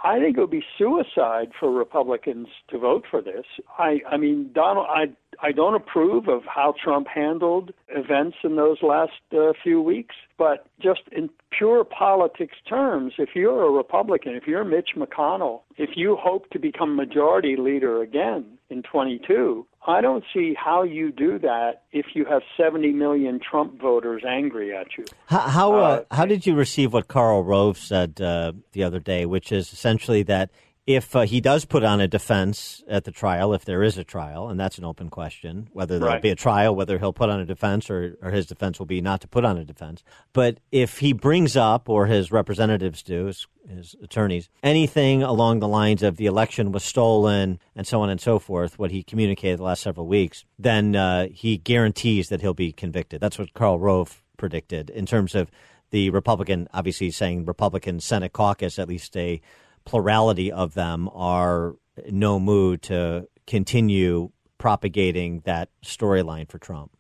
I 0.05 0.21
think 0.21 0.37
it 0.37 0.41
would 0.41 0.51
be 0.51 0.65
suicide 0.77 1.53
for 1.59 1.71
Republicans 1.71 2.49
to 2.69 2.79
vote 2.79 3.07
for 3.11 3.23
this. 3.23 3.47
I, 3.79 4.01
I 4.07 4.19
mean, 4.19 4.51
Donald, 4.55 4.87
I, 4.91 5.07
I 5.43 5.51
don't 5.51 5.75
approve 5.75 6.29
of 6.29 6.43
how 6.45 6.75
Trump 6.83 7.07
handled 7.09 7.73
events 7.89 8.37
in 8.45 8.57
those 8.57 8.77
last 8.83 9.13
uh, 9.33 9.55
few 9.63 9.81
weeks, 9.81 10.15
but 10.37 10.67
just 10.79 11.01
in 11.11 11.31
pure 11.51 11.85
politics 11.85 12.57
terms, 12.69 13.15
if 13.17 13.31
you're 13.35 13.63
a 13.63 13.71
Republican, 13.71 14.35
if 14.35 14.47
you're 14.47 14.63
Mitch 14.63 14.91
McConnell, 14.95 15.63
if 15.79 15.91
you 15.97 16.19
hope 16.21 16.51
to 16.51 16.59
become 16.59 16.95
majority 16.95 17.57
leader 17.57 18.03
again 18.03 18.45
in 18.69 18.83
22, 18.83 19.67
I 19.87 20.01
don't 20.01 20.24
see 20.32 20.55
how 20.55 20.82
you 20.82 21.12
do 21.12 21.39
that 21.41 21.82
if 21.93 22.07
you 22.14 22.24
have 22.24 22.43
70 22.57 22.93
million 22.93 23.39
Trump 23.39 23.80
voters 23.80 24.22
angry 24.26 24.74
at 24.74 24.87
you. 24.97 25.05
How 25.26 25.41
how, 25.41 25.74
uh, 25.74 25.78
uh, 25.78 26.14
how 26.14 26.24
did 26.24 26.47
you 26.47 26.55
receive 26.55 26.93
what 26.93 27.09
Karl 27.09 27.45
Rove 27.45 27.76
said 27.76 28.20
uh, 28.20 28.53
the 28.72 28.82
other 28.82 28.99
day, 28.99 29.26
which 29.26 29.53
is 29.53 29.72
essentially 29.72 30.22
that 30.24 30.51
if 30.87 31.16
uh, 31.16 31.22
he 31.22 31.41
does 31.41 31.64
put 31.64 31.82
on 31.82 32.01
a 32.01 32.07
defense 32.07 32.82
at 32.87 33.05
the 33.05 33.11
trial, 33.11 33.55
if 33.55 33.64
there 33.64 33.82
is 33.82 33.97
a 33.97 34.05
trial, 34.05 34.49
and 34.49 34.61
that's 34.61 34.76
an 34.76 34.85
open 34.85 35.09
question, 35.09 35.68
whether 35.72 35.99
there'll 35.99 36.14
right. 36.14 36.22
be 36.22 36.28
a 36.28 36.37
trial, 36.37 36.76
whether 36.76 36.99
he'll 36.99 37.12
put 37.12 37.30
on 37.30 37.41
a 37.41 37.47
defense 37.47 37.89
or, 37.89 38.18
or 38.20 38.30
his 38.30 38.45
defense 38.45 38.78
will 38.78 38.87
be 38.87 39.01
not 39.01 39.22
to 39.22 39.28
put 39.28 39.47
on 39.47 39.57
a 39.57 39.64
defense. 39.64 40.05
But 40.35 40.59
if 40.70 40.99
he 40.99 41.14
brings 41.14 41.57
up, 41.57 41.89
or 41.89 42.07
his 42.07 42.30
representatives 42.30 43.03
do, 43.03 43.26
his, 43.26 43.47
his 43.66 43.97
attorneys, 44.03 44.51
anything 44.62 45.22
along 45.22 45.61
the 45.61 45.68
lines 45.68 46.03
of 46.03 46.18
the 46.18 46.26
election 46.26 46.70
was 46.70 46.85
stolen 46.85 47.59
and 47.74 47.87
so 47.87 48.03
on 48.03 48.11
and 48.11 48.20
so 48.20 48.39
forth, 48.39 48.78
what 48.78 48.91
he 48.91 49.03
communicated 49.03 49.61
the 49.61 49.64
last 49.64 49.82
several 49.82 50.07
weeks, 50.07 50.45
then 50.59 50.95
uh, 50.95 51.28
he 51.28 51.57
guarantees 51.57 52.28
that 52.28 52.43
he'll 52.43 52.53
be 52.53 52.72
convicted. 52.72 53.22
That's 53.22 53.39
what 53.39 53.55
Karl 53.55 53.78
Rove 53.78 54.22
predicted 54.37 54.91
in 54.91 55.07
terms 55.07 55.35
of 55.35 55.51
the 55.91 56.11
Republican, 56.11 56.68
obviously 56.74 57.11
saying 57.11 57.47
Republican 57.47 58.01
Senate 58.01 58.32
caucus, 58.32 58.78
at 58.78 58.89
least 58.89 59.16
a 59.16 59.41
plurality 59.85 60.51
of 60.51 60.74
them 60.74 61.09
are 61.12 61.76
no 62.11 62.41
mood 62.41 62.82
to 62.82 63.28
continue 63.47 64.30
propagating 64.59 65.41
that 65.45 65.68
storyline 65.85 66.51
for 66.51 66.59
Trump? 66.59 66.97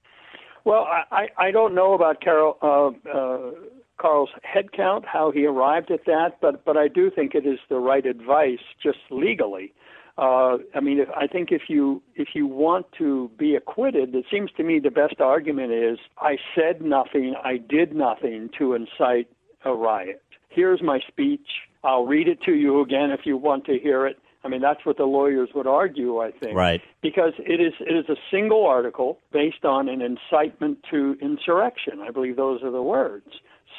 Well, 0.64 0.86
I, 1.10 1.28
I 1.36 1.50
don't 1.50 1.74
know 1.74 1.92
about 1.92 2.20
Carol, 2.22 2.56
uh, 2.62 3.10
uh, 3.10 3.50
Karl's 3.98 4.30
headcount, 4.44 5.04
how 5.04 5.30
he 5.30 5.46
arrived 5.46 5.90
at 5.90 6.06
that, 6.06 6.38
but 6.40 6.64
but 6.64 6.76
I 6.76 6.88
do 6.88 7.10
think 7.10 7.34
it 7.34 7.46
is 7.46 7.58
the 7.68 7.78
right 7.78 8.06
advice, 8.06 8.60
just 8.82 8.98
legally. 9.10 9.74
Uh, 10.16 10.58
I 10.74 10.80
mean, 10.80 11.00
if, 11.00 11.08
I 11.10 11.26
think 11.26 11.50
if 11.50 11.62
you 11.68 12.02
if 12.14 12.28
you 12.34 12.46
want 12.46 12.86
to 12.98 13.30
be 13.36 13.54
acquitted, 13.56 14.14
it 14.14 14.24
seems 14.30 14.50
to 14.56 14.62
me 14.62 14.78
the 14.78 14.90
best 14.90 15.20
argument 15.20 15.72
is 15.72 15.98
I 16.18 16.36
said 16.54 16.80
nothing, 16.80 17.34
I 17.44 17.58
did 17.58 17.94
nothing 17.94 18.48
to 18.58 18.74
incite 18.74 19.28
a 19.64 19.74
riot. 19.74 20.22
Here's 20.48 20.82
my 20.82 21.00
speech. 21.08 21.48
I'll 21.84 22.06
read 22.06 22.28
it 22.28 22.42
to 22.42 22.52
you 22.52 22.80
again 22.80 23.10
if 23.10 23.20
you 23.24 23.36
want 23.36 23.66
to 23.66 23.78
hear 23.78 24.06
it. 24.06 24.18
I 24.42 24.48
mean, 24.48 24.60
that's 24.60 24.84
what 24.84 24.98
the 24.98 25.04
lawyers 25.04 25.50
would 25.54 25.66
argue, 25.66 26.18
I 26.18 26.30
think. 26.30 26.54
Right. 26.54 26.82
Because 27.02 27.32
it 27.38 27.60
is 27.60 27.72
it 27.80 27.94
is 27.94 28.08
a 28.08 28.16
single 28.30 28.66
article 28.66 29.18
based 29.32 29.64
on 29.64 29.88
an 29.88 30.02
incitement 30.02 30.78
to 30.90 31.16
insurrection. 31.22 32.00
I 32.06 32.10
believe 32.10 32.36
those 32.36 32.62
are 32.62 32.70
the 32.70 32.82
words. 32.82 33.28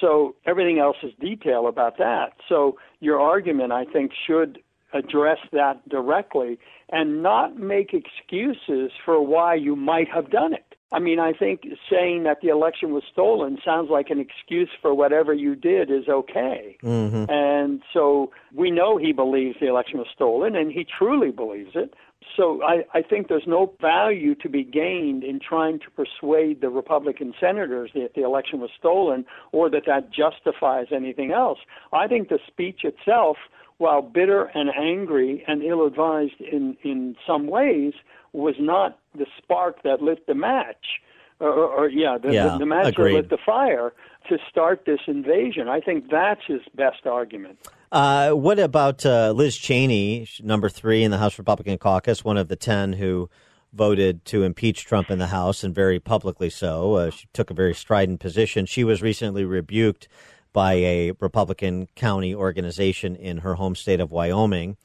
So 0.01 0.35
everything 0.45 0.79
else 0.79 0.97
is 1.03 1.11
detail 1.21 1.67
about 1.67 1.97
that. 1.99 2.33
So 2.49 2.77
your 2.99 3.19
argument, 3.19 3.71
I 3.71 3.85
think, 3.85 4.11
should 4.27 4.59
address 4.93 5.37
that 5.51 5.87
directly 5.87 6.57
and 6.89 7.21
not 7.21 7.57
make 7.57 7.93
excuses 7.93 8.91
for 9.03 9.25
why 9.25 9.55
you 9.55 9.75
might 9.75 10.07
have 10.09 10.29
done 10.29 10.53
it. 10.53 10.74
I 10.91 10.99
mean, 10.99 11.19
I 11.19 11.33
think 11.33 11.63
saying 11.89 12.23
that 12.23 12.41
the 12.41 12.49
election 12.49 12.93
was 12.93 13.03
stolen 13.11 13.57
sounds 13.65 13.89
like 13.89 14.09
an 14.09 14.19
excuse 14.19 14.69
for 14.81 14.93
whatever 14.93 15.33
you 15.33 15.55
did 15.55 15.89
is 15.89 16.07
okay. 16.07 16.77
Mm-hmm. 16.83 17.25
And 17.29 17.81
so 17.91 18.31
we 18.53 18.71
know 18.71 18.97
he 18.97 19.11
believes 19.11 19.57
the 19.59 19.67
election 19.67 19.97
was 19.97 20.07
stolen, 20.13 20.55
and 20.55 20.71
he 20.71 20.85
truly 20.85 21.31
believes 21.31 21.71
it. 21.75 21.95
So 22.35 22.61
I, 22.63 22.85
I 22.93 23.01
think 23.01 23.27
there's 23.27 23.47
no 23.47 23.73
value 23.81 24.35
to 24.35 24.49
be 24.49 24.63
gained 24.63 25.23
in 25.23 25.39
trying 25.39 25.79
to 25.79 25.85
persuade 25.91 26.61
the 26.61 26.69
Republican 26.69 27.33
senators 27.39 27.91
that 27.93 28.13
the 28.15 28.23
election 28.23 28.59
was 28.59 28.69
stolen 28.77 29.25
or 29.51 29.69
that 29.69 29.83
that 29.87 30.11
justifies 30.11 30.87
anything 30.91 31.31
else. 31.31 31.59
I 31.93 32.07
think 32.07 32.29
the 32.29 32.39
speech 32.47 32.83
itself, 32.83 33.37
while 33.77 34.01
bitter 34.01 34.45
and 34.53 34.69
angry 34.69 35.43
and 35.47 35.63
ill 35.63 35.85
advised 35.85 36.39
in, 36.39 36.77
in 36.83 37.15
some 37.25 37.47
ways, 37.47 37.93
was 38.33 38.55
not 38.59 38.99
the 39.17 39.25
spark 39.37 39.83
that 39.83 40.01
lit 40.01 40.27
the 40.27 40.35
match. 40.35 41.01
Or, 41.39 41.49
or, 41.49 41.89
yeah, 41.89 42.17
the, 42.17 42.31
Yeah, 42.31 42.49
the, 42.49 42.59
the 42.59 42.65
match 42.65 42.87
agreed. 42.87 43.13
that 43.13 43.17
lit 43.17 43.29
the 43.29 43.37
fire 43.45 43.93
to 44.29 44.37
start 44.49 44.83
this 44.85 45.01
invasion. 45.07 45.67
I 45.67 45.81
think 45.81 46.09
that's 46.09 46.41
his 46.47 46.61
best 46.75 47.05
argument. 47.05 47.59
Uh, 47.91 48.31
what 48.31 48.57
about 48.57 49.05
uh, 49.05 49.31
Liz 49.31 49.57
Cheney, 49.57 50.27
number 50.41 50.69
three 50.69 51.03
in 51.03 51.11
the 51.11 51.17
House 51.17 51.37
Republican 51.37 51.77
caucus, 51.77 52.23
one 52.23 52.37
of 52.37 52.47
the 52.47 52.55
10 52.55 52.93
who 52.93 53.29
voted 53.73 54.23
to 54.25 54.43
impeach 54.43 54.85
Trump 54.85 55.11
in 55.11 55.19
the 55.19 55.27
House, 55.27 55.63
and 55.63 55.75
very 55.75 55.99
publicly 55.99 56.49
so? 56.49 56.93
Uh, 56.93 57.09
she 57.09 57.27
took 57.33 57.51
a 57.51 57.53
very 57.53 57.73
strident 57.73 58.21
position. 58.21 58.65
She 58.65 58.83
was 58.83 59.01
recently 59.01 59.43
rebuked 59.43 60.07
by 60.53 60.75
a 60.75 61.11
Republican 61.19 61.87
county 61.95 62.33
organization 62.33 63.15
in 63.15 63.39
her 63.39 63.55
home 63.55 63.75
state 63.75 63.99
of 63.99 64.11
Wyoming. 64.11 64.77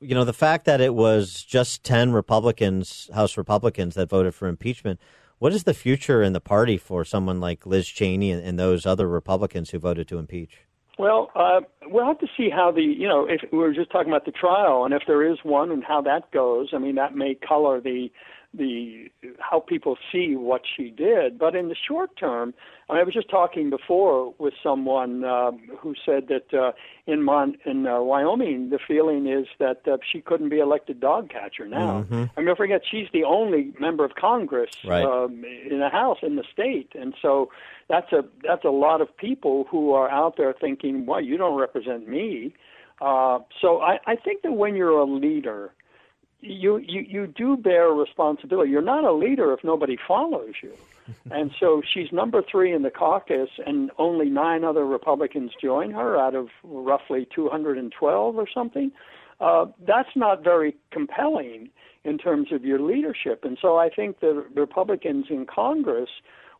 You 0.00 0.14
know, 0.14 0.24
the 0.24 0.32
fact 0.32 0.64
that 0.66 0.80
it 0.80 0.94
was 0.94 1.42
just 1.42 1.82
10 1.82 2.12
Republicans, 2.12 3.10
House 3.14 3.36
Republicans, 3.36 3.96
that 3.96 4.08
voted 4.08 4.34
for 4.34 4.46
impeachment. 4.46 5.00
What 5.38 5.52
is 5.52 5.64
the 5.64 5.74
future 5.74 6.22
in 6.22 6.32
the 6.32 6.40
party 6.40 6.76
for 6.76 7.04
someone 7.04 7.40
like 7.40 7.66
Liz 7.66 7.88
Cheney 7.88 8.30
and, 8.30 8.42
and 8.42 8.58
those 8.58 8.86
other 8.86 9.08
Republicans 9.08 9.70
who 9.70 9.78
voted 9.78 10.06
to 10.08 10.18
impeach? 10.18 10.58
Well, 10.98 11.30
uh, 11.36 11.60
we'll 11.86 12.06
have 12.06 12.18
to 12.18 12.26
see 12.36 12.50
how 12.50 12.72
the, 12.72 12.82
you 12.82 13.06
know, 13.06 13.26
if 13.26 13.42
we 13.52 13.58
were 13.58 13.72
just 13.72 13.90
talking 13.90 14.10
about 14.10 14.24
the 14.24 14.32
trial 14.32 14.84
and 14.84 14.92
if 14.92 15.02
there 15.06 15.28
is 15.28 15.38
one 15.44 15.70
and 15.70 15.84
how 15.84 16.00
that 16.02 16.30
goes. 16.32 16.70
I 16.72 16.78
mean, 16.78 16.96
that 16.96 17.14
may 17.14 17.34
color 17.34 17.80
the, 17.80 18.10
the, 18.58 19.10
how 19.38 19.60
people 19.60 19.96
see 20.12 20.36
what 20.36 20.62
she 20.76 20.90
did. 20.90 21.38
But 21.38 21.54
in 21.54 21.68
the 21.68 21.76
short 21.76 22.16
term, 22.16 22.52
I, 22.88 22.92
mean, 22.94 23.00
I 23.00 23.04
was 23.04 23.14
just 23.14 23.30
talking 23.30 23.70
before 23.70 24.34
with 24.38 24.54
someone 24.62 25.24
uh, 25.24 25.52
who 25.78 25.94
said 26.04 26.28
that 26.28 26.52
uh, 26.52 26.72
in 27.06 27.22
Mon, 27.22 27.56
in 27.64 27.86
uh, 27.86 28.00
Wyoming, 28.00 28.70
the 28.70 28.78
feeling 28.86 29.26
is 29.26 29.46
that 29.58 29.86
uh, 29.86 29.96
she 30.10 30.20
couldn't 30.20 30.48
be 30.48 30.58
elected 30.58 31.00
dog 31.00 31.30
catcher 31.30 31.66
now. 31.66 32.04
Mhm. 32.10 32.30
I 32.36 32.40
mean, 32.40 32.46
don't 32.46 32.56
forget 32.56 32.82
she's 32.90 33.08
the 33.12 33.24
only 33.24 33.72
member 33.80 34.04
of 34.04 34.14
Congress 34.14 34.70
Right. 34.84 35.04
um, 35.04 35.44
in 35.44 35.78
the 35.78 35.88
House 35.88 36.18
in 36.22 36.36
the 36.36 36.44
state, 36.52 36.92
and 36.94 37.14
so 37.22 37.50
that's 37.88 38.12
a 38.12 38.24
that's 38.42 38.64
a 38.64 38.70
lot 38.70 39.00
of 39.00 39.16
people 39.16 39.64
who 39.70 39.92
are 39.92 40.10
out 40.10 40.36
there 40.36 40.52
thinking, 40.52 41.06
"Well, 41.06 41.20
you 41.20 41.36
don't 41.36 41.58
represent 41.58 42.08
me." 42.08 42.54
Uh, 43.00 43.38
so 43.60 43.80
I, 43.80 44.00
I 44.06 44.16
think 44.16 44.42
that 44.42 44.52
when 44.52 44.74
you're 44.74 44.98
a 44.98 45.04
leader, 45.04 45.72
you, 46.40 46.78
you 46.78 47.00
you 47.00 47.26
do 47.26 47.56
bear 47.56 47.88
responsibility. 47.88 48.70
You're 48.70 48.82
not 48.82 49.04
a 49.04 49.12
leader 49.12 49.52
if 49.52 49.64
nobody 49.64 49.96
follows 50.06 50.54
you. 50.62 50.72
and 51.30 51.50
so 51.58 51.82
she's 51.92 52.12
number 52.12 52.42
three 52.48 52.72
in 52.72 52.82
the 52.82 52.90
caucus, 52.90 53.48
and 53.66 53.90
only 53.98 54.28
nine 54.28 54.64
other 54.64 54.84
Republicans 54.84 55.52
join 55.60 55.90
her 55.90 56.16
out 56.16 56.34
of 56.34 56.48
roughly 56.62 57.26
212 57.34 58.36
or 58.36 58.46
something. 58.52 58.92
Uh, 59.40 59.66
that's 59.86 60.10
not 60.16 60.42
very 60.42 60.76
compelling 60.90 61.70
in 62.04 62.18
terms 62.18 62.52
of 62.52 62.64
your 62.64 62.80
leadership. 62.80 63.44
And 63.44 63.58
so 63.60 63.76
I 63.76 63.88
think 63.88 64.20
the 64.20 64.44
Republicans 64.54 65.26
in 65.30 65.46
Congress 65.46 66.10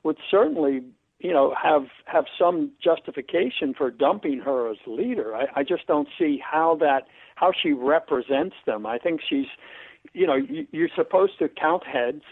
would 0.05 0.16
certainly, 0.30 0.82
you 1.18 1.32
know, 1.32 1.55
have 1.60 1.86
have 2.06 2.24
some 2.38 2.70
justification 2.82 3.74
for 3.74 3.90
dumping 3.90 4.40
her 4.40 4.70
as 4.70 4.78
leader. 4.86 5.34
I, 5.34 5.46
I 5.56 5.62
just 5.64 5.86
don't 5.86 6.09
see 6.18 6.40
how 6.44 6.76
that 6.80 7.06
how 7.39 7.52
she 7.52 7.73
represents 7.73 8.56
them. 8.66 8.86
I 8.86 8.98
think 8.98 9.20
she's, 9.28 9.47
you 10.12 10.27
know, 10.27 10.36
you, 10.36 10.66
you're 10.73 10.89
supposed 10.94 11.39
to 11.39 11.48
count 11.48 11.86
heads, 11.86 12.23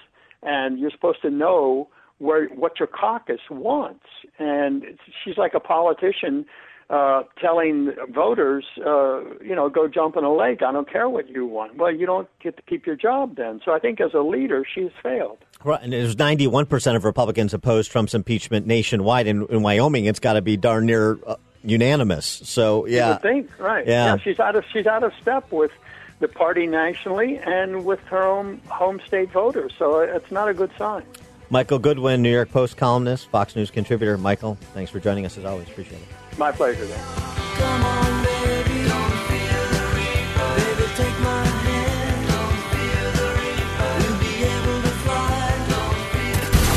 and 0.43 0.79
you're 0.79 0.91
supposed 0.91 1.23
to 1.23 1.31
know 1.31 1.89
where 2.19 2.49
what 2.49 2.79
your 2.79 2.89
caucus 2.89 3.41
wants. 3.51 4.05
And 4.39 4.85
she's 5.23 5.37
like 5.37 5.55
a 5.55 5.61
politician 5.61 6.47
uh, 6.89 7.23
telling 7.41 7.93
voters, 8.15 8.65
uh, 8.79 9.21
you 9.43 9.55
know, 9.55 9.69
go 9.69 9.89
jump 9.89 10.17
in 10.17 10.25
a 10.25 10.33
lake. 10.33 10.63
I 10.63 10.73
don't 10.73 10.91
care 10.91 11.09
what 11.09 11.29
you 11.29 11.45
want. 11.45 11.77
Well, 11.77 11.93
you 11.93 12.07
don't 12.07 12.29
get 12.41 12.57
to 12.57 12.63
keep 12.63 12.87
your 12.87 12.97
job 12.97 13.37
then. 13.37 13.61
So 13.65 13.73
I 13.73 13.79
think 13.81 14.01
as 14.01 14.15
a 14.15 14.21
leader, 14.21 14.65
she's 14.73 14.93
failed. 15.03 15.39
Right, 15.65 15.81
and 15.83 15.93
there's 15.93 16.15
91% 16.15 16.97
of 16.97 17.05
Republicans 17.05 17.55
oppose 17.55 17.89
Trump's 17.89 18.15
impeachment 18.15 18.67
nationwide. 18.67 19.27
In, 19.27 19.47
in 19.47 19.63
Wyoming, 19.63 20.05
it's 20.05 20.21
got 20.21 20.35
to 20.35 20.43
be 20.43 20.57
darn 20.57 20.87
near 20.87 21.19
uh, 21.27 21.37
unanimous. 21.67 22.27
So, 22.27 22.87
yeah. 22.87 23.11
would 23.11 23.23
think, 23.23 23.59
right? 23.59 23.87
Yeah. 23.87 24.17
she's 24.19 24.41
out 24.41 24.57
of 24.57 24.65
she's 24.73 24.87
out 24.87 25.03
of 25.03 25.13
step 25.21 25.51
with 25.53 25.73
the 26.19 26.29
party 26.29 26.67
nationally 26.67 27.39
and 27.39 27.85
with 27.85 28.01
her 28.07 28.23
own 28.23 28.61
home 28.69 29.01
state 29.07 29.31
voters. 29.31 29.73
So 29.79 30.01
uh, 30.01 30.17
it's 30.17 30.31
not 30.31 30.49
a 30.49 30.55
good 30.55 30.71
sign. 30.79 31.05
Michael 31.51 31.79
Goodwin, 31.79 32.23
New 32.23 32.33
York 32.33 32.51
Post 32.51 32.77
columnist, 32.77 33.29
Fox 33.29 33.55
News 33.55 33.71
contributor. 33.71 34.19
Michael, 34.19 34.57
thanks 34.75 34.91
for 34.91 34.99
joining 34.99 35.27
us 35.27 35.39
as 35.39 35.45
always. 35.45 35.69
Appreciate 35.69 36.03
it. 36.03 36.39
My 36.39 36.51
pleasure. 36.53 36.85
Then. 36.85 38.17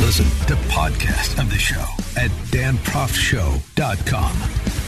Listen 0.02 0.26
to 0.48 0.56
podcast 0.70 1.40
of 1.40 1.50
the 1.50 1.58
show 1.58 1.86
at 2.18 2.30
danproftshow.com. 2.52 4.79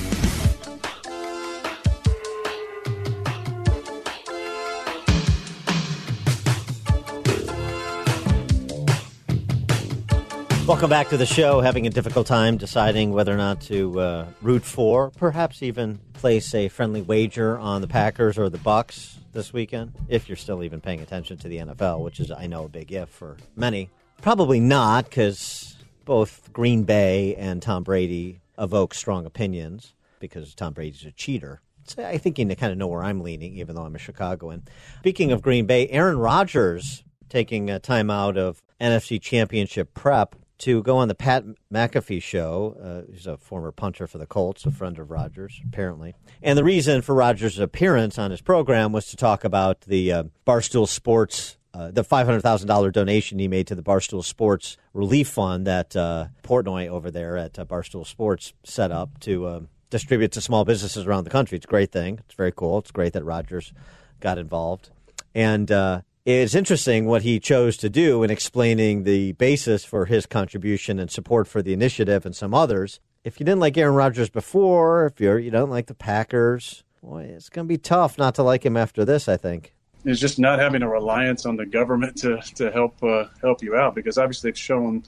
Welcome 10.71 10.89
back 10.89 11.09
to 11.09 11.17
the 11.17 11.25
show. 11.25 11.59
Having 11.59 11.87
a 11.87 11.89
difficult 11.89 12.27
time 12.27 12.55
deciding 12.55 13.11
whether 13.11 13.33
or 13.33 13.37
not 13.37 13.59
to 13.63 13.99
uh, 13.99 14.25
root 14.41 14.63
for, 14.63 15.09
perhaps 15.09 15.61
even 15.61 15.99
place 16.13 16.55
a 16.55 16.69
friendly 16.69 17.01
wager 17.01 17.59
on 17.59 17.81
the 17.81 17.89
Packers 17.89 18.37
or 18.37 18.49
the 18.49 18.57
Bucs 18.57 19.15
this 19.33 19.51
weekend, 19.51 19.91
if 20.07 20.29
you're 20.29 20.37
still 20.37 20.63
even 20.63 20.79
paying 20.79 21.01
attention 21.01 21.37
to 21.39 21.49
the 21.49 21.57
NFL, 21.57 21.99
which 21.99 22.21
is, 22.21 22.31
I 22.31 22.47
know, 22.47 22.63
a 22.63 22.69
big 22.69 22.93
if 22.93 23.09
for 23.09 23.35
many. 23.53 23.89
Probably 24.21 24.61
not, 24.61 25.09
because 25.09 25.75
both 26.05 26.53
Green 26.53 26.83
Bay 26.83 27.35
and 27.35 27.61
Tom 27.61 27.83
Brady 27.83 28.39
evoke 28.57 28.93
strong 28.93 29.25
opinions 29.25 29.93
because 30.21 30.55
Tom 30.55 30.71
Brady's 30.71 31.03
a 31.03 31.11
cheater. 31.11 31.59
So 31.83 32.05
I 32.05 32.17
think 32.17 32.39
you 32.39 32.45
kind 32.55 32.71
of 32.71 32.77
know 32.77 32.87
where 32.87 33.03
I'm 33.03 33.19
leaning, 33.19 33.57
even 33.57 33.75
though 33.75 33.83
I'm 33.83 33.95
a 33.95 33.99
Chicagoan. 33.99 34.63
Speaking 34.99 35.33
of 35.33 35.41
Green 35.41 35.65
Bay, 35.65 35.89
Aaron 35.89 36.17
Rodgers 36.17 37.03
taking 37.27 37.69
a 37.69 37.77
time 37.77 38.09
out 38.09 38.37
of 38.37 38.61
NFC 38.79 39.21
Championship 39.21 39.93
prep 39.93 40.35
to 40.61 40.83
go 40.83 40.97
on 40.97 41.07
the 41.07 41.15
Pat 41.15 41.43
McAfee 41.73 42.21
show. 42.21 42.77
Uh, 42.81 43.11
he's 43.11 43.27
a 43.27 43.37
former 43.37 43.71
punter 43.71 44.07
for 44.07 44.17
the 44.17 44.27
Colts, 44.27 44.65
a 44.65 44.71
friend 44.71 44.97
of 44.99 45.09
Rodgers, 45.09 45.59
apparently. 45.67 46.13
And 46.41 46.57
the 46.57 46.63
reason 46.63 47.01
for 47.01 47.15
Rodgers' 47.15 47.59
appearance 47.59 48.19
on 48.19 48.31
his 48.31 48.41
program 48.41 48.91
was 48.91 49.07
to 49.07 49.17
talk 49.17 49.43
about 49.43 49.81
the 49.81 50.11
uh, 50.11 50.23
Barstool 50.45 50.87
Sports. 50.87 51.57
Uh, 51.73 51.89
the 51.89 52.03
$500,000 52.03 52.91
donation 52.91 53.39
he 53.39 53.47
made 53.47 53.65
to 53.67 53.75
the 53.75 53.81
Barstool 53.81 54.23
Sports 54.23 54.75
Relief 54.93 55.29
Fund 55.29 55.65
that 55.67 55.95
uh, 55.95 56.27
Portnoy 56.43 56.89
over 56.89 57.09
there 57.09 57.37
at 57.37 57.57
uh, 57.57 57.63
Barstool 57.63 58.05
Sports 58.05 58.53
set 58.65 58.91
up 58.91 59.19
to 59.21 59.45
uh, 59.45 59.61
distribute 59.89 60.33
to 60.33 60.41
small 60.41 60.65
businesses 60.65 61.05
around 61.05 61.23
the 61.23 61.29
country. 61.29 61.55
It's 61.55 61.65
a 61.65 61.69
great 61.69 61.91
thing. 61.91 62.19
It's 62.25 62.35
very 62.35 62.51
cool. 62.51 62.79
It's 62.79 62.91
great 62.91 63.13
that 63.13 63.23
Rodgers 63.23 63.71
got 64.19 64.37
involved. 64.37 64.89
And 65.33 65.71
uh, 65.71 66.01
it's 66.25 66.55
interesting 66.55 67.05
what 67.05 67.23
he 67.23 67.39
chose 67.39 67.77
to 67.77 67.89
do 67.89 68.23
in 68.23 68.29
explaining 68.29 69.03
the 69.03 69.31
basis 69.33 69.83
for 69.83 70.05
his 70.05 70.25
contribution 70.25 70.99
and 70.99 71.09
support 71.09 71.47
for 71.47 71.61
the 71.61 71.73
initiative 71.73 72.25
and 72.25 72.35
some 72.35 72.53
others. 72.53 72.99
If 73.23 73.39
you 73.39 73.45
didn't 73.45 73.59
like 73.59 73.77
Aaron 73.77 73.95
Rodgers 73.95 74.29
before, 74.29 75.05
if 75.07 75.19
you're 75.19 75.39
you 75.39 75.51
don't 75.51 75.69
like 75.69 75.87
the 75.87 75.93
Packers, 75.93 76.83
boy, 77.03 77.23
it's 77.23 77.49
going 77.49 77.67
to 77.67 77.69
be 77.69 77.77
tough 77.77 78.17
not 78.17 78.35
to 78.35 78.43
like 78.43 78.65
him 78.65 78.77
after 78.77 79.05
this. 79.05 79.27
I 79.27 79.37
think. 79.37 79.73
is 80.05 80.19
just 80.19 80.39
not 80.39 80.59
having 80.59 80.81
a 80.81 80.89
reliance 80.89 81.45
on 81.45 81.55
the 81.55 81.65
government 81.65 82.17
to 82.17 82.39
to 82.55 82.71
help 82.71 83.01
uh, 83.03 83.25
help 83.41 83.61
you 83.63 83.75
out 83.75 83.93
because 83.95 84.17
obviously 84.17 84.49
they've 84.49 84.57
shown 84.57 85.03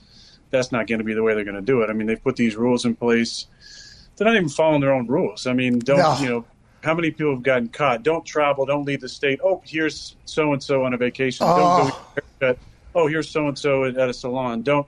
that's 0.52 0.72
not 0.72 0.86
going 0.86 1.00
to 1.00 1.04
be 1.04 1.16
the 1.16 1.24
way 1.24 1.34
they're 1.34 1.44
going 1.44 1.56
to 1.56 1.62
do 1.62 1.82
it. 1.82 1.90
I 1.90 1.94
mean, 1.94 2.06
they've 2.06 2.24
put 2.24 2.36
these 2.36 2.56
rules 2.56 2.86
in 2.86 2.96
place. 2.96 3.48
They're 4.16 4.26
not 4.28 4.36
even 4.36 4.50
following 4.50 4.82
their 4.82 4.94
own 4.94 5.08
rules. 5.08 5.48
I 5.48 5.54
mean, 5.54 5.80
don't 5.80 5.98
No. 5.98 6.18
you 6.20 6.30
know? 6.30 6.46
How 6.84 6.94
many 6.94 7.12
people 7.12 7.34
have 7.34 7.44
gotten 7.44 7.70
caught? 7.70 8.04
Don't 8.04 8.26
travel. 8.26 8.66
Don't 8.66 8.86
leave 8.86 9.00
the 9.00 9.08
state. 9.08 9.40
Oh, 9.42 9.62
here's 9.66 10.18
so 10.26 10.52
and 10.52 10.62
so 10.62 10.84
on 10.84 10.94
a 10.94 10.98
vacation. 10.98 11.48
Don't 11.48 11.90
go 11.90 11.98
haircut. 12.42 12.60
Oh, 12.94 13.08
here's 13.08 13.30
so 13.30 13.48
and 13.48 13.58
so 13.58 13.86
at 13.86 13.98
a 13.98 14.14
salon. 14.14 14.64
Don't 14.64 14.86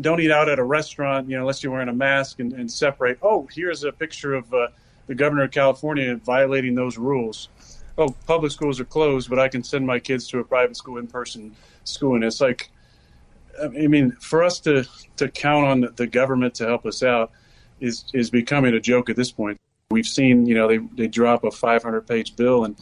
don't 0.00 0.18
eat 0.20 0.30
out 0.30 0.48
at 0.48 0.58
a 0.58 0.64
restaurant. 0.64 1.28
You 1.28 1.36
know, 1.36 1.42
unless 1.42 1.62
you're 1.62 1.72
wearing 1.72 1.90
a 1.90 1.92
mask 1.92 2.40
and, 2.40 2.54
and 2.54 2.70
separate. 2.70 3.18
Oh, 3.20 3.46
here's 3.52 3.84
a 3.84 3.92
picture 3.92 4.34
of 4.34 4.52
uh, 4.54 4.68
the 5.08 5.14
governor 5.14 5.44
of 5.44 5.50
California 5.50 6.16
violating 6.16 6.74
those 6.74 6.96
rules. 6.96 7.50
Oh, 7.98 8.08
public 8.26 8.50
schools 8.50 8.80
are 8.80 8.86
closed, 8.86 9.28
but 9.28 9.38
I 9.38 9.48
can 9.48 9.62
send 9.62 9.86
my 9.86 9.98
kids 9.98 10.26
to 10.28 10.38
a 10.38 10.44
private 10.44 10.76
school 10.76 10.96
in 10.96 11.06
person 11.06 11.54
school, 11.84 12.14
and 12.14 12.24
it's 12.24 12.40
like 12.40 12.70
I 13.62 13.68
mean, 13.68 14.12
for 14.12 14.42
us 14.42 14.58
to 14.60 14.84
to 15.16 15.28
count 15.28 15.66
on 15.66 15.92
the 15.96 16.06
government 16.06 16.54
to 16.56 16.66
help 16.66 16.86
us 16.86 17.02
out 17.02 17.30
is 17.78 18.04
is 18.14 18.30
becoming 18.30 18.74
a 18.74 18.80
joke 18.80 19.10
at 19.10 19.16
this 19.16 19.30
point. 19.30 19.60
We've 19.90 20.06
seen, 20.06 20.46
you 20.46 20.54
know, 20.54 20.68
they 20.68 20.78
they 20.78 21.06
drop 21.06 21.44
a 21.44 21.50
500 21.50 22.06
page 22.06 22.36
bill 22.36 22.64
and 22.64 22.76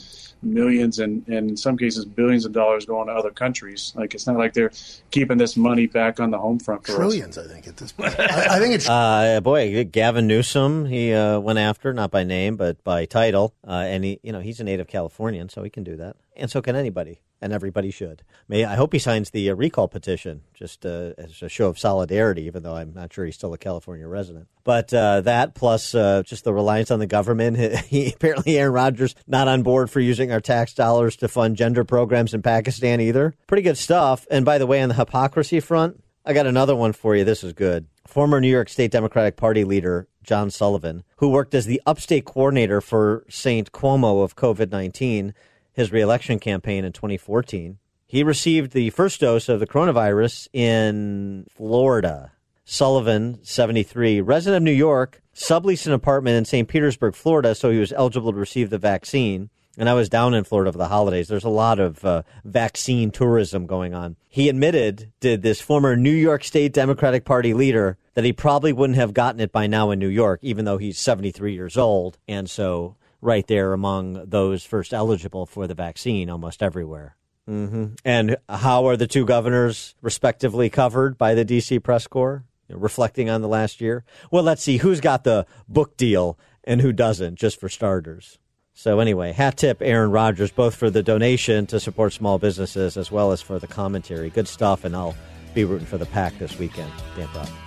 millions 0.44 0.98
and, 0.98 1.26
and 1.28 1.50
in 1.50 1.56
some 1.56 1.76
cases 1.76 2.04
billions 2.04 2.44
of 2.44 2.52
dollars 2.52 2.86
going 2.86 3.08
to 3.08 3.12
other 3.12 3.30
countries. 3.30 3.92
Like 3.96 4.14
it's 4.14 4.26
not 4.26 4.36
like 4.36 4.52
they're 4.52 4.72
keeping 5.10 5.38
this 5.38 5.56
money 5.56 5.86
back 5.86 6.20
on 6.20 6.30
the 6.30 6.38
home 6.38 6.58
front 6.58 6.86
for 6.86 6.94
trillions. 6.94 7.38
Us. 7.38 7.46
I 7.46 7.52
think 7.52 7.66
at 7.66 7.76
this 7.76 7.92
point, 7.92 8.18
I, 8.18 8.56
I 8.56 8.58
think 8.58 8.74
it's 8.74 8.88
uh, 8.88 9.40
boy 9.42 9.84
Gavin 9.84 10.26
Newsom. 10.26 10.86
He 10.86 11.12
uh, 11.12 11.40
went 11.40 11.58
after 11.58 11.92
not 11.92 12.10
by 12.10 12.24
name 12.24 12.56
but 12.56 12.82
by 12.84 13.06
title, 13.06 13.54
uh, 13.66 13.72
and 13.72 14.04
he 14.04 14.20
you 14.22 14.32
know 14.32 14.40
he's 14.40 14.60
a 14.60 14.64
native 14.64 14.86
Californian, 14.86 15.48
so 15.48 15.62
he 15.62 15.70
can 15.70 15.84
do 15.84 15.96
that, 15.96 16.16
and 16.36 16.50
so 16.50 16.62
can 16.62 16.76
anybody 16.76 17.20
and 17.44 17.52
everybody 17.52 17.90
should. 17.90 18.22
May 18.48 18.64
I 18.64 18.74
hope 18.74 18.94
he 18.94 18.98
signs 18.98 19.30
the 19.30 19.50
uh, 19.50 19.54
recall 19.54 19.86
petition 19.86 20.40
just 20.54 20.86
uh, 20.86 21.12
as 21.18 21.42
a 21.42 21.48
show 21.50 21.68
of 21.68 21.78
solidarity, 21.78 22.44
even 22.44 22.62
though 22.62 22.74
I'm 22.74 22.94
not 22.94 23.12
sure 23.12 23.26
he's 23.26 23.34
still 23.34 23.52
a 23.52 23.58
California 23.58 24.08
resident. 24.08 24.48
But 24.64 24.94
uh, 24.94 25.20
that 25.20 25.54
plus 25.54 25.94
uh, 25.94 26.22
just 26.24 26.44
the 26.44 26.54
reliance 26.54 26.90
on 26.90 26.98
the 26.98 27.06
government. 27.06 27.44
He, 27.84 28.12
apparently 28.14 28.56
Aaron 28.58 28.72
Rodgers 28.72 29.14
not 29.26 29.46
on 29.46 29.62
board 29.62 29.90
for 29.90 30.00
using 30.00 30.32
our 30.32 30.40
tax 30.40 30.72
dollars 30.72 31.16
to 31.16 31.28
fund 31.28 31.56
gender 31.56 31.84
programs 31.84 32.32
in 32.32 32.40
Pakistan 32.40 33.00
either. 33.00 33.34
Pretty 33.46 33.62
good 33.62 33.76
stuff. 33.76 34.26
And 34.30 34.44
by 34.44 34.56
the 34.56 34.66
way, 34.66 34.80
on 34.80 34.88
the 34.88 34.94
hypocrisy 34.94 35.60
front, 35.60 36.02
I 36.24 36.32
got 36.32 36.46
another 36.46 36.74
one 36.74 36.94
for 36.94 37.14
you. 37.14 37.24
This 37.24 37.44
is 37.44 37.52
good. 37.52 37.86
Former 38.06 38.40
New 38.40 38.48
York 38.48 38.70
State 38.70 38.90
Democratic 38.90 39.36
Party 39.36 39.64
leader 39.64 40.08
John 40.22 40.50
Sullivan, 40.50 41.04
who 41.16 41.28
worked 41.28 41.54
as 41.54 41.66
the 41.66 41.82
upstate 41.84 42.24
coordinator 42.24 42.80
for 42.80 43.24
St. 43.28 43.70
Cuomo 43.70 44.24
of 44.24 44.34
COVID 44.34 44.70
19 44.70 45.34
his 45.74 45.92
reelection 45.92 46.38
campaign 46.38 46.84
in 46.84 46.92
2014. 46.92 47.78
He 48.06 48.22
received 48.22 48.72
the 48.72 48.90
first 48.90 49.20
dose 49.20 49.48
of 49.48 49.60
the 49.60 49.66
coronavirus 49.66 50.48
in 50.52 51.46
Florida. 51.50 52.32
Sullivan, 52.64 53.40
73, 53.42 54.20
resident 54.20 54.58
of 54.58 54.62
New 54.62 54.72
York, 54.72 55.20
subleased 55.34 55.86
an 55.86 55.92
apartment 55.92 56.36
in 56.36 56.44
St. 56.44 56.68
Petersburg, 56.68 57.14
Florida, 57.14 57.54
so 57.54 57.70
he 57.70 57.78
was 57.78 57.92
eligible 57.92 58.32
to 58.32 58.38
receive 58.38 58.70
the 58.70 58.78
vaccine. 58.78 59.50
And 59.76 59.88
I 59.88 59.94
was 59.94 60.08
down 60.08 60.34
in 60.34 60.44
Florida 60.44 60.70
for 60.70 60.78
the 60.78 60.88
holidays. 60.88 61.26
There's 61.26 61.44
a 61.44 61.48
lot 61.48 61.80
of 61.80 62.04
uh, 62.04 62.22
vaccine 62.44 63.10
tourism 63.10 63.66
going 63.66 63.92
on. 63.92 64.16
He 64.28 64.48
admitted, 64.48 65.12
did 65.18 65.42
this 65.42 65.60
former 65.60 65.96
New 65.96 66.12
York 66.12 66.44
State 66.44 66.72
Democratic 66.72 67.24
Party 67.24 67.52
leader, 67.52 67.98
that 68.14 68.24
he 68.24 68.32
probably 68.32 68.72
wouldn't 68.72 68.98
have 68.98 69.12
gotten 69.12 69.40
it 69.40 69.50
by 69.50 69.66
now 69.66 69.90
in 69.90 69.98
New 69.98 70.08
York, 70.08 70.38
even 70.42 70.64
though 70.64 70.78
he's 70.78 70.98
73 70.98 71.52
years 71.52 71.76
old. 71.76 72.18
And 72.28 72.48
so 72.48 72.96
right 73.24 73.46
there 73.46 73.72
among 73.72 74.26
those 74.26 74.64
first 74.64 74.92
eligible 74.92 75.46
for 75.46 75.66
the 75.66 75.74
vaccine 75.74 76.28
almost 76.28 76.62
everywhere. 76.62 77.16
Mm-hmm. 77.48 77.94
And 78.04 78.36
how 78.48 78.86
are 78.86 78.96
the 78.96 79.06
two 79.06 79.24
governors 79.24 79.94
respectively 80.02 80.70
covered 80.70 81.18
by 81.18 81.34
the 81.34 81.44
DC 81.44 81.82
press 81.82 82.06
corps? 82.06 82.44
Reflecting 82.68 83.28
on 83.28 83.42
the 83.42 83.48
last 83.48 83.80
year? 83.80 84.04
Well, 84.30 84.42
let's 84.42 84.62
see 84.62 84.78
who's 84.78 85.00
got 85.00 85.24
the 85.24 85.46
book 85.68 85.96
deal 85.96 86.38
and 86.64 86.80
who 86.80 86.92
doesn't, 86.92 87.36
just 87.36 87.60
for 87.60 87.68
starters. 87.68 88.38
So, 88.72 89.00
anyway, 89.00 89.32
hat 89.32 89.58
tip 89.58 89.78
Aaron 89.82 90.10
Rodgers, 90.10 90.50
both 90.50 90.74
for 90.74 90.90
the 90.90 91.02
donation 91.02 91.66
to 91.66 91.78
support 91.78 92.14
small 92.14 92.38
businesses 92.38 92.96
as 92.96 93.12
well 93.12 93.32
as 93.32 93.42
for 93.42 93.58
the 93.58 93.66
commentary. 93.66 94.30
Good 94.30 94.48
stuff, 94.48 94.84
and 94.84 94.96
I'll 94.96 95.14
be 95.54 95.64
rooting 95.64 95.86
for 95.86 95.98
the 95.98 96.06
pack 96.06 96.36
this 96.38 96.58
weekend. 96.58 96.90
Proft. 97.16 97.63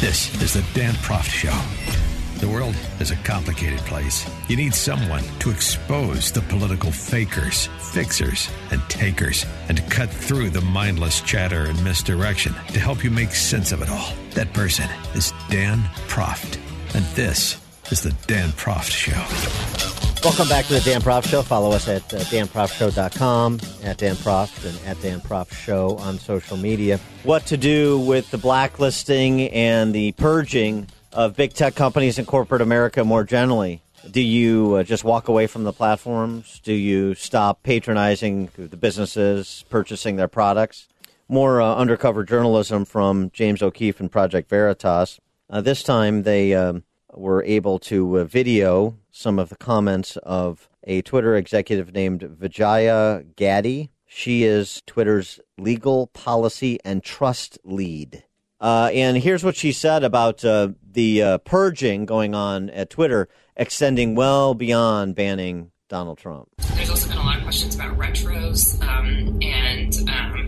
This 0.00 0.40
is 0.40 0.54
the 0.54 0.64
Dan 0.74 0.94
Proft 0.94 1.28
Show. 1.28 1.58
The 2.38 2.46
world 2.46 2.76
is 3.00 3.10
a 3.10 3.16
complicated 3.16 3.80
place. 3.80 4.30
You 4.46 4.56
need 4.56 4.72
someone 4.72 5.24
to 5.40 5.50
expose 5.50 6.30
the 6.30 6.40
political 6.42 6.92
fakers, 6.92 7.66
fixers, 7.80 8.48
and 8.70 8.80
takers, 8.88 9.44
and 9.68 9.76
to 9.76 9.82
cut 9.90 10.08
through 10.08 10.50
the 10.50 10.60
mindless 10.60 11.20
chatter 11.22 11.64
and 11.64 11.82
misdirection 11.82 12.54
to 12.68 12.78
help 12.78 13.02
you 13.02 13.10
make 13.10 13.32
sense 13.32 13.72
of 13.72 13.82
it 13.82 13.90
all. 13.90 14.12
That 14.34 14.52
person 14.52 14.88
is 15.16 15.32
Dan 15.50 15.80
Proft. 16.06 16.60
And 16.94 17.04
this 17.16 17.56
is 17.90 18.02
the 18.02 18.10
Dan 18.26 18.50
Proft 18.50 18.90
Show. 18.90 19.16
Welcome 20.22 20.48
back 20.48 20.66
to 20.66 20.74
the 20.74 20.80
Dan 20.80 21.00
Proft 21.00 21.28
Show. 21.28 21.42
Follow 21.42 21.70
us 21.70 21.88
at 21.88 22.02
uh, 22.12 22.18
danproftshow.com, 22.18 23.60
at 23.84 23.98
Dan 23.98 24.16
Proft, 24.16 24.68
and 24.68 24.86
at 24.86 25.00
Dan 25.00 25.20
Proft 25.20 25.54
Show 25.54 25.96
on 25.98 26.18
social 26.18 26.56
media. 26.56 26.98
What 27.22 27.46
to 27.46 27.56
do 27.56 27.98
with 28.00 28.30
the 28.30 28.36
blacklisting 28.36 29.42
and 29.50 29.94
the 29.94 30.12
purging 30.12 30.88
of 31.12 31.36
big 31.36 31.54
tech 31.54 31.76
companies 31.76 32.18
in 32.18 32.26
corporate 32.26 32.60
America 32.60 33.04
more 33.04 33.24
generally? 33.24 33.80
Do 34.10 34.20
you 34.20 34.74
uh, 34.74 34.82
just 34.82 35.04
walk 35.04 35.28
away 35.28 35.46
from 35.46 35.64
the 35.64 35.72
platforms? 35.72 36.60
Do 36.62 36.74
you 36.74 37.14
stop 37.14 37.62
patronizing 37.62 38.50
the 38.56 38.76
businesses, 38.76 39.64
purchasing 39.70 40.16
their 40.16 40.28
products? 40.28 40.88
More 41.28 41.62
uh, 41.62 41.74
undercover 41.74 42.24
journalism 42.24 42.84
from 42.84 43.30
James 43.32 43.62
O'Keefe 43.62 44.00
and 44.00 44.10
Project 44.10 44.50
Veritas. 44.50 45.20
Uh, 45.50 45.60
this 45.60 45.82
time 45.82 46.24
they 46.24 46.54
um, 46.54 46.84
were 47.14 47.42
able 47.44 47.78
to 47.78 48.18
uh, 48.18 48.24
video 48.24 48.96
some 49.10 49.38
of 49.38 49.48
the 49.48 49.56
comments 49.56 50.16
of 50.18 50.68
a 50.84 51.02
Twitter 51.02 51.36
executive 51.36 51.92
named 51.92 52.22
Vijaya 52.22 53.22
Gadde. 53.36 53.90
She 54.06 54.44
is 54.44 54.82
Twitter's 54.86 55.40
legal 55.58 56.06
policy 56.08 56.78
and 56.84 57.02
trust 57.02 57.58
lead. 57.64 58.24
Uh, 58.60 58.90
and 58.92 59.18
here's 59.18 59.44
what 59.44 59.54
she 59.54 59.70
said 59.70 60.02
about 60.02 60.44
uh, 60.44 60.70
the 60.90 61.22
uh, 61.22 61.38
purging 61.38 62.06
going 62.06 62.34
on 62.34 62.70
at 62.70 62.90
Twitter, 62.90 63.28
extending 63.56 64.14
well 64.14 64.54
beyond 64.54 65.14
banning 65.14 65.70
Donald 65.88 66.18
Trump. 66.18 66.48
There's 66.74 66.90
also 66.90 67.08
been 67.08 67.18
a 67.18 67.22
lot 67.22 67.36
of 67.38 67.42
questions 67.44 67.74
about 67.74 67.96
retros, 67.96 68.80
um, 68.82 69.38
and 69.42 69.94
um, 70.10 70.47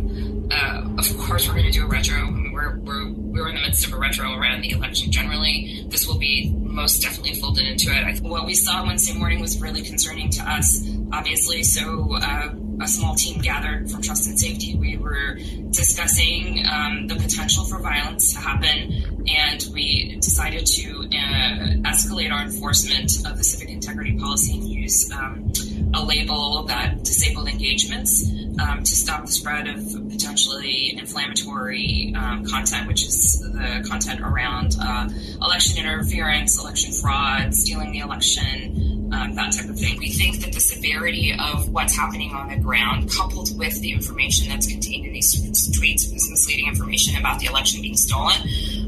uh, 0.51 0.83
of 0.99 1.19
course, 1.19 1.47
we're 1.47 1.55
going 1.55 1.67
to 1.67 1.71
do 1.71 1.85
a 1.85 1.89
retro. 1.89 2.19
I 2.19 2.31
mean, 2.31 2.53
we're, 2.53 2.79
we're, 2.79 3.11
we're 3.13 3.49
in 3.49 3.55
the 3.55 3.61
midst 3.61 3.87
of 3.87 3.93
a 3.93 3.97
retro 3.97 4.33
around 4.33 4.63
the 4.63 4.71
election 4.71 5.13
generally. 5.13 5.85
This 5.89 6.07
will 6.07 6.19
be 6.19 6.53
most 6.59 7.03
definitely 7.03 7.35
folded 7.35 7.67
into 7.67 7.91
it. 7.91 8.21
What 8.21 8.47
we 8.47 8.55
saw 8.55 8.85
Wednesday 8.85 9.17
morning 9.17 9.41
was 9.41 9.61
really 9.61 9.83
concerning 9.83 10.31
to 10.31 10.43
us, 10.43 10.89
obviously. 11.13 11.63
So, 11.63 12.17
uh, 12.21 12.55
a 12.83 12.89
small 12.89 13.15
team 13.15 13.41
gathered 13.41 13.91
from 13.91 14.01
Trust 14.01 14.27
and 14.27 14.39
Safety. 14.39 14.75
We 14.75 14.97
were 14.97 15.35
discussing 15.71 16.65
um, 16.67 17.07
the 17.07 17.15
potential 17.17 17.65
for 17.65 17.79
violence 17.79 18.33
to 18.33 18.41
happen, 18.41 19.25
and 19.29 19.65
we 19.75 20.17
decided 20.17 20.67
to 20.67 21.09
uh, 21.13 21.91
escalate 21.91 22.33
our 22.33 22.43
enforcement 22.43 23.27
of 23.27 23.37
the 23.37 23.45
civic 23.45 23.69
integrity 23.69 24.19
policy 24.19 24.55
and 24.55 24.69
use 24.69 25.11
um, 25.13 25.53
a 25.95 26.05
label 26.05 26.65
that 26.65 27.03
disabled 27.03 27.49
engagements 27.49 28.29
um, 28.61 28.83
to 28.83 28.95
stop 28.95 29.25
the 29.27 29.33
spread 29.33 29.67
of 29.69 29.79
potentially 30.11 30.97
inflammatory 30.97 32.15
um, 32.17 32.45
content, 32.45 32.87
which 32.89 33.03
is 33.05 33.41
the 33.53 33.87
content 33.89 34.21
around 34.21 34.77
uh, 34.81 35.09
election 35.43 35.79
interference, 35.79 36.61
election 36.61 36.93
fraud, 36.93 37.55
stealing 37.55 37.93
the 37.93 37.99
election, 37.99 39.11
um, 39.13 39.35
that 39.35 39.53
type 39.53 39.69
of 39.69 39.79
thing. 39.79 39.99
We 39.99 40.11
think 40.11 40.41
that 40.41 40.53
the 40.53 40.61
severity 40.61 41.35
of 41.39 41.71
what's 41.71 41.97
happening 41.97 42.33
on 42.33 42.49
the 42.49 42.57
ground, 42.57 43.11
coupled 43.11 43.57
with 43.59 43.81
the 43.81 43.93
information 43.93 44.49
that's 44.49 44.67
contained 44.67 45.07
in 45.07 45.13
these 45.13 45.35
tweets, 45.79 46.11
this 46.11 46.31
misleading 46.31 46.67
information 46.67 47.17
about 47.17 47.41
the 47.41 47.47
election 47.47 47.83
being 47.83 47.97
stolen, 47.97 48.37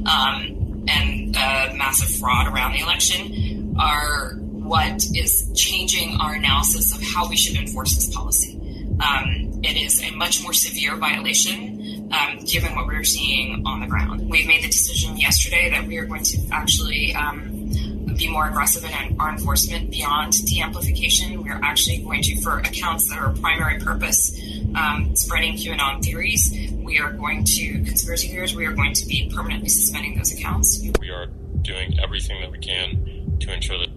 um, 0.06 0.84
and 0.88 1.36
uh, 1.36 1.72
massive 1.74 2.10
fraud 2.18 2.46
around 2.48 2.72
the 2.72 2.80
election, 2.80 3.74
are 3.78 4.36
what 4.64 5.04
is 5.14 5.50
changing 5.54 6.18
our 6.20 6.34
analysis 6.34 6.94
of 6.94 7.02
how 7.02 7.28
we 7.28 7.36
should 7.36 7.56
enforce 7.56 7.94
this 7.94 8.14
policy. 8.14 8.58
Um, 9.00 9.60
it 9.64 9.76
is 9.76 10.02
a 10.02 10.10
much 10.12 10.42
more 10.42 10.52
severe 10.52 10.96
violation 10.96 12.10
um, 12.12 12.44
given 12.44 12.74
what 12.74 12.86
we're 12.86 13.04
seeing 13.04 13.66
on 13.66 13.80
the 13.80 13.86
ground. 13.86 14.28
We've 14.28 14.46
made 14.46 14.62
the 14.62 14.68
decision 14.68 15.16
yesterday 15.16 15.70
that 15.70 15.86
we 15.86 15.98
are 15.98 16.04
going 16.04 16.24
to 16.24 16.38
actually 16.52 17.14
um, 17.14 17.70
be 18.16 18.28
more 18.28 18.48
aggressive 18.48 18.84
in 18.84 19.18
our 19.18 19.30
enforcement 19.30 19.90
beyond 19.90 20.32
de-amplification. 20.44 21.42
We're 21.42 21.60
actually 21.62 21.98
going 21.98 22.22
to, 22.22 22.40
for 22.42 22.58
accounts 22.58 23.08
that 23.08 23.18
are 23.18 23.32
primary 23.34 23.80
purpose, 23.80 24.38
um, 24.74 25.16
spreading 25.16 25.54
QAnon 25.54 26.04
theories, 26.04 26.52
we 26.82 26.98
are 26.98 27.12
going 27.12 27.44
to, 27.44 27.84
conspiracy 27.84 28.28
theories, 28.28 28.54
we 28.54 28.66
are 28.66 28.72
going 28.72 28.92
to 28.94 29.06
be 29.06 29.30
permanently 29.34 29.68
suspending 29.68 30.16
those 30.16 30.32
accounts. 30.32 30.82
We 31.00 31.10
are 31.10 31.26
doing 31.62 31.98
everything 32.02 32.40
that 32.42 32.50
we 32.50 32.58
can 32.58 33.38
to 33.40 33.52
ensure 33.52 33.78
that 33.78 33.88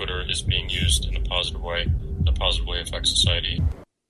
Twitter 0.00 0.24
is 0.26 0.40
being 0.40 0.70
used 0.70 1.04
in 1.04 1.14
a 1.14 1.20
positive 1.20 1.60
way, 1.60 1.86
a 2.26 2.32
positive 2.32 2.66
way 2.66 2.80
affects 2.80 3.10
society. 3.10 3.62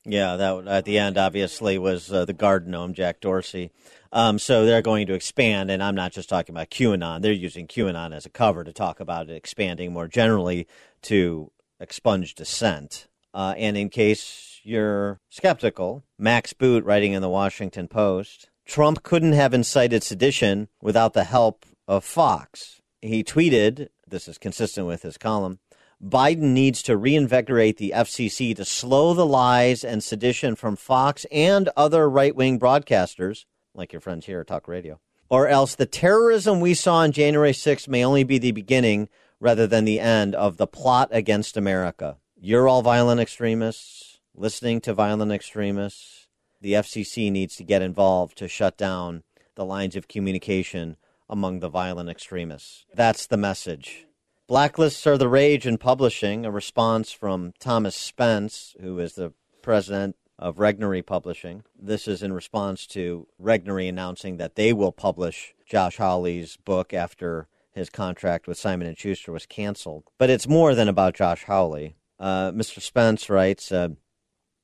Yeah, 0.05 0.37
that 0.37 0.69
at 0.69 0.85
the 0.85 0.99
end 0.99 1.19
obviously 1.19 1.79
was 1.79 2.13
uh, 2.13 2.25
the 2.25 2.33
garden 2.33 2.71
gnome, 2.71 2.95
Jack 2.95 3.21
Dorsey. 3.21 3.73
Um, 4.13 4.39
so 4.39 4.65
they're 4.65 4.83
going 4.83 5.09
to 5.09 5.15
expand, 5.15 5.69
and 5.69 5.83
I'm 5.83 5.97
not 5.97 6.13
just 6.13 6.29
talking 6.29 6.55
about 6.55 6.71
QAnon. 6.71 7.23
They're 7.23 7.33
using 7.33 7.67
QAnon 7.67 8.15
as 8.15 8.25
a 8.25 8.31
cover 8.31 8.63
to 8.63 8.73
talk 8.73 9.01
about 9.01 9.29
it 9.29 9.35
expanding 9.35 9.93
more 9.93 10.07
generally 10.07 10.69
to 11.03 11.51
expunge 11.81 12.37
dissent. 12.37 13.09
Uh, 13.35 13.55
and 13.57 13.77
in 13.77 13.89
case 13.89 14.61
you're 14.63 15.19
skeptical, 15.29 16.05
Max 16.17 16.53
Boot, 16.53 16.85
writing 16.85 17.15
in 17.15 17.23
the 17.23 17.29
Washington 17.29 17.89
Post, 17.89 18.49
Trump 18.65 19.03
couldn't 19.03 19.33
have 19.33 19.53
incited 19.53 20.05
sedition 20.05 20.69
without 20.81 21.15
the 21.15 21.25
help 21.25 21.67
of 21.89 22.05
Fox. 22.05 22.81
He 23.03 23.25
tweeted, 23.25 23.89
this 24.07 24.29
is 24.29 24.39
consistent 24.39 24.87
with 24.87 25.03
his 25.03 25.19
column, 25.19 25.59
Biden 26.03 26.53
needs 26.55 26.83
to 26.85 26.97
reinvigorate 26.97 27.77
the 27.77 27.93
FCC 27.95 28.57
to 28.57 28.65
slow 28.65 29.13
the 29.13 29.27
lies 29.27 29.85
and 29.85 30.03
sedition 30.03 30.57
from 30.57 30.75
Fox 30.75 31.27
and 31.31 31.69
other 31.77 32.09
right 32.09 32.35
wing 32.35 32.59
broadcasters, 32.59 33.45
like 33.75 33.93
your 33.93 34.01
friends 34.01 34.25
here 34.25 34.41
at 34.41 34.47
Talk 34.47 34.67
Radio. 34.67 34.99
Or 35.29 35.47
else 35.47 35.75
the 35.75 35.85
terrorism 35.85 36.61
we 36.61 36.73
saw 36.73 36.97
on 36.97 37.13
January 37.13 37.53
6th 37.53 37.87
may 37.87 38.03
only 38.03 38.25
be 38.25 38.39
the 38.39 38.53
beginning 38.53 39.11
rather 39.41 39.67
than 39.67 39.85
the 39.85 40.01
end 40.01 40.35
of 40.35 40.57
the 40.57 40.67
plot 40.67 41.09
against 41.13 41.57
America. 41.57 42.17
You're 42.35 42.67
all 42.67 42.81
violent 42.81 43.21
extremists, 43.21 44.21
listening 44.35 44.81
to 44.83 44.95
violent 44.95 45.33
extremists. 45.33 46.29
The 46.63 46.73
FCC 46.73 47.31
needs 47.31 47.57
to 47.57 47.65
get 47.65 47.83
involved 47.83 48.39
to 48.39 48.49
shut 48.49 48.79
down 48.79 49.23
the 49.55 49.67
lines 49.67 49.97
of 49.97 50.09
communication 50.09 50.97
among 51.29 51.61
the 51.61 51.69
violent 51.69 52.09
extremists. 52.09 52.87
That's 52.95 53.27
the 53.27 53.37
message. 53.37 54.07
Blacklists 54.51 55.07
are 55.07 55.17
the 55.17 55.29
rage 55.29 55.65
in 55.65 55.79
publishing, 55.79 56.45
a 56.45 56.51
response 56.51 57.13
from 57.13 57.53
Thomas 57.61 57.95
Spence, 57.95 58.75
who 58.81 58.99
is 58.99 59.13
the 59.15 59.33
president 59.63 60.17
of 60.41 60.57
Regnery 60.57 61.07
Publishing. 61.07 61.63
This 61.81 62.09
is 62.09 62.21
in 62.21 62.33
response 62.33 62.85
to 62.89 63.29
Regnery 63.41 63.89
announcing 63.89 64.39
that 64.39 64.57
they 64.57 64.73
will 64.73 64.91
publish 64.91 65.55
Josh 65.65 65.99
Hawley's 65.99 66.57
book 66.57 66.93
after 66.93 67.47
his 67.71 67.91
contract 67.91 68.49
with 68.49 68.59
Simon 68.59 68.93
& 68.95 68.99
Schuster 68.99 69.31
was 69.31 69.47
canceled. 69.47 70.03
But 70.19 70.31
it's 70.31 70.49
more 70.49 70.75
than 70.75 70.89
about 70.89 71.15
Josh 71.15 71.45
Hawley. 71.45 71.95
Uh, 72.19 72.51
Mr. 72.51 72.81
Spence 72.81 73.31
writes, 73.31 73.71
uh, 73.71 73.91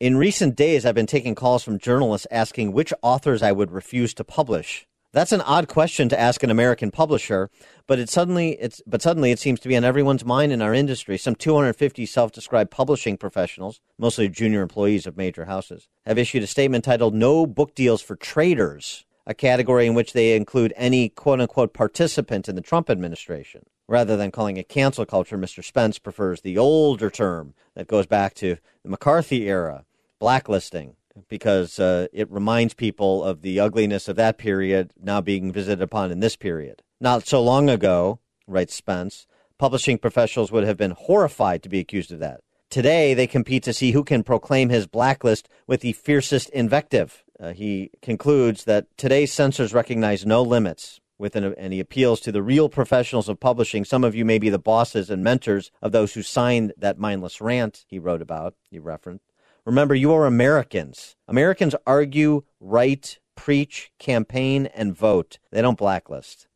in 0.00 0.16
recent 0.16 0.56
days, 0.56 0.84
I've 0.84 0.96
been 0.96 1.06
taking 1.06 1.36
calls 1.36 1.62
from 1.62 1.78
journalists 1.78 2.26
asking 2.32 2.72
which 2.72 2.92
authors 3.02 3.40
I 3.40 3.52
would 3.52 3.70
refuse 3.70 4.14
to 4.14 4.24
publish. 4.24 4.88
That's 5.16 5.32
an 5.32 5.40
odd 5.40 5.66
question 5.66 6.10
to 6.10 6.20
ask 6.20 6.43
an 6.43 6.51
American 6.51 6.90
publisher, 6.90 7.48
but 7.86 7.98
it 7.98 8.10
suddenly 8.10 8.51
it's 8.60 8.82
but 8.86 9.01
suddenly 9.01 9.30
it 9.30 9.38
seems 9.38 9.59
to 9.60 9.68
be 9.68 9.74
on 9.74 9.82
everyone's 9.82 10.26
mind 10.26 10.52
in 10.52 10.60
our 10.60 10.74
industry. 10.74 11.16
Some 11.16 11.34
250 11.34 12.05
self-described 12.05 12.70
publishing 12.70 13.16
professionals, 13.16 13.80
mostly 13.97 14.28
junior 14.28 14.60
employees 14.60 15.06
of 15.06 15.16
major 15.16 15.47
houses, 15.47 15.88
have 16.05 16.18
issued 16.18 16.43
a 16.43 16.47
statement 16.47 16.84
titled 16.84 17.14
"No 17.14 17.47
Book 17.47 17.74
Deals 17.74 18.02
for 18.02 18.14
Traitors," 18.14 19.06
a 19.26 19.32
category 19.32 19.86
in 19.86 19.94
which 19.94 20.12
they 20.12 20.36
include 20.36 20.74
any 20.76 21.09
quote-unquote 21.09 21.72
participant 21.72 22.47
in 22.47 22.55
the 22.55 22.60
Trump 22.60 22.90
administration. 22.90 23.64
Rather 23.88 24.18
than 24.18 24.30
calling 24.30 24.59
it 24.59 24.68
cancel 24.68 25.06
culture, 25.06 25.38
Mr. 25.38 25.64
Spence 25.64 25.98
prefers 25.98 26.43
the 26.43 26.59
older 26.59 27.09
term 27.09 27.55
that 27.74 27.88
goes 27.88 28.05
back 28.05 28.34
to 28.34 28.59
the 28.82 28.90
McCarthy 28.90 29.48
era, 29.48 29.86
blacklisting 30.18 30.94
because 31.28 31.78
uh, 31.78 32.06
it 32.12 32.30
reminds 32.30 32.74
people 32.74 33.24
of 33.24 33.43
the 33.43 33.60
ugliness 33.60 34.09
of 34.09 34.16
that 34.16 34.38
period 34.38 34.93
now 35.01 35.20
being 35.20 35.52
visited 35.52 35.82
upon 35.82 36.10
in 36.10 36.20
this 36.20 36.36
period. 36.36 36.82
Not 37.01 37.26
so 37.26 37.43
long 37.43 37.68
ago, 37.68 38.20
writes 38.47 38.74
Spence, 38.74 39.26
publishing 39.59 39.98
professionals 39.98 40.52
would 40.52 40.64
have 40.64 40.76
been 40.76 40.93
horrified 40.93 41.62
to 41.62 41.68
be 41.68 41.78
accused 41.78 42.12
of 42.12 42.20
that. 42.20 42.40
Today, 42.68 43.14
they 43.14 43.26
compete 43.26 43.62
to 43.64 43.72
see 43.72 43.93
who 43.93 44.02
can 44.02 44.22
proclaim 44.22 44.70
his 44.70 44.86
blacklist 44.86 45.48
with 45.66 45.80
the 45.80 45.93
fiercest 45.93 46.48
invective. 46.51 47.22
Uh, 47.38 47.52
he 47.52 47.90
concludes 48.02 48.64
that 48.64 48.86
today's 48.97 49.32
censors 49.32 49.72
recognize 49.72 50.26
no 50.26 50.43
limits. 50.43 51.01
Within 51.18 51.44
a, 51.44 51.51
and 51.52 51.72
he 51.72 51.80
appeals 51.80 52.20
to 52.20 52.32
the 52.32 52.43
real 52.43 52.68
professionals 52.68 53.30
of 53.30 53.40
publishing. 53.40 53.86
Some 53.86 54.05
of 54.05 54.14
you 54.14 54.26
may 54.26 54.38
be 54.38 54.51
the 54.51 54.59
bosses 54.59 55.09
and 55.09 55.24
mentors 55.24 55.70
of 55.80 55.93
those 55.93 56.12
who 56.12 56.22
signed 56.22 56.74
that 56.76 56.98
mindless 56.98 57.40
rant 57.40 57.86
he 57.88 57.98
wrote 57.98 58.20
about, 58.20 58.55
he 58.68 58.78
referenced. 58.78 59.32
Remember, 59.66 59.97
you 59.97 60.12
are 60.14 60.26
Americans. 60.26 61.16
Americans 61.26 61.74
argue, 61.86 62.44
write, 62.60 63.18
preach, 63.34 63.90
campaign, 63.98 64.66
and 64.66 64.97
vote. 64.97 65.38
They 65.51 65.60
don't 65.60 65.76
blacklist. 65.76 66.47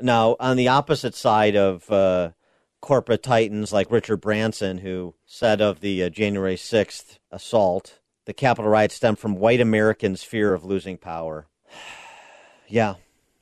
Now, 0.00 0.36
on 0.38 0.56
the 0.56 0.68
opposite 0.68 1.16
side 1.16 1.56
of 1.56 1.90
uh, 1.90 2.30
corporate 2.80 3.24
titans 3.24 3.72
like 3.72 3.90
Richard 3.90 4.18
Branson, 4.18 4.78
who 4.78 5.16
said 5.26 5.60
of 5.60 5.80
the 5.80 6.04
uh, 6.04 6.10
January 6.10 6.54
6th 6.54 7.18
assault, 7.32 7.98
the 8.24 8.32
Capitol 8.32 8.70
riot 8.70 8.92
stemmed 8.92 9.18
from 9.18 9.34
white 9.34 9.60
Americans' 9.60 10.22
fear 10.22 10.54
of 10.54 10.64
losing 10.64 10.96
power. 10.96 11.48
yeah, 12.68 12.94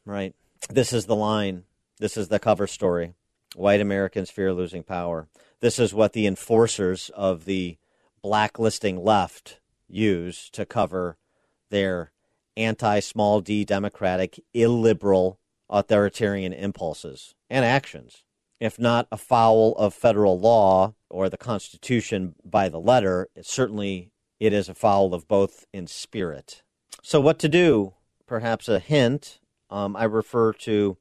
right. 0.06 0.34
This 0.70 0.94
is 0.94 1.04
the 1.04 1.14
line. 1.14 1.64
This 1.98 2.16
is 2.16 2.28
the 2.28 2.38
cover 2.38 2.66
story. 2.66 3.12
White 3.54 3.82
Americans 3.82 4.30
fear 4.30 4.54
losing 4.54 4.84
power. 4.84 5.28
This 5.60 5.78
is 5.78 5.92
what 5.92 6.14
the 6.14 6.26
enforcers 6.26 7.10
of 7.10 7.44
the 7.44 7.76
blacklisting 8.22 9.02
left 9.02 9.60
use 9.88 10.50
to 10.50 10.66
cover 10.66 11.16
their 11.70 12.12
anti 12.56 13.00
small 13.00 13.40
d 13.40 13.64
democratic, 13.64 14.40
illiberal, 14.52 15.38
authoritarian 15.70 16.52
impulses 16.52 17.34
and 17.48 17.64
actions. 17.64 18.24
If 18.60 18.78
not 18.78 19.06
a 19.12 19.16
foul 19.16 19.74
of 19.76 19.94
federal 19.94 20.38
law 20.38 20.94
or 21.08 21.28
the 21.28 21.36
Constitution 21.36 22.34
by 22.44 22.68
the 22.68 22.80
letter, 22.80 23.28
it 23.36 23.46
certainly 23.46 24.10
it 24.40 24.52
is 24.52 24.68
a 24.68 24.74
foul 24.74 25.14
of 25.14 25.28
both 25.28 25.66
in 25.72 25.86
spirit. 25.86 26.62
So, 27.02 27.20
what 27.20 27.38
to 27.40 27.48
do? 27.48 27.94
Perhaps 28.26 28.68
a 28.68 28.78
hint. 28.78 29.38
Um, 29.70 29.96
I 29.96 30.04
refer 30.04 30.52
to 30.54 30.96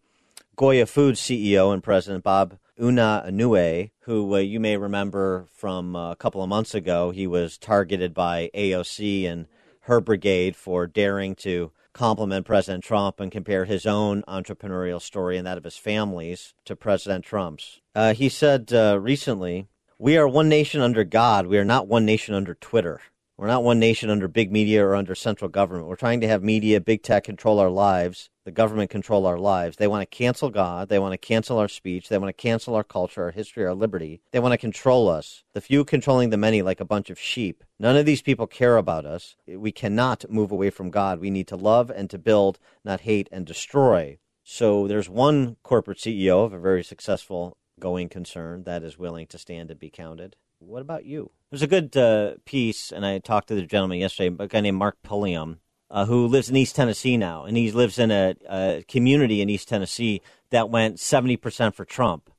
Goya 0.56 0.86
Foods 0.86 1.20
CEO 1.20 1.74
and 1.74 1.84
President 1.84 2.24
Bob 2.24 2.58
Unanue, 2.80 3.90
who 4.02 4.36
uh, 4.36 4.38
you 4.38 4.60
may 4.60 4.78
remember 4.78 5.46
from 5.50 5.96
uh, 5.96 6.12
a 6.12 6.16
couple 6.16 6.44
of 6.44 6.50
months 6.50 6.76
ago. 6.76 7.12
He 7.12 7.28
was 7.28 7.58
targeted 7.58 8.14
by 8.14 8.50
AOC 8.54 9.26
and 9.26 9.48
her 9.82 10.00
brigade 10.00 10.56
for 10.56 10.86
daring 10.86 11.36
to 11.36 11.72
compliment 11.94 12.46
President 12.46 12.84
Trump 12.84 13.20
and 13.20 13.32
compare 13.32 13.66
his 13.66 13.86
own 13.86 14.22
entrepreneurial 14.28 15.02
story 15.02 15.38
and 15.38 15.48
that 15.48 15.58
of 15.58 15.64
his 15.64 15.78
family's 15.78 16.54
to 16.66 16.76
President 16.76 17.26
Trump's. 17.26 17.82
Uh, 17.96 18.14
he 18.14 18.30
said 18.30 18.72
uh, 18.72 19.00
recently, 19.00 19.68
We 19.98 20.18
are 20.18 20.28
one 20.28 20.48
nation 20.48 20.80
under 20.82 21.04
God. 21.04 21.48
We 21.48 21.58
are 21.58 21.66
not 21.66 21.88
one 21.88 22.06
nation 22.06 22.36
under 22.36 22.54
Twitter. 22.54 23.02
We're 23.38 23.48
not 23.48 23.64
one 23.64 23.78
nation 23.78 24.10
under 24.10 24.28
big 24.28 24.52
media 24.52 24.84
or 24.84 24.96
under 24.96 25.14
central 25.14 25.48
government. 25.48 25.88
We're 25.88 25.96
trying 25.96 26.22
to 26.22 26.28
have 26.28 26.42
media, 26.42 26.82
big 26.82 27.04
tech 27.04 27.24
control 27.24 27.60
our 27.60 27.70
lives, 27.70 28.32
the 28.46 28.52
government 28.52 28.90
control 28.90 29.28
our 29.28 29.38
lives. 29.38 29.78
They 29.78 29.88
want 29.88 30.02
to 30.02 30.18
cancel 30.18 30.50
God. 30.50 30.90
They 30.90 30.98
want 30.98 31.12
to 31.12 31.20
cancel 31.20 31.60
our 31.60 31.68
speech. 31.68 32.10
They 32.10 32.18
want 32.18 32.30
to 32.30 32.42
cancel 32.42 32.74
our 32.74 32.84
culture, 32.84 33.24
our 33.24 33.32
history, 33.32 33.64
our 33.64 33.76
liberty. 33.76 34.22
They 34.32 34.40
want 34.40 34.54
to 34.54 34.58
control 34.58 35.08
us. 35.08 35.44
The 35.54 35.62
few 35.62 35.86
controlling 35.86 36.32
the 36.32 36.38
many 36.38 36.64
like 36.64 36.80
a 36.80 36.86
bunch 36.86 37.12
of 37.12 37.20
sheep. 37.20 37.64
None 37.78 37.96
of 37.96 38.08
these 38.08 38.24
people 38.24 38.48
care 38.48 38.78
about 38.78 39.06
us. 39.06 39.36
We 39.46 39.72
cannot 39.72 40.32
move 40.32 40.52
away 40.52 40.72
from 40.72 40.90
God. 40.90 41.20
We 41.20 41.30
need 41.30 41.48
to 41.50 41.56
love 41.56 41.92
and 41.92 42.10
to 42.10 42.18
build, 42.18 42.58
not 42.84 43.02
hate 43.02 43.30
and 43.32 43.46
destroy. 43.46 44.18
So 44.44 44.88
there's 44.88 45.10
one 45.10 45.58
corporate 45.62 46.00
CEO 46.00 46.44
of 46.44 46.54
a 46.54 46.60
very 46.60 46.84
successful 46.84 47.58
going 47.80 48.10
concern 48.10 48.64
that 48.64 48.82
is 48.82 48.98
willing 48.98 49.28
to 49.28 49.38
stand 49.38 49.70
and 49.70 49.80
be 49.80 49.92
counted. 49.92 50.38
What 50.58 50.82
about 50.82 51.06
you? 51.06 51.32
There's 51.50 51.62
a 51.62 51.68
good 51.68 51.96
uh, 51.96 52.34
piece, 52.44 52.92
and 52.92 53.06
I 53.06 53.20
talked 53.20 53.48
to 53.48 53.56
the 53.56 53.62
gentleman 53.62 54.00
yesterday, 54.00 54.36
a 54.38 54.48
guy 54.48 54.60
named 54.60 54.78
Mark 54.78 54.98
Pulliam, 55.02 55.60
uh, 55.90 56.06
who 56.06 56.28
lives 56.28 56.50
in 56.50 56.58
East 56.58 56.76
Tennessee 56.76 57.16
now, 57.16 57.46
and 57.46 57.56
he 57.56 57.72
lives 57.72 57.98
in 57.98 58.12
a, 58.12 58.36
a 58.50 58.84
community 58.90 59.42
in 59.42 59.50
East 59.50 59.70
Tennessee 59.70 60.22
that 60.50 60.70
went 60.70 60.98
70% 60.98 61.74
for 61.74 61.86
Trump. 61.86 62.30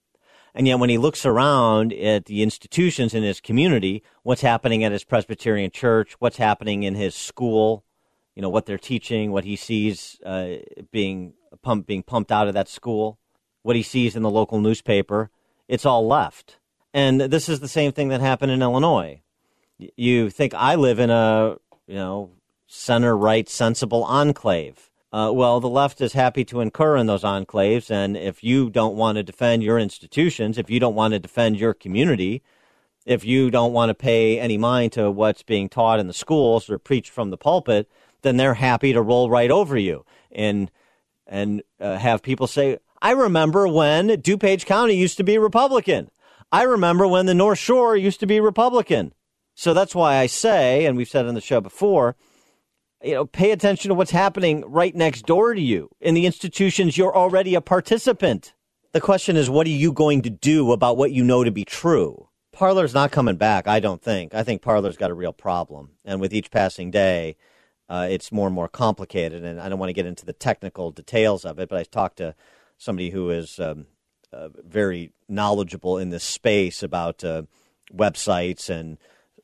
And 0.55 0.66
yet, 0.66 0.78
when 0.78 0.90
he 0.90 0.98
looks 0.98 1.24
around 1.24 1.94
at 1.94 2.26
the 2.26 2.43
institutions 2.43 3.14
in 3.14 3.22
his 3.22 3.40
community, 3.40 4.02
what's 4.24 4.43
happening 4.43 4.85
at 4.85 4.93
his 4.93 5.05
Presbyterian 5.05 5.70
church, 5.70 6.14
what's 6.18 6.36
happening 6.36 6.82
in 6.82 6.94
his 6.94 7.14
school, 7.14 7.85
you 8.35 8.43
know, 8.43 8.51
what 8.51 8.66
they're 8.66 8.76
teaching, 8.76 9.32
what 9.32 9.44
he 9.44 9.56
sees 9.56 10.20
uh, 10.26 10.56
being 10.93 11.32
pumped, 11.62 11.86
being 11.86 12.02
pumped 12.02 12.30
out 12.30 12.47
of 12.47 12.52
that 12.52 12.68
school, 12.68 13.18
what 13.62 13.74
he 13.74 13.82
sees 13.82 14.16
in 14.16 14.22
the 14.22 14.30
local 14.30 14.60
newspaper, 14.60 15.30
it's 15.66 15.86
all 15.86 16.06
left. 16.06 16.57
And 16.94 17.20
this 17.20 17.48
is 17.48 17.60
the 17.60 17.69
same 17.69 17.93
thing 17.93 18.09
that 18.09 18.20
happened 18.20 18.52
in 18.52 18.62
Illinois. 18.62 19.20
You 19.78 20.31
think 20.31 20.55
I 20.55 20.74
live 20.74 20.98
in 20.98 21.10
a, 21.10 21.56
you 21.86 21.94
know, 21.94 22.31
center 22.66 23.16
right 23.16 23.48
sensible 23.48 24.05
enclave. 24.05 24.90
Uh, 25.10 25.31
well, 25.32 25.59
the 25.59 25.69
left 25.69 26.01
is 26.01 26.12
happy 26.12 26.44
to 26.44 26.60
incur 26.60 26.97
in 26.97 27.06
those 27.06 27.23
enclaves, 27.23 27.90
and 27.90 28.15
if 28.15 28.44
you 28.44 28.69
don't 28.69 28.94
want 28.94 29.16
to 29.16 29.23
defend 29.23 29.62
your 29.62 29.78
institutions, 29.78 30.59
if 30.59 30.69
you 30.69 30.78
don't 30.78 30.94
want 30.94 31.12
to 31.12 31.19
defend 31.19 31.56
your 31.56 31.73
community, 31.73 32.43
if 33.06 33.24
you 33.24 33.51
don't 33.51 33.73
want 33.73 33.89
to 33.89 33.94
pay 33.94 34.39
any 34.39 34.59
mind 34.59 34.93
to 34.93 35.10
what's 35.10 35.43
being 35.43 35.70
taught 35.70 35.98
in 35.98 36.09
the 36.09 36.12
schools 36.12 36.69
or 36.69 36.78
preached 36.78 37.10
from 37.10 37.31
the 37.31 37.39
pulpit, 37.39 37.89
then 38.20 38.36
they're 38.36 38.55
happy 38.55 38.93
to 38.93 39.01
roll 39.01 39.31
right 39.31 39.51
over 39.51 39.78
you 39.78 40.05
and 40.31 40.70
and 41.27 41.62
uh, 41.81 41.97
have 41.97 42.23
people 42.23 42.47
say, 42.47 42.78
"I 43.01 43.12
remember 43.12 43.66
when 43.66 44.09
DuPage 44.09 44.66
County 44.66 44.94
used 44.94 45.16
to 45.16 45.24
be 45.24 45.39
Republican. 45.39 46.10
I 46.51 46.62
remember 46.62 47.07
when 47.07 47.27
the 47.27 47.35
North 47.35 47.59
Shore 47.59 47.97
used 47.97 48.20
to 48.20 48.27
be 48.27 48.41
Republican." 48.41 49.12
So 49.55 49.75
that's 49.75 49.95
why 49.95 50.19
I 50.19 50.27
say, 50.27 50.87
and 50.87 50.97
we've 50.97 51.09
said 51.09 51.27
on 51.27 51.35
the 51.35 51.41
show 51.41 51.61
before, 51.61 52.15
you 53.03 53.15
know, 53.15 53.27
pay 53.27 53.51
attention 53.51 53.89
to 53.89 53.95
what's 53.95 54.12
happening 54.12 54.62
right 54.66 54.95
next 54.95 55.27
door 55.27 55.53
to 55.53 55.61
you 55.61 55.91
in 56.01 56.15
the 56.15 56.27
institutions 56.27 56.97
you're 56.97 57.16
already 57.16 57.57
a 57.57 57.61
participant. 57.61 58.55
The 58.93 59.01
question 59.01 59.37
is, 59.37 59.51
what 59.51 59.66
are 59.66 59.70
you 59.70 59.93
going 59.93 60.23
to 60.23 60.31
do 60.31 60.73
about 60.73 60.97
what 60.97 61.12
you 61.12 61.25
know 61.25 61.45
to 61.45 61.51
be 61.51 61.65
true? 61.65 62.29
Parler's 62.53 62.95
not 62.95 63.12
coming 63.12 63.37
back, 63.37 63.69
I 63.69 63.81
don't 63.81 64.03
think. 64.03 64.35
I 64.35 64.43
think 64.43 64.62
Parler's 64.62 64.97
got 64.97 65.11
a 65.11 65.15
real 65.15 65.33
problem. 65.33 65.91
And 66.05 66.20
with 66.20 66.33
each 66.33 66.51
passing 66.51 66.91
day, 66.91 67.37
uh, 67.89 68.07
it's 68.11 68.33
more 68.33 68.47
and 68.47 68.55
more 68.55 68.69
complicated. 68.69 69.45
And 69.45 69.61
I 69.61 69.69
don't 69.69 69.79
want 69.79 69.91
to 69.91 69.95
get 69.95 70.07
into 70.07 70.27
the 70.27 70.33
technical 70.33 70.91
details 70.91 71.45
of 71.45 71.59
it, 71.59 71.69
but 71.69 71.79
I 71.79 71.83
talked 71.85 72.19
to 72.19 72.35
somebody 72.77 73.11
who 73.11 73.31
is 73.31 73.61
um, 73.61 73.87
uh, 74.33 74.49
very 74.65 75.13
knowledgeable 75.29 75.99
in 75.99 76.11
this 76.11 76.25
space 76.25 76.83
about 76.83 77.25
uh, 77.25 77.43
websites 77.93 78.69
and 78.69 78.99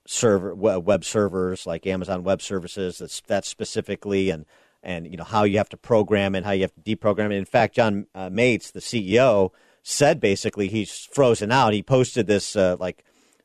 server 0.06 0.54
web 0.54 1.04
servers 1.04 1.66
like 1.66 1.86
Amazon 1.86 2.22
Web 2.22 2.42
Services. 2.42 2.98
That's 2.98 3.20
that 3.22 3.44
specifically, 3.44 4.30
and 4.30 4.44
and 4.82 5.06
you 5.06 5.16
know 5.16 5.24
how 5.24 5.44
you 5.44 5.58
have 5.58 5.68
to 5.70 5.76
program 5.76 6.34
and 6.34 6.44
how 6.44 6.52
you 6.52 6.62
have 6.62 6.74
to 6.74 6.96
deprogram 6.96 7.32
it. 7.32 7.36
In 7.36 7.44
fact, 7.44 7.74
John 7.74 8.06
uh, 8.14 8.28
Matze, 8.28 8.72
the 8.72 8.80
CEO, 8.80 9.50
said 9.82 10.20
basically 10.20 10.68
he's 10.68 11.08
frozen 11.12 11.50
out. 11.50 11.72
He 11.72 11.82
posted 11.82 12.26
this 12.26 12.56
uh, 12.56 12.76
like 12.78 13.04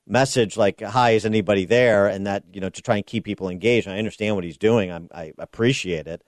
message 0.09 0.57
like 0.57 0.81
hi 0.81 1.11
is 1.11 1.23
anybody 1.23 1.65
there 1.65 2.07
and 2.07 2.25
that 2.25 2.43
you 2.51 2.59
know 2.59 2.69
to 2.69 2.81
try 2.81 2.95
and 2.95 3.05
keep 3.05 3.23
people 3.23 3.47
engaged 3.47 3.85
and 3.85 3.95
i 3.95 3.99
understand 3.99 4.33
what 4.33 4.43
he's 4.43 4.57
doing 4.57 4.91
I'm, 4.91 5.07
i 5.13 5.33
appreciate 5.37 6.07
it 6.07 6.23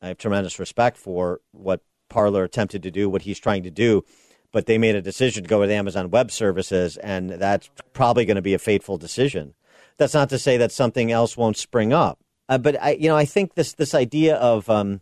i 0.00 0.08
have 0.08 0.16
tremendous 0.16 0.58
respect 0.58 0.96
for 0.96 1.42
what 1.52 1.82
parler 2.08 2.44
attempted 2.44 2.82
to 2.82 2.90
do 2.90 3.10
what 3.10 3.22
he's 3.22 3.38
trying 3.38 3.62
to 3.64 3.70
do 3.70 4.04
but 4.52 4.66
they 4.66 4.78
made 4.78 4.94
a 4.94 5.02
decision 5.02 5.42
to 5.42 5.48
go 5.48 5.60
with 5.60 5.70
amazon 5.70 6.10
web 6.10 6.30
services 6.30 6.96
and 6.98 7.30
that's 7.30 7.70
probably 7.92 8.24
going 8.24 8.36
to 8.36 8.42
be 8.42 8.54
a 8.54 8.58
fateful 8.58 8.96
decision. 8.98 9.54
That's 9.96 10.14
not 10.14 10.30
to 10.30 10.38
say 10.38 10.56
that 10.56 10.72
something 10.72 11.12
else 11.12 11.36
won't 11.36 11.56
spring 11.56 11.92
up 11.92 12.18
uh, 12.48 12.58
but 12.58 12.80
i 12.82 12.92
you 12.92 13.08
know 13.08 13.16
i 13.16 13.24
think 13.24 13.54
this 13.54 13.72
this 13.74 13.94
idea 13.94 14.36
of 14.36 14.68
um, 14.68 15.00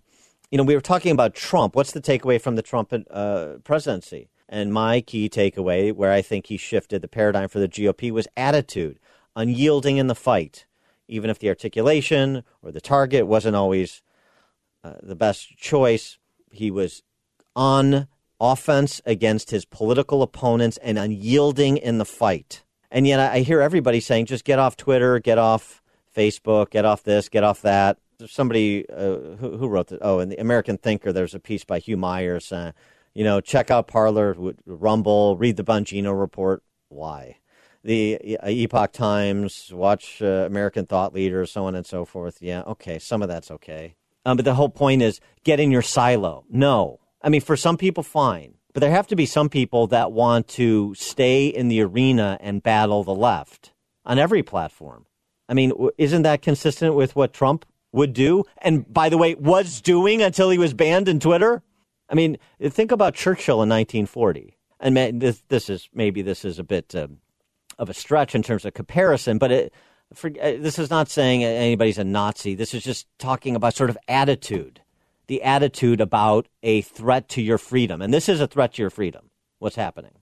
you 0.51 0.59
know 0.59 0.65
we 0.65 0.75
were 0.75 0.81
talking 0.81 1.12
about 1.12 1.35
trump. 1.35 1.75
What's 1.75 1.93
the 1.93 2.01
takeaway 2.01 2.41
from 2.41 2.57
the 2.57 2.62
trump 2.62 2.93
uh, 3.11 3.55
presidency? 3.65 4.29
And 4.49 4.73
my 4.73 5.03
key 5.03 5.29
takeaway, 5.29 5.93
where 5.93 6.11
I 6.11 6.23
think 6.23 6.47
he 6.47 6.57
shifted 6.57 7.03
the 7.03 7.09
paradigm 7.09 7.49
for 7.49 7.59
the 7.59 7.69
GOP, 7.69 8.11
was 8.11 8.27
attitude, 8.35 8.99
unyielding 9.37 9.99
in 9.99 10.07
the 10.07 10.15
fight, 10.15 10.65
even 11.07 11.29
if 11.29 11.39
the 11.39 11.51
articulation 11.51 12.45
or 12.62 12.73
the 12.73 12.81
target 12.81 13.27
wasn't 13.27 13.57
always 13.57 14.03
uh, 14.83 14.95
the 15.03 15.15
best 15.15 15.59
choice. 15.59 16.19
He 16.51 16.70
was 16.70 17.03
on 17.55 18.09
offense 18.40 19.01
against 19.05 19.51
his 19.51 19.65
political 19.65 20.23
opponents 20.23 20.78
and 20.78 20.98
unyielding 20.98 21.77
in 21.77 21.98
the 21.98 22.05
fight. 22.05 22.65
And 22.90 23.06
yet 23.06 23.20
I 23.20 23.40
hear 23.40 23.60
everybody 23.60 24.01
saying, 24.01 24.27
just 24.27 24.44
get 24.44 24.59
off 24.59 24.77
Twitter, 24.77 25.19
get 25.19 25.39
off 25.39 25.82
Facebook, 26.15 26.70
get 26.70 26.85
off 26.85 27.02
this, 27.02 27.28
get 27.28 27.44
off 27.44 27.62
that. 27.62 27.98
There's 28.19 28.32
somebody 28.32 28.89
uh, 28.89 29.36
who, 29.39 29.56
who, 29.59 29.69
wrote 29.69 29.89
this. 29.89 29.98
Oh, 30.02 30.19
in 30.19 30.31
the 30.31 30.40
American 30.40 30.78
Thinker, 30.78 31.12
there's 31.12 31.35
a 31.35 31.40
piece 31.40 31.65
by 31.65 31.78
Hugh 31.78 31.97
Myers. 31.97 32.51
Uh, 32.51 32.73
you 33.15 33.23
know, 33.23 33.40
check 33.40 33.70
out 33.70 33.86
Parler, 33.86 34.35
Rumble, 34.66 35.36
read 35.36 35.56
the 35.56 35.65
Bongino 35.65 36.19
report. 36.19 36.62
Why? 36.89 37.36
The 37.85 38.39
uh, 38.43 38.48
Epoch 38.48 38.93
Times, 38.93 39.70
watch 39.73 40.20
uh, 40.20 40.44
American 40.47 40.86
Thought 40.86 41.15
Leaders, 41.15 41.52
so 41.52 41.66
on 41.66 41.77
and 41.77 41.86
so 41.86 42.05
forth. 42.05 42.39
Yeah, 42.40 42.62
okay, 42.62 42.98
some 42.98 43.23
of 43.23 43.28
that's 43.28 43.51
okay. 43.52 43.94
Um, 44.27 44.36
but 44.36 44.44
the 44.44 44.55
whole 44.55 44.69
point 44.69 45.02
is 45.02 45.20
get 45.44 45.60
in 45.60 45.70
your 45.70 45.82
silo. 45.82 46.44
No. 46.51 46.98
I 47.23 47.28
mean, 47.28 47.40
for 47.40 47.57
some 47.57 47.77
people, 47.77 48.03
fine. 48.03 48.55
But 48.73 48.81
there 48.81 48.90
have 48.90 49.07
to 49.09 49.16
be 49.16 49.27
some 49.27 49.49
people 49.49 49.86
that 49.89 50.12
want 50.12 50.47
to 50.49 50.95
stay 50.95 51.47
in 51.47 51.69
the 51.69 51.81
arena 51.81 52.39
and 52.40 52.62
battle 52.62 53.03
the 53.03 53.15
left 53.15 53.73
on 54.05 54.19
every 54.19 54.43
platform. 54.43 55.07
I 55.49 55.55
mean, 55.55 55.73
isn't 55.97 56.23
that 56.23 56.43
consistent 56.43 56.95
with 56.95 57.16
what 57.16 57.32
Trump 57.32 57.65
would 57.93 58.12
do? 58.12 58.45
And 58.59 58.93
by 58.93 59.09
the 59.09 59.19
way, 59.19 59.35
was 59.35 59.81
doing 59.81 60.23
until 60.23 60.51
he 60.51 60.59
was 60.59 60.74
banned 60.74 61.09
in 61.09 61.19
Twitter? 61.19 61.62
I 62.09 62.15
mean, 62.15 62.36
think 62.62 62.93
about 62.93 63.15
Churchill 63.15 63.62
in 63.62 63.69
1940. 63.69 64.57
And 64.81 64.97
this, 65.20 65.43
this 65.49 65.69
is 65.69 65.89
maybe 65.93 66.23
this 66.23 66.45
is 66.45 66.59
a 66.59 66.65
bit 66.65 66.95
uh, 66.95 67.09
of 67.78 67.90
a 67.90 67.95
stretch 67.95 68.35
in 68.35 68.43
terms 68.43 68.65
of 68.65 68.74
comparison, 68.74 69.39
but 69.39 69.51
it, 69.51 69.73
for, 70.15 70.28
uh, 70.28 70.53
this 70.59 70.78
is 70.78 70.90
not 70.90 71.09
saying 71.09 71.45
anybody's 71.45 71.99
a 71.99 72.05
Nazi. 72.05 72.55
This 72.55 72.74
is 72.74 72.82
just 72.82 73.07
talking 73.19 73.57
about 73.57 73.74
sort 73.74 73.90
of 73.90 73.99
attitude, 74.07 74.81
the 75.28 75.42
attitude 75.42 76.00
about 76.00 76.48
a 76.62 76.80
threat 76.80 77.28
to 77.28 77.42
your 77.42 77.59
freedom. 77.59 78.02
And 78.02 78.12
this 78.12 78.28
is 78.28 78.40
a 78.40 78.46
threat 78.46 78.74
to 78.74 78.82
your 78.82 78.90
freedom. 78.90 79.30
What's 79.59 79.76
happening? 79.76 80.14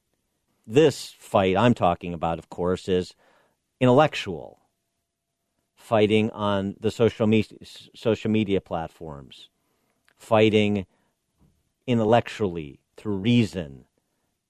This 0.66 1.14
fight 1.18 1.56
I'm 1.56 1.74
talking 1.74 2.12
about, 2.12 2.38
of 2.38 2.50
course, 2.50 2.88
is 2.88 3.14
intellectual 3.80 4.60
fighting 5.76 6.30
on 6.30 6.74
the 6.80 6.90
social, 6.90 7.28
me- 7.28 7.46
social 7.94 8.30
media 8.30 8.60
platforms, 8.60 9.48
fighting 10.16 10.84
intellectually, 11.86 12.80
through 12.96 13.16
reason, 13.16 13.84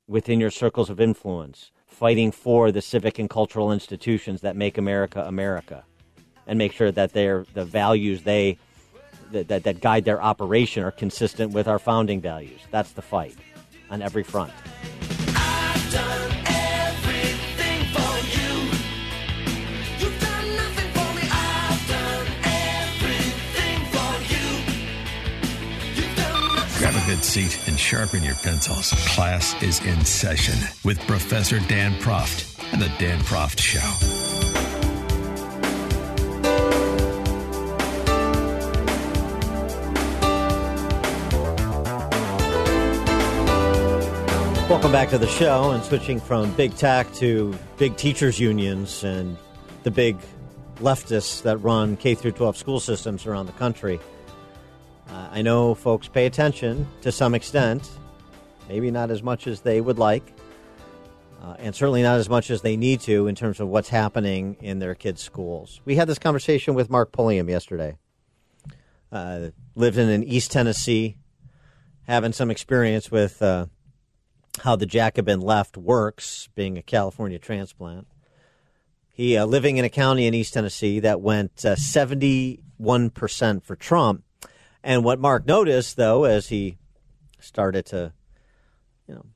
within 0.06 0.40
your 0.40 0.50
circles 0.50 0.88
of 0.88 1.00
influence, 1.00 1.72
fighting 1.86 2.32
for 2.32 2.72
the 2.72 2.80
civic 2.80 3.18
and 3.18 3.28
cultural 3.28 3.70
institutions 3.70 4.40
that 4.40 4.56
make 4.56 4.78
America 4.78 5.22
America, 5.26 5.84
and 6.46 6.56
make 6.56 6.72
sure 6.72 6.90
that 6.90 7.12
they're, 7.12 7.44
the 7.52 7.64
values 7.66 8.22
they 8.22 8.56
that, 9.32 9.48
that, 9.48 9.64
that 9.64 9.80
guide 9.80 10.04
their 10.04 10.22
operation 10.22 10.82
are 10.82 10.90
consistent 10.90 11.52
with 11.52 11.68
our 11.68 11.78
founding 11.78 12.20
values. 12.20 12.60
That's 12.70 12.92
the 12.92 13.02
fight 13.02 13.36
on 13.90 14.02
every 14.02 14.22
front. 14.22 14.52
Grab 26.78 26.94
a 26.94 27.06
good 27.06 27.24
seat 27.24 27.58
and 27.66 27.78
sharpen 27.78 28.22
your 28.22 28.34
pencils. 28.36 28.92
Class 29.08 29.60
is 29.62 29.84
in 29.84 30.04
session 30.04 30.54
with 30.84 31.00
Professor 31.06 31.58
Dan 31.68 31.94
Proft 31.94 32.72
and 32.72 32.80
the 32.80 32.92
Dan 32.98 33.18
Proft 33.20 33.58
Show. 33.58 34.25
Welcome 44.68 44.90
back 44.90 45.10
to 45.10 45.18
the 45.18 45.28
show 45.28 45.70
and 45.70 45.84
switching 45.84 46.18
from 46.18 46.52
big 46.54 46.74
tech 46.74 47.12
to 47.14 47.56
big 47.78 47.96
teachers 47.96 48.40
unions 48.40 49.04
and 49.04 49.36
the 49.84 49.92
big 49.92 50.18
leftists 50.78 51.42
that 51.42 51.58
run 51.58 51.96
K 51.96 52.16
through 52.16 52.32
12 52.32 52.56
school 52.56 52.80
systems 52.80 53.26
around 53.26 53.46
the 53.46 53.52
country. 53.52 54.00
Uh, 55.08 55.28
I 55.30 55.42
know 55.42 55.76
folks 55.76 56.08
pay 56.08 56.26
attention 56.26 56.88
to 57.02 57.12
some 57.12 57.32
extent, 57.32 57.88
maybe 58.68 58.90
not 58.90 59.12
as 59.12 59.22
much 59.22 59.46
as 59.46 59.60
they 59.60 59.80
would 59.80 60.00
like, 60.00 60.36
uh, 61.44 61.54
and 61.60 61.72
certainly 61.72 62.02
not 62.02 62.18
as 62.18 62.28
much 62.28 62.50
as 62.50 62.62
they 62.62 62.76
need 62.76 62.98
to 63.02 63.28
in 63.28 63.36
terms 63.36 63.60
of 63.60 63.68
what's 63.68 63.88
happening 63.88 64.56
in 64.58 64.80
their 64.80 64.96
kids' 64.96 65.22
schools. 65.22 65.80
We 65.84 65.94
had 65.94 66.08
this 66.08 66.18
conversation 66.18 66.74
with 66.74 66.90
Mark 66.90 67.12
Pulliam 67.12 67.48
yesterday. 67.48 67.98
Uh, 69.12 69.50
lived 69.76 69.96
in 69.96 70.08
in 70.08 70.24
East 70.24 70.50
Tennessee, 70.50 71.18
having 72.08 72.32
some 72.32 72.50
experience 72.50 73.12
with 73.12 73.40
uh, 73.40 73.66
how 74.62 74.76
the 74.76 74.86
Jacobin 74.86 75.40
left 75.40 75.76
works, 75.76 76.48
being 76.54 76.78
a 76.78 76.82
California 76.82 77.38
transplant. 77.38 78.06
He 79.10 79.36
uh, 79.36 79.46
living 79.46 79.76
in 79.76 79.84
a 79.84 79.90
county 79.90 80.26
in 80.26 80.34
East 80.34 80.54
Tennessee 80.54 81.00
that 81.00 81.20
went 81.20 81.64
uh, 81.64 81.76
seventy 81.76 82.60
one 82.76 83.10
percent 83.10 83.64
for 83.64 83.76
Trump 83.76 84.24
and 84.86 85.02
what 85.02 85.18
Mark 85.18 85.46
noticed, 85.46 85.96
though, 85.96 86.22
as 86.22 86.46
he 86.46 86.78
started 87.40 87.86
to, 87.86 88.12
you 89.08 89.16
know, 89.16 89.26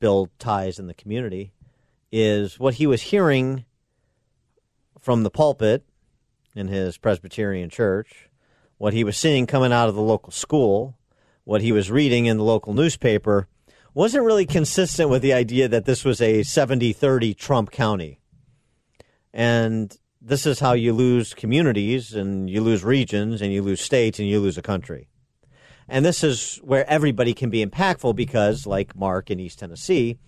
build 0.00 0.30
ties 0.38 0.78
in 0.78 0.86
the 0.86 0.94
community, 0.94 1.52
is 2.10 2.58
what 2.58 2.74
he 2.74 2.86
was 2.86 3.02
hearing 3.02 3.66
from 4.98 5.24
the 5.24 5.30
pulpit 5.30 5.84
in 6.56 6.68
his 6.68 6.96
Presbyterian 6.96 7.68
church, 7.68 8.30
what 8.78 8.94
he 8.94 9.04
was 9.04 9.18
seeing 9.18 9.46
coming 9.46 9.74
out 9.74 9.90
of 9.90 9.94
the 9.94 10.00
local 10.00 10.32
school, 10.32 10.96
what 11.44 11.60
he 11.60 11.70
was 11.70 11.90
reading 11.90 12.24
in 12.24 12.38
the 12.38 12.44
local 12.44 12.72
newspaper, 12.72 13.48
wasn't 13.94 14.24
really 14.24 14.46
consistent 14.46 15.10
with 15.10 15.22
the 15.22 15.32
idea 15.32 15.68
that 15.68 15.84
this 15.84 16.04
was 16.04 16.20
a 16.20 16.42
70 16.42 16.92
30 16.92 17.34
Trump 17.34 17.70
county. 17.70 18.20
And 19.32 19.96
this 20.20 20.46
is 20.46 20.60
how 20.60 20.72
you 20.72 20.92
lose 20.92 21.34
communities 21.34 22.14
and 22.14 22.48
you 22.48 22.60
lose 22.60 22.84
regions 22.84 23.42
and 23.42 23.52
you 23.52 23.62
lose 23.62 23.80
states 23.80 24.18
and 24.18 24.28
you 24.28 24.40
lose 24.40 24.56
a 24.56 24.62
country. 24.62 25.08
And 25.88 26.04
this 26.04 26.22
is 26.22 26.56
where 26.62 26.88
everybody 26.88 27.34
can 27.34 27.50
be 27.50 27.64
impactful 27.64 28.14
because, 28.14 28.66
like 28.66 28.94
Mark 28.94 29.30
in 29.30 29.40
East 29.40 29.58
Tennessee, 29.58 30.18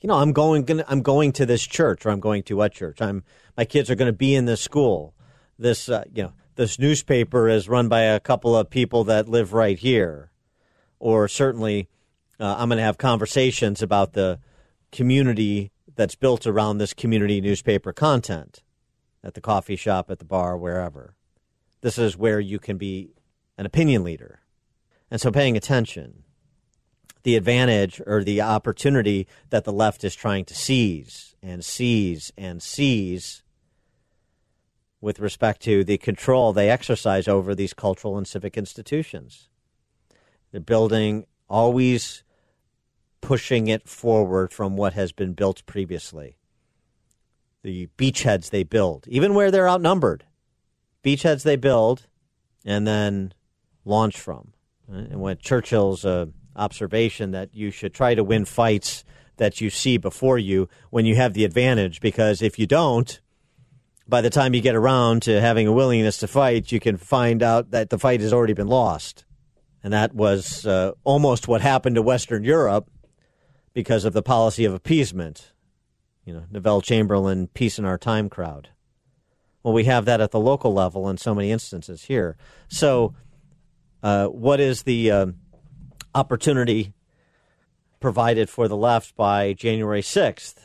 you 0.00 0.08
know, 0.08 0.14
I'm 0.14 0.32
going, 0.32 0.82
I'm 0.88 1.02
going 1.02 1.32
to 1.32 1.46
this 1.46 1.64
church 1.64 2.04
or 2.04 2.10
I'm 2.10 2.18
going 2.18 2.42
to 2.44 2.56
what 2.56 2.72
church? 2.72 3.00
I'm, 3.00 3.22
my 3.56 3.64
kids 3.64 3.90
are 3.90 3.94
going 3.94 4.10
to 4.10 4.16
be 4.16 4.34
in 4.34 4.46
this 4.46 4.60
school. 4.60 5.14
This, 5.58 5.88
uh, 5.88 6.04
you 6.12 6.24
know, 6.24 6.32
this 6.56 6.78
newspaper 6.78 7.48
is 7.48 7.68
run 7.68 7.88
by 7.88 8.00
a 8.00 8.18
couple 8.18 8.56
of 8.56 8.68
people 8.68 9.04
that 9.04 9.28
live 9.28 9.52
right 9.52 9.78
here. 9.78 10.32
Or 10.98 11.28
certainly, 11.28 11.88
uh, 12.42 12.56
I'm 12.58 12.68
going 12.68 12.78
to 12.78 12.82
have 12.82 12.98
conversations 12.98 13.82
about 13.82 14.14
the 14.14 14.40
community 14.90 15.70
that's 15.94 16.16
built 16.16 16.44
around 16.44 16.78
this 16.78 16.92
community 16.92 17.40
newspaper 17.40 17.92
content 17.92 18.64
at 19.22 19.34
the 19.34 19.40
coffee 19.40 19.76
shop, 19.76 20.10
at 20.10 20.18
the 20.18 20.24
bar, 20.24 20.58
wherever. 20.58 21.14
This 21.82 21.98
is 21.98 22.16
where 22.16 22.40
you 22.40 22.58
can 22.58 22.78
be 22.78 23.14
an 23.56 23.64
opinion 23.64 24.02
leader. 24.02 24.40
And 25.08 25.20
so 25.20 25.30
paying 25.30 25.56
attention, 25.56 26.24
the 27.22 27.36
advantage 27.36 28.02
or 28.04 28.24
the 28.24 28.40
opportunity 28.40 29.28
that 29.50 29.62
the 29.62 29.72
left 29.72 30.02
is 30.02 30.16
trying 30.16 30.44
to 30.46 30.54
seize 30.54 31.36
and 31.44 31.64
seize 31.64 32.32
and 32.36 32.60
seize 32.60 33.44
with 35.00 35.20
respect 35.20 35.62
to 35.62 35.84
the 35.84 35.98
control 35.98 36.52
they 36.52 36.68
exercise 36.68 37.28
over 37.28 37.54
these 37.54 37.72
cultural 37.72 38.18
and 38.18 38.26
civic 38.26 38.58
institutions. 38.58 39.48
They're 40.50 40.60
building 40.60 41.26
always 41.48 42.24
pushing 43.22 43.68
it 43.68 43.88
forward 43.88 44.52
from 44.52 44.76
what 44.76 44.92
has 44.92 45.12
been 45.12 45.32
built 45.32 45.64
previously. 45.64 46.36
The 47.62 47.88
beachheads 47.96 48.50
they 48.50 48.64
build, 48.64 49.06
even 49.08 49.32
where 49.32 49.50
they're 49.50 49.68
outnumbered, 49.68 50.24
beachheads 51.02 51.44
they 51.44 51.56
build 51.56 52.06
and 52.66 52.86
then 52.86 53.32
launch 53.86 54.20
from. 54.20 54.52
And 54.88 55.20
what 55.20 55.38
Churchill's 55.38 56.04
uh, 56.04 56.26
observation 56.54 57.30
that 57.30 57.54
you 57.54 57.70
should 57.70 57.94
try 57.94 58.14
to 58.14 58.24
win 58.24 58.44
fights 58.44 59.04
that 59.36 59.60
you 59.60 59.70
see 59.70 59.96
before 59.96 60.38
you 60.38 60.68
when 60.90 61.06
you 61.06 61.14
have 61.14 61.32
the 61.32 61.44
advantage, 61.44 62.00
because 62.00 62.42
if 62.42 62.58
you 62.58 62.66
don't, 62.66 63.20
by 64.08 64.20
the 64.20 64.30
time 64.30 64.52
you 64.52 64.60
get 64.60 64.74
around 64.74 65.22
to 65.22 65.40
having 65.40 65.66
a 65.66 65.72
willingness 65.72 66.18
to 66.18 66.26
fight, 66.26 66.72
you 66.72 66.80
can 66.80 66.96
find 66.96 67.42
out 67.42 67.70
that 67.70 67.90
the 67.90 67.98
fight 67.98 68.20
has 68.20 68.32
already 68.32 68.52
been 68.52 68.68
lost. 68.68 69.24
And 69.82 69.92
that 69.92 70.14
was 70.14 70.66
uh, 70.66 70.92
almost 71.04 71.48
what 71.48 71.60
happened 71.60 71.94
to 71.96 72.02
Western 72.02 72.44
Europe 72.44 72.88
because 73.72 74.04
of 74.04 74.12
the 74.12 74.22
policy 74.22 74.64
of 74.64 74.74
appeasement. 74.74 75.52
You 76.24 76.34
know, 76.34 76.44
Neville 76.50 76.82
Chamberlain, 76.82 77.48
peace 77.48 77.78
in 77.78 77.84
our 77.84 77.98
time 77.98 78.28
crowd. 78.28 78.68
Well, 79.62 79.74
we 79.74 79.84
have 79.84 80.04
that 80.06 80.20
at 80.20 80.30
the 80.30 80.40
local 80.40 80.72
level 80.72 81.08
in 81.08 81.16
so 81.16 81.34
many 81.34 81.50
instances 81.50 82.04
here. 82.04 82.36
So, 82.68 83.14
uh, 84.02 84.26
what 84.26 84.60
is 84.60 84.82
the 84.82 85.10
uh, 85.10 85.26
opportunity 86.14 86.92
provided 88.00 88.50
for 88.50 88.66
the 88.66 88.76
left 88.76 89.14
by 89.14 89.52
January 89.52 90.02
6th 90.02 90.56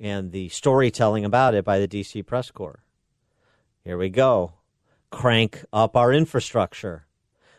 and 0.00 0.32
the 0.32 0.48
storytelling 0.48 1.24
about 1.24 1.54
it 1.54 1.64
by 1.64 1.78
the 1.78 1.88
DC 1.88 2.24
Press 2.24 2.50
Corps? 2.50 2.82
Here 3.84 3.98
we 3.98 4.08
go. 4.08 4.54
Crank 5.10 5.64
up 5.72 5.96
our 5.96 6.12
infrastructure. 6.12 7.06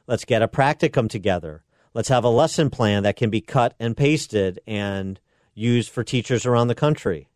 Let's 0.07 0.25
get 0.25 0.41
a 0.41 0.47
practicum 0.47 1.07
together. 1.07 1.63
Let's 1.99 2.07
have 2.07 2.23
a 2.23 2.29
lesson 2.29 2.69
plan 2.69 3.03
that 3.03 3.17
can 3.17 3.29
be 3.29 3.41
cut 3.41 3.75
and 3.77 3.97
pasted 3.97 4.61
and 4.65 5.19
used 5.53 5.89
for 5.89 6.01
teachers 6.01 6.45
around 6.45 6.69
the 6.69 6.73
country. 6.73 7.27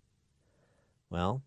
Well, 1.09 1.41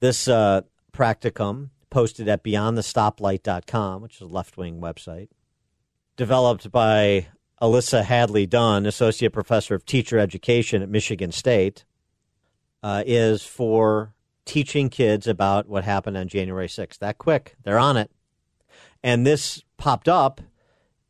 this 0.00 0.26
uh, 0.26 0.62
practicum, 0.92 1.70
posted 1.88 2.28
at 2.28 2.42
beyondthestoplight.com, 2.42 4.02
which 4.02 4.16
is 4.16 4.22
a 4.22 4.26
left 4.26 4.56
wing 4.56 4.80
website, 4.80 5.28
developed 6.16 6.72
by 6.72 7.28
Alyssa 7.60 8.02
Hadley 8.02 8.44
Dunn, 8.44 8.84
Associate 8.84 9.32
Professor 9.32 9.76
of 9.76 9.86
Teacher 9.86 10.18
Education 10.18 10.82
at 10.82 10.88
Michigan 10.88 11.30
State, 11.30 11.84
uh, 12.82 13.04
is 13.06 13.44
for 13.44 14.14
teaching 14.44 14.90
kids 14.90 15.28
about 15.28 15.68
what 15.68 15.84
happened 15.84 16.16
on 16.16 16.26
January 16.26 16.66
6th. 16.66 16.98
That 16.98 17.18
quick. 17.18 17.54
They're 17.62 17.78
on 17.78 17.96
it. 17.96 18.10
And 19.04 19.24
this 19.24 19.62
popped 19.76 20.08
up 20.08 20.40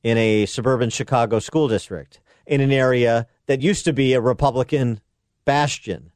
in 0.02 0.18
a 0.18 0.46
suburban 0.46 0.90
Chicago 0.90 1.38
school 1.38 1.68
district 1.68 2.20
in 2.46 2.60
an 2.60 2.72
area 2.72 3.26
that 3.46 3.62
used 3.62 3.84
to 3.84 3.92
be 3.92 4.14
a 4.14 4.20
Republican 4.20 5.00
bastion 5.44 6.12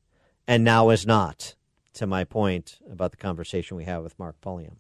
and 0.47 0.65
now 0.65 0.91
is 0.91 1.07
not 1.07 1.55
to 1.95 2.07
my 2.07 2.25
point 2.25 2.79
about 2.91 3.11
the 3.11 3.17
conversation 3.17 3.77
we 3.77 3.85
had 3.85 3.99
with 3.99 4.19
Mark 4.19 4.41
Pulliam. 4.41 4.79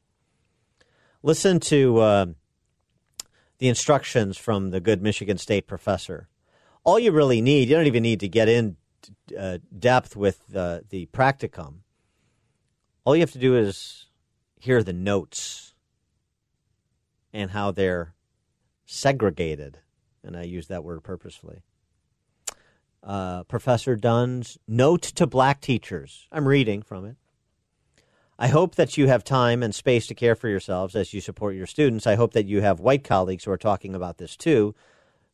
Listen 1.22 1.58
to 1.60 1.98
uh, 1.98 2.26
the 3.58 3.68
instructions 3.68 4.36
from 4.36 4.70
the 4.70 4.80
good 4.80 5.02
Michigan 5.02 5.38
State 5.38 5.66
professor. 5.66 6.28
All 6.84 6.98
you 6.98 7.10
really 7.10 7.40
need, 7.40 7.68
you 7.68 7.74
don't 7.74 7.86
even 7.86 8.02
need 8.02 8.20
to 8.20 8.28
get 8.28 8.48
in 8.48 8.76
uh, 9.38 9.58
depth 9.76 10.14
with 10.14 10.54
uh, 10.54 10.80
the 10.90 11.06
practicum. 11.06 11.78
All 13.04 13.16
you 13.16 13.20
have 13.20 13.32
to 13.32 13.38
do 13.38 13.56
is 13.56 14.06
hear 14.58 14.82
the 14.82 14.92
notes 14.92 15.74
and 17.32 17.50
how 17.50 17.70
they're 17.70 18.14
segregated. 18.86 19.78
And 20.24 20.36
I 20.36 20.44
use 20.44 20.68
that 20.68 20.84
word 20.84 21.02
purposefully 21.02 21.62
uh, 23.06 23.44
Professor 23.44 23.96
Dunn's 23.96 24.58
Note 24.66 25.02
to 25.02 25.26
Black 25.26 25.60
Teachers. 25.60 26.26
I'm 26.32 26.48
reading 26.48 26.82
from 26.82 27.04
it. 27.04 27.16
I 28.38 28.48
hope 28.48 28.74
that 28.74 28.98
you 28.98 29.06
have 29.06 29.24
time 29.24 29.62
and 29.62 29.74
space 29.74 30.06
to 30.08 30.14
care 30.14 30.34
for 30.34 30.48
yourselves 30.48 30.94
as 30.94 31.14
you 31.14 31.20
support 31.22 31.54
your 31.54 31.66
students. 31.66 32.06
I 32.06 32.16
hope 32.16 32.32
that 32.34 32.46
you 32.46 32.60
have 32.60 32.80
white 32.80 33.04
colleagues 33.04 33.44
who 33.44 33.50
are 33.52 33.56
talking 33.56 33.94
about 33.94 34.18
this 34.18 34.36
too, 34.36 34.74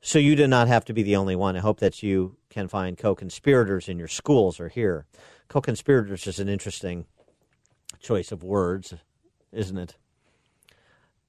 so 0.00 0.18
you 0.18 0.36
do 0.36 0.46
not 0.46 0.68
have 0.68 0.84
to 0.84 0.92
be 0.92 1.02
the 1.02 1.16
only 1.16 1.34
one. 1.34 1.56
I 1.56 1.60
hope 1.60 1.80
that 1.80 2.02
you 2.02 2.36
can 2.48 2.68
find 2.68 2.96
co 2.96 3.14
conspirators 3.14 3.88
in 3.88 3.98
your 3.98 4.06
schools 4.06 4.60
or 4.60 4.68
here. 4.68 5.06
Co 5.48 5.60
conspirators 5.60 6.26
is 6.26 6.38
an 6.38 6.48
interesting 6.48 7.06
choice 8.00 8.30
of 8.30 8.44
words, 8.44 8.94
isn't 9.50 9.78
it? 9.78 9.96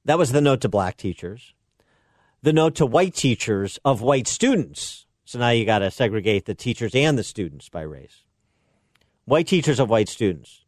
That 0.05 0.19
was 0.19 0.31
the 0.31 0.41
note 0.41 0.61
to 0.61 0.69
black 0.69 0.97
teachers. 0.97 1.53
The 2.43 2.53
note 2.53 2.75
to 2.75 2.85
white 2.85 3.15
teachers 3.15 3.79
of 3.83 4.01
white 4.01 4.27
students 4.27 5.03
so 5.33 5.39
now 5.39 5.49
you 5.49 5.65
got 5.65 5.79
to 5.79 5.89
segregate 5.89 6.45
the 6.45 6.53
teachers 6.53 6.93
and 6.93 7.17
the 7.17 7.23
students 7.23 7.67
by 7.67 7.81
race. 7.81 8.23
White 9.25 9.47
teachers 9.47 9.79
of 9.79 9.89
white 9.89 10.09
students. 10.09 10.65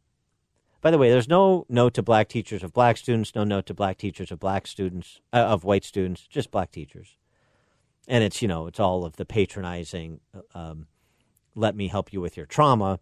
By 0.80 0.90
the 0.90 0.98
way, 0.98 1.08
there's 1.08 1.28
no 1.28 1.66
note 1.68 1.94
to 1.94 2.02
black 2.02 2.28
teachers 2.28 2.64
of 2.64 2.72
black 2.72 2.96
students, 2.96 3.34
no 3.34 3.44
note 3.44 3.66
to 3.66 3.74
black 3.74 3.96
teachers 3.96 4.32
of 4.32 4.40
black 4.40 4.66
students, 4.66 5.20
uh, 5.32 5.36
of 5.36 5.62
white 5.62 5.84
students, 5.84 6.26
just 6.26 6.50
black 6.50 6.72
teachers. 6.72 7.16
And 8.08 8.24
it's, 8.24 8.40
you 8.40 8.48
know, 8.48 8.66
it's 8.66 8.80
all 8.80 9.04
of 9.04 9.16
the 9.16 9.24
patronizing, 9.24 10.18
um, 10.54 10.86
let 11.54 11.76
me 11.76 11.86
help 11.86 12.12
you 12.12 12.20
with 12.20 12.36
your 12.36 12.46
trauma. 12.46 12.98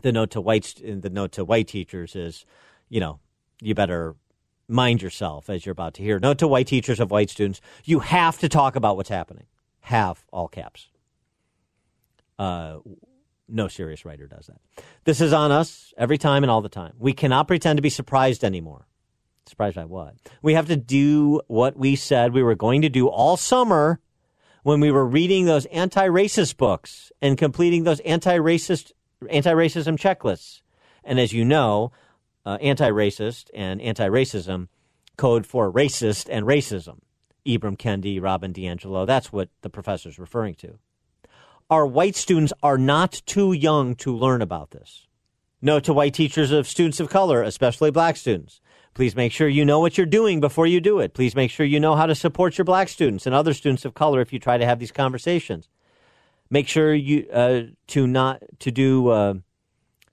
The 0.00 0.12
note 0.12 0.30
to 0.30 0.40
white, 0.40 0.74
the 0.82 1.10
note 1.10 1.32
to 1.32 1.44
white 1.44 1.68
teachers 1.68 2.16
is, 2.16 2.46
you 2.88 3.00
know, 3.00 3.20
you 3.60 3.74
better 3.74 4.14
mind 4.68 5.02
yourself 5.02 5.48
as 5.48 5.64
you're 5.64 5.72
about 5.72 5.94
to 5.94 6.02
hear. 6.02 6.18
Note 6.18 6.38
to 6.38 6.48
white 6.48 6.66
teachers 6.66 7.00
of 7.00 7.10
white 7.10 7.30
students, 7.30 7.60
you 7.84 8.00
have 8.00 8.38
to 8.38 8.48
talk 8.48 8.76
about 8.76 8.96
what's 8.96 9.08
happening 9.08 9.46
have 9.86 10.26
all 10.32 10.48
caps. 10.48 10.88
Uh, 12.40 12.78
no 13.48 13.68
serious 13.68 14.04
writer 14.04 14.26
does 14.26 14.48
that. 14.48 14.84
This 15.04 15.20
is 15.20 15.32
on 15.32 15.52
us 15.52 15.94
every 15.96 16.18
time 16.18 16.42
and 16.42 16.50
all 16.50 16.60
the 16.60 16.68
time. 16.68 16.94
We 16.98 17.12
cannot 17.12 17.46
pretend 17.46 17.76
to 17.76 17.82
be 17.82 17.88
surprised 17.88 18.42
anymore. 18.42 18.88
Surprised 19.46 19.76
by 19.76 19.84
what? 19.84 20.16
We 20.42 20.54
have 20.54 20.66
to 20.66 20.76
do 20.76 21.40
what 21.46 21.76
we 21.76 21.94
said 21.94 22.32
we 22.32 22.42
were 22.42 22.56
going 22.56 22.82
to 22.82 22.88
do 22.88 23.06
all 23.06 23.36
summer 23.36 24.00
when 24.64 24.80
we 24.80 24.90
were 24.90 25.06
reading 25.06 25.44
those 25.44 25.66
anti-racist 25.66 26.56
books 26.56 27.12
and 27.22 27.38
completing 27.38 27.84
those 27.84 28.00
anti-racist 28.00 28.90
anti-racism 29.30 29.96
checklists. 29.96 30.62
And 31.04 31.20
as 31.20 31.32
you 31.32 31.44
know, 31.44 31.92
uh, 32.46 32.56
anti-racist 32.60 33.50
and 33.52 33.82
anti-racism 33.82 34.68
code 35.16 35.44
for 35.44 35.70
racist 35.70 36.28
and 36.30 36.46
racism. 36.46 37.00
Ibram 37.44 37.76
Kendi, 37.76 38.22
Robin 38.22 38.52
DiAngelo. 38.52 39.06
That's 39.06 39.32
what 39.32 39.50
the 39.62 39.70
professor's 39.70 40.18
referring 40.18 40.54
to. 40.56 40.78
Our 41.68 41.86
white 41.86 42.16
students 42.16 42.52
are 42.62 42.78
not 42.78 43.22
too 43.26 43.52
young 43.52 43.96
to 43.96 44.16
learn 44.16 44.40
about 44.40 44.70
this. 44.70 45.06
Note 45.60 45.84
to 45.84 45.92
white 45.92 46.14
teachers 46.14 46.52
of 46.52 46.68
students 46.68 47.00
of 47.00 47.10
color, 47.10 47.42
especially 47.42 47.90
black 47.90 48.16
students. 48.16 48.60
Please 48.94 49.16
make 49.16 49.32
sure 49.32 49.48
you 49.48 49.64
know 49.64 49.80
what 49.80 49.98
you're 49.98 50.06
doing 50.06 50.40
before 50.40 50.66
you 50.66 50.80
do 50.80 51.00
it. 51.00 51.12
Please 51.12 51.34
make 51.34 51.50
sure 51.50 51.66
you 51.66 51.80
know 51.80 51.96
how 51.96 52.06
to 52.06 52.14
support 52.14 52.56
your 52.56 52.64
black 52.64 52.88
students 52.88 53.26
and 53.26 53.34
other 53.34 53.52
students 53.52 53.84
of 53.84 53.94
color 53.94 54.20
if 54.20 54.32
you 54.32 54.38
try 54.38 54.56
to 54.56 54.64
have 54.64 54.78
these 54.78 54.92
conversations. 54.92 55.68
Make 56.48 56.68
sure 56.68 56.94
you 56.94 57.28
uh, 57.32 57.62
to 57.88 58.06
not 58.06 58.42
to 58.60 58.70
do 58.70 59.08
uh, 59.08 59.34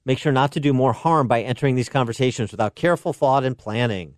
make 0.05 0.17
sure 0.17 0.31
not 0.31 0.51
to 0.53 0.59
do 0.59 0.73
more 0.73 0.93
harm 0.93 1.27
by 1.27 1.41
entering 1.41 1.75
these 1.75 1.89
conversations 1.89 2.51
without 2.51 2.75
careful 2.75 3.13
thought 3.13 3.43
and 3.43 3.57
planning. 3.57 4.15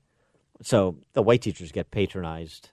So 0.62 0.98
the 1.14 1.22
white 1.22 1.42
teachers 1.42 1.72
get 1.72 1.92
patronized 1.92 2.72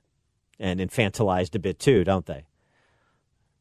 and 0.59 0.81
infantilized 0.81 1.55
a 1.55 1.59
bit 1.59 1.79
too, 1.79 2.05
don't 2.05 2.27
they? 2.27 2.47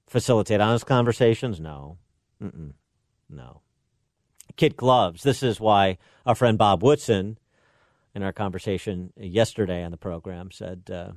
Facilitate 0.07 0.61
honest 0.61 0.85
conversations? 0.85 1.59
No. 1.59 1.97
Mm-mm. 2.41 2.73
No. 3.29 3.61
Kid 4.57 4.75
gloves. 4.75 5.23
This 5.23 5.41
is 5.41 5.59
why 5.59 5.97
our 6.25 6.35
friend 6.35 6.57
Bob 6.57 6.83
Woodson, 6.83 7.37
in 8.13 8.23
our 8.23 8.33
conversation 8.33 9.13
yesterday 9.15 9.83
on 9.83 9.91
the 9.91 9.97
program, 9.97 10.51
said 10.51 10.89
uh, 10.93 11.11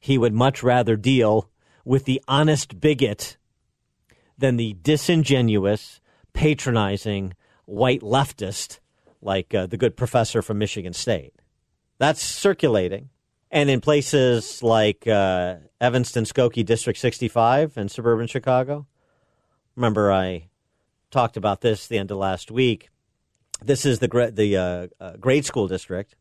he 0.00 0.18
would 0.18 0.34
much 0.34 0.62
rather 0.62 0.96
deal 0.96 1.50
with 1.84 2.04
the 2.04 2.20
honest 2.26 2.80
bigot 2.80 3.36
than 4.36 4.56
the 4.56 4.76
disingenuous, 4.82 6.00
patronizing 6.32 7.34
white 7.70 8.00
leftist 8.00 8.80
like 9.22 9.54
uh, 9.54 9.66
the 9.66 9.76
good 9.76 9.96
professor 9.96 10.42
from 10.42 10.58
Michigan 10.58 10.92
State. 10.92 11.34
That's 11.98 12.22
circulating. 12.22 13.10
And 13.50 13.68
in 13.68 13.80
places 13.80 14.62
like 14.62 15.06
uh, 15.06 15.56
Evanston, 15.80 16.24
Skokie, 16.24 16.64
District 16.64 16.98
65 16.98 17.76
in 17.76 17.88
suburban 17.88 18.26
Chicago, 18.26 18.86
remember 19.76 20.12
I 20.12 20.48
talked 21.10 21.36
about 21.36 21.60
this 21.60 21.86
the 21.86 21.98
end 21.98 22.10
of 22.10 22.18
last 22.18 22.50
week. 22.50 22.90
This 23.62 23.84
is 23.84 23.98
the 23.98 24.30
the 24.32 24.56
uh, 24.56 24.86
uh, 25.00 25.16
grade 25.16 25.44
school 25.44 25.68
district 25.68 26.14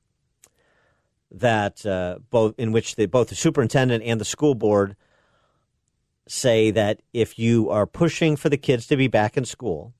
that 1.32 1.86
uh, 1.86 2.20
both 2.30 2.56
in 2.58 2.72
which 2.72 2.96
the, 2.96 3.06
both 3.06 3.30
the 3.30 3.36
superintendent 3.36 4.04
and 4.04 4.20
the 4.20 4.26
school 4.26 4.56
board 4.56 4.96
say 6.28 6.72
that 6.72 7.02
if 7.14 7.40
you 7.40 7.70
are 7.70 7.86
pushing 7.86 8.36
for 8.36 8.50
the 8.50 8.58
kids 8.58 8.88
to 8.88 8.98
be 8.98 9.08
back 9.08 9.38
in 9.38 9.46
school, 9.46 9.94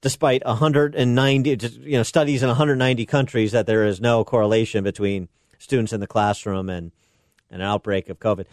despite 0.00 0.44
190 0.44 1.80
you 1.82 1.96
know 1.96 2.02
studies 2.02 2.42
in 2.42 2.48
190 2.48 3.06
countries 3.06 3.52
that 3.52 3.66
there 3.66 3.84
is 3.84 4.00
no 4.00 4.24
correlation 4.24 4.84
between 4.84 5.28
students 5.58 5.92
in 5.92 6.00
the 6.00 6.06
classroom 6.06 6.68
and, 6.68 6.92
and 7.50 7.62
an 7.62 7.68
outbreak 7.68 8.08
of 8.08 8.18
COVID. 8.18 8.46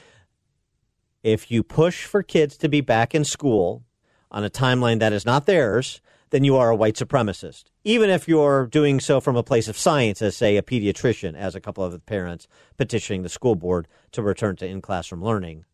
If 1.22 1.52
you 1.52 1.64
push 1.64 2.06
for 2.06 2.24
kids 2.24 2.58
to 2.58 2.70
be 2.70 2.82
back 2.82 3.16
in 3.16 3.24
school 3.24 3.84
on 4.32 4.44
a 4.44 4.50
timeline 4.50 5.00
that 5.00 5.14
is 5.14 5.26
not 5.26 5.46
theirs, 5.46 6.02
then 6.32 6.44
you 6.44 6.58
are 6.58 6.72
a 6.72 6.76
white 6.76 6.96
supremacist. 6.96 7.66
Even 7.84 8.10
if 8.10 8.28
you're 8.28 8.66
doing 8.66 9.00
so 9.00 9.22
from 9.22 9.36
a 9.36 9.44
place 9.44 9.68
of 9.68 9.78
science, 9.78 10.22
as, 10.22 10.36
say, 10.36 10.58
a 10.58 10.64
pediatrician, 10.64 11.36
as 11.36 11.54
a 11.54 11.62
couple 11.62 11.84
of 11.84 11.92
the 11.92 12.00
parents 12.00 12.48
petitioning 12.76 13.22
the 13.22 13.30
school 13.30 13.56
board 13.56 13.88
to 14.12 14.24
return 14.24 14.56
to 14.56 14.66
in 14.66 14.82
classroom 14.82 15.24
learning 15.24 15.66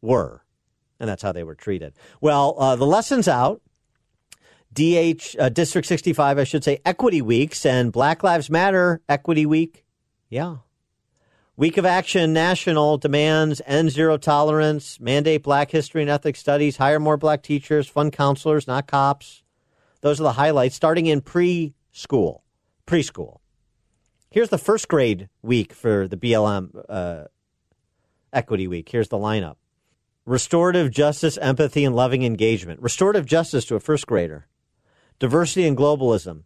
were. 0.00 0.44
And 1.00 1.08
that's 1.08 1.22
how 1.22 1.32
they 1.32 1.42
were 1.42 1.56
treated. 1.56 1.94
Well, 2.20 2.54
uh, 2.58 2.76
the 2.76 2.86
lesson's 2.86 3.26
out. 3.26 3.60
DH, 4.74 5.36
uh, 5.38 5.48
District 5.50 5.86
65, 5.86 6.38
I 6.38 6.44
should 6.44 6.64
say, 6.64 6.80
Equity 6.84 7.22
Weeks 7.22 7.64
and 7.64 7.92
Black 7.92 8.24
Lives 8.24 8.50
Matter 8.50 9.00
Equity 9.08 9.46
Week. 9.46 9.84
Yeah. 10.28 10.56
Week 11.56 11.76
of 11.76 11.86
Action 11.86 12.32
National 12.32 12.98
demands 12.98 13.62
end 13.64 13.92
zero 13.92 14.16
tolerance, 14.16 14.98
mandate 14.98 15.44
black 15.44 15.70
history 15.70 16.02
and 16.02 16.10
ethics 16.10 16.40
studies, 16.40 16.78
hire 16.78 16.98
more 16.98 17.16
black 17.16 17.44
teachers, 17.44 17.86
fund 17.86 18.12
counselors, 18.12 18.66
not 18.66 18.88
cops. 18.88 19.44
Those 20.00 20.18
are 20.18 20.24
the 20.24 20.32
highlights 20.32 20.74
starting 20.74 21.06
in 21.06 21.20
preschool. 21.20 22.40
Preschool. 22.88 23.38
Here's 24.30 24.48
the 24.48 24.58
first 24.58 24.88
grade 24.88 25.28
week 25.42 25.72
for 25.72 26.08
the 26.08 26.16
BLM 26.16 26.84
uh, 26.88 27.24
Equity 28.32 28.66
Week. 28.66 28.88
Here's 28.88 29.08
the 29.08 29.16
lineup 29.16 29.54
restorative 30.26 30.90
justice, 30.90 31.38
empathy, 31.38 31.84
and 31.84 31.94
loving 31.94 32.24
engagement. 32.24 32.82
Restorative 32.82 33.26
justice 33.26 33.64
to 33.66 33.76
a 33.76 33.80
first 33.80 34.08
grader. 34.08 34.48
Diversity 35.18 35.66
and 35.66 35.76
globalism. 35.76 36.42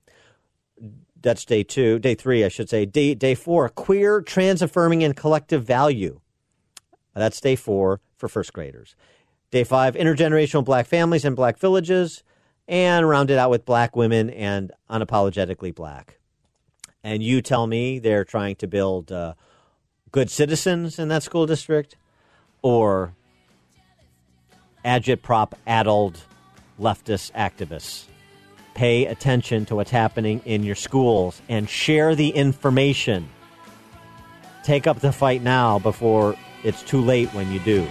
That's 1.21 1.45
day 1.45 1.63
two, 1.65 1.99
day 1.99 2.15
three, 2.15 2.45
I 2.45 2.49
should 2.49 2.69
say. 2.69 2.87
Day, 2.87 3.15
day 3.15 3.35
four, 3.35 3.69
queer, 3.69 4.21
trans 4.21 4.63
affirming, 4.63 5.03
and 5.03 5.17
collective 5.17 5.65
value. 5.65 6.21
That's 7.15 7.41
day 7.41 7.57
four 7.57 8.01
for 8.17 8.29
first 8.29 8.53
graders. 8.53 8.95
Day 9.51 9.65
five, 9.65 9.95
intergenerational 9.95 10.65
black 10.65 10.87
families 10.87 11.25
and 11.25 11.35
black 11.35 11.59
villages 11.59 12.23
and 12.69 13.09
rounded 13.09 13.39
out 13.39 13.51
with 13.51 13.65
black 13.65 13.97
women 13.97 14.29
and 14.31 14.71
unapologetically 14.91 15.75
black. 15.75 16.19
And 17.03 17.23
you 17.23 17.41
tell 17.41 17.67
me 17.67 17.99
they're 17.99 18.25
trying 18.25 18.57
to 18.57 18.67
build 18.67 19.11
uh, 19.11 19.35
good 20.13 20.31
citizens 20.31 20.99
in 20.99 21.09
that 21.09 21.23
school 21.23 21.47
district 21.47 21.97
or 22.61 23.15
agitprop 24.85 25.55
addled 25.67 26.21
leftist 26.79 27.33
activists. 27.33 28.08
Pay 28.79 29.07
attention 29.07 29.65
to 29.65 29.75
what's 29.75 29.91
happening 29.91 30.41
in 30.45 30.63
your 30.63 30.77
schools 30.77 31.43
and 31.49 31.69
share 31.69 32.15
the 32.15 32.29
information. 32.29 33.29
Take 34.63 34.87
up 34.87 35.01
the 35.01 35.11
fight 35.11 35.43
now 35.43 35.81
before 35.81 36.37
it's 36.63 36.85
too 36.85 37.01
late 37.01 37.29
when 37.35 37.51
you 37.51 37.59
do. 37.59 37.85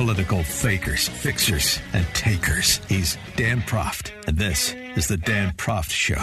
Political 0.00 0.44
fakers, 0.44 1.08
fixers, 1.08 1.78
and 1.92 2.06
takers. 2.14 2.80
He's 2.88 3.18
Dan 3.36 3.60
Proft, 3.60 4.12
and 4.26 4.38
this 4.38 4.72
is 4.96 5.08
the 5.08 5.18
Dan 5.18 5.52
Proft 5.58 5.90
Show. 5.90 6.14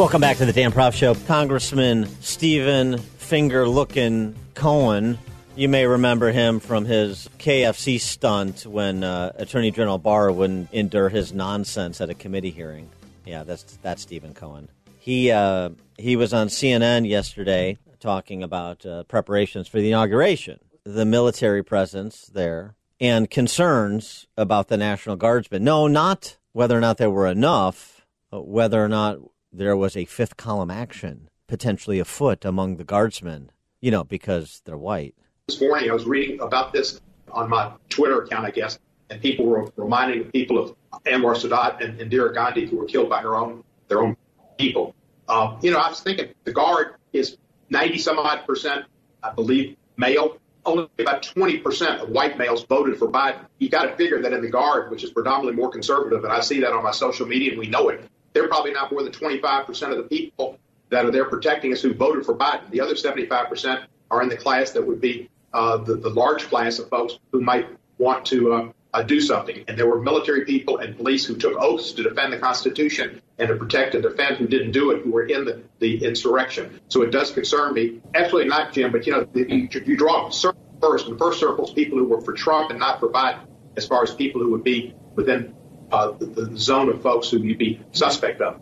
Welcome 0.00 0.20
back 0.20 0.38
to 0.38 0.46
the 0.46 0.52
Dan 0.52 0.72
Proft 0.72 0.94
Show. 0.94 1.14
Congressman 1.14 2.08
Stephen 2.22 2.98
Finger 2.98 3.66
Lickin' 3.66 4.34
Cohen 4.56 5.16
you 5.54 5.68
may 5.68 5.86
remember 5.86 6.32
him 6.32 6.60
from 6.60 6.84
his 6.84 7.28
KFC 7.38 8.00
stunt 8.00 8.64
when 8.64 9.04
uh, 9.04 9.32
Attorney 9.36 9.70
General 9.70 9.98
Barr 9.98 10.32
wouldn't 10.32 10.72
endure 10.72 11.08
his 11.08 11.32
nonsense 11.32 12.00
at 12.00 12.08
a 12.10 12.14
committee 12.14 12.50
hearing. 12.50 12.88
Yeah, 13.26 13.44
that's 13.44 13.62
that's 13.82 14.02
Stephen 14.02 14.34
Cohen. 14.34 14.68
He 14.98 15.30
uh, 15.30 15.70
he 15.98 16.16
was 16.16 16.32
on 16.32 16.48
CNN 16.48 17.06
yesterday 17.08 17.76
talking 18.00 18.42
about 18.42 18.84
uh, 18.86 19.04
preparations 19.04 19.68
for 19.68 19.78
the 19.78 19.88
inauguration, 19.88 20.58
the 20.84 21.04
military 21.04 21.62
presence 21.62 22.26
there, 22.32 22.74
and 22.98 23.30
concerns 23.30 24.26
about 24.36 24.68
the 24.68 24.76
National 24.76 25.16
Guardsmen. 25.16 25.62
No, 25.62 25.86
not 25.86 26.38
whether 26.52 26.76
or 26.76 26.80
not 26.80 26.98
there 26.98 27.10
were 27.10 27.26
enough, 27.26 28.06
whether 28.30 28.82
or 28.82 28.88
not 28.88 29.18
there 29.52 29.76
was 29.76 29.96
a 29.96 30.06
fifth 30.06 30.36
column 30.36 30.70
action 30.70 31.28
potentially 31.46 31.98
afoot 31.98 32.44
among 32.44 32.76
the 32.76 32.84
guardsmen. 32.84 33.50
You 33.80 33.90
know, 33.90 34.04
because 34.04 34.62
they're 34.64 34.78
white 34.78 35.16
this 35.52 35.60
morning 35.60 35.90
I 35.90 35.92
was 35.92 36.06
reading 36.06 36.40
about 36.40 36.72
this 36.72 36.98
on 37.30 37.50
my 37.50 37.72
Twitter 37.90 38.22
account, 38.22 38.46
I 38.46 38.50
guess, 38.50 38.78
and 39.10 39.20
people 39.20 39.44
were 39.44 39.70
reminding 39.76 40.30
people 40.30 40.58
of 40.58 40.74
Anwar 41.04 41.36
Sadat 41.36 41.84
and 41.84 42.00
Indira 42.00 42.32
Gandhi 42.32 42.66
who 42.66 42.78
were 42.78 42.86
killed 42.86 43.10
by 43.10 43.20
their 43.20 43.36
own 43.36 43.62
their 43.88 44.00
own 44.00 44.16
people. 44.56 44.94
Um, 45.28 45.58
you 45.60 45.70
know, 45.70 45.78
I 45.78 45.90
was 45.90 46.00
thinking 46.00 46.28
the 46.44 46.52
guard 46.52 46.94
is 47.12 47.36
90 47.68 47.98
some 47.98 48.18
odd 48.18 48.46
percent, 48.46 48.86
I 49.22 49.32
believe, 49.32 49.76
male. 49.98 50.38
Only 50.64 50.88
about 50.98 51.22
20 51.22 51.58
percent 51.58 52.00
of 52.00 52.08
white 52.08 52.38
males 52.38 52.64
voted 52.64 52.96
for 52.96 53.08
Biden. 53.08 53.44
You 53.58 53.68
got 53.68 53.84
to 53.84 53.96
figure 53.96 54.22
that 54.22 54.32
in 54.32 54.40
the 54.40 54.48
guard, 54.48 54.90
which 54.90 55.04
is 55.04 55.10
predominantly 55.10 55.60
more 55.60 55.70
conservative, 55.70 56.24
and 56.24 56.32
I 56.32 56.40
see 56.40 56.60
that 56.60 56.72
on 56.72 56.82
my 56.82 56.92
social 56.92 57.26
media, 57.26 57.50
and 57.50 57.58
we 57.58 57.66
know 57.66 57.90
it. 57.90 58.08
They're 58.32 58.48
probably 58.48 58.72
not 58.72 58.90
more 58.90 59.02
than 59.02 59.12
25 59.12 59.66
percent 59.66 59.92
of 59.92 59.98
the 59.98 60.04
people 60.04 60.58
that 60.88 61.04
are 61.04 61.10
there 61.10 61.26
protecting 61.26 61.74
us 61.74 61.82
who 61.82 61.92
voted 61.92 62.24
for 62.24 62.34
Biden. 62.34 62.70
The 62.70 62.80
other 62.80 62.96
75 62.96 63.50
percent 63.50 63.82
are 64.10 64.22
in 64.22 64.30
the 64.30 64.36
class 64.36 64.70
that 64.70 64.86
would 64.86 65.00
be 65.00 65.28
uh, 65.52 65.76
the, 65.78 65.96
the 65.96 66.10
large 66.10 66.48
class 66.48 66.78
of 66.78 66.88
folks 66.88 67.18
who 67.30 67.40
might 67.40 67.68
want 67.98 68.26
to 68.26 68.52
uh, 68.52 68.72
uh, 68.94 69.02
do 69.02 69.20
something. 69.20 69.64
And 69.68 69.78
there 69.78 69.86
were 69.86 70.00
military 70.00 70.44
people 70.44 70.78
and 70.78 70.96
police 70.96 71.24
who 71.24 71.36
took 71.36 71.56
oaths 71.56 71.92
to 71.92 72.02
defend 72.02 72.32
the 72.32 72.38
Constitution 72.38 73.22
and 73.38 73.48
to 73.48 73.56
protect 73.56 73.94
and 73.94 74.02
defend 74.02 74.36
who 74.36 74.46
didn't 74.46 74.72
do 74.72 74.90
it, 74.90 75.02
who 75.02 75.10
were 75.10 75.24
in 75.24 75.44
the, 75.44 75.62
the 75.78 76.04
insurrection. 76.04 76.80
So 76.88 77.02
it 77.02 77.10
does 77.10 77.30
concern 77.30 77.74
me. 77.74 78.00
Absolutely 78.14 78.50
not, 78.50 78.72
Jim, 78.72 78.92
but 78.92 79.06
you 79.06 79.12
know, 79.12 79.26
you, 79.34 79.68
you 79.84 79.96
draw 79.96 80.28
circle 80.30 80.60
first. 80.80 81.08
The 81.08 81.16
first 81.16 81.40
circle 81.40 81.66
is 81.66 81.70
people 81.72 81.98
who 81.98 82.04
were 82.04 82.20
for 82.20 82.32
Trump 82.32 82.70
and 82.70 82.78
not 82.78 83.00
for 83.00 83.08
Biden, 83.08 83.46
as 83.76 83.86
far 83.86 84.02
as 84.02 84.14
people 84.14 84.42
who 84.42 84.50
would 84.52 84.64
be 84.64 84.94
within 85.14 85.54
uh, 85.90 86.12
the, 86.12 86.26
the 86.26 86.58
zone 86.58 86.88
of 86.88 87.02
folks 87.02 87.30
who 87.30 87.38
you'd 87.38 87.58
be 87.58 87.80
suspect 87.92 88.40
of. 88.40 88.60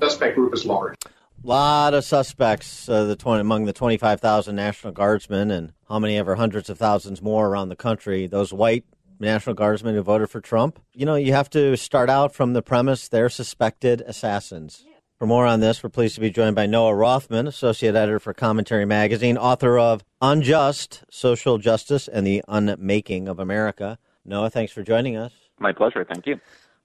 Suspect 0.00 0.34
group 0.34 0.52
is 0.52 0.66
large 0.66 0.94
lot 1.44 1.94
of 1.94 2.04
suspects 2.04 2.88
uh, 2.88 3.04
the 3.04 3.16
20, 3.16 3.40
among 3.40 3.64
the 3.66 3.72
25,000 3.72 4.54
National 4.54 4.92
Guardsmen 4.92 5.50
and 5.50 5.72
how 5.88 5.98
many 5.98 6.16
ever 6.16 6.34
hundreds 6.36 6.70
of 6.70 6.78
thousands 6.78 7.20
more 7.20 7.48
around 7.48 7.68
the 7.68 7.76
country. 7.76 8.26
Those 8.26 8.52
white 8.52 8.84
National 9.20 9.54
Guardsmen 9.54 9.94
who 9.94 10.02
voted 10.02 10.30
for 10.30 10.40
Trump. 10.40 10.80
You 10.92 11.06
know, 11.06 11.14
you 11.14 11.32
have 11.32 11.50
to 11.50 11.76
start 11.76 12.10
out 12.10 12.34
from 12.34 12.52
the 12.52 12.62
premise 12.62 13.08
they're 13.08 13.28
suspected 13.28 14.00
assassins. 14.02 14.84
For 15.18 15.26
more 15.26 15.46
on 15.46 15.60
this, 15.60 15.82
we're 15.82 15.90
pleased 15.90 16.16
to 16.16 16.20
be 16.20 16.30
joined 16.30 16.56
by 16.56 16.66
Noah 16.66 16.94
Rothman, 16.94 17.46
Associate 17.46 17.94
Editor 17.94 18.18
for 18.18 18.34
Commentary 18.34 18.84
Magazine, 18.84 19.38
author 19.38 19.78
of 19.78 20.04
Unjust 20.20 21.04
Social 21.08 21.58
Justice 21.58 22.08
and 22.08 22.26
the 22.26 22.42
Unmaking 22.48 23.28
of 23.28 23.38
America. 23.38 23.98
Noah, 24.24 24.50
thanks 24.50 24.72
for 24.72 24.82
joining 24.82 25.16
us. 25.16 25.32
My 25.58 25.72
pleasure. 25.72 26.04
Thank 26.04 26.26
you. 26.26 26.40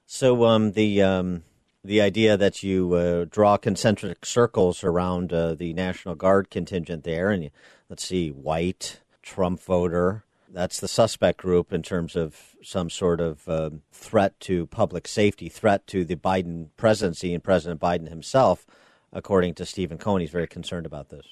So, 0.05 0.45
um, 0.45 0.73
the 0.73 1.01
um, 1.01 1.43
the 1.83 2.01
idea 2.01 2.35
that 2.37 2.61
you 2.61 2.93
uh, 2.93 3.25
draw 3.29 3.57
concentric 3.57 4.25
circles 4.25 4.83
around 4.83 5.31
uh, 5.31 5.53
the 5.53 5.73
National 5.73 6.15
Guard 6.15 6.49
contingent 6.49 7.03
there, 7.03 7.31
and 7.31 7.45
you, 7.45 7.49
let's 7.89 8.05
see, 8.05 8.29
white, 8.29 8.99
Trump 9.21 9.61
voter. 9.61 10.23
That's 10.51 10.79
the 10.79 10.87
suspect 10.87 11.39
group 11.39 11.71
in 11.71 11.83
terms 11.83 12.15
of 12.15 12.55
some 12.63 12.89
sort 12.89 13.21
of 13.21 13.47
uh, 13.47 13.69
threat 13.91 14.39
to 14.41 14.65
public 14.65 15.07
safety, 15.07 15.47
threat 15.47 15.85
to 15.87 16.03
the 16.03 16.15
Biden 16.15 16.69
presidency 16.75 17.33
and 17.33 17.43
President 17.43 17.79
Biden 17.79 18.09
himself, 18.09 18.65
according 19.13 19.53
to 19.55 19.65
Stephen 19.65 19.97
Cohen. 19.97 20.21
He's 20.21 20.31
very 20.31 20.47
concerned 20.47 20.85
about 20.85 21.09
this. 21.09 21.25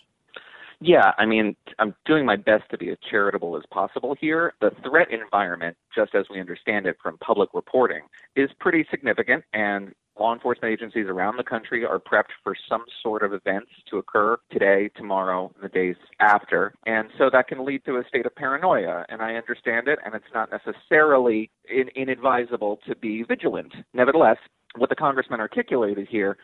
Yeah, 0.79 1.13
I 1.17 1.25
mean, 1.25 1.55
I'm 1.79 1.95
doing 2.05 2.23
my 2.23 2.35
best 2.35 2.69
to 2.69 2.77
be 2.77 2.91
as 2.91 2.97
charitable 3.09 3.57
as 3.57 3.63
possible 3.71 4.15
here. 4.21 4.53
The 4.61 4.69
threat 4.83 5.07
environment, 5.09 5.75
just 5.95 6.13
as 6.13 6.25
we 6.29 6.39
understand 6.39 6.85
it 6.85 6.97
from 7.01 7.17
public 7.17 7.49
reporting, 7.55 8.03
is 8.35 8.51
pretty 8.59 8.85
significant, 8.91 9.43
and 9.53 9.95
law 10.19 10.33
enforcement 10.33 10.71
agencies 10.71 11.05
around 11.07 11.37
the 11.37 11.43
country 11.43 11.85
are 11.85 11.99
prepped 11.99 12.33
for 12.43 12.55
some 12.69 12.83
sort 13.01 13.23
of 13.23 13.33
events 13.33 13.69
to 13.89 13.97
occur 13.97 14.37
today, 14.51 14.89
tomorrow, 14.95 15.51
and 15.55 15.63
the 15.63 15.73
days 15.73 15.95
after. 16.19 16.73
And 16.85 17.09
so 17.17 17.29
that 17.31 17.47
can 17.47 17.65
lead 17.65 17.85
to 17.85 17.97
a 17.97 18.03
state 18.07 18.25
of 18.25 18.35
paranoia. 18.35 19.05
And 19.09 19.21
I 19.21 19.35
understand 19.35 19.87
it, 19.87 19.99
and 20.05 20.15
it's 20.15 20.25
not 20.33 20.49
necessarily 20.51 21.49
in- 21.69 21.89
inadvisable 21.95 22.79
to 22.87 22.95
be 22.95 23.23
vigilant. 23.23 23.73
Nevertheless, 23.93 24.37
what 24.75 24.89
the 24.89 24.95
congressman 24.95 25.39
articulated 25.39 26.07
here 26.09 26.37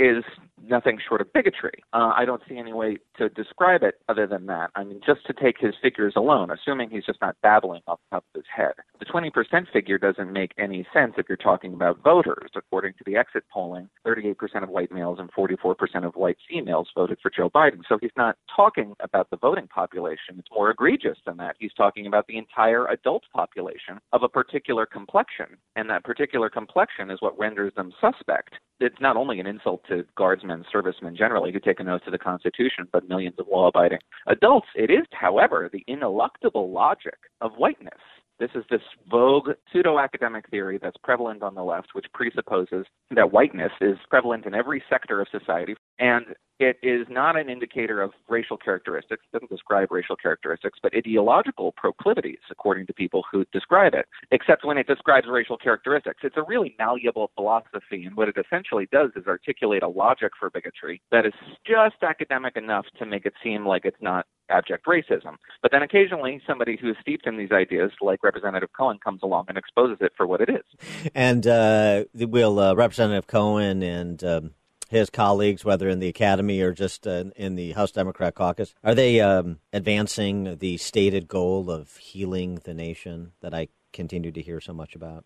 is 0.00 0.24
nothing 0.68 0.98
short 1.06 1.20
of 1.20 1.32
bigotry. 1.32 1.82
Uh, 1.92 2.12
I 2.16 2.24
don't 2.24 2.42
see 2.48 2.58
any 2.58 2.72
way 2.72 2.98
to 3.18 3.28
describe 3.30 3.82
it 3.82 3.96
other 4.08 4.26
than 4.26 4.46
that. 4.46 4.70
I 4.74 4.84
mean, 4.84 5.00
just 5.04 5.26
to 5.26 5.32
take 5.32 5.56
his 5.58 5.74
figures 5.82 6.14
alone, 6.16 6.50
assuming 6.50 6.90
he's 6.90 7.04
just 7.04 7.20
not 7.20 7.36
babbling 7.42 7.82
off 7.86 8.00
the 8.10 8.16
top 8.16 8.24
of 8.34 8.38
his 8.38 8.46
head. 8.54 8.72
The 8.98 9.06
20% 9.06 9.32
figure 9.72 9.98
doesn't 9.98 10.32
make 10.32 10.52
any 10.58 10.86
sense 10.92 11.14
if 11.16 11.26
you're 11.28 11.36
talking 11.36 11.74
about 11.74 12.02
voters. 12.02 12.50
According 12.54 12.94
to 12.94 13.04
the 13.06 13.16
exit 13.16 13.44
polling, 13.52 13.88
38% 14.06 14.62
of 14.62 14.68
white 14.68 14.92
males 14.92 15.18
and 15.18 15.30
44% 15.32 16.04
of 16.04 16.14
white 16.14 16.38
females 16.48 16.88
voted 16.94 17.18
for 17.22 17.30
Joe 17.34 17.50
Biden. 17.50 17.80
So 17.88 17.98
he's 18.00 18.10
not 18.16 18.36
talking 18.54 18.94
about 19.00 19.30
the 19.30 19.36
voting 19.36 19.68
population. 19.68 20.38
It's 20.38 20.48
more 20.54 20.70
egregious 20.70 21.18
than 21.26 21.36
that. 21.38 21.56
He's 21.58 21.72
talking 21.74 22.06
about 22.06 22.26
the 22.26 22.38
entire 22.38 22.86
adult 22.86 23.24
population 23.34 23.98
of 24.12 24.22
a 24.22 24.28
particular 24.28 24.86
complexion. 24.86 25.56
And 25.76 25.88
that 25.90 26.04
particular 26.04 26.50
complexion 26.50 27.10
is 27.10 27.20
what 27.20 27.38
renders 27.38 27.72
them 27.74 27.92
suspect. 28.00 28.54
It's 28.80 29.00
not 29.00 29.16
only 29.16 29.40
an 29.40 29.46
insult 29.46 29.82
to 29.90 30.04
guardsmen, 30.16 30.64
servicemen 30.72 31.14
generally 31.14 31.52
who 31.52 31.60
take 31.60 31.80
an 31.80 31.88
oath 31.88 32.02
to 32.04 32.10
the 32.10 32.18
Constitution, 32.18 32.88
but 32.92 33.08
millions 33.08 33.36
of 33.38 33.46
law 33.50 33.68
abiding 33.68 33.98
adults. 34.26 34.68
It 34.74 34.90
is, 34.90 35.06
however, 35.12 35.68
the 35.72 35.84
ineluctable 35.88 36.72
logic 36.72 37.18
of 37.40 37.52
whiteness. 37.56 38.00
This 38.38 38.50
is 38.54 38.64
this 38.70 38.80
vogue 39.10 39.50
pseudo 39.70 39.98
academic 39.98 40.48
theory 40.48 40.78
that's 40.82 40.96
prevalent 41.04 41.42
on 41.42 41.54
the 41.54 41.62
left, 41.62 41.88
which 41.92 42.06
presupposes 42.14 42.86
that 43.10 43.32
whiteness 43.32 43.72
is 43.82 43.98
prevalent 44.08 44.46
in 44.46 44.54
every 44.54 44.82
sector 44.88 45.20
of 45.20 45.28
society. 45.30 45.76
And 45.98 46.24
it 46.60 46.76
is 46.82 47.06
not 47.08 47.36
an 47.36 47.48
indicator 47.48 48.02
of 48.02 48.12
racial 48.28 48.58
characteristics, 48.58 49.24
it 49.32 49.36
doesn't 49.36 49.50
describe 49.50 49.90
racial 49.90 50.14
characteristics, 50.14 50.78
but 50.82 50.94
ideological 50.94 51.72
proclivities, 51.72 52.38
according 52.50 52.86
to 52.86 52.92
people 52.92 53.24
who 53.32 53.46
describe 53.50 53.94
it, 53.94 54.06
except 54.30 54.64
when 54.64 54.76
it 54.76 54.86
describes 54.86 55.26
racial 55.26 55.56
characteristics. 55.56 56.20
It's 56.22 56.36
a 56.36 56.42
really 56.42 56.76
malleable 56.78 57.30
philosophy, 57.34 58.04
and 58.04 58.14
what 58.14 58.28
it 58.28 58.36
essentially 58.36 58.86
does 58.92 59.10
is 59.16 59.26
articulate 59.26 59.82
a 59.82 59.88
logic 59.88 60.32
for 60.38 60.50
bigotry 60.50 61.00
that 61.10 61.24
is 61.24 61.32
just 61.66 62.02
academic 62.02 62.56
enough 62.56 62.84
to 62.98 63.06
make 63.06 63.24
it 63.24 63.32
seem 63.42 63.66
like 63.66 63.86
it's 63.86 64.00
not 64.02 64.26
abject 64.50 64.84
racism. 64.86 65.36
But 65.62 65.72
then 65.72 65.82
occasionally 65.82 66.42
somebody 66.46 66.76
who 66.80 66.90
is 66.90 66.96
steeped 67.00 67.26
in 67.26 67.38
these 67.38 67.52
ideas, 67.52 67.90
like 68.02 68.22
Representative 68.22 68.68
Cohen, 68.76 68.98
comes 69.02 69.20
along 69.22 69.46
and 69.48 69.56
exposes 69.56 69.98
it 70.00 70.12
for 70.16 70.26
what 70.26 70.40
it 70.40 70.50
is. 70.50 71.10
And 71.14 71.46
uh, 71.46 72.04
will 72.14 72.58
uh, 72.58 72.74
Representative 72.74 73.26
Cohen 73.26 73.82
and 73.82 74.22
um, 74.24 74.50
his 74.90 75.08
colleagues, 75.08 75.64
whether 75.64 75.88
in 75.88 76.00
the 76.00 76.08
academy 76.08 76.60
or 76.60 76.72
just 76.72 77.06
uh, 77.06 77.24
in 77.36 77.54
the 77.54 77.72
House 77.72 77.92
Democrat 77.92 78.34
caucus, 78.34 78.74
are 78.82 78.94
they 78.94 79.20
um, 79.20 79.60
advancing 79.72 80.58
the 80.58 80.76
stated 80.78 81.28
goal 81.28 81.70
of 81.70 81.96
healing 81.96 82.56
the 82.64 82.74
nation 82.74 83.32
that 83.40 83.54
I 83.54 83.68
continue 83.92 84.32
to 84.32 84.42
hear 84.42 84.60
so 84.60 84.72
much 84.72 84.96
about? 84.96 85.24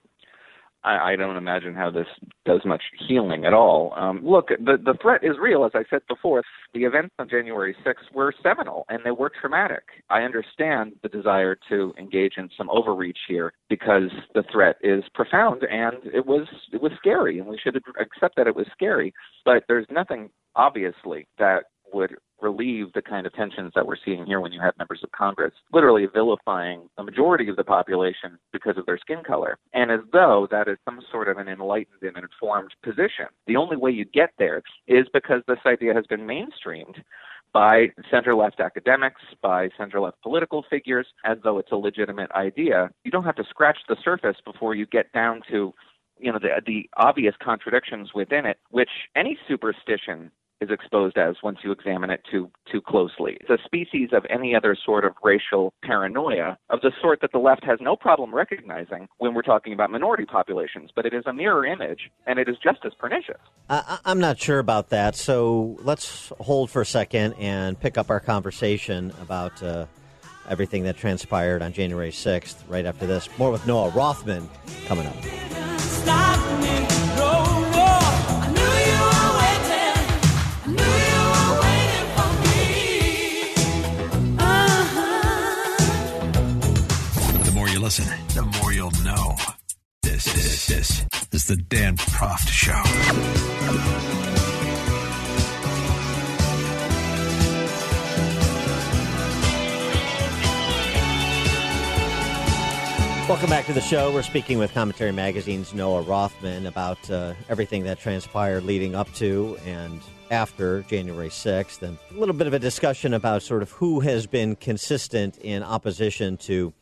I, 0.85 1.12
I 1.12 1.16
don't 1.16 1.36
imagine 1.36 1.74
how 1.74 1.90
this 1.90 2.06
does 2.44 2.61
much 2.65 2.82
healing 3.09 3.44
at 3.44 3.55
all. 3.55 3.93
Um, 3.97 4.20
look, 4.23 4.48
the 4.48 4.77
the 4.82 4.97
threat 5.01 5.24
is 5.24 5.36
real, 5.40 5.65
as 5.65 5.73
I 5.74 5.85
said 5.89 6.02
before. 6.09 6.43
The 6.74 6.85
events 6.85 7.15
on 7.19 7.28
January 7.28 7.74
6th 7.86 8.15
were 8.15 8.35
seminal 8.43 8.85
and 8.89 9.01
they 9.05 9.11
were 9.11 9.31
traumatic. 9.40 9.85
I 10.11 10.23
understand 10.23 10.93
the 11.02 11.09
desire 11.09 11.56
to 11.69 11.93
engage 11.98 12.35
in 12.36 12.48
some 12.56 12.69
overreach 12.70 13.19
here 13.28 13.52
because 13.69 14.11
the 14.35 14.44
threat 14.52 14.77
is 14.82 15.02
profound 15.15 15.62
and 15.62 15.97
it 16.12 16.27
was 16.27 16.47
it 16.73 16.82
was 16.82 16.93
scary, 16.98 17.39
and 17.39 17.48
we 17.48 17.59
should 17.62 17.77
accept 18.01 18.36
that 18.36 18.47
it 18.47 18.56
was 18.56 18.66
scary. 18.73 19.12
But 19.44 19.65
there's 19.69 19.86
nothing 19.90 20.31
obviously 20.56 21.27
that 21.39 21.65
would 21.93 22.15
relieve 22.45 22.93
the 22.93 23.03
kind 23.03 23.27
of 23.27 23.33
tensions 23.33 23.73
that 23.75 23.87
we're 23.87 23.97
seeing 24.05 24.27
here 24.27 24.41
when 24.41 24.53
you 24.53 24.61
have 24.61 24.77
members 24.79 25.01
of 25.03 25.11
Congress 25.12 25.53
literally 25.73 26.07
vilifying 26.12 26.89
a 26.99 27.03
majority 27.03 27.49
of 27.49 27.57
the 27.57 27.65
population 27.65 28.39
because 28.53 28.77
of 28.77 28.87
their 28.87 28.99
skin 28.99 29.23
color, 29.27 29.59
and 29.73 29.91
as 29.91 30.01
though 30.12 30.47
that 30.51 30.69
is 30.69 30.77
some 30.85 31.01
sort 31.11 31.29
of 31.29 31.39
an 31.39 31.49
enlightened 31.49 32.03
and 32.03 32.16
informed 32.16 32.71
position. 32.83 33.27
The 33.47 33.57
only 33.57 33.77
way 33.77 33.91
you 33.91 34.05
get 34.05 34.31
there 34.39 34.62
is 34.87 35.07
because 35.12 35.43
this 35.49 35.59
idea 35.66 35.95
has 35.95 36.07
been 36.07 36.21
mainstreamed 36.21 36.97
by 37.53 37.87
center 38.11 38.35
left 38.35 38.61
academics, 38.61 39.23
by 39.41 39.71
center 39.79 40.01
left 40.01 40.21
political 40.23 40.65
figures, 40.69 41.07
as 41.25 41.39
though 41.43 41.59
it's 41.59 41.73
a 41.73 41.77
legitimate 41.77 42.31
idea. 42.33 42.91
You 43.05 43.11
don't 43.11 43.25
have 43.25 43.37
to 43.37 43.45
scratch 43.49 43.79
the 43.89 43.97
surface 44.05 44.37
before 44.45 44.75
you 44.75 44.87
get 44.87 45.11
down 45.12 45.41
to 45.51 45.73
you 46.19 46.33
know 46.33 46.39
the 46.39 46.61
the 46.66 46.89
obvious 46.97 47.35
contradictions 47.43 48.11
within 48.15 48.47
it 48.47 48.59
which 48.71 48.91
any 49.16 49.37
superstition 49.49 50.31
is 50.65 50.70
exposed 50.70 51.16
as 51.19 51.36
once 51.43 51.59
you 51.62 51.70
examine 51.73 52.11
it 52.11 52.20
too 52.31 52.51
too 52.70 52.81
closely. 52.81 53.36
It's 53.41 53.51
a 53.51 53.59
species 53.65 54.11
of 54.12 54.24
any 54.31 54.55
other 54.55 54.77
sort 54.85 55.05
of 55.05 55.12
racial 55.23 55.73
paranoia 55.82 56.59
of 56.70 56.81
the 56.81 56.91
sort 57.01 57.20
that 57.20 57.32
the 57.32 57.39
left 57.39 57.65
has 57.65 57.78
no 57.81 57.95
problem 57.97 58.35
recognizing 58.35 59.09
when 59.19 59.35
we're 59.35 59.43
talking 59.43 59.73
about 59.73 59.91
minority 59.91 60.24
populations, 60.24 60.91
but 60.95 61.07
it 61.07 61.15
is 61.15 61.24
a 61.27 61.32
mirror 61.32 61.66
image 61.66 62.11
and 62.27 62.39
it 62.39 62.49
is 62.49 62.57
just 62.62 62.78
as 62.85 62.93
pernicious. 62.99 63.41
I, 63.69 63.99
I'm 64.05 64.20
not 64.20 64.39
sure 64.39 64.59
about 64.59 64.89
that, 64.91 65.15
so 65.15 65.77
let's 65.82 66.32
hold 66.41 66.70
for 66.70 66.82
a 66.82 66.86
second 66.86 67.35
and 67.35 67.78
pick 67.78 67.99
up 67.99 68.11
our 68.11 68.20
conversation 68.20 69.12
about 69.20 69.62
uh, 69.62 69.86
everything 70.49 70.85
that 70.85 70.97
transpired 70.97 71.62
on 71.62 71.73
January 71.73 72.11
6th 72.11 72.57
right 72.69 72.86
after 72.86 73.07
this. 73.07 73.28
More 73.39 73.51
with 73.51 73.66
Noah 73.66 73.91
Rothman 73.91 74.49
coming 74.86 75.07
up. 75.07 76.84
Listen, 87.85 88.06
the 88.28 88.43
more 88.43 88.73
you'll 88.73 88.90
know. 89.05 89.36
This, 90.02 90.24
this, 90.24 90.66
this 90.69 91.05
is 91.35 91.44
the 91.44 91.56
Dan 91.56 91.98
Proft 91.98 92.48
Show. 92.48 92.73
Welcome 103.28 103.51
back 103.51 103.66
to 103.66 103.74
the 103.74 103.82
show. 103.82 104.11
We're 104.11 104.23
speaking 104.23 104.56
with 104.56 104.73
Commentary 104.73 105.12
Magazine's 105.12 105.74
Noah 105.74 106.01
Rothman 106.01 106.65
about 106.65 107.11
uh, 107.11 107.35
everything 107.51 107.85
that 107.85 107.98
transpired 107.98 108.65
leading 108.65 108.94
up 108.94 109.12
to 109.16 109.59
and 109.66 110.01
after 110.31 110.81
January 110.85 111.28
6th, 111.28 111.82
and 111.82 111.98
a 112.11 112.19
little 112.19 112.35
bit 112.35 112.47
of 112.47 112.55
a 112.55 112.59
discussion 112.59 113.12
about 113.12 113.43
sort 113.43 113.61
of 113.61 113.70
who 113.73 114.01
has 114.01 114.27
been 114.27 114.56
consistent 114.56 115.36
in 115.36 115.62
opposition 115.62 116.39
to 116.39 116.73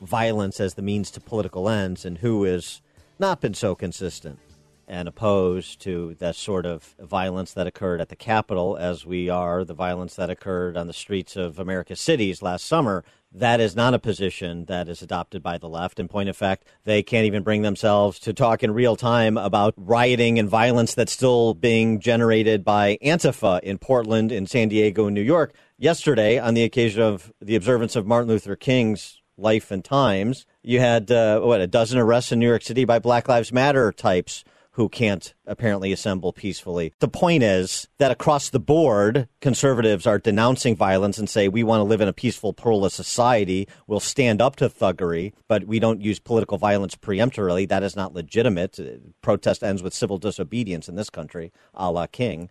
violence 0.00 0.60
as 0.60 0.74
the 0.74 0.82
means 0.82 1.10
to 1.12 1.20
political 1.20 1.68
ends 1.68 2.04
and 2.04 2.18
who 2.18 2.44
has 2.44 2.80
not 3.18 3.40
been 3.40 3.54
so 3.54 3.74
consistent 3.74 4.38
and 4.90 5.06
opposed 5.06 5.80
to 5.80 6.16
that 6.18 6.34
sort 6.34 6.66
of 6.66 6.96
violence 6.98 7.52
that 7.52 7.68
occurred 7.68 8.00
at 8.00 8.08
the 8.08 8.16
Capitol, 8.16 8.76
as 8.76 9.06
we 9.06 9.28
are 9.28 9.64
the 9.64 9.72
violence 9.72 10.16
that 10.16 10.30
occurred 10.30 10.76
on 10.76 10.88
the 10.88 10.92
streets 10.92 11.36
of 11.36 11.60
America's 11.60 12.00
cities 12.00 12.42
last 12.42 12.66
summer. 12.66 13.04
That 13.32 13.60
is 13.60 13.76
not 13.76 13.94
a 13.94 14.00
position 14.00 14.64
that 14.64 14.88
is 14.88 15.00
adopted 15.00 15.44
by 15.44 15.58
the 15.58 15.68
left. 15.68 16.00
In 16.00 16.08
point 16.08 16.28
of 16.28 16.36
fact, 16.36 16.64
they 16.82 17.04
can't 17.04 17.26
even 17.26 17.44
bring 17.44 17.62
themselves 17.62 18.18
to 18.20 18.32
talk 18.32 18.64
in 18.64 18.72
real 18.72 18.96
time 18.96 19.36
about 19.36 19.74
rioting 19.76 20.40
and 20.40 20.48
violence 20.48 20.94
that's 20.94 21.12
still 21.12 21.54
being 21.54 22.00
generated 22.00 22.64
by 22.64 22.98
Antifa 23.00 23.60
in 23.60 23.78
Portland, 23.78 24.32
in 24.32 24.48
San 24.48 24.68
Diego, 24.68 25.06
and 25.06 25.14
New 25.14 25.20
York. 25.20 25.54
Yesterday, 25.78 26.40
on 26.40 26.54
the 26.54 26.64
occasion 26.64 27.00
of 27.00 27.32
the 27.40 27.54
observance 27.54 27.94
of 27.94 28.08
Martin 28.08 28.28
Luther 28.28 28.56
King's 28.56 29.19
Life 29.40 29.70
and 29.70 29.84
Times. 29.84 30.46
You 30.62 30.80
had 30.80 31.10
uh, 31.10 31.40
what 31.40 31.60
a 31.60 31.66
dozen 31.66 31.98
arrests 31.98 32.32
in 32.32 32.38
New 32.38 32.48
York 32.48 32.62
City 32.62 32.84
by 32.84 32.98
Black 32.98 33.28
Lives 33.28 33.52
Matter 33.52 33.92
types 33.92 34.44
who 34.72 34.88
can't 34.88 35.34
apparently 35.46 35.92
assemble 35.92 36.32
peacefully. 36.32 36.92
The 37.00 37.08
point 37.08 37.42
is 37.42 37.88
that 37.98 38.10
across 38.10 38.50
the 38.50 38.60
board, 38.60 39.28
conservatives 39.40 40.06
are 40.06 40.18
denouncing 40.18 40.76
violence 40.76 41.18
and 41.18 41.28
say 41.28 41.48
we 41.48 41.62
want 41.62 41.80
to 41.80 41.84
live 41.84 42.00
in 42.00 42.08
a 42.08 42.12
peaceful, 42.12 42.52
pluralist 42.52 42.96
society. 42.96 43.66
We'll 43.86 44.00
stand 44.00 44.40
up 44.40 44.56
to 44.56 44.68
thuggery, 44.68 45.32
but 45.48 45.64
we 45.64 45.80
don't 45.80 46.00
use 46.00 46.20
political 46.20 46.56
violence 46.56 46.94
preemptorily. 46.94 47.68
That 47.68 47.82
is 47.82 47.96
not 47.96 48.14
legitimate. 48.14 48.78
Protest 49.22 49.64
ends 49.64 49.82
with 49.82 49.92
civil 49.92 50.18
disobedience 50.18 50.88
in 50.88 50.94
this 50.94 51.10
country, 51.10 51.52
a 51.74 51.90
la 51.90 52.06
King 52.06 52.48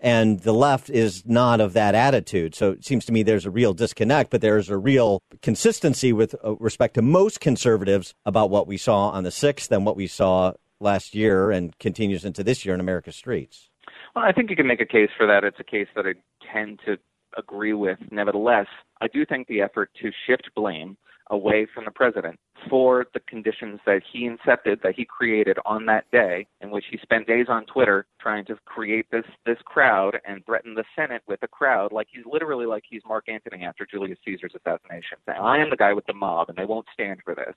and 0.00 0.40
the 0.40 0.52
left 0.52 0.90
is 0.90 1.24
not 1.26 1.60
of 1.60 1.72
that 1.72 1.94
attitude. 1.94 2.54
So 2.54 2.72
it 2.72 2.84
seems 2.84 3.04
to 3.06 3.12
me 3.12 3.22
there's 3.22 3.46
a 3.46 3.50
real 3.50 3.74
disconnect, 3.74 4.30
but 4.30 4.40
there's 4.40 4.70
a 4.70 4.78
real 4.78 5.22
consistency 5.42 6.12
with 6.12 6.34
uh, 6.44 6.56
respect 6.56 6.94
to 6.94 7.02
most 7.02 7.40
conservatives 7.40 8.14
about 8.24 8.50
what 8.50 8.66
we 8.66 8.76
saw 8.76 9.10
on 9.10 9.24
the 9.24 9.30
6th 9.30 9.70
and 9.70 9.84
what 9.84 9.96
we 9.96 10.06
saw 10.06 10.52
last 10.80 11.14
year 11.14 11.50
and 11.50 11.76
continues 11.78 12.24
into 12.24 12.44
this 12.44 12.64
year 12.64 12.74
in 12.74 12.80
America's 12.80 13.16
streets. 13.16 13.70
Well, 14.14 14.24
I 14.24 14.32
think 14.32 14.50
you 14.50 14.56
can 14.56 14.66
make 14.66 14.80
a 14.80 14.86
case 14.86 15.10
for 15.16 15.26
that. 15.26 15.44
It's 15.44 15.60
a 15.60 15.64
case 15.64 15.88
that 15.96 16.06
I 16.06 16.14
tend 16.52 16.80
to 16.86 16.96
agree 17.36 17.72
with. 17.72 17.98
Nevertheless, 18.10 18.66
I 19.00 19.08
do 19.08 19.26
think 19.26 19.48
the 19.48 19.60
effort 19.60 19.90
to 20.02 20.10
shift 20.26 20.50
blame 20.54 20.96
away 21.30 21.66
from 21.72 21.84
the 21.84 21.90
president 21.90 22.38
for 22.68 23.06
the 23.14 23.20
conditions 23.20 23.80
that 23.86 24.02
he 24.12 24.28
incepted, 24.28 24.82
that 24.82 24.94
he 24.96 25.04
created 25.04 25.58
on 25.64 25.86
that 25.86 26.04
day, 26.10 26.46
in 26.60 26.70
which 26.70 26.84
he 26.90 26.98
spent 26.98 27.26
days 27.26 27.46
on 27.48 27.64
Twitter 27.66 28.06
trying 28.20 28.44
to 28.46 28.56
create 28.64 29.06
this 29.10 29.24
this 29.46 29.58
crowd 29.64 30.18
and 30.26 30.44
threaten 30.44 30.74
the 30.74 30.84
Senate 30.96 31.22
with 31.26 31.42
a 31.42 31.48
crowd, 31.48 31.92
like 31.92 32.08
he's 32.10 32.24
literally 32.30 32.66
like 32.66 32.84
he's 32.88 33.02
Mark 33.06 33.28
Antony 33.28 33.64
after 33.64 33.86
Julius 33.86 34.18
Caesar's 34.24 34.54
assassination, 34.54 35.18
saying, 35.26 35.38
"I 35.40 35.58
am 35.58 35.70
the 35.70 35.76
guy 35.76 35.92
with 35.92 36.06
the 36.06 36.14
mob, 36.14 36.48
and 36.48 36.58
they 36.58 36.64
won't 36.64 36.86
stand 36.92 37.22
for 37.24 37.34
this," 37.34 37.54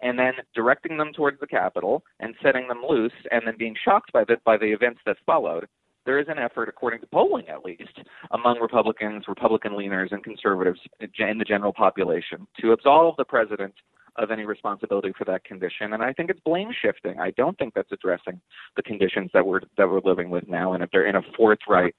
and 0.00 0.18
then 0.18 0.34
directing 0.54 0.96
them 0.96 1.12
towards 1.12 1.40
the 1.40 1.46
Capitol 1.46 2.04
and 2.20 2.34
setting 2.42 2.68
them 2.68 2.84
loose, 2.86 3.12
and 3.30 3.46
then 3.46 3.56
being 3.56 3.76
shocked 3.84 4.12
by 4.12 4.24
the 4.24 4.36
by 4.44 4.56
the 4.56 4.72
events 4.72 5.00
that 5.06 5.16
followed 5.26 5.66
there 6.04 6.18
is 6.18 6.26
an 6.28 6.38
effort, 6.38 6.68
according 6.68 7.00
to 7.00 7.06
polling 7.06 7.48
at 7.48 7.64
least, 7.64 8.00
among 8.30 8.60
Republicans, 8.60 9.24
Republican 9.28 9.72
leaners, 9.72 10.12
and 10.12 10.22
conservatives 10.24 10.80
in 11.00 11.38
the 11.38 11.44
general 11.44 11.72
population 11.72 12.46
to 12.60 12.72
absolve 12.72 13.16
the 13.16 13.24
president 13.24 13.74
of 14.16 14.30
any 14.30 14.44
responsibility 14.44 15.12
for 15.16 15.24
that 15.24 15.44
condition. 15.44 15.92
And 15.92 16.02
I 16.02 16.12
think 16.12 16.30
it's 16.30 16.40
blame 16.40 16.70
shifting. 16.80 17.18
I 17.18 17.30
don't 17.30 17.56
think 17.58 17.74
that's 17.74 17.90
addressing 17.92 18.40
the 18.76 18.82
conditions 18.82 19.30
that 19.32 19.46
we're 19.46 19.60
that 19.78 19.88
we're 19.88 20.00
living 20.04 20.30
with 20.30 20.48
now. 20.48 20.74
And 20.74 20.82
if 20.82 20.90
they're 20.90 21.06
in 21.06 21.16
a 21.16 21.22
forthright 21.36 21.94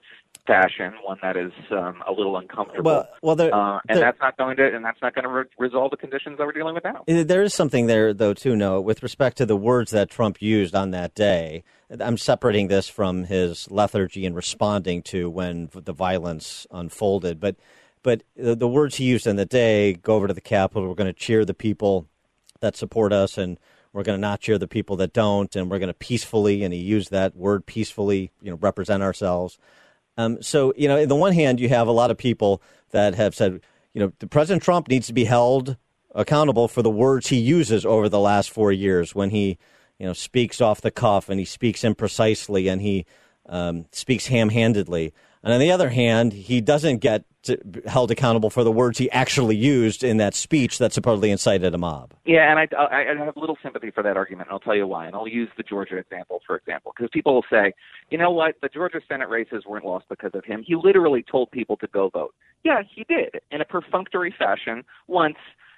fashion, 0.46 0.94
one 1.04 1.18
that 1.22 1.38
is 1.38 1.52
um, 1.72 2.04
a 2.08 2.12
little 2.12 2.38
uncomfortable, 2.38 2.92
Well, 2.92 3.08
well, 3.22 3.36
there- 3.36 3.54
uh, 3.54 3.80
and 3.88 3.98
there- 3.98 4.06
that's 4.06 4.20
not 4.20 4.38
going 4.38 4.58
to 4.58 4.76
and 4.76 4.84
that's 4.84 5.02
not 5.02 5.16
going 5.16 5.24
to 5.24 5.30
re- 5.30 5.44
resolve 5.58 5.92
the 5.92 5.98
conditions 5.98 6.38
that 6.38 6.46
we're 6.46 6.52
dealing 6.54 6.76
with 6.76 6.84
now. 6.84 7.04
There 7.08 7.42
is 7.44 7.54
something 7.54 7.88
there, 7.88 8.14
though, 8.14 8.34
too, 8.34 8.56
Noah, 8.56 8.82
with 8.82 9.02
respect 9.04 9.38
to 9.38 9.46
the 9.46 9.58
words 9.58 9.92
that 9.92 10.10
Trump 10.10 10.42
used 10.42 10.76
on 10.76 10.92
that 10.92 11.16
day. 11.16 11.64
I'm 12.00 12.18
separating 12.18 12.70
this 12.70 12.88
from 12.90 13.26
his 13.26 13.70
lethargy 13.70 14.26
in 14.26 14.34
responding 14.34 15.04
to 15.04 15.30
when 15.30 15.70
the 15.74 15.94
violence 15.94 16.66
unfolded. 16.72 17.40
But, 17.40 17.56
but 18.04 18.24
the, 18.36 18.56
the 18.56 18.68
words 18.68 18.96
he 18.96 19.06
used 19.06 19.26
in 19.26 19.38
the 19.38 19.46
day 19.46 19.94
go 19.94 20.16
over 20.16 20.28
to 20.28 20.34
the 20.34 20.42
Capitol, 20.42 20.88
we're 20.88 20.96
going 20.96 21.12
to 21.12 21.20
cheer 21.20 21.46
the 21.46 21.54
people 21.54 22.08
that 22.60 22.76
support 22.76 23.12
us, 23.12 23.38
and 23.38 23.58
we're 23.92 24.04
going 24.04 24.18
to 24.18 24.22
not 24.22 24.42
cheer 24.42 24.58
the 24.58 24.68
people 24.68 24.96
that 24.98 25.14
don't, 25.14 25.56
and 25.56 25.72
we're 25.72 25.80
going 25.80 25.88
to 25.88 25.94
peacefully, 25.94 26.64
and 26.64 26.74
he 26.74 26.80
used 26.80 27.12
that 27.12 27.36
word 27.36 27.66
peacefully, 27.66 28.32
you 28.42 28.52
know, 28.52 28.58
represent 28.58 29.02
ourselves. 29.02 29.58
Um, 30.18 30.42
so, 30.42 30.74
you 30.78 30.88
know, 30.88 31.02
on 31.02 31.08
the 31.08 31.16
one 31.16 31.34
hand, 31.34 31.60
you 31.60 31.70
have 31.70 31.88
a 31.88 31.92
lot 31.92 32.12
of 32.12 32.18
people 32.18 32.62
that 32.92 33.16
have 33.16 33.34
said, 33.34 33.62
you 33.94 34.02
know, 34.02 34.12
the 34.20 34.28
President 34.28 34.64
Trump 34.64 34.88
needs 34.88 35.08
to 35.08 35.14
be 35.14 35.26
held 35.26 35.78
accountable 36.16 36.68
for 36.68 36.82
the 36.82 36.90
words 36.90 37.28
he 37.28 37.38
uses 37.38 37.86
over 37.86 38.10
the 38.10 38.20
last 38.20 38.52
four 38.52 38.72
years 38.72 39.16
when 39.16 39.32
he, 39.32 39.58
you 39.98 40.06
know, 40.06 40.14
speaks 40.14 40.62
off 40.62 40.82
the 40.82 40.92
cuff 40.92 41.30
and 41.30 41.40
he 41.40 41.46
speaks 41.46 41.82
imprecisely 41.82 42.72
and 42.72 42.82
he 42.82 43.06
um, 43.48 43.86
speaks 43.92 44.28
ham-handedly. 44.28 45.14
And 45.44 45.54
on 45.54 45.60
the 45.60 45.72
other 45.72 45.90
hand, 45.90 46.32
he 46.32 46.62
doesn't 46.62 47.00
get 47.00 47.26
held 47.86 48.10
accountable 48.12 48.50
for 48.50 48.64
the 48.64 48.72
words 48.72 48.98
he 48.98 49.12
actually 49.12 49.58
used 49.58 50.02
in 50.02 50.16
that 50.18 50.34
speech 50.34 50.78
that 50.78 50.94
supposedly 50.94 51.30
incited 51.30 51.74
a 51.74 51.78
mob. 51.78 52.14
Yeah, 52.26 52.50
and 52.50 52.60
I, 52.60 52.68
I, 52.78 53.12
I 53.12 53.26
have 53.26 53.36
little 53.36 53.58
sympathy 53.62 53.92
for 53.92 54.02
that 54.04 54.16
argument, 54.16 54.48
and 54.48 54.54
I'll 54.54 54.62
tell 54.62 54.76
you 54.76 54.88
why. 54.88 55.06
And 55.06 55.16
I'll 55.16 55.28
use 55.28 55.50
the 55.58 55.64
Georgia 55.64 55.98
example, 55.98 56.42
for 56.48 56.56
example, 56.56 56.94
because 56.96 57.10
people 57.12 57.34
will 57.34 57.46
say, 57.50 57.74
you 58.10 58.18
know 58.18 58.32
what, 58.32 58.56
the 58.62 58.70
Georgia 58.70 59.02
Senate 59.10 59.28
races 59.28 59.66
weren't 59.68 59.86
lost 59.86 60.06
because 60.10 60.32
of 60.34 60.46
him. 60.46 60.64
He 60.66 60.76
literally 60.76 61.24
told 61.30 61.52
people 61.52 61.76
to 61.78 61.88
go 61.88 62.08
vote. 62.08 62.34
Yeah, 62.64 62.82
he 62.96 63.04
did, 63.04 63.42
in 63.52 63.60
a 63.60 63.66
perfunctory 63.66 64.34
fashion, 64.38 64.86
once 65.08 65.36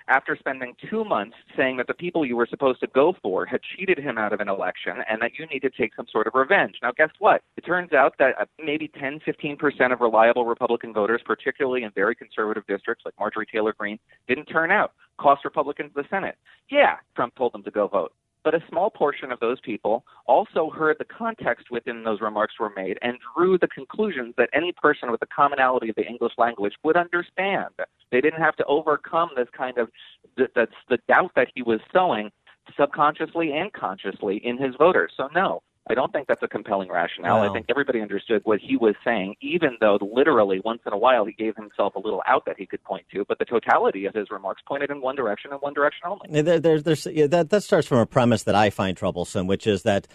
after 0.07 0.35
spending 0.35 0.75
two 0.89 1.03
months 1.03 1.35
saying 1.57 1.77
that 1.77 1.87
the 1.87 1.93
people 1.93 2.25
you 2.25 2.35
were 2.35 2.47
supposed 2.49 2.79
to 2.81 2.87
go 2.87 3.13
for 3.21 3.45
had 3.45 3.59
cheated 3.75 3.97
him 3.97 4.17
out 4.17 4.33
of 4.33 4.39
an 4.39 4.49
election 4.49 4.97
and 5.09 5.21
that 5.21 5.31
you 5.39 5.45
need 5.47 5.61
to 5.61 5.69
take 5.69 5.95
some 5.95 6.05
sort 6.11 6.27
of 6.27 6.33
revenge. 6.35 6.75
Now, 6.81 6.91
guess 6.95 7.09
what? 7.19 7.41
It 7.57 7.61
turns 7.61 7.93
out 7.93 8.15
that 8.19 8.35
uh, 8.39 8.45
maybe 8.63 8.87
10, 8.87 9.19
15% 9.27 9.93
of 9.93 10.01
reliable 10.01 10.45
Republican 10.45 10.93
voters, 10.93 11.21
particularly 11.25 11.83
in 11.83 11.91
very 11.91 12.15
conservative 12.15 12.65
districts 12.67 13.03
like 13.05 13.13
Marjorie 13.19 13.47
Taylor 13.51 13.73
Greene, 13.77 13.99
didn't 14.27 14.45
turn 14.45 14.71
out, 14.71 14.93
cost 15.19 15.45
Republicans 15.45 15.91
the 15.95 16.03
Senate. 16.09 16.35
Yeah, 16.69 16.97
Trump 17.15 17.35
told 17.35 17.53
them 17.53 17.63
to 17.63 17.71
go 17.71 17.87
vote. 17.87 18.13
But 18.45 18.53
a 18.53 18.63
small 18.69 18.91
portion 18.91 19.31
of 19.31 19.39
those 19.39 19.59
people 19.61 20.05
also 20.27 20.69
heard 20.69 20.97
the 20.99 21.05
context 21.05 21.71
within 21.71 22.03
those 22.03 22.21
remarks 22.21 22.53
were 22.59 22.71
made 22.75 22.99
and 23.01 23.17
drew 23.35 23.57
the 23.57 23.67
conclusions 23.67 24.35
that 24.37 24.51
any 24.53 24.71
person 24.71 25.09
with 25.09 25.19
the 25.19 25.25
commonality 25.25 25.89
of 25.89 25.95
the 25.95 26.05
English 26.05 26.33
language 26.37 26.73
would 26.83 26.95
understand. 26.95 27.73
They 28.11 28.21
didn't 28.21 28.41
have 28.41 28.55
to 28.57 28.65
overcome 28.65 29.31
this 29.35 29.47
kind 29.57 29.79
of 29.79 29.89
th- 30.37 30.51
that's 30.55 30.75
the 30.89 30.99
doubt 31.07 31.31
that 31.35 31.47
he 31.55 31.63
was 31.63 31.79
sowing 31.91 32.31
subconsciously 32.77 33.51
and 33.51 33.73
consciously 33.73 34.37
in 34.45 34.59
his 34.59 34.75
voters. 34.75 35.11
So 35.17 35.27
no, 35.33 35.63
I 35.87 35.93
don't 35.93 36.11
think 36.11 36.27
that's 36.27 36.41
a 36.41 36.47
compelling 36.47 36.89
rationale. 36.89 37.43
I 37.43 37.53
think 37.53 37.67
everybody 37.69 38.01
understood 38.01 38.41
what 38.43 38.59
he 38.59 38.75
was 38.75 38.95
saying, 39.03 39.35
even 39.39 39.77
though 39.79 39.99
literally 40.01 40.59
once 40.65 40.81
in 40.85 40.93
a 40.93 40.97
while 40.97 41.25
he 41.25 41.33
gave 41.33 41.55
himself 41.55 41.93
a 41.95 41.99
little 41.99 42.23
out 42.25 42.45
that 42.45 42.55
he 42.57 42.65
could 42.65 42.83
point 42.83 43.05
to. 43.13 43.23
But 43.27 43.37
the 43.37 43.45
totality 43.45 44.05
of 44.05 44.15
his 44.15 44.31
remarks 44.31 44.63
pointed 44.67 44.89
in 44.89 45.01
one 45.01 45.15
direction 45.15 45.51
and 45.51 45.61
one 45.61 45.75
direction 45.75 46.07
only. 46.07 46.41
There, 46.41 46.59
there's, 46.59 46.83
there's, 46.83 47.05
yeah, 47.05 47.27
that, 47.27 47.51
that 47.51 47.63
starts 47.63 47.85
from 47.85 47.99
a 47.99 48.05
premise 48.07 48.43
that 48.43 48.55
I 48.55 48.71
find 48.71 48.97
troublesome, 48.97 49.45
which 49.45 49.67
is 49.67 49.83
that 49.83 50.07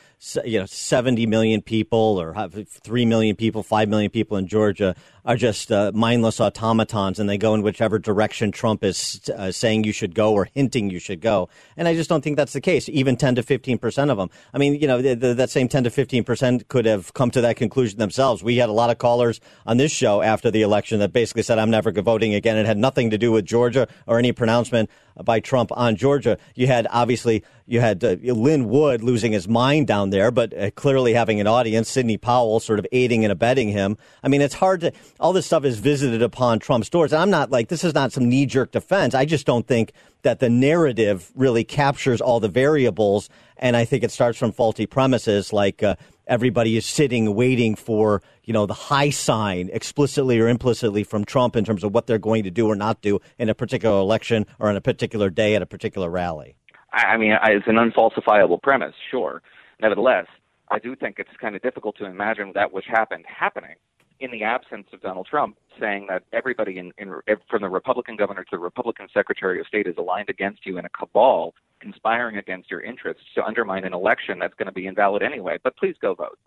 you 0.44 0.58
know 0.58 0.66
70 0.66 1.26
million 1.26 1.62
people 1.62 2.20
or 2.20 2.32
have 2.32 2.52
3 2.68 3.06
million 3.06 3.36
people, 3.36 3.62
5 3.62 3.88
million 3.88 4.10
people 4.10 4.36
in 4.38 4.48
Georgia 4.48 4.96
are 5.24 5.36
just 5.36 5.70
uh, 5.70 5.92
mindless 5.94 6.40
automatons 6.40 7.18
and 7.18 7.28
they 7.28 7.38
go 7.38 7.54
in 7.54 7.62
whichever 7.62 7.98
direction 7.98 8.52
Trump 8.52 8.82
is 8.82 9.20
uh, 9.36 9.52
saying 9.52 9.84
you 9.84 9.92
should 9.92 10.14
go 10.14 10.32
or 10.32 10.48
hinting 10.54 10.90
you 10.90 10.98
should 10.98 11.20
go. 11.20 11.48
And 11.76 11.86
I 11.88 11.94
just 11.94 12.08
don't 12.08 12.22
think 12.22 12.36
that's 12.36 12.52
the 12.52 12.60
case, 12.60 12.88
even 12.88 13.16
10 13.16 13.36
to 13.36 13.42
15% 13.42 14.10
of 14.10 14.16
them. 14.16 14.30
I 14.54 14.58
mean, 14.58 14.74
you 14.74 14.86
know, 14.86 15.02
the, 15.02 15.14
the, 15.14 15.34
that 15.34 15.50
same 15.50 15.68
10 15.68 15.84
to 15.84 15.90
15% 15.90 16.68
could 16.68 16.86
have 16.86 17.12
come 17.14 17.30
to 17.32 17.40
that 17.40 17.56
conclusion 17.56 17.98
themselves. 17.98 18.42
We 18.42 18.56
had 18.56 18.68
a 18.68 18.72
lot 18.72 18.90
of 18.90 18.98
callers 18.98 19.40
on 19.66 19.76
this 19.76 19.92
show 19.92 20.22
after 20.22 20.50
the 20.50 20.62
election 20.62 20.98
that 21.00 21.12
basically 21.12 21.42
said, 21.42 21.58
I'm 21.58 21.70
never 21.70 21.90
voting 21.92 22.34
again. 22.34 22.56
It 22.56 22.66
had 22.66 22.78
nothing 22.78 23.10
to 23.10 23.18
do 23.18 23.32
with 23.32 23.44
Georgia 23.44 23.88
or 24.06 24.18
any 24.18 24.32
pronouncement 24.32 24.90
by 25.22 25.40
Trump 25.40 25.70
on 25.72 25.96
Georgia. 25.96 26.38
You 26.54 26.66
had 26.66 26.86
obviously 26.90 27.44
you 27.66 27.80
had 27.80 28.02
uh, 28.02 28.16
Lin 28.22 28.68
Wood 28.68 29.02
losing 29.02 29.32
his 29.32 29.46
mind 29.46 29.86
down 29.86 30.10
there, 30.10 30.30
but 30.30 30.56
uh, 30.56 30.70
clearly 30.72 31.14
having 31.14 31.40
an 31.40 31.46
audience. 31.46 31.88
Sidney 31.88 32.16
Powell 32.16 32.60
sort 32.60 32.78
of 32.78 32.86
aiding 32.92 33.24
and 33.24 33.30
abetting 33.30 33.68
him. 33.68 33.96
I 34.22 34.28
mean, 34.28 34.40
it's 34.40 34.54
hard 34.54 34.80
to. 34.80 34.92
All 35.20 35.32
this 35.32 35.46
stuff 35.46 35.64
is 35.64 35.78
visited 35.78 36.22
upon 36.22 36.58
Trump's 36.58 36.88
doors, 36.88 37.12
and 37.12 37.22
I'm 37.22 37.30
not 37.30 37.50
like 37.50 37.68
this 37.68 37.84
is 37.84 37.94
not 37.94 38.12
some 38.12 38.28
knee 38.28 38.46
jerk 38.46 38.72
defense. 38.72 39.14
I 39.14 39.24
just 39.24 39.46
don't 39.46 39.66
think 39.66 39.92
that 40.22 40.40
the 40.40 40.50
narrative 40.50 41.30
really 41.34 41.64
captures 41.64 42.20
all 42.20 42.40
the 42.40 42.48
variables, 42.48 43.28
and 43.56 43.76
I 43.76 43.84
think 43.84 44.04
it 44.04 44.10
starts 44.10 44.38
from 44.38 44.52
faulty 44.52 44.86
premises 44.86 45.52
like. 45.52 45.82
Uh, 45.82 45.96
Everybody 46.30 46.76
is 46.76 46.86
sitting, 46.86 47.34
waiting 47.34 47.74
for 47.74 48.22
you 48.44 48.52
know 48.52 48.64
the 48.64 48.72
high 48.72 49.10
sign, 49.10 49.68
explicitly 49.72 50.38
or 50.38 50.48
implicitly, 50.48 51.02
from 51.02 51.24
Trump 51.24 51.56
in 51.56 51.64
terms 51.64 51.82
of 51.82 51.92
what 51.92 52.06
they're 52.06 52.18
going 52.18 52.44
to 52.44 52.52
do 52.52 52.68
or 52.68 52.76
not 52.76 53.02
do 53.02 53.18
in 53.36 53.48
a 53.48 53.54
particular 53.54 53.98
election 53.98 54.46
or 54.60 54.68
on 54.68 54.76
a 54.76 54.80
particular 54.80 55.28
day 55.28 55.56
at 55.56 55.60
a 55.60 55.66
particular 55.66 56.08
rally. 56.08 56.54
I 56.92 57.16
mean, 57.16 57.36
it's 57.42 57.66
an 57.66 57.74
unfalsifiable 57.74 58.62
premise, 58.62 58.94
sure. 59.10 59.42
Nevertheless, 59.82 60.26
I 60.70 60.78
do 60.78 60.94
think 60.94 61.18
it's 61.18 61.30
kind 61.40 61.56
of 61.56 61.62
difficult 61.62 61.96
to 61.98 62.04
imagine 62.04 62.52
that 62.54 62.72
which 62.72 62.86
happened 62.86 63.24
happening 63.26 63.74
in 64.20 64.30
the 64.30 64.44
absence 64.44 64.86
of 64.92 65.00
Donald 65.00 65.26
Trump 65.28 65.56
saying 65.80 66.06
that 66.10 66.22
everybody 66.32 66.78
in, 66.78 66.92
in 66.96 67.12
from 67.48 67.62
the 67.62 67.68
Republican 67.68 68.14
governor 68.14 68.44
to 68.44 68.50
the 68.52 68.58
Republican 68.58 69.08
Secretary 69.12 69.58
of 69.58 69.66
State 69.66 69.88
is 69.88 69.96
aligned 69.98 70.28
against 70.28 70.64
you 70.64 70.78
in 70.78 70.84
a 70.84 70.90
cabal 70.90 71.54
conspiring 71.80 72.36
against 72.36 72.70
your 72.70 72.80
interests 72.80 73.22
to 73.34 73.44
undermine 73.44 73.84
an 73.84 73.92
election 73.92 74.38
that's 74.38 74.54
going 74.54 74.66
to 74.66 74.72
be 74.72 74.86
invalid 74.86 75.22
anyway. 75.22 75.58
But 75.62 75.76
please 75.76 75.96
go 76.00 76.14
vote. 76.14 76.38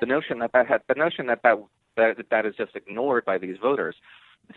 The 0.00 0.06
notion 0.06 0.38
that 0.40 0.52
that 0.52 0.66
had, 0.66 0.82
the 0.88 0.94
notion 0.94 1.26
that 1.26 1.40
that 1.42 1.56
that, 1.96 2.16
that 2.30 2.46
is 2.46 2.54
just 2.56 2.76
ignored 2.76 3.24
by 3.24 3.38
these 3.38 3.56
voters 3.60 3.96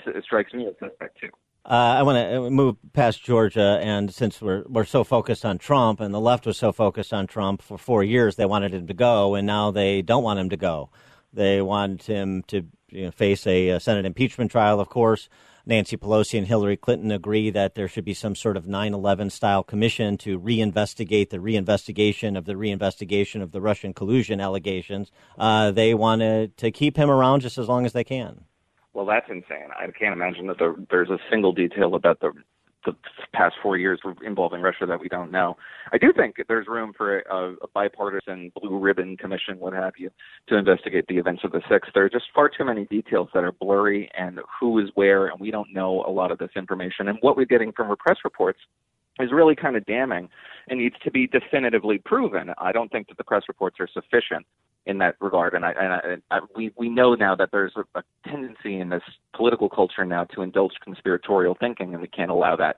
s- 0.05 0.23
strikes 0.23 0.53
me 0.53 0.67
as 0.67 0.73
suspect 0.79 1.19
too. 1.19 1.29
Uh, 1.65 1.97
I 1.99 2.03
want 2.03 2.17
to 2.17 2.49
move 2.49 2.77
past 2.93 3.23
Georgia, 3.23 3.79
and 3.81 4.13
since 4.13 4.41
we're 4.41 4.63
we're 4.67 4.85
so 4.85 5.03
focused 5.03 5.45
on 5.45 5.57
Trump, 5.57 5.99
and 5.99 6.13
the 6.13 6.19
left 6.19 6.45
was 6.45 6.57
so 6.57 6.71
focused 6.71 7.13
on 7.13 7.27
Trump 7.27 7.61
for 7.61 7.77
four 7.77 8.03
years, 8.03 8.35
they 8.35 8.45
wanted 8.45 8.73
him 8.73 8.87
to 8.87 8.93
go, 8.93 9.35
and 9.35 9.45
now 9.45 9.71
they 9.71 10.01
don't 10.01 10.23
want 10.23 10.39
him 10.39 10.49
to 10.49 10.57
go. 10.57 10.89
They 11.31 11.61
want 11.61 12.03
him 12.03 12.43
to 12.47 12.65
you 12.89 13.05
know, 13.05 13.11
face 13.11 13.45
a, 13.45 13.71
uh 13.71 13.79
Senate 13.79 14.05
impeachment 14.05 14.51
trial, 14.51 14.79
of 14.79 14.89
course. 14.89 15.29
Nancy 15.65 15.97
Pelosi 15.97 16.37
and 16.37 16.47
Hillary 16.47 16.77
Clinton 16.77 17.11
agree 17.11 17.49
that 17.49 17.75
there 17.75 17.87
should 17.87 18.05
be 18.05 18.13
some 18.13 18.35
sort 18.35 18.57
of 18.57 18.67
9 18.67 18.93
11 18.93 19.29
style 19.29 19.63
commission 19.63 20.17
to 20.17 20.39
reinvestigate 20.39 21.29
the 21.29 21.37
reinvestigation 21.37 22.37
of 22.37 22.45
the 22.45 22.53
reinvestigation 22.53 23.41
of 23.41 23.51
the 23.51 23.61
Russian 23.61 23.93
collusion 23.93 24.39
allegations. 24.41 25.11
Uh, 25.37 25.71
they 25.71 25.93
want 25.93 26.21
to, 26.21 26.71
keep 26.71 26.97
him 26.97 27.09
around 27.09 27.41
just 27.41 27.57
as 27.57 27.67
long 27.67 27.85
as 27.85 27.93
they 27.93 28.03
can. 28.03 28.45
Well, 28.93 29.05
that's 29.05 29.29
insane. 29.29 29.69
I 29.77 29.87
can't 29.91 30.13
imagine 30.13 30.47
that 30.47 30.59
there, 30.59 30.75
there's 30.91 31.09
a 31.09 31.17
single 31.29 31.51
detail 31.51 31.95
about 31.95 32.19
the 32.19 32.31
the 32.85 32.93
past 33.33 33.55
four 33.61 33.77
years 33.77 33.99
involving 34.25 34.61
Russia 34.61 34.85
that 34.85 34.99
we 34.99 35.09
don't 35.09 35.31
know. 35.31 35.57
I 35.91 35.97
do 35.97 36.13
think 36.15 36.35
there's 36.47 36.67
room 36.67 36.93
for 36.95 37.19
a, 37.19 37.53
a 37.61 37.67
bipartisan 37.73 38.51
blue 38.59 38.77
ribbon 38.77 39.17
commission, 39.17 39.59
what 39.59 39.73
have 39.73 39.93
you, 39.97 40.09
to 40.47 40.57
investigate 40.57 41.05
the 41.07 41.17
events 41.17 41.41
of 41.43 41.51
the 41.51 41.61
sixth. 41.69 41.91
There 41.93 42.05
are 42.05 42.09
just 42.09 42.25
far 42.33 42.49
too 42.49 42.65
many 42.65 42.85
details 42.85 43.29
that 43.33 43.43
are 43.43 43.51
blurry, 43.51 44.09
and 44.17 44.39
who 44.59 44.79
is 44.79 44.89
where, 44.95 45.27
and 45.27 45.39
we 45.39 45.51
don't 45.51 45.73
know 45.73 46.03
a 46.07 46.11
lot 46.11 46.31
of 46.31 46.37
this 46.37 46.51
information. 46.55 47.07
And 47.07 47.17
what 47.21 47.35
we're 47.35 47.45
getting 47.45 47.71
from 47.71 47.93
press 47.97 48.17
reports 48.23 48.59
is 49.19 49.31
really 49.33 49.55
kind 49.55 49.75
of 49.75 49.85
damning 49.85 50.29
and 50.69 50.79
needs 50.79 50.95
to 51.03 51.11
be 51.11 51.27
definitively 51.27 51.97
proven. 51.97 52.53
I 52.57 52.71
don't 52.71 52.91
think 52.91 53.09
that 53.09 53.17
the 53.17 53.23
press 53.23 53.43
reports 53.47 53.77
are 53.79 53.87
sufficient 53.93 54.45
in 54.85 54.97
that 54.99 55.15
regard, 55.19 55.53
and 55.53 55.65
I, 55.65 55.71
and 55.71 56.21
I, 56.31 56.37
I 56.37 56.39
we 56.55 56.71
we 56.77 56.89
know 56.89 57.13
now 57.13 57.35
that 57.35 57.49
there's 57.51 57.73
a, 57.75 57.99
a 57.99 58.03
tendency 58.27 58.79
in 58.79 58.89
this 58.89 59.03
political 59.35 59.69
culture 59.69 60.05
now 60.05 60.23
to 60.35 60.41
indulge 60.41 60.73
conspiratorial 60.83 61.55
thinking, 61.59 61.93
and 61.93 62.01
we 62.01 62.07
can't 62.07 62.31
allow 62.31 62.55
that 62.55 62.77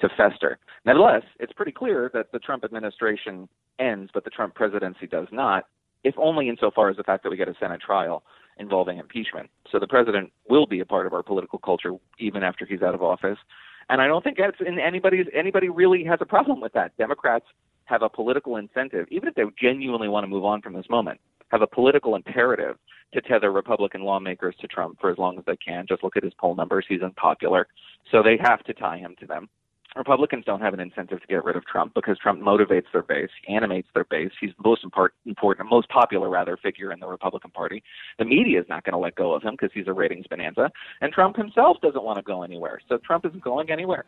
to 0.00 0.08
fester. 0.16 0.58
Nevertheless, 0.84 1.22
it's 1.38 1.52
pretty 1.52 1.72
clear 1.72 2.10
that 2.14 2.32
the 2.32 2.38
Trump 2.38 2.64
administration 2.64 3.48
ends, 3.78 4.10
but 4.14 4.24
the 4.24 4.30
Trump 4.30 4.54
presidency 4.54 5.06
does 5.06 5.28
not, 5.30 5.64
if 6.04 6.14
only 6.18 6.48
insofar 6.48 6.88
as 6.88 6.96
the 6.96 7.02
fact 7.02 7.22
that 7.22 7.30
we 7.30 7.36
get 7.36 7.48
a 7.48 7.54
Senate 7.60 7.80
trial 7.80 8.22
involving 8.58 8.98
impeachment. 8.98 9.50
So 9.70 9.78
the 9.78 9.86
president 9.86 10.32
will 10.48 10.66
be 10.66 10.80
a 10.80 10.86
part 10.86 11.06
of 11.06 11.12
our 11.12 11.22
political 11.22 11.58
culture 11.58 11.92
even 12.18 12.42
after 12.42 12.64
he's 12.64 12.82
out 12.82 12.94
of 12.94 13.02
office. 13.02 13.38
And 13.88 14.00
I 14.00 14.06
don't 14.06 14.22
think 14.22 14.38
that's 14.38 14.56
in 14.64 14.78
anybody's 14.78 15.26
anybody 15.34 15.68
really 15.68 16.04
has 16.04 16.18
a 16.22 16.26
problem 16.26 16.60
with 16.60 16.72
that. 16.74 16.96
Democrats 16.96 17.46
have 17.84 18.02
a 18.02 18.08
political 18.08 18.56
incentive, 18.56 19.06
even 19.10 19.28
if 19.28 19.34
they 19.34 19.42
genuinely 19.60 20.08
want 20.08 20.24
to 20.24 20.28
move 20.28 20.44
on 20.44 20.62
from 20.62 20.74
this 20.74 20.88
moment, 20.88 21.20
have 21.50 21.62
a 21.62 21.66
political 21.66 22.14
imperative 22.14 22.76
to 23.14 23.20
tether 23.20 23.52
Republican 23.52 24.02
lawmakers 24.02 24.54
to 24.60 24.68
Trump 24.68 24.98
for 25.00 25.10
as 25.10 25.18
long 25.18 25.38
as 25.38 25.44
they 25.46 25.56
can. 25.56 25.86
Just 25.88 26.04
look 26.04 26.16
at 26.16 26.24
his 26.24 26.32
poll 26.40 26.54
numbers; 26.54 26.86
he's 26.88 27.02
unpopular, 27.02 27.66
so 28.10 28.22
they 28.22 28.38
have 28.42 28.62
to 28.64 28.74
tie 28.74 28.98
him 28.98 29.14
to 29.20 29.26
them. 29.26 29.48
Republicans 29.96 30.44
don't 30.44 30.60
have 30.60 30.72
an 30.72 30.78
incentive 30.78 31.20
to 31.20 31.26
get 31.26 31.44
rid 31.44 31.56
of 31.56 31.66
Trump 31.66 31.92
because 31.94 32.16
Trump 32.18 32.40
motivates 32.40 32.84
their 32.92 33.02
base, 33.02 33.30
animates 33.48 33.88
their 33.92 34.04
base. 34.04 34.30
He's 34.40 34.52
the 34.56 34.68
most 34.68 34.84
important, 34.84 35.68
most 35.68 35.88
popular 35.88 36.28
rather 36.28 36.56
figure 36.56 36.92
in 36.92 37.00
the 37.00 37.08
Republican 37.08 37.50
Party. 37.50 37.82
The 38.18 38.24
media 38.24 38.60
is 38.60 38.66
not 38.68 38.84
going 38.84 38.92
to 38.92 38.98
let 38.98 39.16
go 39.16 39.34
of 39.34 39.42
him 39.42 39.54
because 39.54 39.70
he's 39.74 39.88
a 39.88 39.92
ratings 39.92 40.26
bonanza, 40.28 40.70
and 41.00 41.12
Trump 41.12 41.36
himself 41.36 41.78
doesn't 41.82 42.04
want 42.04 42.18
to 42.18 42.22
go 42.22 42.44
anywhere. 42.44 42.80
So 42.88 42.98
Trump 42.98 43.26
isn't 43.26 43.42
going 43.42 43.70
anywhere. 43.70 44.04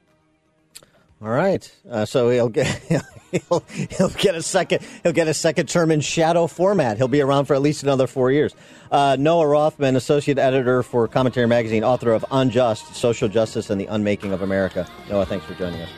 All 1.23 1.29
right, 1.29 1.73
uh, 1.89 2.05
so 2.05 2.31
he'll 2.31 2.49
get 2.49 2.67
he'll, 3.31 3.63
he'll 3.97 4.09
get 4.09 4.35
a 4.35 4.43
second 4.43 4.83
he'll 5.05 5.13
get 5.13 5.29
a 5.29 5.35
second 5.35 5.69
term 5.69 5.93
in 5.93 6.01
shadow 6.01 6.49
format. 6.49 6.97
He'll 6.97 7.07
be 7.07 7.21
around 7.21 7.45
for 7.45 7.55
at 7.55 7.63
least 7.63 7.85
another 7.85 8.09
four 8.09 8.33
years. 8.33 8.57
Uh, 8.91 9.17
Noah 9.17 9.47
Rothman, 9.47 9.95
associate 9.95 10.39
editor 10.39 10.83
for 10.83 11.07
Commentary 11.07 11.47
Magazine, 11.47 11.85
author 11.85 12.13
of 12.13 12.25
Unjust: 12.33 12.97
Social 12.97 13.29
Justice 13.29 13.71
and 13.71 13.81
the 13.81 13.87
Unmaking 13.87 14.33
of 14.33 14.43
America. 14.43 14.89
Noah, 15.09 15.25
thanks 15.27 15.47
for 15.47 15.55
joining 15.55 15.81
us. 15.81 15.91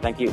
Thank 0.00 0.18
you. 0.18 0.32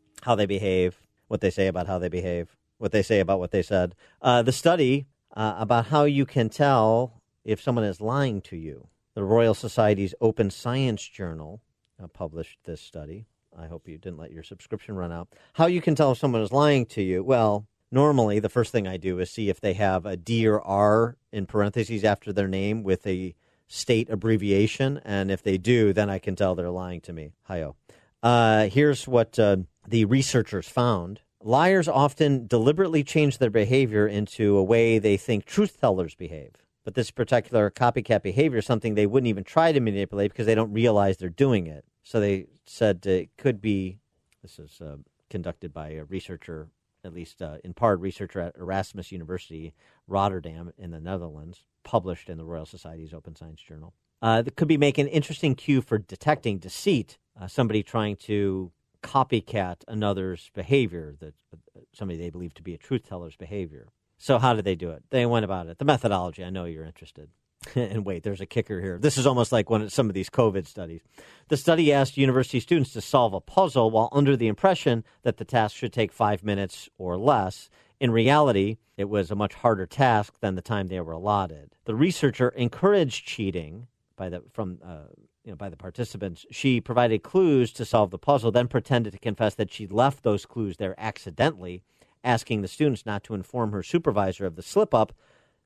how 0.21 0.35
they 0.35 0.45
behave, 0.45 1.01
what 1.27 1.41
they 1.41 1.49
say 1.49 1.67
about 1.67 1.87
how 1.87 1.99
they 1.99 2.09
behave, 2.09 2.55
what 2.77 2.91
they 2.91 3.03
say 3.03 3.19
about 3.19 3.39
what 3.39 3.51
they 3.51 3.61
said. 3.61 3.95
Uh, 4.21 4.41
the 4.41 4.51
study 4.51 5.07
uh, 5.35 5.55
about 5.57 5.87
how 5.87 6.03
you 6.03 6.25
can 6.25 6.49
tell 6.49 7.21
if 7.43 7.61
someone 7.61 7.85
is 7.85 8.01
lying 8.01 8.41
to 8.41 8.55
you. 8.55 8.87
The 9.13 9.23
Royal 9.23 9.53
Society's 9.53 10.15
Open 10.21 10.49
Science 10.49 11.07
Journal 11.07 11.61
uh, 12.01 12.07
published 12.07 12.59
this 12.65 12.81
study. 12.81 13.25
I 13.57 13.67
hope 13.67 13.87
you 13.87 13.97
didn't 13.97 14.19
let 14.19 14.31
your 14.31 14.43
subscription 14.43 14.95
run 14.95 15.11
out. 15.11 15.27
How 15.53 15.65
you 15.65 15.81
can 15.81 15.95
tell 15.95 16.13
if 16.13 16.17
someone 16.17 16.41
is 16.41 16.51
lying 16.51 16.85
to 16.87 17.01
you? 17.01 17.23
Well, 17.23 17.67
normally 17.91 18.39
the 18.39 18.49
first 18.49 18.71
thing 18.71 18.87
I 18.87 18.97
do 18.97 19.19
is 19.19 19.29
see 19.29 19.49
if 19.49 19.59
they 19.59 19.73
have 19.73 20.05
a 20.05 20.15
D 20.15 20.47
or 20.47 20.61
R 20.61 21.17
in 21.31 21.45
parentheses 21.45 22.03
after 22.05 22.31
their 22.31 22.47
name 22.47 22.83
with 22.83 23.05
a 23.05 23.35
state 23.67 24.09
abbreviation, 24.09 25.01
and 25.03 25.31
if 25.31 25.43
they 25.43 25.57
do, 25.57 25.93
then 25.93 26.09
I 26.09 26.19
can 26.19 26.35
tell 26.35 26.55
they're 26.55 26.69
lying 26.69 27.01
to 27.01 27.13
me. 27.13 27.31
Hi-oh. 27.43 27.75
Uh, 28.23 28.67
here's 28.67 29.07
what 29.07 29.37
uh, 29.39 29.57
the 29.87 30.05
researchers 30.05 30.67
found. 30.67 31.21
Liars 31.43 31.87
often 31.87 32.47
deliberately 32.47 33.03
change 33.03 33.37
their 33.37 33.49
behavior 33.49 34.07
into 34.07 34.57
a 34.57 34.63
way 34.63 34.99
they 34.99 35.17
think 35.17 35.45
truth 35.45 35.79
tellers 35.79 36.15
behave. 36.15 36.51
But 36.83 36.95
this 36.95 37.11
particular 37.11 37.69
copycat 37.69 38.23
behavior 38.23 38.59
is 38.59 38.65
something 38.65 38.95
they 38.95 39.05
wouldn't 39.05 39.27
even 39.27 39.43
try 39.43 39.71
to 39.71 39.79
manipulate 39.79 40.31
because 40.31 40.45
they 40.45 40.55
don't 40.55 40.73
realize 40.73 41.17
they're 41.17 41.29
doing 41.29 41.67
it. 41.67 41.85
So 42.03 42.19
they 42.19 42.47
said 42.65 43.05
it 43.05 43.29
could 43.37 43.61
be, 43.61 43.97
this 44.41 44.57
is 44.57 44.81
uh, 44.81 44.97
conducted 45.29 45.73
by 45.73 45.91
a 45.91 46.03
researcher, 46.03 46.69
at 47.03 47.13
least 47.13 47.41
uh, 47.41 47.57
in 47.63 47.73
part, 47.73 47.99
researcher 47.99 48.39
at 48.39 48.55
Erasmus 48.55 49.11
University, 49.11 49.73
Rotterdam 50.07 50.73
in 50.77 50.91
the 50.91 50.99
Netherlands, 50.99 51.63
published 51.83 52.29
in 52.29 52.37
the 52.37 52.45
Royal 52.45 52.65
Society's 52.65 53.13
Open 53.13 53.35
Science 53.35 53.61
Journal. 53.61 53.93
Uh, 54.21 54.41
that 54.41 54.55
could 54.55 54.67
be 54.67 54.77
making 54.77 55.07
an 55.07 55.11
interesting 55.11 55.55
cue 55.55 55.81
for 55.81 55.97
detecting 55.97 56.59
deceit, 56.59 57.17
uh, 57.39 57.47
somebody 57.47 57.81
trying 57.81 58.15
to 58.15 58.71
copycat 59.01 59.83
another's 59.87 60.51
behavior, 60.53 61.15
that 61.19 61.33
uh, 61.53 61.79
somebody 61.93 62.19
they 62.19 62.29
believe 62.29 62.53
to 62.55 62.63
be 62.63 62.73
a 62.73 62.77
truth 62.77 63.07
teller's 63.07 63.35
behavior. 63.35 63.87
So 64.17 64.37
how 64.37 64.53
did 64.53 64.65
they 64.65 64.75
do 64.75 64.91
it? 64.91 65.03
They 65.09 65.25
went 65.25 65.45
about 65.45 65.67
it. 65.67 65.79
The 65.79 65.85
methodology. 65.85 66.43
I 66.43 66.49
know 66.49 66.65
you're 66.65 66.85
interested. 66.85 67.29
and 67.75 68.05
wait, 68.05 68.23
there's 68.23 68.41
a 68.41 68.45
kicker 68.45 68.81
here. 68.81 68.97
This 68.99 69.17
is 69.17 69.27
almost 69.27 69.51
like 69.51 69.69
one 69.69 69.81
of 69.81 69.91
some 69.91 70.07
of 70.07 70.13
these 70.13 70.29
COVID 70.29 70.67
studies. 70.67 71.01
The 71.49 71.57
study 71.57 71.93
asked 71.93 72.17
university 72.17 72.59
students 72.59 72.93
to 72.93 73.01
solve 73.01 73.33
a 73.33 73.41
puzzle 73.41 73.91
while 73.91 74.09
under 74.11 74.35
the 74.35 74.47
impression 74.47 75.03
that 75.23 75.37
the 75.37 75.45
task 75.45 75.75
should 75.75 75.93
take 75.93 76.11
five 76.11 76.43
minutes 76.43 76.89
or 76.97 77.17
less. 77.17 77.69
In 77.99 78.11
reality, 78.11 78.77
it 78.97 79.09
was 79.09 79.29
a 79.29 79.35
much 79.35 79.53
harder 79.53 79.85
task 79.85 80.35
than 80.39 80.55
the 80.55 80.61
time 80.61 80.87
they 80.87 80.99
were 80.99 81.13
allotted. 81.13 81.75
The 81.85 81.95
researcher 81.95 82.49
encouraged 82.49 83.25
cheating 83.25 83.87
by 84.15 84.29
the 84.29 84.43
from 84.51 84.79
uh, 84.83 85.07
you 85.43 85.51
know 85.51 85.55
by 85.55 85.69
the 85.69 85.77
participants. 85.77 86.45
She 86.51 86.81
provided 86.81 87.23
clues 87.23 87.71
to 87.73 87.85
solve 87.85 88.11
the 88.11 88.17
puzzle, 88.17 88.51
then 88.51 88.67
pretended 88.67 89.13
to 89.13 89.19
confess 89.19 89.55
that 89.55 89.71
she 89.71 89.87
left 89.87 90.23
those 90.23 90.45
clues 90.45 90.77
there 90.77 90.95
accidentally, 90.97 91.83
asking 92.23 92.61
the 92.61 92.67
students 92.67 93.05
not 93.05 93.23
to 93.25 93.33
inform 93.33 93.71
her 93.71 93.83
supervisor 93.83 94.45
of 94.45 94.55
the 94.55 94.61
slip 94.61 94.93
up 94.93 95.13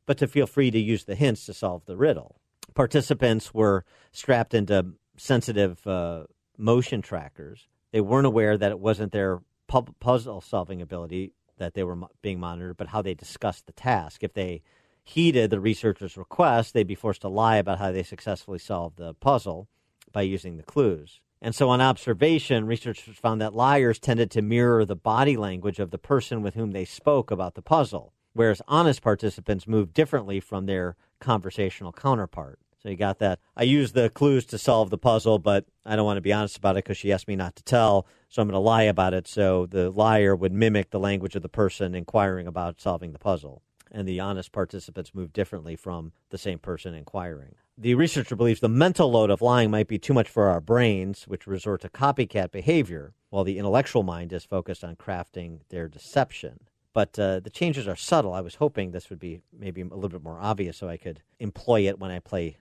but 0.05 0.17
to 0.19 0.27
feel 0.27 0.47
free 0.47 0.71
to 0.71 0.79
use 0.79 1.05
the 1.05 1.15
hints 1.15 1.45
to 1.45 1.53
solve 1.53 1.85
the 1.85 1.97
riddle. 1.97 2.39
Participants 2.73 3.53
were 3.53 3.85
strapped 4.11 4.53
into 4.53 4.93
sensitive 5.17 5.85
uh, 5.87 6.23
motion 6.57 7.01
trackers. 7.01 7.67
They 7.91 8.01
weren't 8.01 8.27
aware 8.27 8.57
that 8.57 8.71
it 8.71 8.79
wasn't 8.79 9.11
their 9.11 9.39
pu- 9.67 9.93
puzzle 9.99 10.41
solving 10.41 10.81
ability 10.81 11.33
that 11.57 11.73
they 11.73 11.83
were 11.83 11.97
being 12.21 12.39
monitored, 12.39 12.77
but 12.77 12.87
how 12.87 13.01
they 13.01 13.13
discussed 13.13 13.65
the 13.65 13.73
task. 13.73 14.23
If 14.23 14.33
they 14.33 14.61
heeded 15.05 15.49
the 15.49 15.61
researcher's 15.61 16.17
request, 16.17 16.73
they'd 16.73 16.85
be 16.85 16.95
forced 16.95 17.21
to 17.21 17.29
lie 17.29 17.55
about 17.55 17.79
how 17.79 17.93
they 17.93 18.03
successfully 18.03 18.59
solved 18.59 18.97
the 18.97 19.13
puzzle 19.13 19.69
by 20.11 20.23
using 20.23 20.57
the 20.57 20.63
clues. 20.63 21.21
And 21.41 21.55
so, 21.55 21.69
on 21.69 21.79
observation, 21.79 22.65
researchers 22.65 23.15
found 23.15 23.39
that 23.39 23.53
liars 23.53 23.99
tended 23.99 24.31
to 24.31 24.41
mirror 24.41 24.83
the 24.83 24.95
body 24.95 25.37
language 25.37 25.79
of 25.79 25.91
the 25.91 25.97
person 25.97 26.41
with 26.41 26.55
whom 26.55 26.71
they 26.71 26.85
spoke 26.85 27.31
about 27.31 27.55
the 27.55 27.61
puzzle 27.61 28.11
whereas 28.35 28.61
honest 28.67 29.01
participants 29.01 29.65
moved 29.65 29.93
differently 29.93 30.39
from 30.39 30.65
their 30.65 30.95
conversational 31.19 31.91
counterpart. 31.91 32.59
So 32.83 32.89
you 32.89 32.97
got 32.97 33.17
that. 33.19 33.39
I 33.57 33.63
use 33.63 33.93
the 33.93 34.09
clues 34.11 34.45
to 34.47 34.59
solve 34.59 34.91
the 34.91 34.97
puzzle, 34.97 35.39
but 35.39 35.65
I 35.85 35.95
don't 35.95 36.05
want 36.05 36.17
to 36.17 36.21
be 36.21 36.33
honest 36.33 36.57
about 36.57 36.75
it 36.75 36.83
because 36.83 36.97
she 36.97 37.11
asked 37.11 37.27
me 37.27 37.35
not 37.35 37.55
to 37.55 37.63
tell. 37.63 38.05
So 38.29 38.41
I'm 38.41 38.47
going 38.47 38.53
to 38.53 38.59
lie 38.59 38.83
about 38.83 39.15
it. 39.15 39.27
So 39.27 39.65
the 39.65 39.89
liar 39.89 40.35
would 40.35 40.51
mimic 40.51 40.91
the 40.91 40.99
language 40.99 41.35
of 41.35 41.41
the 41.41 41.49
person 41.49 41.95
inquiring 41.95 42.45
about 42.45 42.79
solving 42.79 43.13
the 43.13 43.19
puzzle. 43.19 43.63
And 43.97 44.07
the 44.07 44.19
honest 44.19 44.51
participants 44.51 45.15
move 45.15 45.31
differently 45.31 45.77
from 45.77 46.11
the 46.29 46.37
same 46.37 46.59
person 46.59 46.93
inquiring. 46.93 47.55
The 47.77 47.95
researcher 47.95 48.35
believes 48.35 48.59
the 48.59 48.67
mental 48.67 49.09
load 49.09 49.29
of 49.29 49.41
lying 49.41 49.71
might 49.71 49.87
be 49.87 49.97
too 49.97 50.13
much 50.13 50.27
for 50.27 50.47
our 50.47 50.59
brains, 50.59 51.23
which 51.27 51.47
resort 51.47 51.81
to 51.81 51.89
copycat 51.89 52.51
behavior, 52.51 53.13
while 53.29 53.45
the 53.45 53.57
intellectual 53.57 54.03
mind 54.03 54.33
is 54.33 54.43
focused 54.43 54.83
on 54.83 54.97
crafting 54.97 55.59
their 55.69 55.87
deception 55.87 56.59
but 56.95 57.19
uh, 57.19 57.41
the 57.41 57.49
changes 57.49 57.89
are 57.89 57.95
subtle. 57.97 58.33
I 58.33 58.39
was 58.39 58.55
hoping 58.55 58.91
this 58.91 59.09
would 59.09 59.19
be 59.19 59.41
maybe 59.51 59.81
a 59.81 59.83
little 59.83 60.07
bit 60.07 60.23
more 60.23 60.39
obvious 60.39 60.77
so 60.77 60.87
I 60.87 60.95
could 60.95 61.21
employ 61.39 61.89
it 61.89 61.99
when 61.99 62.09
I 62.09 62.19
play 62.19 62.55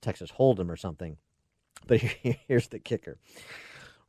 Texas 0.00 0.30
Hold'em 0.38 0.70
or 0.70 0.76
something. 0.76 1.16
But 1.88 2.00
here's 2.46 2.68
the 2.68 2.78
kicker. 2.78 3.18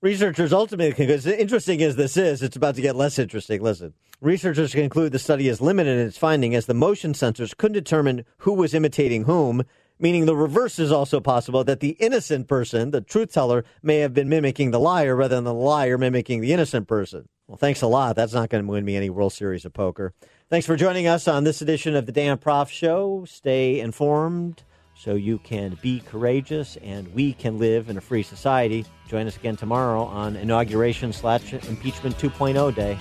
Researchers 0.03 0.51
ultimately 0.51 0.91
conclude, 0.91 1.11
as 1.11 1.25
interesting 1.25 1.81
as 1.81 1.95
this 1.95 2.17
is, 2.17 2.43
it's 2.43 2.57
about 2.57 2.75
to 2.75 2.81
get 2.81 2.97
less 2.97 3.17
interesting. 3.17 3.61
Listen. 3.61 3.93
Researchers 4.19 4.73
conclude 4.73 5.13
the 5.13 5.17
study 5.17 5.47
is 5.47 5.61
limited 5.61 5.97
in 5.97 6.07
its 6.07 6.17
finding 6.17 6.53
as 6.53 6.65
the 6.65 6.73
motion 6.73 7.13
sensors 7.13 7.55
couldn't 7.55 7.75
determine 7.75 8.25
who 8.39 8.51
was 8.51 8.73
imitating 8.73 9.23
whom, 9.23 9.63
meaning 9.99 10.25
the 10.25 10.35
reverse 10.35 10.77
is 10.77 10.91
also 10.91 11.21
possible 11.21 11.63
that 11.63 11.79
the 11.79 11.91
innocent 12.01 12.49
person, 12.49 12.91
the 12.91 12.99
truth 12.99 13.31
teller, 13.31 13.63
may 13.81 13.99
have 13.99 14.13
been 14.13 14.27
mimicking 14.27 14.71
the 14.71 14.79
liar 14.79 15.15
rather 15.15 15.35
than 15.35 15.45
the 15.45 15.53
liar 15.53 15.97
mimicking 15.97 16.41
the 16.41 16.51
innocent 16.51 16.85
person. 16.85 17.29
Well, 17.47 17.55
thanks 17.55 17.81
a 17.81 17.87
lot. 17.87 18.17
That's 18.17 18.33
not 18.33 18.49
going 18.49 18.65
to 18.65 18.69
win 18.69 18.83
me 18.83 18.97
any 18.97 19.09
World 19.09 19.31
Series 19.31 19.63
of 19.63 19.71
Poker. 19.71 20.13
Thanks 20.49 20.67
for 20.67 20.75
joining 20.75 21.07
us 21.07 21.29
on 21.29 21.45
this 21.45 21.61
edition 21.61 21.95
of 21.95 22.07
the 22.07 22.11
Dan 22.11 22.37
Proft 22.39 22.71
Show. 22.71 23.23
Stay 23.23 23.79
informed 23.79 24.63
so 25.03 25.15
you 25.15 25.37
can 25.39 25.77
be 25.81 25.99
courageous 25.99 26.77
and 26.77 27.13
we 27.13 27.33
can 27.33 27.59
live 27.59 27.89
in 27.89 27.97
a 27.97 28.01
free 28.01 28.23
society. 28.23 28.85
Join 29.09 29.27
us 29.27 29.35
again 29.35 29.57
tomorrow 29.57 30.03
on 30.03 30.37
inauguration 30.37 31.11
slash 31.11 31.51
impeachment 31.53 32.17
2.0 32.17 32.73
day. 32.73 32.97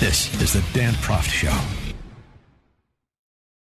This 0.00 0.40
is 0.40 0.54
the 0.54 0.64
Dan 0.72 0.94
Proft 0.94 1.28
Show. 1.28 1.83